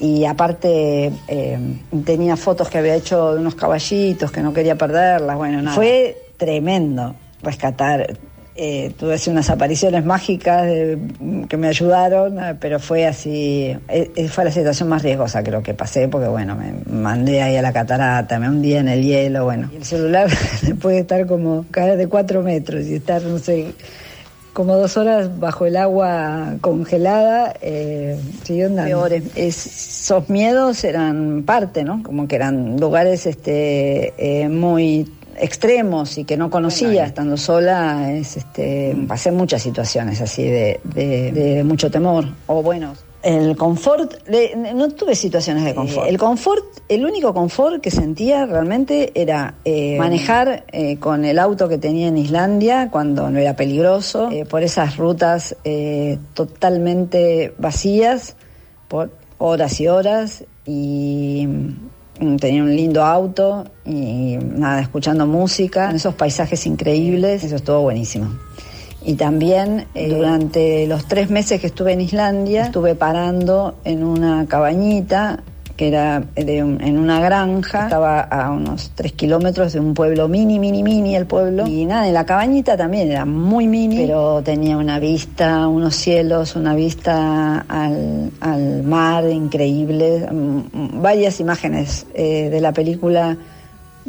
Y 0.00 0.24
aparte 0.24 1.12
eh, 1.28 1.58
tenía 2.04 2.36
fotos 2.36 2.68
que 2.70 2.78
había 2.78 2.94
hecho 2.96 3.34
de 3.34 3.40
unos 3.40 3.54
caballitos 3.54 4.32
que 4.32 4.40
no 4.42 4.52
quería 4.52 4.74
perderlas. 4.76 5.36
Bueno, 5.36 5.60
nada. 5.60 5.76
Fue 5.76 6.16
tremendo 6.38 7.14
rescatar. 7.42 8.16
Eh, 8.62 8.92
tuve 8.98 9.14
así 9.14 9.30
unas 9.30 9.48
apariciones 9.48 10.04
mágicas 10.04 10.66
de- 10.66 10.98
que 11.48 11.56
me 11.56 11.68
ayudaron, 11.68 12.38
eh, 12.38 12.56
pero 12.60 12.78
fue 12.80 13.06
así. 13.06 13.74
eh, 13.88 14.10
eh, 14.16 14.28
fue 14.28 14.44
la 14.44 14.50
situación 14.50 14.88
más 14.88 15.02
riesgosa 15.02 15.42
creo 15.42 15.62
que 15.62 15.72
pasé, 15.72 16.08
porque 16.08 16.28
bueno, 16.28 16.56
me 16.56 16.72
mandé 16.92 17.40
ahí 17.42 17.56
a 17.56 17.62
la 17.62 17.72
catarata, 17.72 18.38
me 18.38 18.48
hundí 18.48 18.74
en 18.74 18.88
el 18.88 19.02
hielo, 19.02 19.44
bueno. 19.44 19.70
Y 19.72 19.76
el 19.76 19.84
celular 19.84 20.28
puede 20.82 20.98
estar 20.98 21.26
como 21.26 21.64
caer 21.70 21.96
de 21.96 22.06
cuatro 22.08 22.42
metros 22.42 22.84
y 22.86 22.94
estar, 22.96 23.22
no 23.22 23.38
sé, 23.38 23.72
como 24.52 24.76
dos 24.76 24.96
horas 24.96 25.38
bajo 25.38 25.66
el 25.66 25.76
agua 25.76 26.54
congelada, 26.60 27.54
eh, 27.62 28.18
siguió 28.44 28.66
andando. 28.66 28.88
Peores. 28.90 29.22
esos 29.36 30.28
miedos 30.28 30.84
eran 30.84 31.42
parte, 31.44 31.84
¿no? 31.84 32.02
Como 32.02 32.26
que 32.28 32.36
eran 32.36 32.78
lugares 32.80 33.26
este, 33.26 34.12
eh, 34.42 34.48
muy 34.48 35.10
extremos 35.38 36.18
y 36.18 36.24
que 36.24 36.36
no 36.36 36.50
conocía 36.50 37.06
estando 37.06 37.36
sola 37.38 38.12
es 38.12 38.36
este 38.36 38.94
pasé 39.08 39.30
muchas 39.32 39.62
situaciones 39.62 40.20
así 40.20 40.42
de, 40.44 40.80
de- 40.84 41.32
de 41.32 41.64
mucho 41.64 41.90
temor 41.90 42.26
o 42.46 42.62
bueno 42.62 42.92
el 43.22 43.56
confort 43.56 44.14
no 44.74 44.88
tuve 44.90 45.14
situaciones 45.14 45.64
de 45.64 45.74
confort 45.74 46.08
el 46.08 46.18
confort 46.18 46.64
el 46.88 47.04
único 47.04 47.34
confort 47.34 47.82
que 47.82 47.90
sentía 47.90 48.46
realmente 48.46 49.12
era 49.14 49.54
eh, 49.64 49.98
manejar 49.98 50.64
eh, 50.72 50.96
con 50.98 51.24
el 51.24 51.38
auto 51.38 51.68
que 51.68 51.78
tenía 51.78 52.08
en 52.08 52.16
Islandia 52.16 52.88
cuando 52.90 53.30
no 53.30 53.38
era 53.38 53.56
peligroso 53.56 54.30
eh, 54.30 54.46
por 54.46 54.62
esas 54.62 54.96
rutas 54.96 55.56
eh, 55.64 56.18
totalmente 56.34 57.54
vacías 57.58 58.36
por 58.88 59.10
horas 59.38 59.80
y 59.80 59.88
horas 59.88 60.44
y 60.66 61.46
mm, 61.46 62.36
tenía 62.36 62.62
un 62.62 62.74
lindo 62.74 63.04
auto 63.04 63.64
y 63.84 64.36
nada, 64.36 64.80
escuchando 64.80 65.26
música, 65.26 65.90
esos 65.90 66.14
paisajes 66.14 66.66
increíbles, 66.66 67.42
eso 67.44 67.56
estuvo 67.56 67.82
buenísimo. 67.82 68.30
Y 69.04 69.14
también 69.14 69.86
eh, 69.94 70.08
durante 70.08 70.86
los 70.86 71.06
tres 71.06 71.30
meses 71.30 71.60
que 71.60 71.68
estuve 71.68 71.92
en 71.92 72.00
Islandia, 72.02 72.64
estuve 72.66 72.94
parando 72.94 73.74
en 73.84 74.04
una 74.04 74.46
cabañita 74.46 75.40
que 75.76 75.88
era 75.88 76.22
de 76.36 76.62
un- 76.62 76.78
en 76.82 76.98
una 76.98 77.20
granja, 77.20 77.84
estaba 77.84 78.20
a 78.20 78.50
unos 78.50 78.92
tres 78.94 79.12
kilómetros 79.12 79.72
de 79.72 79.80
un 79.80 79.94
pueblo 79.94 80.28
mini, 80.28 80.58
mini, 80.58 80.82
mini 80.82 81.16
el 81.16 81.24
pueblo. 81.24 81.66
Y 81.66 81.86
nada, 81.86 82.06
en 82.06 82.12
la 82.12 82.26
cabañita 82.26 82.76
también 82.76 83.10
era 83.10 83.24
muy 83.24 83.66
mini, 83.66 83.96
pero 83.96 84.42
tenía 84.42 84.76
una 84.76 84.98
vista, 84.98 85.66
unos 85.68 85.96
cielos, 85.96 86.54
una 86.54 86.74
vista 86.74 87.64
al, 87.66 88.30
al 88.40 88.82
mar 88.82 89.24
increíble. 89.30 90.28
Mm, 90.30 91.00
Varias 91.00 91.40
imágenes 91.40 92.06
eh, 92.12 92.50
de 92.50 92.60
la 92.60 92.72
película 92.74 93.38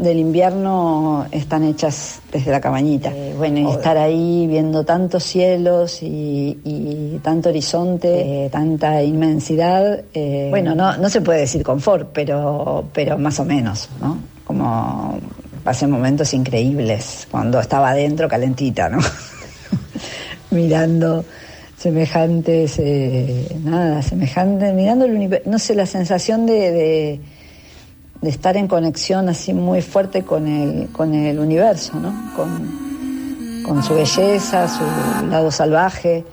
del 0.02 0.18
invierno 0.20 1.26
están 1.32 1.64
hechas 1.64 2.20
desde 2.32 2.52
la 2.52 2.60
cabañita. 2.60 3.12
Eh, 3.16 3.34
bueno, 3.38 3.60
y 3.60 3.72
estar 3.72 3.98
ahí 3.98 4.48
viendo 4.48 4.84
tantos 4.84 5.24
cielos 5.24 6.02
y, 6.02 6.60
y 6.64 7.20
tanto 7.24 7.50
horizonte, 7.50 8.46
eh, 8.46 8.50
tanta 8.50 9.02
inmensidad, 9.04 10.02
eh, 10.14 10.48
bueno, 10.50 10.74
no, 10.76 10.98
no 10.98 11.10
se 11.10 11.22
puede 11.22 11.42
decir 11.42 11.64
confort, 11.64 12.10
pero, 12.14 12.86
pero 12.94 13.18
más 13.18 13.40
o 13.40 13.46
menos, 13.46 13.90
¿no? 14.02 14.18
Como 14.44 15.20
pasé 15.64 15.86
momentos 15.88 16.34
increíbles 16.34 17.28
cuando 17.30 17.60
estaba 17.60 17.92
adentro 17.92 18.28
calentita, 18.28 18.90
¿no? 18.90 18.98
Mirando 20.52 21.24
semejantes, 21.78 22.78
eh, 22.80 23.48
nada, 23.64 24.02
semejantes, 24.02 24.74
mirando 24.74 25.06
el 25.06 25.12
universo, 25.16 25.50
no 25.50 25.58
sé, 25.60 25.74
la 25.76 25.86
sensación 25.86 26.46
de- 26.46 26.72
de 26.72 27.20
de 28.22 28.30
estar 28.30 28.56
en 28.56 28.68
conexión 28.68 29.30
así 29.30 29.54
muy 29.54 29.82
fuerte 29.82 30.24
con 30.24 30.48
el, 30.48 30.90
con 30.92 31.14
el 31.14 31.40
universo, 31.40 32.00
¿no? 32.00 32.14
Con, 32.36 33.64
con 33.66 33.84
su 33.84 33.96
belleza, 33.96 34.68
su 34.68 34.84
lado 35.28 35.52
salvaje, 35.52 36.24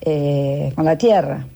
eh, 0.00 0.72
con 0.74 0.84
la 0.84 0.96
tierra. 0.98 1.46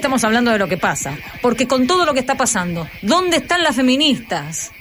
Estamos 0.00 0.24
hablando 0.24 0.50
de 0.50 0.58
lo 0.58 0.66
que 0.66 0.78
pasa. 0.78 1.16
Porque 1.42 1.68
con 1.68 1.86
todo 1.86 2.06
lo 2.06 2.14
que 2.14 2.20
está 2.20 2.34
pasando, 2.34 2.88
¿dónde 3.02 3.36
están 3.36 3.62
las 3.62 3.76
feministas? 3.76 4.72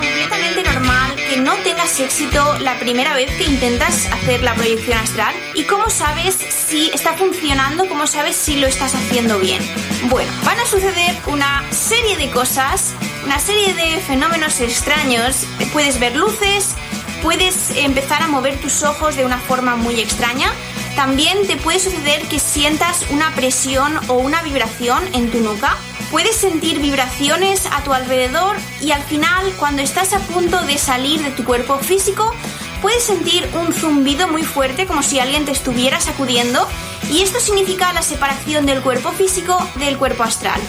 completamente 0.00 0.62
normal 0.64 1.14
que 1.28 1.36
no 1.38 1.54
tengas 1.56 2.00
éxito 2.00 2.58
la 2.60 2.78
primera 2.78 3.14
vez 3.14 3.30
que 3.36 3.44
intentas 3.44 4.06
hacer 4.12 4.42
la 4.42 4.54
proyección 4.54 4.98
astral? 4.98 5.34
¿Y 5.54 5.62
cómo 5.64 5.88
sabes 5.88 6.34
si 6.34 6.90
está 6.92 7.14
funcionando? 7.14 7.88
¿Cómo 7.88 8.06
sabes 8.06 8.34
si 8.34 8.56
lo 8.56 8.66
estás 8.66 8.94
haciendo 8.94 9.38
bien? 9.38 9.62
Bueno, 10.10 10.30
van 10.44 10.58
a 10.58 10.66
suceder 10.66 11.16
una 11.26 11.62
serie 11.70 12.16
de 12.16 12.30
cosas, 12.30 12.94
una 13.24 13.38
serie 13.38 13.74
de 13.74 14.00
fenómenos 14.00 14.60
extraños. 14.60 15.46
Puedes 15.72 16.00
ver 16.00 16.16
luces, 16.16 16.74
puedes 17.22 17.70
empezar 17.76 18.22
a 18.22 18.28
mover 18.28 18.58
tus 18.60 18.82
ojos 18.82 19.16
de 19.16 19.24
una 19.24 19.38
forma 19.38 19.76
muy 19.76 20.00
extraña. 20.00 20.50
También 20.94 21.46
te 21.46 21.56
puede 21.56 21.78
suceder 21.78 22.22
que 22.28 22.38
sientas 22.38 23.04
una 23.10 23.34
presión 23.34 23.98
o 24.08 24.14
una 24.14 24.42
vibración 24.42 25.02
en 25.14 25.30
tu 25.30 25.40
nuca. 25.40 25.76
Puedes 26.10 26.36
sentir 26.36 26.78
vibraciones 26.80 27.66
a 27.66 27.82
tu 27.82 27.92
alrededor 27.92 28.56
y 28.80 28.92
al 28.92 29.02
final, 29.02 29.52
cuando 29.58 29.82
estás 29.82 30.12
a 30.12 30.20
punto 30.20 30.62
de 30.62 30.78
salir 30.78 31.20
de 31.22 31.30
tu 31.30 31.44
cuerpo 31.44 31.78
físico, 31.78 32.32
puedes 32.80 33.02
sentir 33.02 33.48
un 33.54 33.72
zumbido 33.72 34.28
muy 34.28 34.44
fuerte 34.44 34.86
como 34.86 35.02
si 35.02 35.18
alguien 35.18 35.44
te 35.44 35.50
estuviera 35.50 36.00
sacudiendo 36.00 36.66
y 37.10 37.22
esto 37.22 37.40
significa 37.40 37.92
la 37.92 38.02
separación 38.02 38.66
del 38.66 38.82
cuerpo 38.82 39.10
físico 39.12 39.58
del 39.76 39.98
cuerpo 39.98 40.22
astral. 40.22 40.60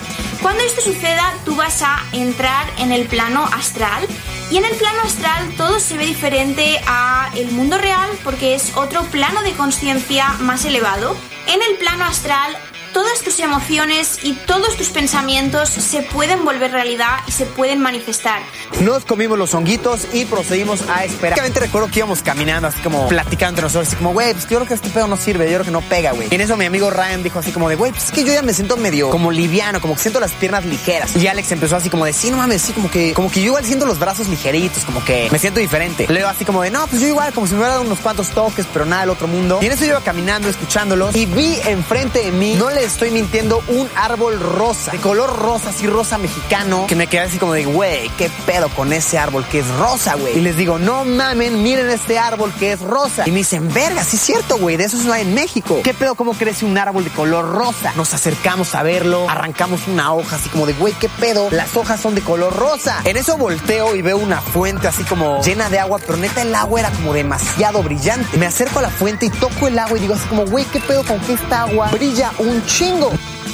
Cuando 0.41 0.63
esto 0.63 0.81
suceda, 0.81 1.33
tú 1.45 1.55
vas 1.55 1.81
a 1.81 2.03
entrar 2.13 2.67
en 2.77 2.91
el 2.91 3.07
plano 3.07 3.45
astral 3.53 4.07
y 4.49 4.57
en 4.57 4.65
el 4.65 4.75
plano 4.75 5.01
astral 5.03 5.53
todo 5.57 5.79
se 5.79 5.97
ve 5.97 6.05
diferente 6.05 6.79
a 6.87 7.31
el 7.35 7.51
mundo 7.51 7.77
real 7.77 8.09
porque 8.23 8.55
es 8.55 8.77
otro 8.77 9.03
plano 9.03 9.41
de 9.41 9.51
conciencia 9.53 10.29
más 10.39 10.63
elevado. 10.63 11.17
En 11.47 11.61
el 11.61 11.77
plano 11.77 12.05
astral 12.05 12.57
todas 12.97 13.21
tus 13.21 13.39
emociones 13.39 14.17
y 14.23 14.33
todos 14.33 14.75
tus 14.75 14.89
pensamientos 14.89 15.69
se 15.69 16.01
pueden 16.01 16.43
volver 16.43 16.71
realidad 16.71 17.19
y 17.27 17.31
se 17.31 17.45
pueden 17.45 17.79
manifestar. 17.79 18.41
Nos 18.81 19.05
comimos 19.05 19.37
los 19.37 19.53
honguitos 19.53 20.07
y 20.13 20.25
procedimos 20.25 20.81
a 20.89 21.05
esperar. 21.05 21.37
Recuerdo 21.53 21.91
que 21.91 21.99
íbamos 21.99 22.23
caminando 22.23 22.67
así 22.67 22.81
como 22.81 23.07
platicando 23.07 23.49
entre 23.49 23.63
nosotros, 23.65 23.89
así 23.89 23.97
como, 23.97 24.13
güey, 24.13 24.33
pues 24.33 24.49
yo 24.49 24.57
creo 24.57 24.67
que 24.67 24.73
este 24.73 24.89
pedo 24.89 25.05
no 25.07 25.15
sirve, 25.15 25.45
yo 25.45 25.57
creo 25.57 25.65
que 25.65 25.71
no 25.71 25.81
pega, 25.81 26.13
güey. 26.13 26.27
Y 26.31 26.33
en 26.33 26.41
eso 26.41 26.57
mi 26.57 26.65
amigo 26.65 26.89
Ryan 26.89 27.21
dijo 27.21 27.37
así 27.37 27.51
como 27.51 27.69
de, 27.69 27.75
güey, 27.75 27.91
pues 27.91 28.05
es 28.05 28.11
que 28.11 28.23
yo 28.23 28.33
ya 28.33 28.41
me 28.41 28.51
siento 28.51 28.77
medio 28.77 29.11
como 29.11 29.31
liviano, 29.31 29.79
como 29.79 29.93
que 29.93 30.01
siento 30.01 30.19
las 30.19 30.31
piernas 30.31 30.65
ligeras. 30.65 31.15
Y 31.15 31.27
Alex 31.27 31.51
empezó 31.51 31.75
así 31.75 31.91
como 31.91 32.03
de, 32.03 32.13
sí, 32.13 32.31
no 32.31 32.37
mames, 32.37 32.63
sí, 32.63 32.73
como 32.73 32.89
que, 32.89 33.13
como 33.13 33.29
que 33.29 33.41
yo 33.41 33.47
igual 33.47 33.63
siento 33.63 33.85
los 33.85 33.99
brazos 33.99 34.27
ligeritos, 34.27 34.85
como 34.85 35.05
que 35.05 35.29
me 35.31 35.37
siento 35.37 35.59
diferente. 35.59 36.07
Leo 36.09 36.27
así 36.27 36.45
como 36.45 36.63
de, 36.63 36.71
no, 36.71 36.87
pues 36.87 36.99
yo 36.99 37.07
igual, 37.07 37.31
como 37.31 37.45
si 37.45 37.53
me 37.53 37.59
hubiera 37.59 37.73
dado 37.73 37.85
unos 37.85 37.99
cuantos 37.99 38.31
toques, 38.31 38.65
pero 38.73 38.85
nada 38.85 39.01
del 39.01 39.11
otro 39.11 39.27
mundo. 39.27 39.59
Y 39.61 39.67
en 39.67 39.71
eso 39.73 39.81
yo 39.81 39.91
iba 39.91 40.01
caminando, 40.01 40.49
escuchándolos, 40.49 41.15
y 41.15 41.27
vi 41.27 41.59
enfrente 41.67 42.23
de 42.23 42.31
mí, 42.31 42.55
no 42.55 42.71
estoy 42.87 43.11
mintiendo, 43.11 43.61
un 43.67 43.87
árbol 43.95 44.39
rosa, 44.39 44.91
de 44.91 44.97
color 44.97 45.37
rosa, 45.39 45.69
así 45.69 45.87
rosa 45.87 46.17
mexicano, 46.17 46.85
que 46.87 46.95
me 46.95 47.07
quedé 47.07 47.21
así 47.21 47.37
como 47.37 47.53
de, 47.53 47.65
güey, 47.65 48.09
qué 48.17 48.29
pedo 48.45 48.69
con 48.69 48.93
ese 48.93 49.17
árbol 49.17 49.45
que 49.45 49.59
es 49.59 49.67
rosa, 49.75 50.15
güey. 50.15 50.37
Y 50.37 50.41
les 50.41 50.57
digo, 50.57 50.79
no 50.79 51.05
mamen, 51.05 51.61
miren 51.63 51.89
este 51.89 52.17
árbol 52.17 52.51
que 52.57 52.71
es 52.71 52.81
rosa. 52.81 53.23
Y 53.25 53.31
me 53.31 53.39
dicen, 53.39 53.71
verga, 53.73 54.03
sí 54.03 54.15
es 54.15 54.21
cierto, 54.21 54.57
güey, 54.57 54.77
de 54.77 54.85
eso 54.85 54.97
no 55.03 55.13
hay 55.13 55.21
en 55.21 55.33
México. 55.33 55.81
¿Qué 55.83 55.93
pedo, 55.93 56.15
cómo 56.15 56.33
crece 56.33 56.65
un 56.65 56.77
árbol 56.77 57.03
de 57.03 57.09
color 57.11 57.45
rosa? 57.51 57.93
Nos 57.95 58.13
acercamos 58.13 58.73
a 58.75 58.83
verlo, 58.83 59.29
arrancamos 59.29 59.87
una 59.87 60.13
hoja 60.13 60.37
así 60.37 60.49
como 60.49 60.65
de, 60.65 60.73
güey, 60.73 60.93
qué 60.93 61.09
pedo, 61.09 61.49
las 61.51 61.75
hojas 61.75 61.99
son 61.99 62.15
de 62.15 62.21
color 62.21 62.55
rosa. 62.55 63.01
En 63.03 63.17
eso 63.17 63.37
volteo 63.37 63.95
y 63.95 64.01
veo 64.01 64.17
una 64.17 64.41
fuente 64.41 64.87
así 64.87 65.03
como 65.03 65.41
llena 65.41 65.69
de 65.69 65.79
agua, 65.79 65.99
pero 65.99 66.17
neta 66.17 66.41
el 66.41 66.53
agua 66.55 66.79
era 66.79 66.91
como 66.91 67.13
demasiado 67.13 67.83
brillante. 67.83 68.37
Me 68.37 68.45
acerco 68.45 68.79
a 68.79 68.83
la 68.83 68.89
fuente 68.89 69.25
y 69.27 69.29
toco 69.29 69.67
el 69.67 69.77
agua 69.77 69.97
y 69.97 70.01
digo 70.01 70.13
así 70.13 70.27
como, 70.27 70.45
güey, 70.45 70.65
qué 70.65 70.79
pedo 70.79 71.03
con 71.03 71.19
que 71.19 71.33
esta 71.33 71.61
agua 71.61 71.89
brilla 71.89 72.31
un 72.39 72.63
chingo. 72.67 73.11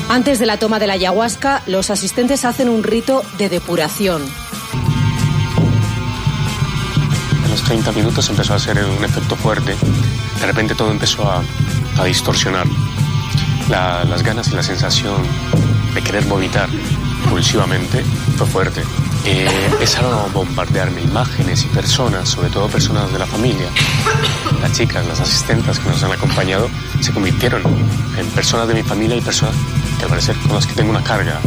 Antes 0.10 0.38
de 0.40 0.46
la 0.46 0.58
toma 0.58 0.80
de 0.80 0.88
la 0.88 0.94
ayahuasca, 0.94 1.62
los 1.68 1.90
asistentes 1.90 2.44
hacen 2.44 2.68
un 2.68 2.84
rito 2.84 3.24
de 3.38 3.48
depuración. 3.48 4.22
A 7.46 7.48
los 7.48 7.64
30 7.64 7.92
minutos 7.94 8.30
empezó 8.30 8.54
a 8.54 8.56
hacer 8.58 8.84
un 8.84 9.04
efecto 9.06 9.36
fuerte. 9.36 9.76
De 10.40 10.46
repente 10.46 10.76
todo 10.76 10.92
empezó 10.92 11.30
a, 11.30 11.42
a 11.98 12.04
distorsionar. 12.04 12.68
La- 13.70 14.04
las 14.04 14.24
ganas 14.24 14.50
y 14.50 14.56
la 14.56 14.64
sensación 14.64 15.24
de 15.94 16.02
querer 16.02 16.26
vomitar 16.26 16.68
impulsivamente 17.24 18.04
fue 18.38 18.48
fuerte. 18.48 18.84
Eh, 19.26 19.48
empezaron 19.72 20.14
a 20.14 20.34
bombardearme 20.34 21.02
imágenes 21.02 21.64
y 21.64 21.68
personas, 21.68 22.30
sobre 22.30 22.50
todo 22.50 22.68
personas 22.68 23.12
de 23.12 23.20
la 23.20 23.26
familia. 23.26 23.70
Las 24.62 24.74
chicas, 24.74 25.06
las 25.08 25.22
asistentes 25.22 25.80
que 25.80 25.90
nos 25.90 26.04
han 26.04 26.12
acompañado, 26.12 26.70
se 27.00 27.12
convirtieron 27.14 27.64
en 28.18 28.28
personas 28.28 28.68
de 28.68 28.74
mi 28.74 28.84
familia 28.84 29.16
y 29.18 29.22
personas 29.22 29.56
que 29.98 30.04
al 30.04 30.10
parecer 30.10 30.36
con 30.38 30.56
las 30.56 30.68
que 30.68 30.74
tengo 30.74 30.90
una 30.90 31.04
carga. 31.04 31.40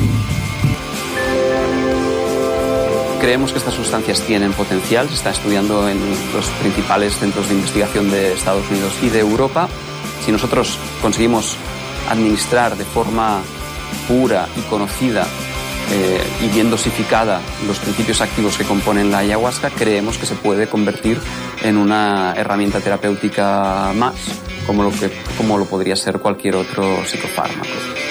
Creemos 3.20 3.52
que 3.52 3.58
estas 3.58 3.74
sustancias 3.74 4.20
tienen 4.22 4.52
potencial, 4.52 5.08
se 5.08 5.14
está 5.14 5.30
estudiando 5.30 5.88
en 5.88 5.98
los 6.34 6.46
principales 6.60 7.16
centros 7.18 7.48
de 7.48 7.54
investigación 7.54 8.10
de 8.10 8.34
Estados 8.34 8.68
Unidos 8.70 8.92
y 9.02 9.08
de 9.08 9.20
Europa. 9.20 9.68
Si 10.24 10.32
nosotros 10.32 10.78
conseguimos 11.02 11.56
administrar 12.10 12.76
de 12.76 12.84
forma 12.84 13.42
pura 14.06 14.48
y 14.56 14.60
conocida 14.62 15.26
eh, 15.92 16.20
y 16.42 16.48
bien 16.48 16.70
dosificada 16.70 17.40
los 17.66 17.78
principios 17.78 18.20
activos 18.20 18.56
que 18.56 18.64
componen 18.64 19.10
la 19.10 19.18
ayahuasca, 19.18 19.70
creemos 19.70 20.18
que 20.18 20.26
se 20.26 20.34
puede 20.34 20.68
convertir 20.68 21.18
en 21.62 21.76
una 21.76 22.34
herramienta 22.36 22.80
terapéutica 22.80 23.92
más, 23.94 24.14
como 24.66 24.82
lo, 24.82 24.90
que, 24.90 25.12
como 25.36 25.58
lo 25.58 25.66
podría 25.66 25.96
ser 25.96 26.18
cualquier 26.18 26.56
otro 26.56 27.04
psicofármaco. 27.04 28.05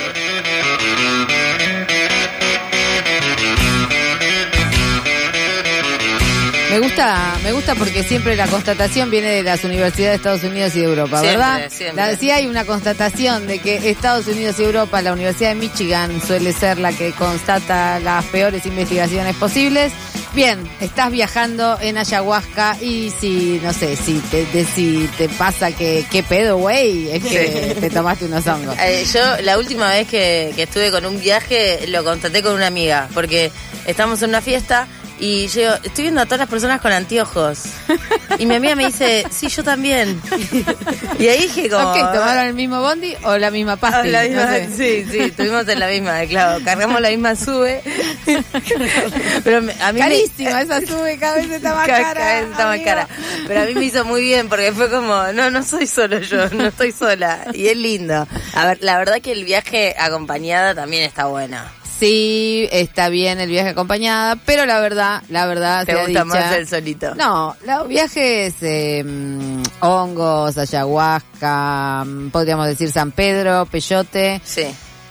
Me 6.76 6.82
gusta, 6.82 7.38
me 7.42 7.54
gusta 7.54 7.74
porque 7.76 8.04
siempre 8.04 8.36
la 8.36 8.48
constatación 8.48 9.10
viene 9.10 9.28
de 9.30 9.44
las 9.44 9.64
universidades 9.64 10.12
de 10.12 10.16
Estados 10.18 10.44
Unidos 10.44 10.76
y 10.76 10.80
de 10.80 10.86
Europa, 10.86 11.22
Siempre, 11.22 11.38
¿verdad? 11.38 11.70
siempre. 11.72 12.06
La- 12.06 12.18
sí 12.18 12.32
hay 12.32 12.48
una 12.48 12.66
constatación 12.66 13.48
de 13.48 13.60
que 13.60 13.90
Estados 13.90 14.28
Unidos 14.28 14.60
y 14.60 14.64
Europa, 14.64 15.02
la 15.02 15.14
Universidad 15.14 15.50
de 15.52 15.56
Michigan 15.56 16.22
suele 16.28 16.52
ser 16.52 16.78
la 16.80 16.92
que 16.92 17.14
constata 17.14 17.98
las 18.02 18.26
peores 18.26 18.66
investigaciones 18.66 19.38
posibles. 19.38 19.94
Bien, 20.34 20.70
estás 20.82 21.12
viajando 21.14 21.78
en 21.80 21.98
ayahuasca 21.98 22.76
y 22.82 23.10
si, 23.22 23.62
no 23.64 23.72
sé, 23.72 23.96
si 23.96 24.20
te, 24.30 24.46
de- 24.48 24.66
si 24.66 25.10
te 25.18 25.30
pasa 25.30 25.72
que, 25.72 26.06
qué 26.12 26.24
pedo, 26.24 26.58
güey, 26.58 27.10
es 27.10 27.24
que 27.24 27.72
Sí. 27.76 27.80
te 27.80 27.90
tomaste 27.90 28.26
unos 28.26 28.46
hongos. 28.48 28.76
Eh, 28.82 29.06
yo 29.14 29.22
la 29.44 29.58
última 29.58 29.90
vez 29.92 30.10
que, 30.10 30.52
que 30.58 30.64
estuve 30.64 30.92
con 30.92 31.06
un 31.06 31.22
viaje 31.22 31.86
lo 31.88 32.04
constaté 32.04 32.44
con 32.44 32.54
una 32.54 32.68
amiga, 32.68 33.08
porque 33.14 33.50
estamos 33.88 34.22
en 34.24 34.30
una 34.32 34.42
fiesta 34.42 34.90
y 35.20 35.48
yo 35.48 35.74
estoy 35.84 36.04
viendo 36.04 36.22
a 36.22 36.26
todas 36.26 36.40
las 36.40 36.50
personas 36.50 36.82
con 36.82 36.92
anteojos. 36.92 37.64
Y 38.38 38.46
mi 38.46 38.56
amiga 38.56 38.76
me 38.76 38.88
dice, 38.88 39.26
sí, 39.32 39.48
yo 39.48 39.64
también. 39.64 40.22
Y 41.20 41.28
ahí 41.28 41.44
dije 41.44 41.70
como... 41.70 41.90
Ok, 41.92 41.98
¿tomaron 42.14 42.46
el 42.48 42.54
mismo 42.54 42.82
bondi 42.82 43.16
o 43.24 43.38
la 43.38 43.50
misma 43.52 43.78
pasta? 43.78 44.04
Ah, 44.06 44.58
sí, 44.76 45.06
sí, 45.10 45.20
estuvimos 45.20 45.68
en 45.68 45.80
la 45.80 45.88
misma, 45.88 46.20
claro, 46.26 46.64
cargamos 46.66 47.00
la 47.02 47.10
misma 47.10 47.36
sube. 47.36 47.82
Pero 49.44 49.58
a 49.58 49.62
mí 49.62 49.68
me- 49.94 50.00
Carísima, 50.00 50.62
esa 50.62 50.82
sube 50.82 51.18
cada 51.18 51.36
vez 51.38 51.50
está 51.50 51.74
más 51.76 51.88
Ca- 51.88 52.02
cara. 52.02 52.14
cada 52.20 52.42
vez 52.42 52.50
está 52.52 52.66
más 52.68 52.80
cara. 52.82 53.08
Pero 53.48 53.62
a 53.62 53.66
mí 53.66 53.74
me 53.76 53.86
hizo 53.86 54.06
muy 54.06 54.22
bien 54.22 54.50
porque 54.50 54.72
fue 54.74 54.90
como, 54.90 55.32
no, 55.34 55.50
no 55.52 55.64
soy 55.64 55.88
solo 55.88 56.20
yo, 56.20 56.50
no 56.50 56.68
estoy 56.68 56.92
sola. 56.92 57.46
Y 57.54 57.68
es 57.68 57.78
lindo. 57.78 58.28
A 58.54 58.66
ver, 58.68 58.80
la 58.82 58.98
verdad 58.98 59.22
que 59.22 59.32
el 59.32 59.46
viaje 59.46 59.96
acompañada 59.98 60.76
también 60.76 61.04
está 61.04 61.26
bueno. 61.28 61.58
Sí, 62.00 62.68
está 62.72 63.08
bien 63.10 63.40
el 63.40 63.50
viaje 63.50 63.70
acompañada, 63.70 64.36
pero 64.46 64.66
la 64.66 64.80
verdad, 64.82 65.24
la 65.30 65.46
verdad 65.46 65.86
¿Te 65.86 65.94
gusta 65.96 66.08
dicha- 66.10 66.26
más 66.26 66.52
el 66.54 66.68
solito? 66.68 67.16
No, 67.16 67.56
los 67.66 67.88
viajes, 67.88 68.54
eh, 68.62 69.04
hongos, 69.80 70.58
ayahuasca, 70.58 72.04
mm, 72.06 72.30
podríamos 72.32 72.68
decir 72.68 72.92
San 72.92 73.12
Pedro, 73.12 73.66
Peyote. 73.66 74.42
Sí. 74.44 74.66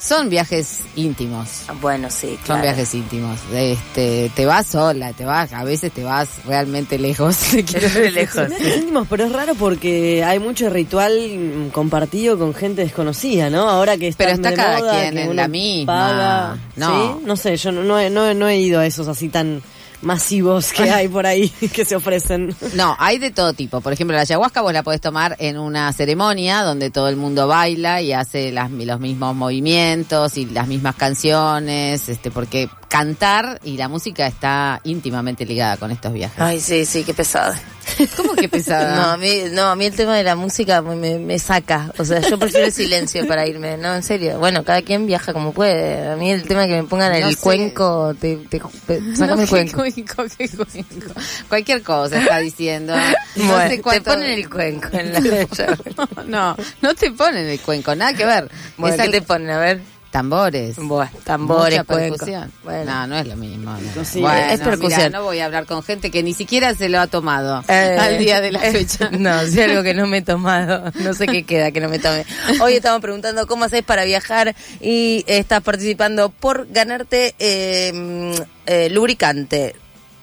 Son 0.07 0.29
viajes 0.29 0.81
íntimos. 0.97 1.63
Bueno, 1.81 2.11
sí, 2.11 2.29
Son 2.37 2.37
claro. 2.45 2.63
viajes 2.63 2.95
íntimos. 2.95 3.39
Este, 3.55 4.31
te 4.35 4.45
vas 4.45 4.67
sola, 4.67 5.15
te 5.15 5.25
vas, 5.25 5.53
a 5.55 5.65
veces 5.65 5.93
te 5.93 6.05
vas 6.05 6.29
realmente 6.45 6.99
lejos. 6.99 7.39
te 7.73 8.11
lejos. 8.11 8.49
Íntimos, 8.77 9.07
pero 9.09 9.25
es 9.25 9.33
raro 9.33 9.55
porque 9.55 10.23
hay 10.23 10.39
mucho 10.41 10.69
ritual 10.69 11.71
compartido 11.73 12.39
con 12.39 12.53
gente 12.53 12.83
desconocida, 12.83 13.49
¿no? 13.49 13.69
Ahora 13.71 13.97
que 13.97 14.09
está 14.09 14.25
Pero 14.25 14.35
está 14.37 14.51
de 14.51 14.57
cada 14.57 14.79
moda, 14.79 15.01
quien 15.01 15.17
en 15.19 15.37
la 15.37 15.49
misma. 15.49 15.87
paga. 15.95 16.59
No. 16.77 17.17
¿Sí? 17.21 17.25
No 17.25 17.37
sé, 17.37 17.57
yo 17.57 17.73
no, 17.73 17.83
no 17.83 17.99
he, 17.99 18.11
no 18.11 18.29
he- 18.29 18.35
no 18.35 18.47
he 18.49 18.59
ido 18.59 18.81
a 18.81 18.87
esos 18.87 19.09
así 19.09 19.31
tan 19.31 19.63
masivos 20.05 20.73
que 20.73 20.91
hay 20.91 21.09
por 21.09 21.27
ahí 21.27 21.49
que 21.73 21.85
se 21.85 21.97
ofrecen. 21.97 22.55
No, 22.75 22.97
hay 22.99 23.19
de 23.19 23.31
todo 23.31 23.53
tipo. 23.53 23.81
Por 23.81 23.93
ejemplo, 23.93 24.17
la 24.17 24.23
ayahuasca 24.23 24.61
vos 24.63 24.73
la 24.73 24.83
podés 24.83 25.01
tomar 25.01 25.37
en 25.39 25.59
una 25.59 25.93
ceremonia 25.93 26.63
donde 26.63 26.91
todo 26.91 27.09
el 27.09 27.17
mundo 27.17 27.47
baila 27.47 28.01
y 28.01 28.13
hace 28.13 28.53
las, 28.53 28.71
los 28.71 29.01
mismos 29.01 29.35
movimientos 29.35 30.37
y 30.37 30.47
las 30.47 30.69
mismas 30.69 30.95
canciones, 30.97 32.09
este, 32.09 32.31
porque 32.31 32.69
cantar 32.89 33.61
y 33.65 33.77
la 33.77 33.89
música 33.89 34.27
está 34.27 34.81
íntimamente 34.85 35.45
ligada 35.45 35.77
con 35.77 35.91
estos 35.91 36.13
viajes. 36.13 36.39
Ay, 36.41 36.61
sí, 36.61 36.85
sí, 36.85 37.05
qué 37.05 37.15
pesado. 37.15 37.55
¿Cómo 38.17 38.33
que 38.35 38.49
pesada? 38.49 38.97
No, 38.97 39.03
a 39.11 39.17
mí, 39.19 39.43
no, 39.53 39.65
a 39.65 39.77
mí 39.77 39.85
el 39.85 39.95
tema 39.95 40.17
de 40.17 40.23
la 40.25 40.35
música 40.37 40.81
me, 40.81 41.39
saca. 41.39 41.93
O 41.99 42.05
sea, 42.05 42.21
yo 42.21 42.39
prefiero 42.39 42.67
el 42.67 42.73
silencio 42.73 43.27
para 43.29 43.47
irme. 43.47 43.77
No, 43.77 43.95
en 43.95 44.03
serio. 44.03 44.39
Bueno, 44.39 44.65
cada 44.65 44.81
quien 44.83 45.07
viaja 45.07 45.33
como 45.35 45.53
puede. 45.53 46.09
A 46.11 46.17
mí 46.17 46.31
el 46.31 46.45
tema 46.45 46.63
de 46.63 46.69
que 46.69 46.83
me 46.83 46.85
pongan 46.89 47.13
No 47.21 47.29
el 47.29 47.35
sé. 47.37 47.41
cuenco, 47.43 48.15
te, 48.19 48.37
te, 48.49 48.61
te- 48.87 49.17
sácame 49.17 49.37
No, 49.37 49.43
el 49.43 49.49
cuenco. 49.49 49.77
cuenco, 49.77 50.25
qué 50.39 50.49
cuenco. 50.49 51.21
Cualquier 51.49 51.83
cosa 51.83 52.19
está 52.19 52.39
diciendo. 52.39 52.95
No 53.37 53.45
Bueno, 53.53 53.69
sé 53.69 53.77
te 53.83 54.01
ponen 54.01 54.31
el 54.31 54.49
cuenco 54.49 54.89
en 54.93 55.13
la 55.13 55.21
No, 56.27 56.57
no 56.81 56.95
te 56.95 57.11
ponen 57.13 57.47
el 57.49 57.61
cuenco, 57.61 57.95
nada 57.95 58.15
que 58.15 58.25
ver. 58.25 58.51
Bueno, 58.79 58.97
¿qué 58.97 59.03
al- 59.03 59.11
te 59.11 59.23
ponen? 59.23 59.51
A 59.51 59.59
ver. 59.59 59.94
Tambores. 60.15 60.77
Bueno, 60.77 61.11
tambores, 61.25 61.81
Mucha 61.81 61.93
percusión. 61.93 62.53
Bueno. 62.63 62.85
No, 62.85 63.07
no 63.09 63.19
es 63.19 63.27
lo 63.27 63.35
mismo. 63.35 63.77
no. 63.97 64.05
Sí, 64.05 64.21
Bueno, 64.21 64.47
es 64.53 64.61
percusión. 64.61 65.11
no 65.11 65.25
voy 65.25 65.41
a 65.41 65.47
hablar 65.47 65.67
con 65.67 65.83
gente 65.83 66.13
que 66.13 66.23
ni 66.23 66.35
siquiera 66.35 66.73
se 66.77 66.89
lo 66.89 67.01
ha 67.01 67.09
tomado 67.09 67.65
Eh, 67.67 67.97
al 67.99 68.17
día 68.19 68.41
de 68.41 68.53
la 68.53 68.65
eh, 68.65 68.71
fecha. 68.71 69.11
No, 69.19 69.45
si 69.45 69.61
algo 69.61 69.83
que 69.83 69.93
no 69.93 70.07
me 70.07 70.19
he 70.19 70.23
tomado, 70.23 70.93
no 70.95 71.15
sé 71.15 71.27
qué 71.27 71.43
queda 71.43 71.73
que 71.73 71.81
no 71.81 71.89
me 71.89 71.99
tome. 71.99 72.25
Hoy 72.61 72.75
estamos 72.75 73.01
preguntando 73.01 73.49
cómo 73.49 73.65
haces 73.65 73.83
para 73.83 74.05
viajar 74.05 74.55
y 74.81 75.25
estás 75.27 75.63
participando 75.65 76.29
por 76.29 76.69
ganarte 76.71 77.35
eh, 77.41 77.91
mm, 77.93 78.33
eh, 78.67 78.91
lubricante. 78.91 79.75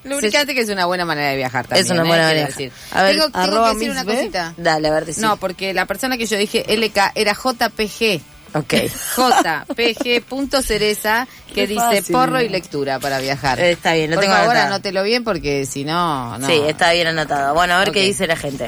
Lubricante 0.05 0.55
que 0.55 0.61
es 0.61 0.69
una 0.69 0.85
buena 0.85 1.03
manera 1.03 1.31
de 1.31 1.35
viajar 1.35 1.67
también. 1.67 1.85
Es 1.85 1.91
una 1.91 2.03
¿eh? 2.03 2.07
buena 2.07 2.23
manera. 2.23 2.47
decir. 2.47 2.71
A 2.91 3.03
ver, 3.03 3.17
tengo, 3.17 3.29
tengo 3.29 3.65
que 3.65 3.73
decir 3.73 3.91
una 3.91 4.03
B. 4.05 4.15
cosita. 4.15 4.53
Dale, 4.55 4.87
a 4.87 4.91
ver, 4.91 5.05
decime. 5.05 5.27
No, 5.27 5.35
porque 5.35 5.73
la 5.73 5.85
persona 5.85 6.17
que 6.17 6.25
yo 6.27 6.37
dije 6.37 6.63
LK 6.77 7.11
era 7.15 7.33
JPG. 7.33 8.21
Ok. 8.53 8.73
JPG 9.15 10.23
punto 10.27 10.61
cereza 10.61 11.27
que 11.47 11.53
Qué 11.53 11.67
dice 11.67 11.79
fácil. 11.81 12.13
porro 12.13 12.41
y 12.41 12.49
lectura 12.49 12.99
para 12.99 13.19
viajar. 13.19 13.59
Eh, 13.59 13.71
está 13.71 13.93
bien, 13.93 14.09
lo 14.11 14.15
Por 14.17 14.23
tengo 14.23 14.35
favor, 14.35 14.51
anotado. 14.51 14.73
anótelo 14.75 15.03
bien 15.03 15.23
porque 15.23 15.65
si 15.65 15.83
no, 15.85 16.37
no. 16.37 16.47
Sí, 16.47 16.53
está 16.67 16.91
bien 16.93 17.07
anotado. 17.07 17.53
Bueno, 17.53 17.75
a 17.75 17.79
ver 17.79 17.91
qué 17.91 18.03
dice 18.03 18.27
la 18.27 18.35
gente. 18.35 18.67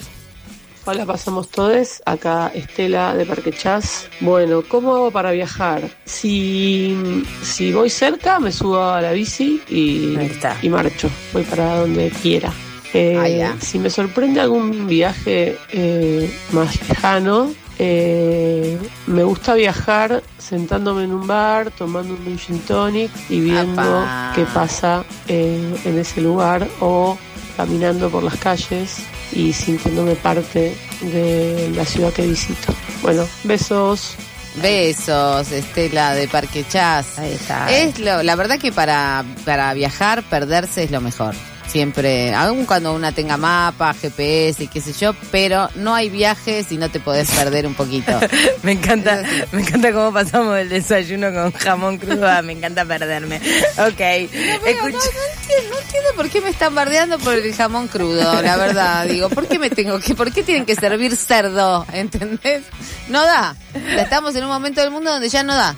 Hola, 0.86 1.06
pasamos 1.06 1.50
todos. 1.50 2.02
Acá 2.06 2.52
Estela 2.54 3.16
de 3.16 3.26
Parque 3.26 3.52
Chas. 3.54 4.08
Bueno, 4.20 4.64
¿cómo 4.68 4.96
hago 4.96 5.12
para 5.12 5.32
viajar? 5.32 5.82
Si, 6.04 7.24
si 7.42 7.72
voy 7.72 7.90
cerca, 7.90 8.40
me 8.40 8.52
subo 8.52 8.82
a 8.84 9.02
la 9.02 9.12
bici 9.14 9.62
y, 9.70 10.18
y 10.62 10.70
marcho. 10.70 11.10
Voy 11.32 11.44
para 11.44 11.76
donde 11.78 12.10
quiera. 12.22 12.52
Eh, 12.94 13.18
Ah, 13.20 13.28
ya. 13.30 13.56
si 13.62 13.80
me 13.80 13.90
sorprende 13.90 14.40
algún 14.42 14.86
viaje 14.86 15.58
eh, 15.72 16.32
más 16.52 16.76
lejano, 16.90 17.54
eh, 17.86 18.80
me 19.08 19.24
gusta 19.24 19.56
viajar 19.56 20.24
sentándome 20.38 21.04
en 21.04 21.12
un 21.12 21.28
bar, 21.28 21.70
tomando 21.72 22.14
un 22.14 22.40
gin 22.40 22.60
tonic 22.60 23.12
y 23.28 23.42
viendo 23.42 23.82
Apa. 23.82 24.32
qué 24.34 24.46
pasa 24.46 25.04
eh, 25.28 25.76
en 25.84 26.00
ese 26.00 26.22
lugar 26.22 26.66
o 26.80 27.18
caminando 27.58 28.10
por 28.10 28.24
las 28.24 28.38
calles 28.38 29.00
y 29.34 29.52
sintiéndome 29.52 30.16
parte 30.16 30.78
de 31.02 31.74
la 31.76 31.84
ciudad 31.84 32.14
que 32.14 32.26
visito. 32.26 32.74
Bueno, 33.02 33.26
besos. 33.44 34.16
Besos, 34.62 35.52
Estela 35.52 36.14
de 36.14 36.30
Parque 36.30 36.64
Chas. 36.70 37.20
Ahí 37.20 37.34
está. 37.34 37.70
Es 37.70 38.00
lo, 38.00 38.24
la 38.24 38.38
verdad 38.38 38.60
que 38.60 38.72
para, 38.72 39.26
para 39.44 39.74
viajar, 39.74 40.24
perderse 40.24 40.84
es 40.84 40.92
lo 40.92 41.02
mejor. 41.02 41.36
Siempre, 41.68 42.34
aun 42.36 42.66
cuando 42.66 42.94
una 42.94 43.12
tenga 43.14 43.36
mapa, 43.38 43.94
GPS 43.94 44.64
y 44.64 44.68
qué 44.68 44.80
sé 44.82 44.94
yo, 44.94 45.14
pero 45.32 45.70
no 45.76 45.96
hay 45.96 46.10
viaje 46.10 46.64
si 46.64 46.78
no 46.78 46.90
te 46.90 47.00
podés 47.00 47.32
perder 47.32 47.66
un 47.66 47.74
poquito. 47.74 48.12
Me 48.64 48.74
encanta, 48.74 49.24
me 49.52 49.62
encanta 49.62 49.92
cómo 49.92 50.14
pasamos 50.14 50.56
del 50.56 50.70
desayuno 50.70 51.34
con 51.34 51.52
jamón 51.54 51.98
crudo 51.98 52.28
a 52.30 52.42
me 52.42 52.54
encanta 52.54 52.86
perderme. 52.86 53.38
Ok. 53.78 54.00
Escucha- 54.00 54.70
entiendo, 54.72 55.70
no 55.70 55.80
entiendo 55.80 56.10
por 56.16 56.30
qué 56.30 56.42
me 56.42 56.50
están 56.50 56.74
bardeando 56.76 57.18
por 57.20 57.34
el 57.34 57.54
jamón 57.54 57.88
crudo, 57.88 58.42
la 58.42 58.56
verdad. 58.56 59.06
Digo, 59.08 59.30
¿por 59.30 59.48
qué 59.48 59.60
me 59.60 59.70
tengo 59.70 60.00
que, 60.00 60.16
por 60.16 60.32
qué 60.32 60.44
tienen 60.44 60.66
que 60.66 60.76
servir 60.76 61.16
cerdo? 61.16 61.86
¿Entendés? 61.92 62.64
No 63.10 63.24
da. 63.26 63.56
Estamos 63.98 64.36
en 64.36 64.44
un 64.44 64.50
momento 64.50 64.82
del 64.82 64.92
mundo 64.92 65.12
donde 65.12 65.30
ya 65.30 65.44
no 65.44 65.56
da. 65.56 65.76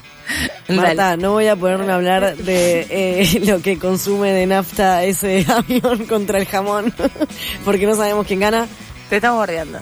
Marta, 0.70 1.18
no 1.18 1.34
voy 1.34 1.48
a 1.48 1.56
ponerme 1.56 1.92
a 1.92 1.96
hablar 1.96 2.36
de 2.36 2.88
eh, 2.90 3.42
lo 3.46 3.62
que 3.62 3.78
consume 3.78 4.32
de 4.32 4.48
nafta 4.48 5.04
ese 5.04 5.46
avión 5.52 6.06
contra 6.06 6.40
el 6.40 6.46
jamón, 6.46 6.94
porque 7.66 7.86
no 7.86 7.96
sabemos 7.96 8.26
quién 8.26 8.40
gana. 8.40 8.68
Te 9.10 9.18
estamos 9.18 9.38
bordeando. 9.38 9.80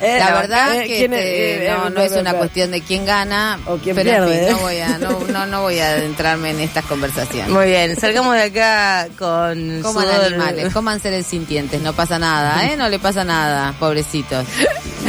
Eh, 0.00 0.16
la 0.18 0.32
verdad 0.40 0.40
verdad, 0.70 0.80
que 0.82 0.86
¿quién 0.86 1.12
este? 1.12 1.66
Eh, 1.66 1.70
no, 1.70 1.86
eh, 1.86 1.90
no 1.90 2.00
es 2.00 2.12
eh, 2.12 2.20
una 2.20 2.30
eh, 2.30 2.34
cuestión 2.34 2.70
de 2.70 2.80
quién 2.82 3.04
gana, 3.04 3.58
O 3.66 3.76
quién 3.76 3.94
pero 3.96 4.10
en 4.10 4.22
fin, 4.24 4.32
pierde. 4.32 4.50
no 4.52 4.58
voy 4.58 4.78
a, 4.78 4.98
no, 4.98 5.20
no, 5.28 5.46
no 5.46 5.62
voy 5.62 5.78
a 5.78 5.88
adentrarme 5.90 6.50
en 6.50 6.60
estas 6.60 6.84
conversaciones. 6.86 7.48
Muy 7.50 7.66
bien, 7.66 7.96
salgamos 8.00 8.34
de 8.34 8.42
acá 8.44 9.08
con 9.18 9.82
Coman 9.82 10.06
sudor. 10.06 10.24
animales, 10.24 10.72
coman 10.72 11.00
seres 11.00 11.26
sintientes, 11.26 11.80
no 11.82 11.92
pasa 11.92 12.18
nada, 12.18 12.66
¿eh? 12.66 12.76
No 12.76 12.88
le 12.88 12.98
pasa 12.98 13.24
nada, 13.24 13.74
pobrecitos. 13.78 14.46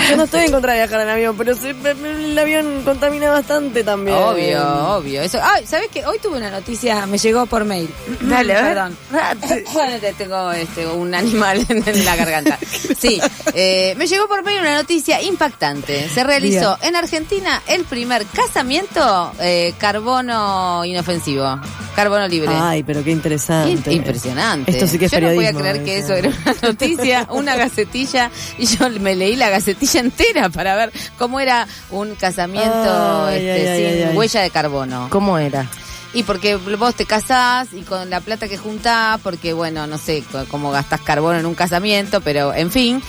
Yo 0.09 0.17
no 0.17 0.23
estoy 0.23 0.41
en 0.45 0.51
contra 0.51 0.73
de 0.73 0.79
viajar 0.79 1.01
en 1.01 1.09
avión, 1.09 1.37
pero 1.37 1.55
se- 1.55 1.69
el 1.71 2.37
avión 2.37 2.81
contamina 2.83 3.29
bastante 3.31 3.83
también. 3.83 4.17
Obvio, 4.17 4.95
obvio. 4.97 5.21
Eso. 5.21 5.39
Ay, 5.41 5.65
¿sabes 5.65 5.87
qué? 5.93 6.05
Hoy 6.05 6.17
tuve 6.19 6.37
una 6.37 6.49
noticia, 6.51 7.05
me 7.05 7.17
llegó 7.17 7.45
por 7.45 7.63
mail. 7.65 7.89
Dale. 8.21 8.53
Perdón. 8.55 8.97
Bueno, 9.09 9.99
te- 10.01 10.13
tengo 10.17 10.51
este, 10.51 10.85
un 10.87 11.13
animal 11.13 11.65
en 11.69 12.05
la 12.05 12.15
garganta. 12.17 12.59
Sí, 12.99 13.21
eh, 13.53 13.93
me 13.97 14.05
llegó 14.07 14.27
por 14.27 14.43
mail 14.43 14.59
una 14.59 14.71
noticia 14.75 14.80
impactante. 15.21 16.09
Se 16.09 16.23
realizó 16.23 16.77
en 16.81 16.95
Argentina 16.95 17.61
el 17.67 17.83
primer 17.85 18.25
casamiento 18.25 19.31
eh, 19.39 19.73
carbono 19.77 20.83
inofensivo, 20.85 21.59
carbono 21.95 22.27
libre. 22.27 22.49
Ay, 22.53 22.83
pero 22.83 23.03
qué 23.03 23.11
interesante. 23.11 23.91
Im- 23.91 23.95
Impresionante. 23.95 24.71
Esto 24.71 24.87
sí 24.87 24.97
que 24.97 25.05
es 25.05 25.11
yo 25.11 25.21
no 25.21 25.33
podía 25.33 25.53
creer 25.53 25.83
que 25.83 25.95
eh. 25.95 25.99
eso 25.99 26.13
era 26.13 26.29
una 26.29 26.55
noticia, 26.61 27.27
una 27.31 27.55
gacetilla, 27.55 28.29
y 28.57 28.65
yo 28.65 28.89
me 28.99 29.15
leí 29.15 29.35
la 29.35 29.49
gacetilla 29.49 29.99
entera 30.01 30.49
para 30.49 30.75
ver 30.75 30.91
cómo 31.17 31.39
era 31.39 31.67
un 31.89 32.15
casamiento 32.15 33.25
Ay, 33.27 33.37
este, 33.47 33.69
ay, 33.71 33.83
ay, 33.85 33.99
sin 33.99 34.07
ay. 34.09 34.17
huella 34.17 34.41
de 34.41 34.49
carbono. 34.49 35.07
¿Cómo 35.09 35.37
era? 35.37 35.67
Y 36.13 36.23
porque 36.23 36.55
vos 36.57 36.93
te 36.95 37.05
casás 37.05 37.69
y 37.73 37.81
con 37.83 38.09
la 38.09 38.19
plata 38.19 38.49
que 38.49 38.57
juntás, 38.57 39.19
porque 39.21 39.53
bueno, 39.53 39.87
no 39.87 39.97
sé 39.97 40.23
cómo 40.49 40.69
gastás 40.71 40.99
carbono 41.01 41.39
en 41.39 41.45
un 41.45 41.55
casamiento, 41.55 42.19
pero 42.19 42.53
en 42.53 42.69
fin, 42.69 43.01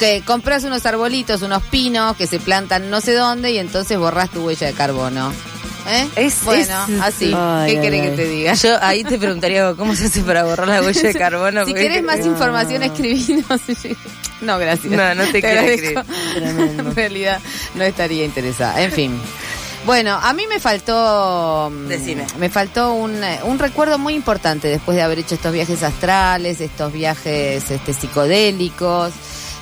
que 0.00 0.22
compras 0.26 0.64
unos 0.64 0.84
arbolitos, 0.84 1.42
unos 1.42 1.62
pinos 1.64 2.16
que 2.16 2.26
se 2.26 2.40
plantan 2.40 2.90
no 2.90 3.00
sé 3.00 3.12
dónde 3.14 3.52
y 3.52 3.58
entonces 3.58 3.96
borrás 3.96 4.30
tu 4.30 4.44
huella 4.44 4.66
de 4.66 4.72
carbono. 4.72 5.32
¿Eh? 5.88 6.06
Es- 6.16 6.44
bueno, 6.44 6.84
es- 6.88 7.00
así. 7.00 7.32
Ay, 7.34 7.74
¿Qué 7.76 7.80
querés 7.80 8.02
que 8.02 8.16
te 8.16 8.24
diga? 8.26 8.52
Yo 8.54 8.76
ahí 8.82 9.04
te 9.04 9.18
preguntaría 9.18 9.72
cómo 9.74 9.94
se 9.94 10.06
hace 10.06 10.20
para 10.22 10.42
borrar 10.44 10.66
la 10.68 10.82
huella 10.82 11.00
de 11.00 11.14
carbono. 11.18 11.64
Si 11.64 11.72
querés 11.74 12.02
más 12.02 12.26
información, 12.26 12.82
escribinos. 12.82 13.46
No, 14.40 14.56
gracias. 14.56 14.92
No, 14.92 15.14
no 15.16 15.24
te 15.32 15.40
quiero 15.42 15.60
agradezco. 15.62 16.02
En 16.36 16.94
realidad 16.94 17.40
no 17.74 17.82
estaría 17.82 18.24
interesada. 18.24 18.80
En 18.82 18.92
fin. 18.92 19.20
Bueno, 19.86 20.18
a 20.20 20.32
mí 20.34 20.46
me 20.48 20.60
faltó. 20.60 21.70
mm, 21.72 21.88
Decime. 21.88 22.26
Me 22.38 22.50
faltó 22.50 22.92
un, 22.92 23.22
eh, 23.24 23.40
un 23.44 23.58
recuerdo 23.58 23.98
muy 23.98 24.14
importante 24.14 24.68
después 24.68 24.96
de 24.96 25.02
haber 25.02 25.18
hecho 25.20 25.34
estos 25.34 25.52
viajes 25.52 25.82
astrales, 25.82 26.60
estos 26.60 26.92
viajes 26.92 27.70
este, 27.70 27.94
psicodélicos, 27.94 29.12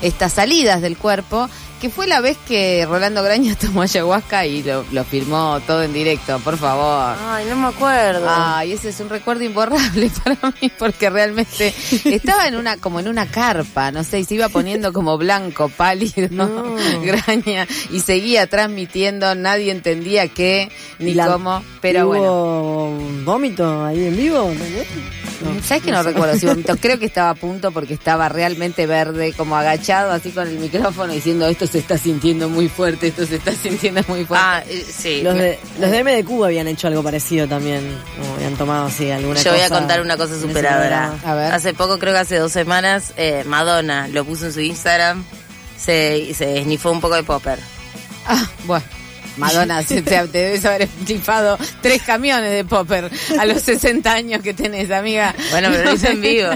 estas 0.02 0.32
salidas 0.32 0.80
del 0.82 0.96
cuerpo, 0.96 1.48
que 1.80 1.90
fue 1.90 2.06
la 2.06 2.20
vez 2.20 2.36
que 2.48 2.86
Rolando 2.88 3.22
Graña 3.22 3.54
tomó 3.60 3.82
ayahuasca 3.82 4.46
y 4.46 4.62
lo, 4.62 4.84
lo 4.92 5.04
filmó 5.04 5.60
todo 5.66 5.82
en 5.82 5.92
directo, 5.92 6.38
por 6.40 6.56
favor. 6.56 7.16
Ay, 7.28 7.44
no 7.48 7.56
me 7.56 7.68
acuerdo. 7.68 8.26
Ay, 8.28 8.72
ese 8.72 8.88
es 8.88 9.00
un 9.00 9.08
recuerdo 9.10 9.44
imborrable 9.44 10.10
para 10.24 10.54
mí 10.60 10.70
porque 10.78 11.10
realmente 11.10 11.74
estaba 12.04 12.48
en 12.48 12.56
una 12.56 12.76
como 12.78 13.00
en 13.00 13.08
una 13.08 13.26
carpa, 13.26 13.90
no 13.92 14.04
sé, 14.04 14.20
y 14.20 14.24
se 14.24 14.34
iba 14.36 14.48
poniendo 14.48 14.92
como 14.92 15.18
blanco, 15.18 15.68
pálido, 15.68 16.28
graña 17.02 17.66
y 17.90 18.00
seguía 18.00 18.46
transmitiendo, 18.46 19.34
nadie 19.34 19.70
entendía 19.72 20.28
qué 20.28 20.70
ni 20.98 21.14
La- 21.14 21.26
cómo, 21.28 21.62
pero 21.80 22.00
¿Y 22.00 22.02
bueno. 22.04 22.24
hubo 22.24 22.98
vómito 23.24 23.84
ahí 23.84 24.06
en 24.06 24.16
vivo? 24.16 24.52
¿Sabes 25.64 25.82
que 25.82 25.90
no 25.92 26.02
recuerdo 26.02 26.36
si 26.38 26.46
vomitó? 26.46 26.76
Creo 26.76 26.98
que 26.98 27.06
estaba 27.06 27.30
a 27.30 27.34
punto 27.34 27.72
porque 27.72 27.94
estaba 27.94 28.28
realmente 28.28 28.86
verde, 28.86 29.32
como 29.36 29.56
agachado, 29.56 30.12
así 30.12 30.30
con 30.30 30.46
el 30.48 30.58
micrófono, 30.58 31.12
diciendo 31.12 31.46
esto 31.46 31.66
se 31.66 31.78
está 31.78 31.98
sintiendo 31.98 32.48
muy 32.48 32.68
fuerte, 32.68 33.08
esto 33.08 33.26
se 33.26 33.36
está 33.36 33.52
sintiendo 33.62 34.02
muy 34.08 34.24
fuerte. 34.24 34.44
Ah, 34.46 34.62
eh, 34.68 34.84
sí. 34.88 35.22
Los 35.22 35.34
de, 35.34 35.58
los 35.80 35.90
de 35.90 36.02
MDQ 36.04 36.44
habían 36.44 36.68
hecho 36.68 36.86
algo 36.88 37.02
parecido 37.02 37.46
también. 37.46 37.82
Como 38.18 38.34
habían 38.34 38.54
tomado 38.56 38.86
así 38.86 39.10
alguna 39.10 39.36
Yo 39.40 39.50
cosa. 39.50 39.56
voy 39.56 39.60
a 39.60 39.68
contar 39.70 40.00
una 40.00 40.16
cosa 40.16 40.40
superadora. 40.40 41.12
A 41.24 41.34
ver. 41.34 41.52
Hace 41.52 41.74
poco, 41.74 41.98
creo 41.98 42.12
que 42.12 42.20
hace 42.20 42.38
dos 42.38 42.52
semanas, 42.52 43.12
eh, 43.16 43.44
Madonna 43.46 44.08
lo 44.08 44.24
puso 44.24 44.46
en 44.46 44.52
su 44.52 44.60
Instagram, 44.60 45.24
se, 45.78 46.32
se 46.34 46.58
esnifó 46.60 46.90
un 46.90 47.00
poco 47.00 47.14
de 47.16 47.22
popper. 47.22 47.58
Ah, 48.26 48.48
bueno. 48.64 48.84
Madonna, 49.36 49.82
se 49.86 50.02
te, 50.02 50.18
te 50.28 50.38
debes 50.38 50.64
haber 50.64 50.88
flipado 50.88 51.58
tres 51.82 52.02
camiones 52.02 52.50
de 52.52 52.64
popper 52.64 53.10
a 53.38 53.44
los 53.46 53.62
60 53.62 54.12
años 54.12 54.42
que 54.42 54.54
tenés, 54.54 54.90
amiga. 54.90 55.34
Bueno, 55.50 55.68
pero 55.72 55.84
lo 55.84 55.94
hizo 55.94 56.08
en 56.08 56.20
vivo. 56.20 56.48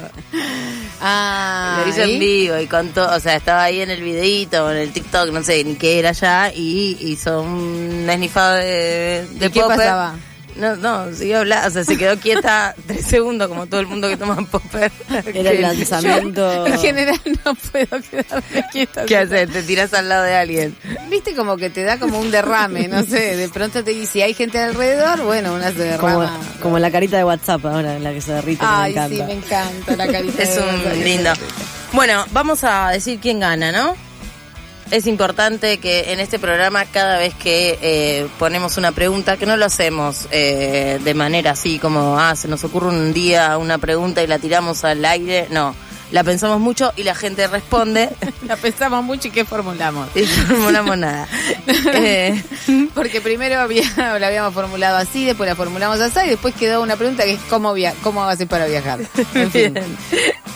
Ah, 1.02 1.82
Lo 1.82 1.90
hizo 1.90 2.04
¿y? 2.06 2.12
en 2.14 2.20
vivo 2.20 2.58
y 2.58 2.66
contó, 2.66 3.08
o 3.10 3.20
sea, 3.20 3.36
estaba 3.36 3.64
ahí 3.64 3.80
en 3.80 3.90
el 3.90 4.02
videíto 4.02 4.70
en 4.70 4.76
el 4.76 4.92
TikTok, 4.92 5.30
no 5.30 5.42
sé 5.42 5.64
ni 5.64 5.74
qué 5.76 5.98
era 5.98 6.12
ya, 6.12 6.52
y 6.54 6.96
hizo 7.00 7.40
un 7.40 8.06
esnifado 8.08 8.56
de, 8.56 9.26
de 9.32 9.46
¿Y 9.46 9.50
qué 9.50 9.60
popper. 9.60 9.78
pasaba? 9.78 10.14
No, 10.56 10.76
no, 10.76 11.12
siguió 11.14 11.38
hablando, 11.38 11.68
o 11.68 11.70
sea, 11.70 11.84
se 11.84 11.96
quedó 11.96 12.18
quieta 12.18 12.74
tres 12.86 13.06
segundos 13.06 13.48
como 13.48 13.66
todo 13.66 13.80
el 13.80 13.86
mundo 13.86 14.08
que 14.08 14.16
toma 14.16 14.36
popper. 14.50 14.90
Era 15.32 15.50
el 15.50 15.62
lanzamiento. 15.62 16.66
En 16.66 16.78
general 16.78 17.20
no 17.44 17.54
puedo 17.54 18.00
quedarme 18.10 18.64
quieta. 18.72 19.04
¿Qué 19.06 19.16
haces? 19.16 19.50
Te 19.50 19.62
tiras 19.62 19.94
al 19.94 20.08
lado 20.08 20.24
de 20.24 20.34
alguien. 20.34 20.76
Viste 21.08 21.34
como 21.34 21.56
que 21.56 21.70
te 21.70 21.82
da 21.84 21.98
como 21.98 22.18
un 22.18 22.30
derrame, 22.30 22.88
no 22.88 23.02
sé, 23.04 23.36
de 23.36 23.48
pronto 23.48 23.82
te 23.84 23.92
dice, 23.92 24.12
si 24.12 24.22
hay 24.22 24.34
gente 24.34 24.58
alrededor, 24.58 25.22
bueno, 25.22 25.54
una 25.54 25.70
se 25.72 25.78
derrama. 25.84 26.38
como 26.60 26.78
la 26.78 26.90
carita 26.90 27.16
de 27.16 27.24
WhatsApp 27.24 27.64
ahora, 27.66 27.98
la 27.98 28.12
que 28.12 28.20
se 28.20 28.32
derrite, 28.32 28.64
Ay, 28.66 28.94
me 28.94 29.08
sí, 29.08 29.22
me 29.22 29.32
encanta 29.34 29.96
la 29.96 30.06
carita. 30.06 30.42
Es 30.42 30.54
de 30.56 30.62
un 30.62 30.68
WhatsApp. 30.68 31.04
lindo. 31.04 31.30
Bueno, 31.92 32.24
vamos 32.32 32.64
a 32.64 32.90
decir 32.90 33.18
quién 33.20 33.40
gana, 33.40 33.72
¿no? 33.72 33.94
Es 34.90 35.06
importante 35.06 35.78
que 35.78 36.12
en 36.12 36.18
este 36.18 36.40
programa 36.40 36.84
cada 36.84 37.16
vez 37.16 37.32
que 37.34 37.78
eh, 37.80 38.26
ponemos 38.40 38.76
una 38.76 38.90
pregunta, 38.90 39.36
que 39.36 39.46
no 39.46 39.56
lo 39.56 39.64
hacemos 39.64 40.26
eh, 40.32 40.98
de 41.02 41.14
manera 41.14 41.52
así 41.52 41.78
como, 41.78 42.18
ah, 42.18 42.34
se 42.34 42.48
nos 42.48 42.64
ocurre 42.64 42.88
un 42.88 43.12
día 43.12 43.56
una 43.56 43.78
pregunta 43.78 44.22
y 44.22 44.26
la 44.26 44.40
tiramos 44.40 44.84
al 44.84 45.04
aire, 45.04 45.46
no. 45.50 45.76
La 46.10 46.24
pensamos 46.24 46.58
mucho 46.58 46.92
y 46.96 47.04
la 47.04 47.14
gente 47.14 47.46
responde. 47.46 48.08
La 48.48 48.56
pensamos 48.56 49.04
mucho 49.04 49.28
y 49.28 49.30
qué 49.30 49.44
formulamos. 49.44 50.08
Y 50.16 50.24
formulamos 50.26 50.98
nada. 50.98 51.28
Eh, 51.92 52.42
Porque 52.94 53.20
primero 53.20 53.60
había, 53.60 53.82
la 53.96 54.26
habíamos 54.26 54.52
formulado 54.52 54.96
así, 54.96 55.24
después 55.24 55.48
la 55.48 55.54
formulamos 55.54 56.00
así 56.00 56.18
y 56.26 56.30
después 56.30 56.54
quedó 56.54 56.82
una 56.82 56.96
pregunta 56.96 57.24
que 57.24 57.34
es 57.34 57.40
cómo, 57.48 57.72
via 57.72 57.94
cómo 58.02 58.24
haces 58.24 58.48
para 58.48 58.66
viajar. 58.66 59.00
En 59.34 59.50
fin. 59.50 59.74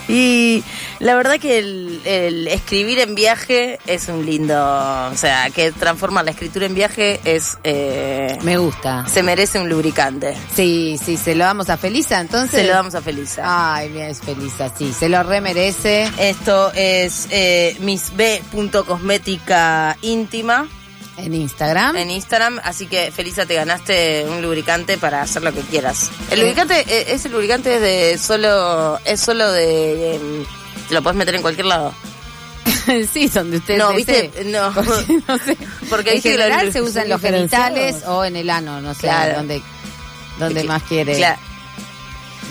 Y 0.09 0.63
la 1.01 1.15
verdad 1.15 1.39
que 1.41 1.59
el, 1.59 2.01
el 2.05 2.49
escribir 2.49 2.99
en 3.01 3.15
viaje 3.15 3.79
es 3.87 4.09
un 4.09 4.25
lindo, 4.25 4.55
o 4.57 5.17
sea, 5.17 5.51
que 5.51 5.73
transformar 5.73 6.25
la 6.25 6.31
escritura 6.33 6.67
en 6.67 6.75
viaje 6.75 7.21
es... 7.25 7.57
eh, 7.65 8.39
Me 8.43 8.57
gusta. 8.59 9.07
Se 9.09 9.23
merece 9.23 9.59
un 9.61 9.69
lubricante. 9.69 10.35
Sí, 10.55 10.99
sí, 11.05 11.17
se 11.17 11.35
lo 11.35 11.45
damos 11.45 11.71
a 11.71 11.77
Felisa, 11.77 12.21
entonces. 12.21 12.61
Se 12.61 12.67
lo 12.67 12.73
damos 12.73 12.95
a 12.95 13.03
Felisa. 13.03 13.75
Ay, 13.75 13.89
mira, 13.91 14.09
es 14.09 14.21
Felisa, 14.21 14.71
sí, 14.77 14.93
se 14.93 15.09
lo 15.09 15.23
remerece. 15.23 16.09
Esto 16.19 16.73
es 16.75 17.27
eh, 17.31 17.77
missb.cosmética 17.81 19.97
íntima. 20.03 20.69
En 21.17 21.33
Instagram. 21.33 21.97
En 21.97 22.11
Instagram, 22.11 22.61
así 22.65 22.87
que 22.87 23.13
Felisa 23.13 23.47
te 23.47 23.55
ganaste 23.55 24.27
un 24.29 24.43
lubricante 24.43 24.99
para 24.99 25.23
hacer 25.23 25.45
lo 25.45 25.53
que 25.53 25.61
quieras. 25.61 26.11
El 26.31 26.41
lubricante, 26.41 26.81
eh, 26.89 27.05
ese 27.15 27.29
lubricante 27.29 27.77
es 27.77 27.81
de 27.81 28.19
solo, 28.19 28.99
es 29.05 29.21
solo 29.21 29.53
de, 29.53 30.17
em, 30.17 30.45
te 30.89 30.95
lo 30.95 31.03
puedes 31.03 31.17
meter 31.17 31.35
en 31.37 31.43
cualquier 31.43 31.67
lado. 31.67 31.95
sí, 33.13 33.29
donde 33.29 33.59
ustedes 33.59 33.79
No, 33.79 33.93
viste, 33.93 34.31
no. 34.47 34.73
Porque, 34.75 35.19
no 35.29 35.39
sé. 35.39 35.57
Porque 35.91 36.15
en 36.17 36.23
general 36.23 36.73
se 36.73 36.83
usa 36.83 37.03
en 37.03 37.09
los 37.11 37.21
genitales 37.21 38.03
o 38.07 38.25
en 38.25 38.37
el 38.37 38.49
ano, 38.51 38.81
no 38.81 38.95
sé, 38.95 39.01
Claro. 39.03 39.37
donde, 39.37 39.63
donde 40.39 40.65
más 40.65 40.83
quiere. 40.85 41.17
Cla- 41.19 41.37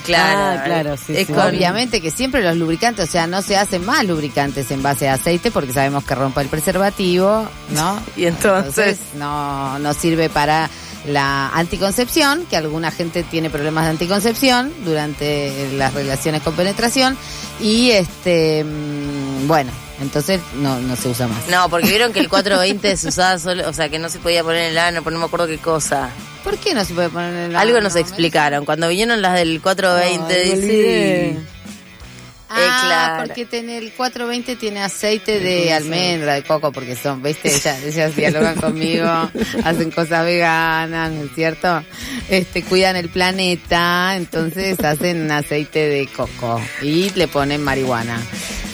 Claro, 0.05 0.59
Ah, 0.59 0.63
claro, 0.65 0.97
sí, 0.97 1.13
Es 1.15 1.27
sí. 1.27 1.33
con- 1.33 1.47
Obviamente 1.47 2.01
que 2.01 2.11
siempre 2.11 2.43
los 2.43 2.57
lubricantes, 2.57 3.07
o 3.07 3.11
sea, 3.11 3.25
no 3.25 3.41
se 3.41 3.55
hacen 3.55 3.85
más 3.85 4.03
lubricantes 4.05 4.69
en 4.71 4.83
base 4.83 5.07
a 5.07 5.13
aceite 5.13 5.49
porque 5.49 5.71
sabemos 5.71 6.03
que 6.03 6.13
rompe 6.13 6.41
el 6.41 6.49
preservativo, 6.49 7.47
¿no? 7.69 8.01
Y 8.17 8.25
entonces- 8.25 8.99
no, 9.15 9.79
no 9.79 9.93
sirve 9.93 10.29
para 10.29 10.69
la 11.05 11.49
anticoncepción, 11.49 12.45
que 12.49 12.55
alguna 12.57 12.91
gente 12.91 13.23
tiene 13.23 13.49
problemas 13.49 13.85
de 13.85 13.91
anticoncepción 13.91 14.71
durante 14.85 15.69
las 15.77 15.93
relaciones 15.93 16.41
con 16.41 16.53
penetración 16.55 17.17
y 17.59 17.91
este 17.91 18.63
mm, 18.63 19.47
bueno, 19.47 19.71
entonces 20.01 20.39
no, 20.55 20.79
no 20.79 20.95
se 20.95 21.09
usa 21.09 21.27
más. 21.27 21.47
No, 21.49 21.69
porque 21.69 21.87
vieron 21.89 22.13
que 22.13 22.19
el 22.19 22.29
420 22.29 22.95
se 22.97 23.07
usaba 23.09 23.37
solo, 23.39 23.69
o 23.69 23.73
sea, 23.73 23.89
que 23.89 23.99
no 23.99 24.09
se 24.09 24.19
podía 24.19 24.43
poner 24.43 24.63
en 24.63 24.71
el 24.71 24.77
ano, 24.77 25.01
no 25.05 25.19
me 25.19 25.25
acuerdo 25.25 25.47
qué 25.47 25.57
cosa. 25.57 26.09
¿Por 26.43 26.57
qué 26.57 26.73
no 26.73 26.83
se 26.83 26.93
puede 26.93 27.09
poner 27.09 27.33
en 27.33 27.51
el 27.51 27.55
Algo 27.55 27.77
ano? 27.77 27.85
nos 27.85 27.95
explicaron. 27.95 28.65
Cuando 28.65 28.87
vinieron 28.89 29.21
las 29.21 29.33
del 29.35 29.61
420, 29.61 30.33
Ay, 30.33 30.39
me 30.39 30.43
dice- 30.43 30.55
olvidé. 30.57 31.39
Ah, 32.55 32.59
Eh, 32.59 32.85
claro. 32.87 33.23
porque 33.25 33.45
tiene 33.45 33.77
el 33.79 33.91
420 33.93 34.55
tiene 34.57 34.81
aceite 34.83 35.39
de 35.39 35.73
almendra, 35.73 36.35
de 36.35 36.43
coco, 36.43 36.71
porque 36.71 36.95
son, 36.95 37.21
¿viste? 37.23 37.47
Ellas, 37.53 37.83
ellas 37.83 38.15
dialogan 38.15 38.55
conmigo, 38.55 39.07
hacen 39.63 39.89
cosas 39.91 40.23
veganas, 40.25 41.11
¿no 41.11 41.23
es 41.23 41.31
cierto? 41.33 41.83
Este, 42.29 42.61
cuidan 42.63 42.95
el 42.95 43.09
planeta, 43.09 44.15
entonces 44.15 44.79
hacen 44.83 45.31
aceite 45.31 45.79
de 45.89 46.07
coco 46.07 46.61
y 46.81 47.09
le 47.11 47.27
ponen 47.27 47.63
marihuana. 47.63 48.21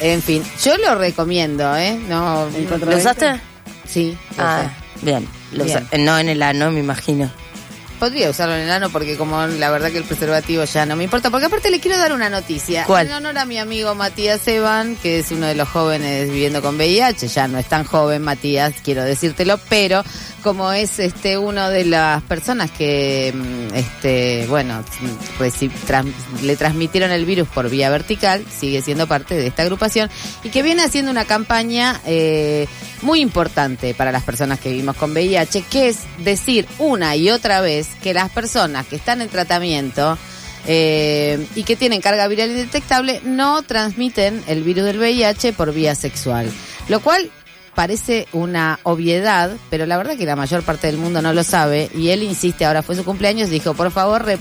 En 0.01 0.21
fin, 0.21 0.43
yo 0.63 0.77
lo 0.77 0.95
recomiendo, 0.95 1.75
¿eh? 1.77 1.97
No, 2.07 2.47
¿Lo 2.85 2.97
usaste? 2.97 3.39
Sí. 3.87 4.17
lo 4.37 4.43
Ah, 4.43 4.71
bien. 5.01 5.27
Lo 5.51 5.63
Bien. 5.65 5.77
usa- 5.89 5.97
No 5.99 6.19
en 6.19 6.29
el 6.29 6.41
ano, 6.43 6.71
me 6.71 6.79
imagino. 6.79 7.31
Podría 7.99 8.29
usarlo 8.29 8.55
en 8.55 8.61
el 8.61 8.71
ano 8.71 8.89
porque 8.89 9.17
como 9.17 9.45
la 9.45 9.69
verdad 9.69 9.91
que 9.91 9.97
el 9.97 10.05
preservativo 10.05 10.63
ya 10.63 10.85
no 10.85 10.95
me 10.95 11.03
importa. 11.03 11.29
Porque 11.29 11.47
aparte 11.47 11.69
le 11.69 11.79
quiero 11.79 11.97
dar 11.97 12.13
una 12.13 12.29
noticia. 12.29 12.85
¿Cuál? 12.85 13.07
En 13.07 13.13
honor 13.13 13.37
a 13.37 13.45
mi 13.45 13.57
amigo 13.57 13.93
Matías 13.93 14.47
Evan, 14.47 14.95
que 14.95 15.19
es 15.19 15.31
uno 15.31 15.47
de 15.47 15.55
los 15.55 15.67
jóvenes 15.67 16.29
viviendo 16.29 16.61
con 16.61 16.77
VIH. 16.77 17.27
Ya 17.27 17.47
no 17.47 17.57
es 17.57 17.67
tan 17.67 17.83
joven, 17.83 18.21
Matías, 18.21 18.75
quiero 18.83 19.03
decírtelo. 19.03 19.59
Pero 19.69 20.03
como 20.41 20.71
es 20.71 20.99
este 20.99 21.37
uno 21.37 21.69
de 21.69 21.85
las 21.85 22.21
personas 22.23 22.71
que, 22.71 23.33
mm, 23.35 23.75
este 23.75 24.45
bueno, 24.47 24.83
reci- 25.39 25.71
tras- 25.85 26.05
le 26.43 26.55
transmitieron 26.55 27.11
el 27.11 27.25
virus 27.25 27.47
por 27.47 27.69
vía 27.69 27.89
vertical, 27.89 28.43
sigue 28.59 28.81
siendo 28.81 29.07
parte 29.07 29.35
de 29.35 29.47
esta 29.47 29.63
agrupación 29.63 30.09
y 30.43 30.49
que 30.49 30.61
viene 30.63 30.83
haciendo 30.83 31.11
una 31.11 31.25
campaña 31.25 31.99
eh, 32.05 32.67
muy 33.01 33.21
importante 33.21 33.93
para 33.93 34.11
las 34.11 34.23
personas 34.23 34.59
que 34.59 34.69
vivimos 34.69 34.95
con 34.95 35.11
VIH, 35.11 35.63
que 35.69 35.89
es 35.89 35.97
decir 36.19 36.67
una 36.79 37.15
y 37.15 37.29
otra 37.29 37.61
vez 37.61 37.87
que 38.01 38.13
las 38.13 38.29
personas 38.29 38.85
que 38.87 38.95
están 38.97 39.21
en 39.21 39.29
tratamiento 39.29 40.17
eh, 40.67 41.45
y 41.55 41.63
que 41.63 41.75
tienen 41.75 42.01
carga 42.01 42.27
viral 42.27 42.51
indetectable 42.51 43.21
no 43.23 43.61
transmiten 43.63 44.43
el 44.47 44.63
virus 44.63 44.83
del 44.85 44.99
VIH 44.99 45.53
por 45.53 45.73
vía 45.73 45.95
sexual. 45.95 46.51
Lo 46.89 46.99
cual 46.99 47.31
parece 47.79 48.27
una 48.33 48.77
obviedad, 48.83 49.55
pero 49.69 49.85
la 49.85 49.95
verdad 49.95 50.17
que 50.17 50.25
la 50.25 50.35
mayor 50.35 50.63
parte 50.63 50.87
del 50.87 50.97
mundo 50.97 51.21
no 51.21 51.31
lo 51.31 51.45
sabe 51.45 51.89
y 51.95 52.09
él 52.09 52.23
insiste, 52.23 52.65
ahora 52.65 52.83
fue 52.83 52.97
su 52.97 53.05
cumpleaños, 53.05 53.49
dijo, 53.49 53.73
por 53.73 53.89
favor, 53.89 54.25
re- 54.25 54.37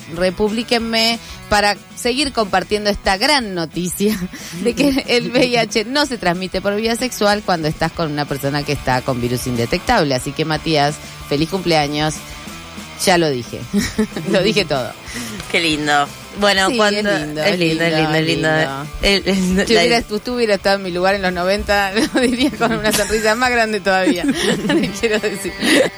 para 1.48 1.77
seguir 1.94 2.32
compartiendo 2.32 2.90
esta 2.90 3.16
gran 3.16 3.55
noticia 3.55 4.19
de 4.65 4.74
que 4.74 5.05
el 5.06 5.31
VIH 5.31 5.85
no 5.85 6.05
se 6.05 6.19
transmite 6.19 6.60
por 6.60 6.74
vía 6.74 6.97
sexual 6.97 7.44
cuando 7.47 7.69
estás 7.69 7.93
con 7.93 8.10
una 8.10 8.24
persona 8.24 8.65
que 8.65 8.73
está 8.73 9.02
con 9.02 9.20
virus 9.20 9.47
indetectable. 9.47 10.16
Así 10.16 10.32
que 10.32 10.44
Matías, 10.44 10.97
feliz 11.28 11.48
cumpleaños. 11.48 12.15
Ya 13.05 13.19
lo 13.19 13.31
dije, 13.31 13.61
lo 14.31 14.43
dije 14.43 14.65
todo. 14.65 14.93
Qué 15.51 15.61
lindo. 15.61 16.07
Bueno, 16.41 16.69
Sí, 16.69 16.77
cuando. 16.77 17.11
es 17.11 17.20
lindo, 17.20 17.43
es 17.43 17.59
lindo, 17.59 17.85
es 17.85 17.93
lindo, 18.27 18.49
es 19.03 19.25
lindo. 19.25 19.66
Si 19.66 19.73
hubieras, 19.77 20.05
tú, 20.05 20.35
hubieras 20.35 20.59
estado 20.59 20.77
en 20.77 20.83
mi 20.85 20.93
lugar 20.93 21.16
en 21.16 21.23
los 21.23 21.33
90, 21.33 21.93
lo 22.15 22.20
diría 22.20 22.51
con 22.53 22.73
una 22.73 22.93
sonrisa 22.93 23.35
más 23.35 23.51
grande 23.51 23.81
todavía. 23.81 24.25
Quiero 25.01 25.19
decir. 25.19 25.53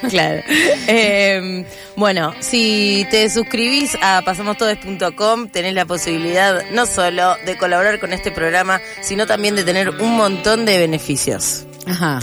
Claro. 0.09 0.41
Eh, 0.87 1.65
bueno, 1.95 2.33
si 2.39 3.05
te 3.11 3.29
suscribís 3.29 3.95
a 4.01 4.21
pasamostodes.com, 4.25 5.49
tenés 5.49 5.73
la 5.75 5.85
posibilidad 5.85 6.63
no 6.71 6.85
solo 6.87 7.35
de 7.45 7.57
colaborar 7.57 7.99
con 7.99 8.11
este 8.13 8.31
programa, 8.31 8.81
sino 9.01 9.27
también 9.27 9.55
de 9.55 9.63
tener 9.63 9.89
un 9.89 10.15
montón 10.15 10.65
de 10.65 10.77
beneficios. 10.79 11.65
Ajá. 11.85 12.19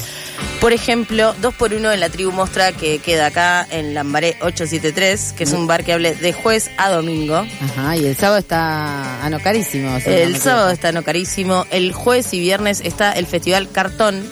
Por 0.60 0.72
ejemplo, 0.72 1.34
2x1 1.40 1.94
en 1.94 2.00
la 2.00 2.08
tribu 2.08 2.32
Mostra 2.32 2.72
que 2.72 2.98
queda 2.98 3.26
acá 3.26 3.66
en 3.70 3.94
Lambaré 3.94 4.36
873, 4.40 5.34
que 5.36 5.44
es 5.44 5.52
un 5.52 5.66
bar 5.66 5.84
que 5.84 5.92
hable 5.92 6.14
de 6.14 6.32
jueves 6.32 6.70
a 6.76 6.90
domingo. 6.90 7.46
Ajá, 7.62 7.96
y 7.96 8.06
el 8.06 8.16
sábado 8.16 8.38
está, 8.38 9.24
ah, 9.24 9.30
no, 9.30 9.40
carísimo. 9.40 9.98
si 10.00 10.10
El 10.10 10.36
sábado 10.36 10.70
está 10.70 10.92
no 10.92 11.02
carísimo. 11.02 11.66
El 11.70 11.92
jueves 11.92 12.32
y 12.34 12.40
viernes 12.40 12.80
está 12.84 13.12
el 13.12 13.26
Festival 13.26 13.70
Cartón, 13.70 14.22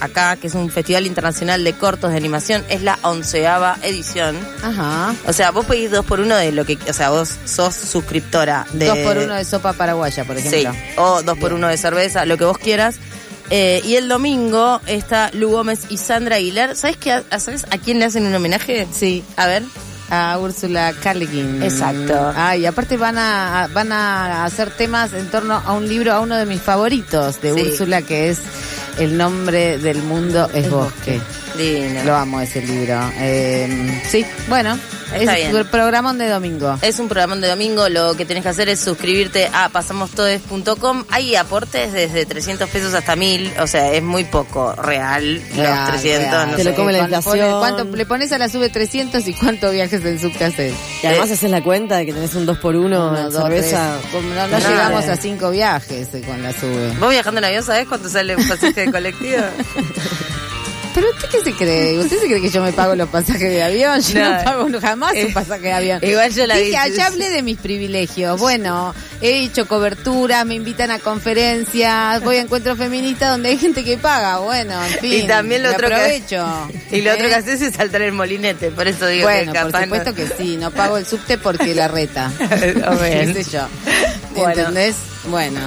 acá, 0.00 0.36
que 0.36 0.46
es 0.46 0.54
un 0.54 0.70
festival 0.70 1.06
internacional 1.06 1.64
de 1.64 1.72
cortos 1.74 2.10
de 2.10 2.16
animación. 2.16 2.64
Es 2.68 2.82
la 2.82 2.98
onceava 3.02 3.76
edición. 3.82 4.38
Ajá. 4.62 5.14
O 5.26 5.32
sea, 5.32 5.50
vos 5.50 5.66
pedís 5.66 5.90
dos 5.90 6.04
por 6.04 6.20
uno 6.20 6.36
de 6.36 6.52
lo 6.52 6.64
que... 6.64 6.78
O 6.88 6.92
sea, 6.92 7.10
vos 7.10 7.36
sos 7.44 7.74
suscriptora 7.74 8.66
de... 8.72 8.86
Dos 8.86 8.98
por 8.98 9.18
uno 9.18 9.34
de 9.34 9.44
sopa 9.44 9.72
paraguaya, 9.72 10.24
por 10.24 10.36
ejemplo. 10.36 10.72
Sí, 10.72 10.78
o 10.96 11.22
dos 11.22 11.38
por 11.38 11.52
uno 11.52 11.68
de 11.68 11.76
cerveza, 11.76 12.24
lo 12.24 12.36
que 12.36 12.44
vos 12.44 12.58
quieras. 12.58 12.96
Eh, 13.50 13.82
y 13.84 13.96
el 13.96 14.08
domingo 14.08 14.80
está 14.86 15.30
Lu 15.34 15.50
Gómez 15.50 15.80
y 15.90 15.98
Sandra 15.98 16.36
Aguilar. 16.36 16.76
¿Sabes 16.76 16.96
qué? 16.96 17.22
¿Sabes 17.38 17.66
a 17.70 17.78
quién 17.78 17.98
le 17.98 18.06
hacen 18.06 18.26
un 18.26 18.34
homenaje? 18.34 18.86
Sí. 18.92 19.22
A 19.36 19.46
ver. 19.46 19.62
A 20.10 20.38
Úrsula 20.38 20.92
Guin. 21.02 21.62
Exacto. 21.62 22.32
Ah, 22.36 22.56
y 22.56 22.66
aparte 22.66 22.96
van 22.96 23.16
a, 23.18 23.68
van 23.72 23.90
a 23.90 24.44
hacer 24.44 24.70
temas 24.70 25.12
en 25.14 25.30
torno 25.30 25.54
a 25.64 25.72
un 25.72 25.88
libro, 25.88 26.12
a 26.12 26.20
uno 26.20 26.36
de 26.36 26.46
mis 26.46 26.60
favoritos 26.60 27.40
de 27.40 27.54
Sí. 27.54 27.60
Úrsula, 27.62 28.02
que 28.02 28.28
es 28.30 28.38
El 28.98 29.16
nombre 29.16 29.78
del 29.78 30.02
mundo 30.02 30.48
es 30.52 30.70
bosque. 30.70 31.20
Divino. 31.56 32.04
Lo 32.04 32.14
amo 32.16 32.40
ese 32.40 32.60
libro. 32.62 33.00
Eh, 33.18 34.02
sí, 34.08 34.24
bueno, 34.48 34.78
Está 35.20 35.38
es 35.38 35.50
bien. 35.50 35.56
un 35.56 35.66
programón 35.70 36.18
de 36.18 36.28
domingo. 36.28 36.78
Es 36.82 36.98
un 36.98 37.08
programa 37.08 37.36
de 37.36 37.48
domingo, 37.48 37.88
lo 37.88 38.16
que 38.16 38.24
tenés 38.24 38.42
que 38.42 38.48
hacer 38.50 38.68
es 38.68 38.80
suscribirte 38.80 39.48
a 39.52 39.68
pasamostodes.com. 39.68 41.04
Hay 41.10 41.36
aportes 41.36 41.92
desde 41.92 42.26
300 42.26 42.68
pesos 42.68 42.94
hasta 42.94 43.16
1000, 43.16 43.54
o 43.60 43.66
sea, 43.66 43.92
es 43.92 44.02
muy 44.02 44.24
poco 44.24 44.72
real, 44.74 45.42
Real, 45.56 45.78
los 45.92 46.00
300. 46.02 46.30
real. 46.30 46.50
no 46.50 46.56
Te 46.56 46.62
sé. 46.62 46.70
lo 46.70 46.76
come 46.76 46.92
la 46.92 46.98
inflación. 47.00 47.58
¿Cuánto 47.58 47.84
le 47.84 48.06
pones 48.06 48.32
a 48.32 48.38
la 48.38 48.48
sube 48.48 48.68
300 48.70 49.26
y 49.28 49.34
cuántos 49.34 49.72
viajes 49.72 50.04
en 50.04 50.20
subte 50.20 50.44
haces? 50.44 50.74
Y 51.02 51.06
además 51.06 51.30
haces 51.30 51.50
la 51.50 51.62
cuenta 51.62 51.96
de 51.96 52.06
que 52.06 52.12
tenés 52.12 52.34
un 52.34 52.46
2 52.46 52.58
por 52.58 52.74
1 52.76 52.84
Uno, 52.86 53.16
en 53.18 53.24
dos, 53.32 53.42
cerveza. 53.42 53.96
No, 54.12 54.46
no 54.48 54.58
llegamos 54.58 55.04
a 55.06 55.16
cinco 55.16 55.50
viajes 55.50 56.08
eh, 56.14 56.22
con 56.26 56.42
la 56.42 56.52
sube. 56.52 56.90
¿Vos 56.98 57.10
viajando 57.10 57.38
en 57.38 57.44
avión 57.44 57.62
sabés 57.62 57.86
cuánto 57.88 58.08
sale 58.08 58.36
un 58.36 58.46
pasaje 58.48 58.72
de 58.86 58.92
colectivo? 58.92 59.42
¿Pero 60.94 61.10
usted 61.10 61.28
qué 61.28 61.40
se 61.42 61.52
cree? 61.54 61.98
¿Usted 61.98 62.20
se 62.20 62.26
cree 62.26 62.40
que 62.40 62.50
yo 62.50 62.62
me 62.62 62.72
pago 62.72 62.94
los 62.94 63.08
pasajes 63.08 63.40
de 63.50 63.62
avión? 63.62 64.00
Yo 64.00 64.20
no, 64.20 64.30
No. 64.38 64.44
pago 64.44 64.68
jamás 64.80 65.14
Eh, 65.14 65.24
un 65.26 65.32
pasaje 65.32 65.62
de 65.62 65.72
avión. 65.72 65.98
igual 66.02 66.32
yo 66.32 66.46
la 66.46 66.54
Dije, 66.54 66.68
vi- 66.70 66.76
allá 66.76 67.06
hablé 67.06 67.30
de 67.30 67.42
mis 67.42 67.58
privilegios. 67.58 68.38
Bueno, 68.38 68.94
he 69.20 69.40
hecho 69.40 69.66
cobertura, 69.66 70.44
me 70.44 70.54
invitan 70.54 70.90
a 70.92 70.98
conferencias, 71.00 72.22
voy 72.22 72.36
a 72.36 72.40
encuentros 72.42 72.78
feministas 72.78 73.30
donde 73.30 73.48
hay 73.50 73.58
gente 73.58 73.84
que 73.84 73.96
paga. 73.96 74.38
Bueno, 74.38 74.80
en 74.84 74.92
fin. 75.00 75.12
y 75.12 75.22
también 75.26 75.62
lo 75.64 75.70
otro 75.72 75.88
que 75.88 75.94
aprovecho. 75.94 76.46
y 76.92 77.00
lo 77.02 77.10
¿Eh? 77.10 77.14
otro 77.14 77.28
que 77.28 77.34
haces 77.34 77.60
es 77.62 77.74
saltar 77.74 78.02
el 78.02 78.12
molinete, 78.12 78.70
por 78.70 78.86
eso 78.86 79.06
digo 79.08 79.24
Bueno, 79.28 79.52
que 79.52 79.58
por 79.60 79.82
supuesto 79.82 80.10
no- 80.10 80.16
que 80.16 80.28
sí, 80.38 80.56
no 80.56 80.70
pago 80.70 80.96
el 80.96 81.06
subte 81.06 81.38
porque 81.38 81.74
la 81.74 81.88
reta. 81.88 82.30
Amén. 82.86 83.32
¿Qué 83.34 83.42
sé 83.44 83.50
yo? 83.50 83.66
Bueno. 84.36 84.60
¿Entendés? 84.60 84.96
Bueno, 85.26 85.58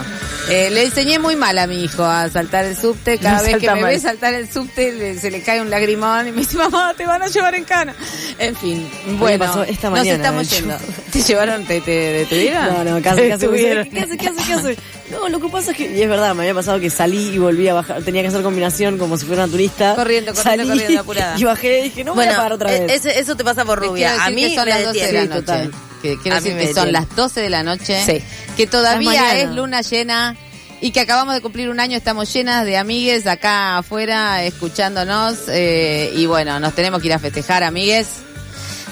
eh, 0.49 0.69
le 0.71 0.83
enseñé 0.85 1.19
muy 1.19 1.35
mal 1.35 1.57
a 1.57 1.67
mi 1.67 1.83
hijo 1.83 2.03
a 2.05 2.29
saltar 2.29 2.65
el 2.65 2.77
subte. 2.77 3.17
Cada 3.17 3.37
No 3.37 3.43
vez 3.43 3.57
que 3.57 3.67
me 3.71 3.81
mal. 3.81 3.91
ve 3.91 3.99
saltar 3.99 4.33
el 4.33 4.49
subte 4.51 4.91
le- 4.91 5.19
se 5.19 5.29
le 5.31 5.41
cae 5.41 5.61
un 5.61 5.69
lagrimón 5.69 6.27
y 6.27 6.31
me 6.31 6.41
dice, 6.41 6.57
mamá, 6.57 6.93
te 6.95 7.05
van 7.05 7.21
a 7.21 7.27
llevar 7.27 7.55
en 7.55 7.63
cana. 7.65 7.93
En 8.39 8.55
fin, 8.55 8.89
bueno, 9.19 9.45
pasó 9.45 9.63
esta 9.63 9.89
nos 9.89 9.99
mañana, 9.99 10.15
estamos 10.17 10.49
de 10.49 10.55
hecho. 10.57 10.65
yendo. 10.67 10.77
¿Te 11.11 11.21
llevaron, 11.21 11.65
te, 11.65 11.81
te 11.81 11.91
detuvieron? 11.91 12.65
No, 12.65 12.83
no, 12.83 13.01
casi, 13.01 13.27
casi. 13.29 13.47
dice, 13.47 13.89
¿Qué 13.93 13.99
hace, 13.99 14.17
qué 14.17 14.27
hace, 14.29 14.43
qué 14.47 14.53
hace? 14.53 14.77
No, 15.11 15.29
lo 15.29 15.39
que 15.39 15.47
pasa 15.49 15.71
es 15.71 15.77
que, 15.77 15.89
y 15.95 16.01
es 16.01 16.09
verdad, 16.09 16.35
me 16.35 16.41
había 16.43 16.53
pasado 16.53 16.79
que 16.79 16.89
salí 16.89 17.29
y 17.29 17.37
volví 17.37 17.67
a 17.69 17.73
bajar, 17.73 18.01
tenía 18.03 18.21
que 18.21 18.27
hacer 18.27 18.41
combinación 18.41 18.97
como 18.97 19.17
si 19.17 19.25
fuera 19.25 19.43
una 19.45 19.51
turista. 19.51 19.95
Corriendo, 19.95 20.33
corriendo, 20.33 20.63
Salí 20.65 20.79
corriendo, 20.79 21.01
apurada. 21.01 21.35
Y 21.39 21.43
bajé 21.45 21.79
y 21.79 21.83
dije, 21.83 22.03
no 22.03 22.13
voy 22.13 22.25
a 22.25 22.35
pagar 22.35 22.53
otra 22.53 22.75
e- 22.75 22.81
vez. 22.81 22.91
ese- 23.05 23.19
eso 23.19 23.35
te 23.35 23.43
pasa 23.43 23.63
por 23.65 23.79
rubia. 23.79 24.23
A 24.23 24.29
mí 24.29 24.49
que 24.49 24.55
son 24.55 24.65
me 24.65 24.71
las 24.71 24.83
12 24.85 25.05
de 25.05 25.13
la 25.13 25.25
noche. 25.35 25.69
Que 26.01 26.15
quiero 26.21 26.37
A 26.37 26.41
decir 26.41 26.57
que 26.57 26.73
son 26.73 26.91
las 26.91 27.15
12 27.15 27.41
de 27.41 27.49
la 27.49 27.63
noche. 27.63 28.03
Sí. 28.05 28.21
Que 28.57 28.67
todavía 28.67 29.37
es 29.37 29.49
luna 29.51 29.81
llena 29.81 30.35
y 30.81 30.91
que 30.91 30.99
acabamos 30.99 31.35
de 31.35 31.41
cumplir 31.41 31.69
un 31.69 31.79
año. 31.79 31.95
Estamos 31.95 32.31
llenas 32.33 32.65
de 32.65 32.77
amigues 32.77 33.27
acá 33.27 33.77
afuera 33.77 34.43
escuchándonos. 34.43 35.37
eh, 35.49 36.11
y 36.15 36.25
bueno, 36.25 36.59
nos 36.59 36.73
tenemos 36.73 37.01
que 37.01 37.07
ir 37.07 37.13
a 37.13 37.19
festejar, 37.19 37.63
amigues. 37.63 38.07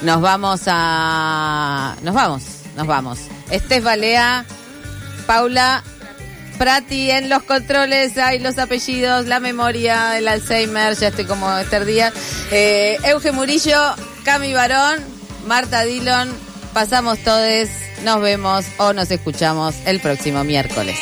Nos 0.01 0.21
vamos 0.21 0.61
a. 0.67 1.95
Nos 2.03 2.13
vamos, 2.13 2.43
nos 2.75 2.87
vamos. 2.87 3.19
Estef 3.49 3.83
Balea, 3.83 4.45
Paula. 5.25 5.83
Prati 6.57 7.11
en 7.11 7.27
los 7.27 7.43
controles, 7.43 8.17
hay 8.17 8.39
los 8.39 8.57
apellidos, 8.59 9.25
la 9.25 9.41
memoria, 9.41 10.17
el 10.17 10.25
Alzheimer, 10.25 10.95
ya 10.95 11.09
estoy 11.09 11.25
como 11.25 11.51
Esther 11.57 11.83
Díaz. 11.83 12.13
Eh, 12.49 12.97
Euge 13.03 13.33
Murillo, 13.33 13.93
Cami 14.23 14.53
Barón, 14.53 14.99
Marta 15.47 15.83
Dillon, 15.83 16.29
pasamos 16.75 17.19
todes, 17.19 17.69
nos 18.03 18.19
vemos 18.21 18.65
o 18.77 18.91
nos 18.91 19.09
escuchamos 19.09 19.75
el 19.85 20.01
próximo 20.01 20.43
miércoles. 20.43 20.99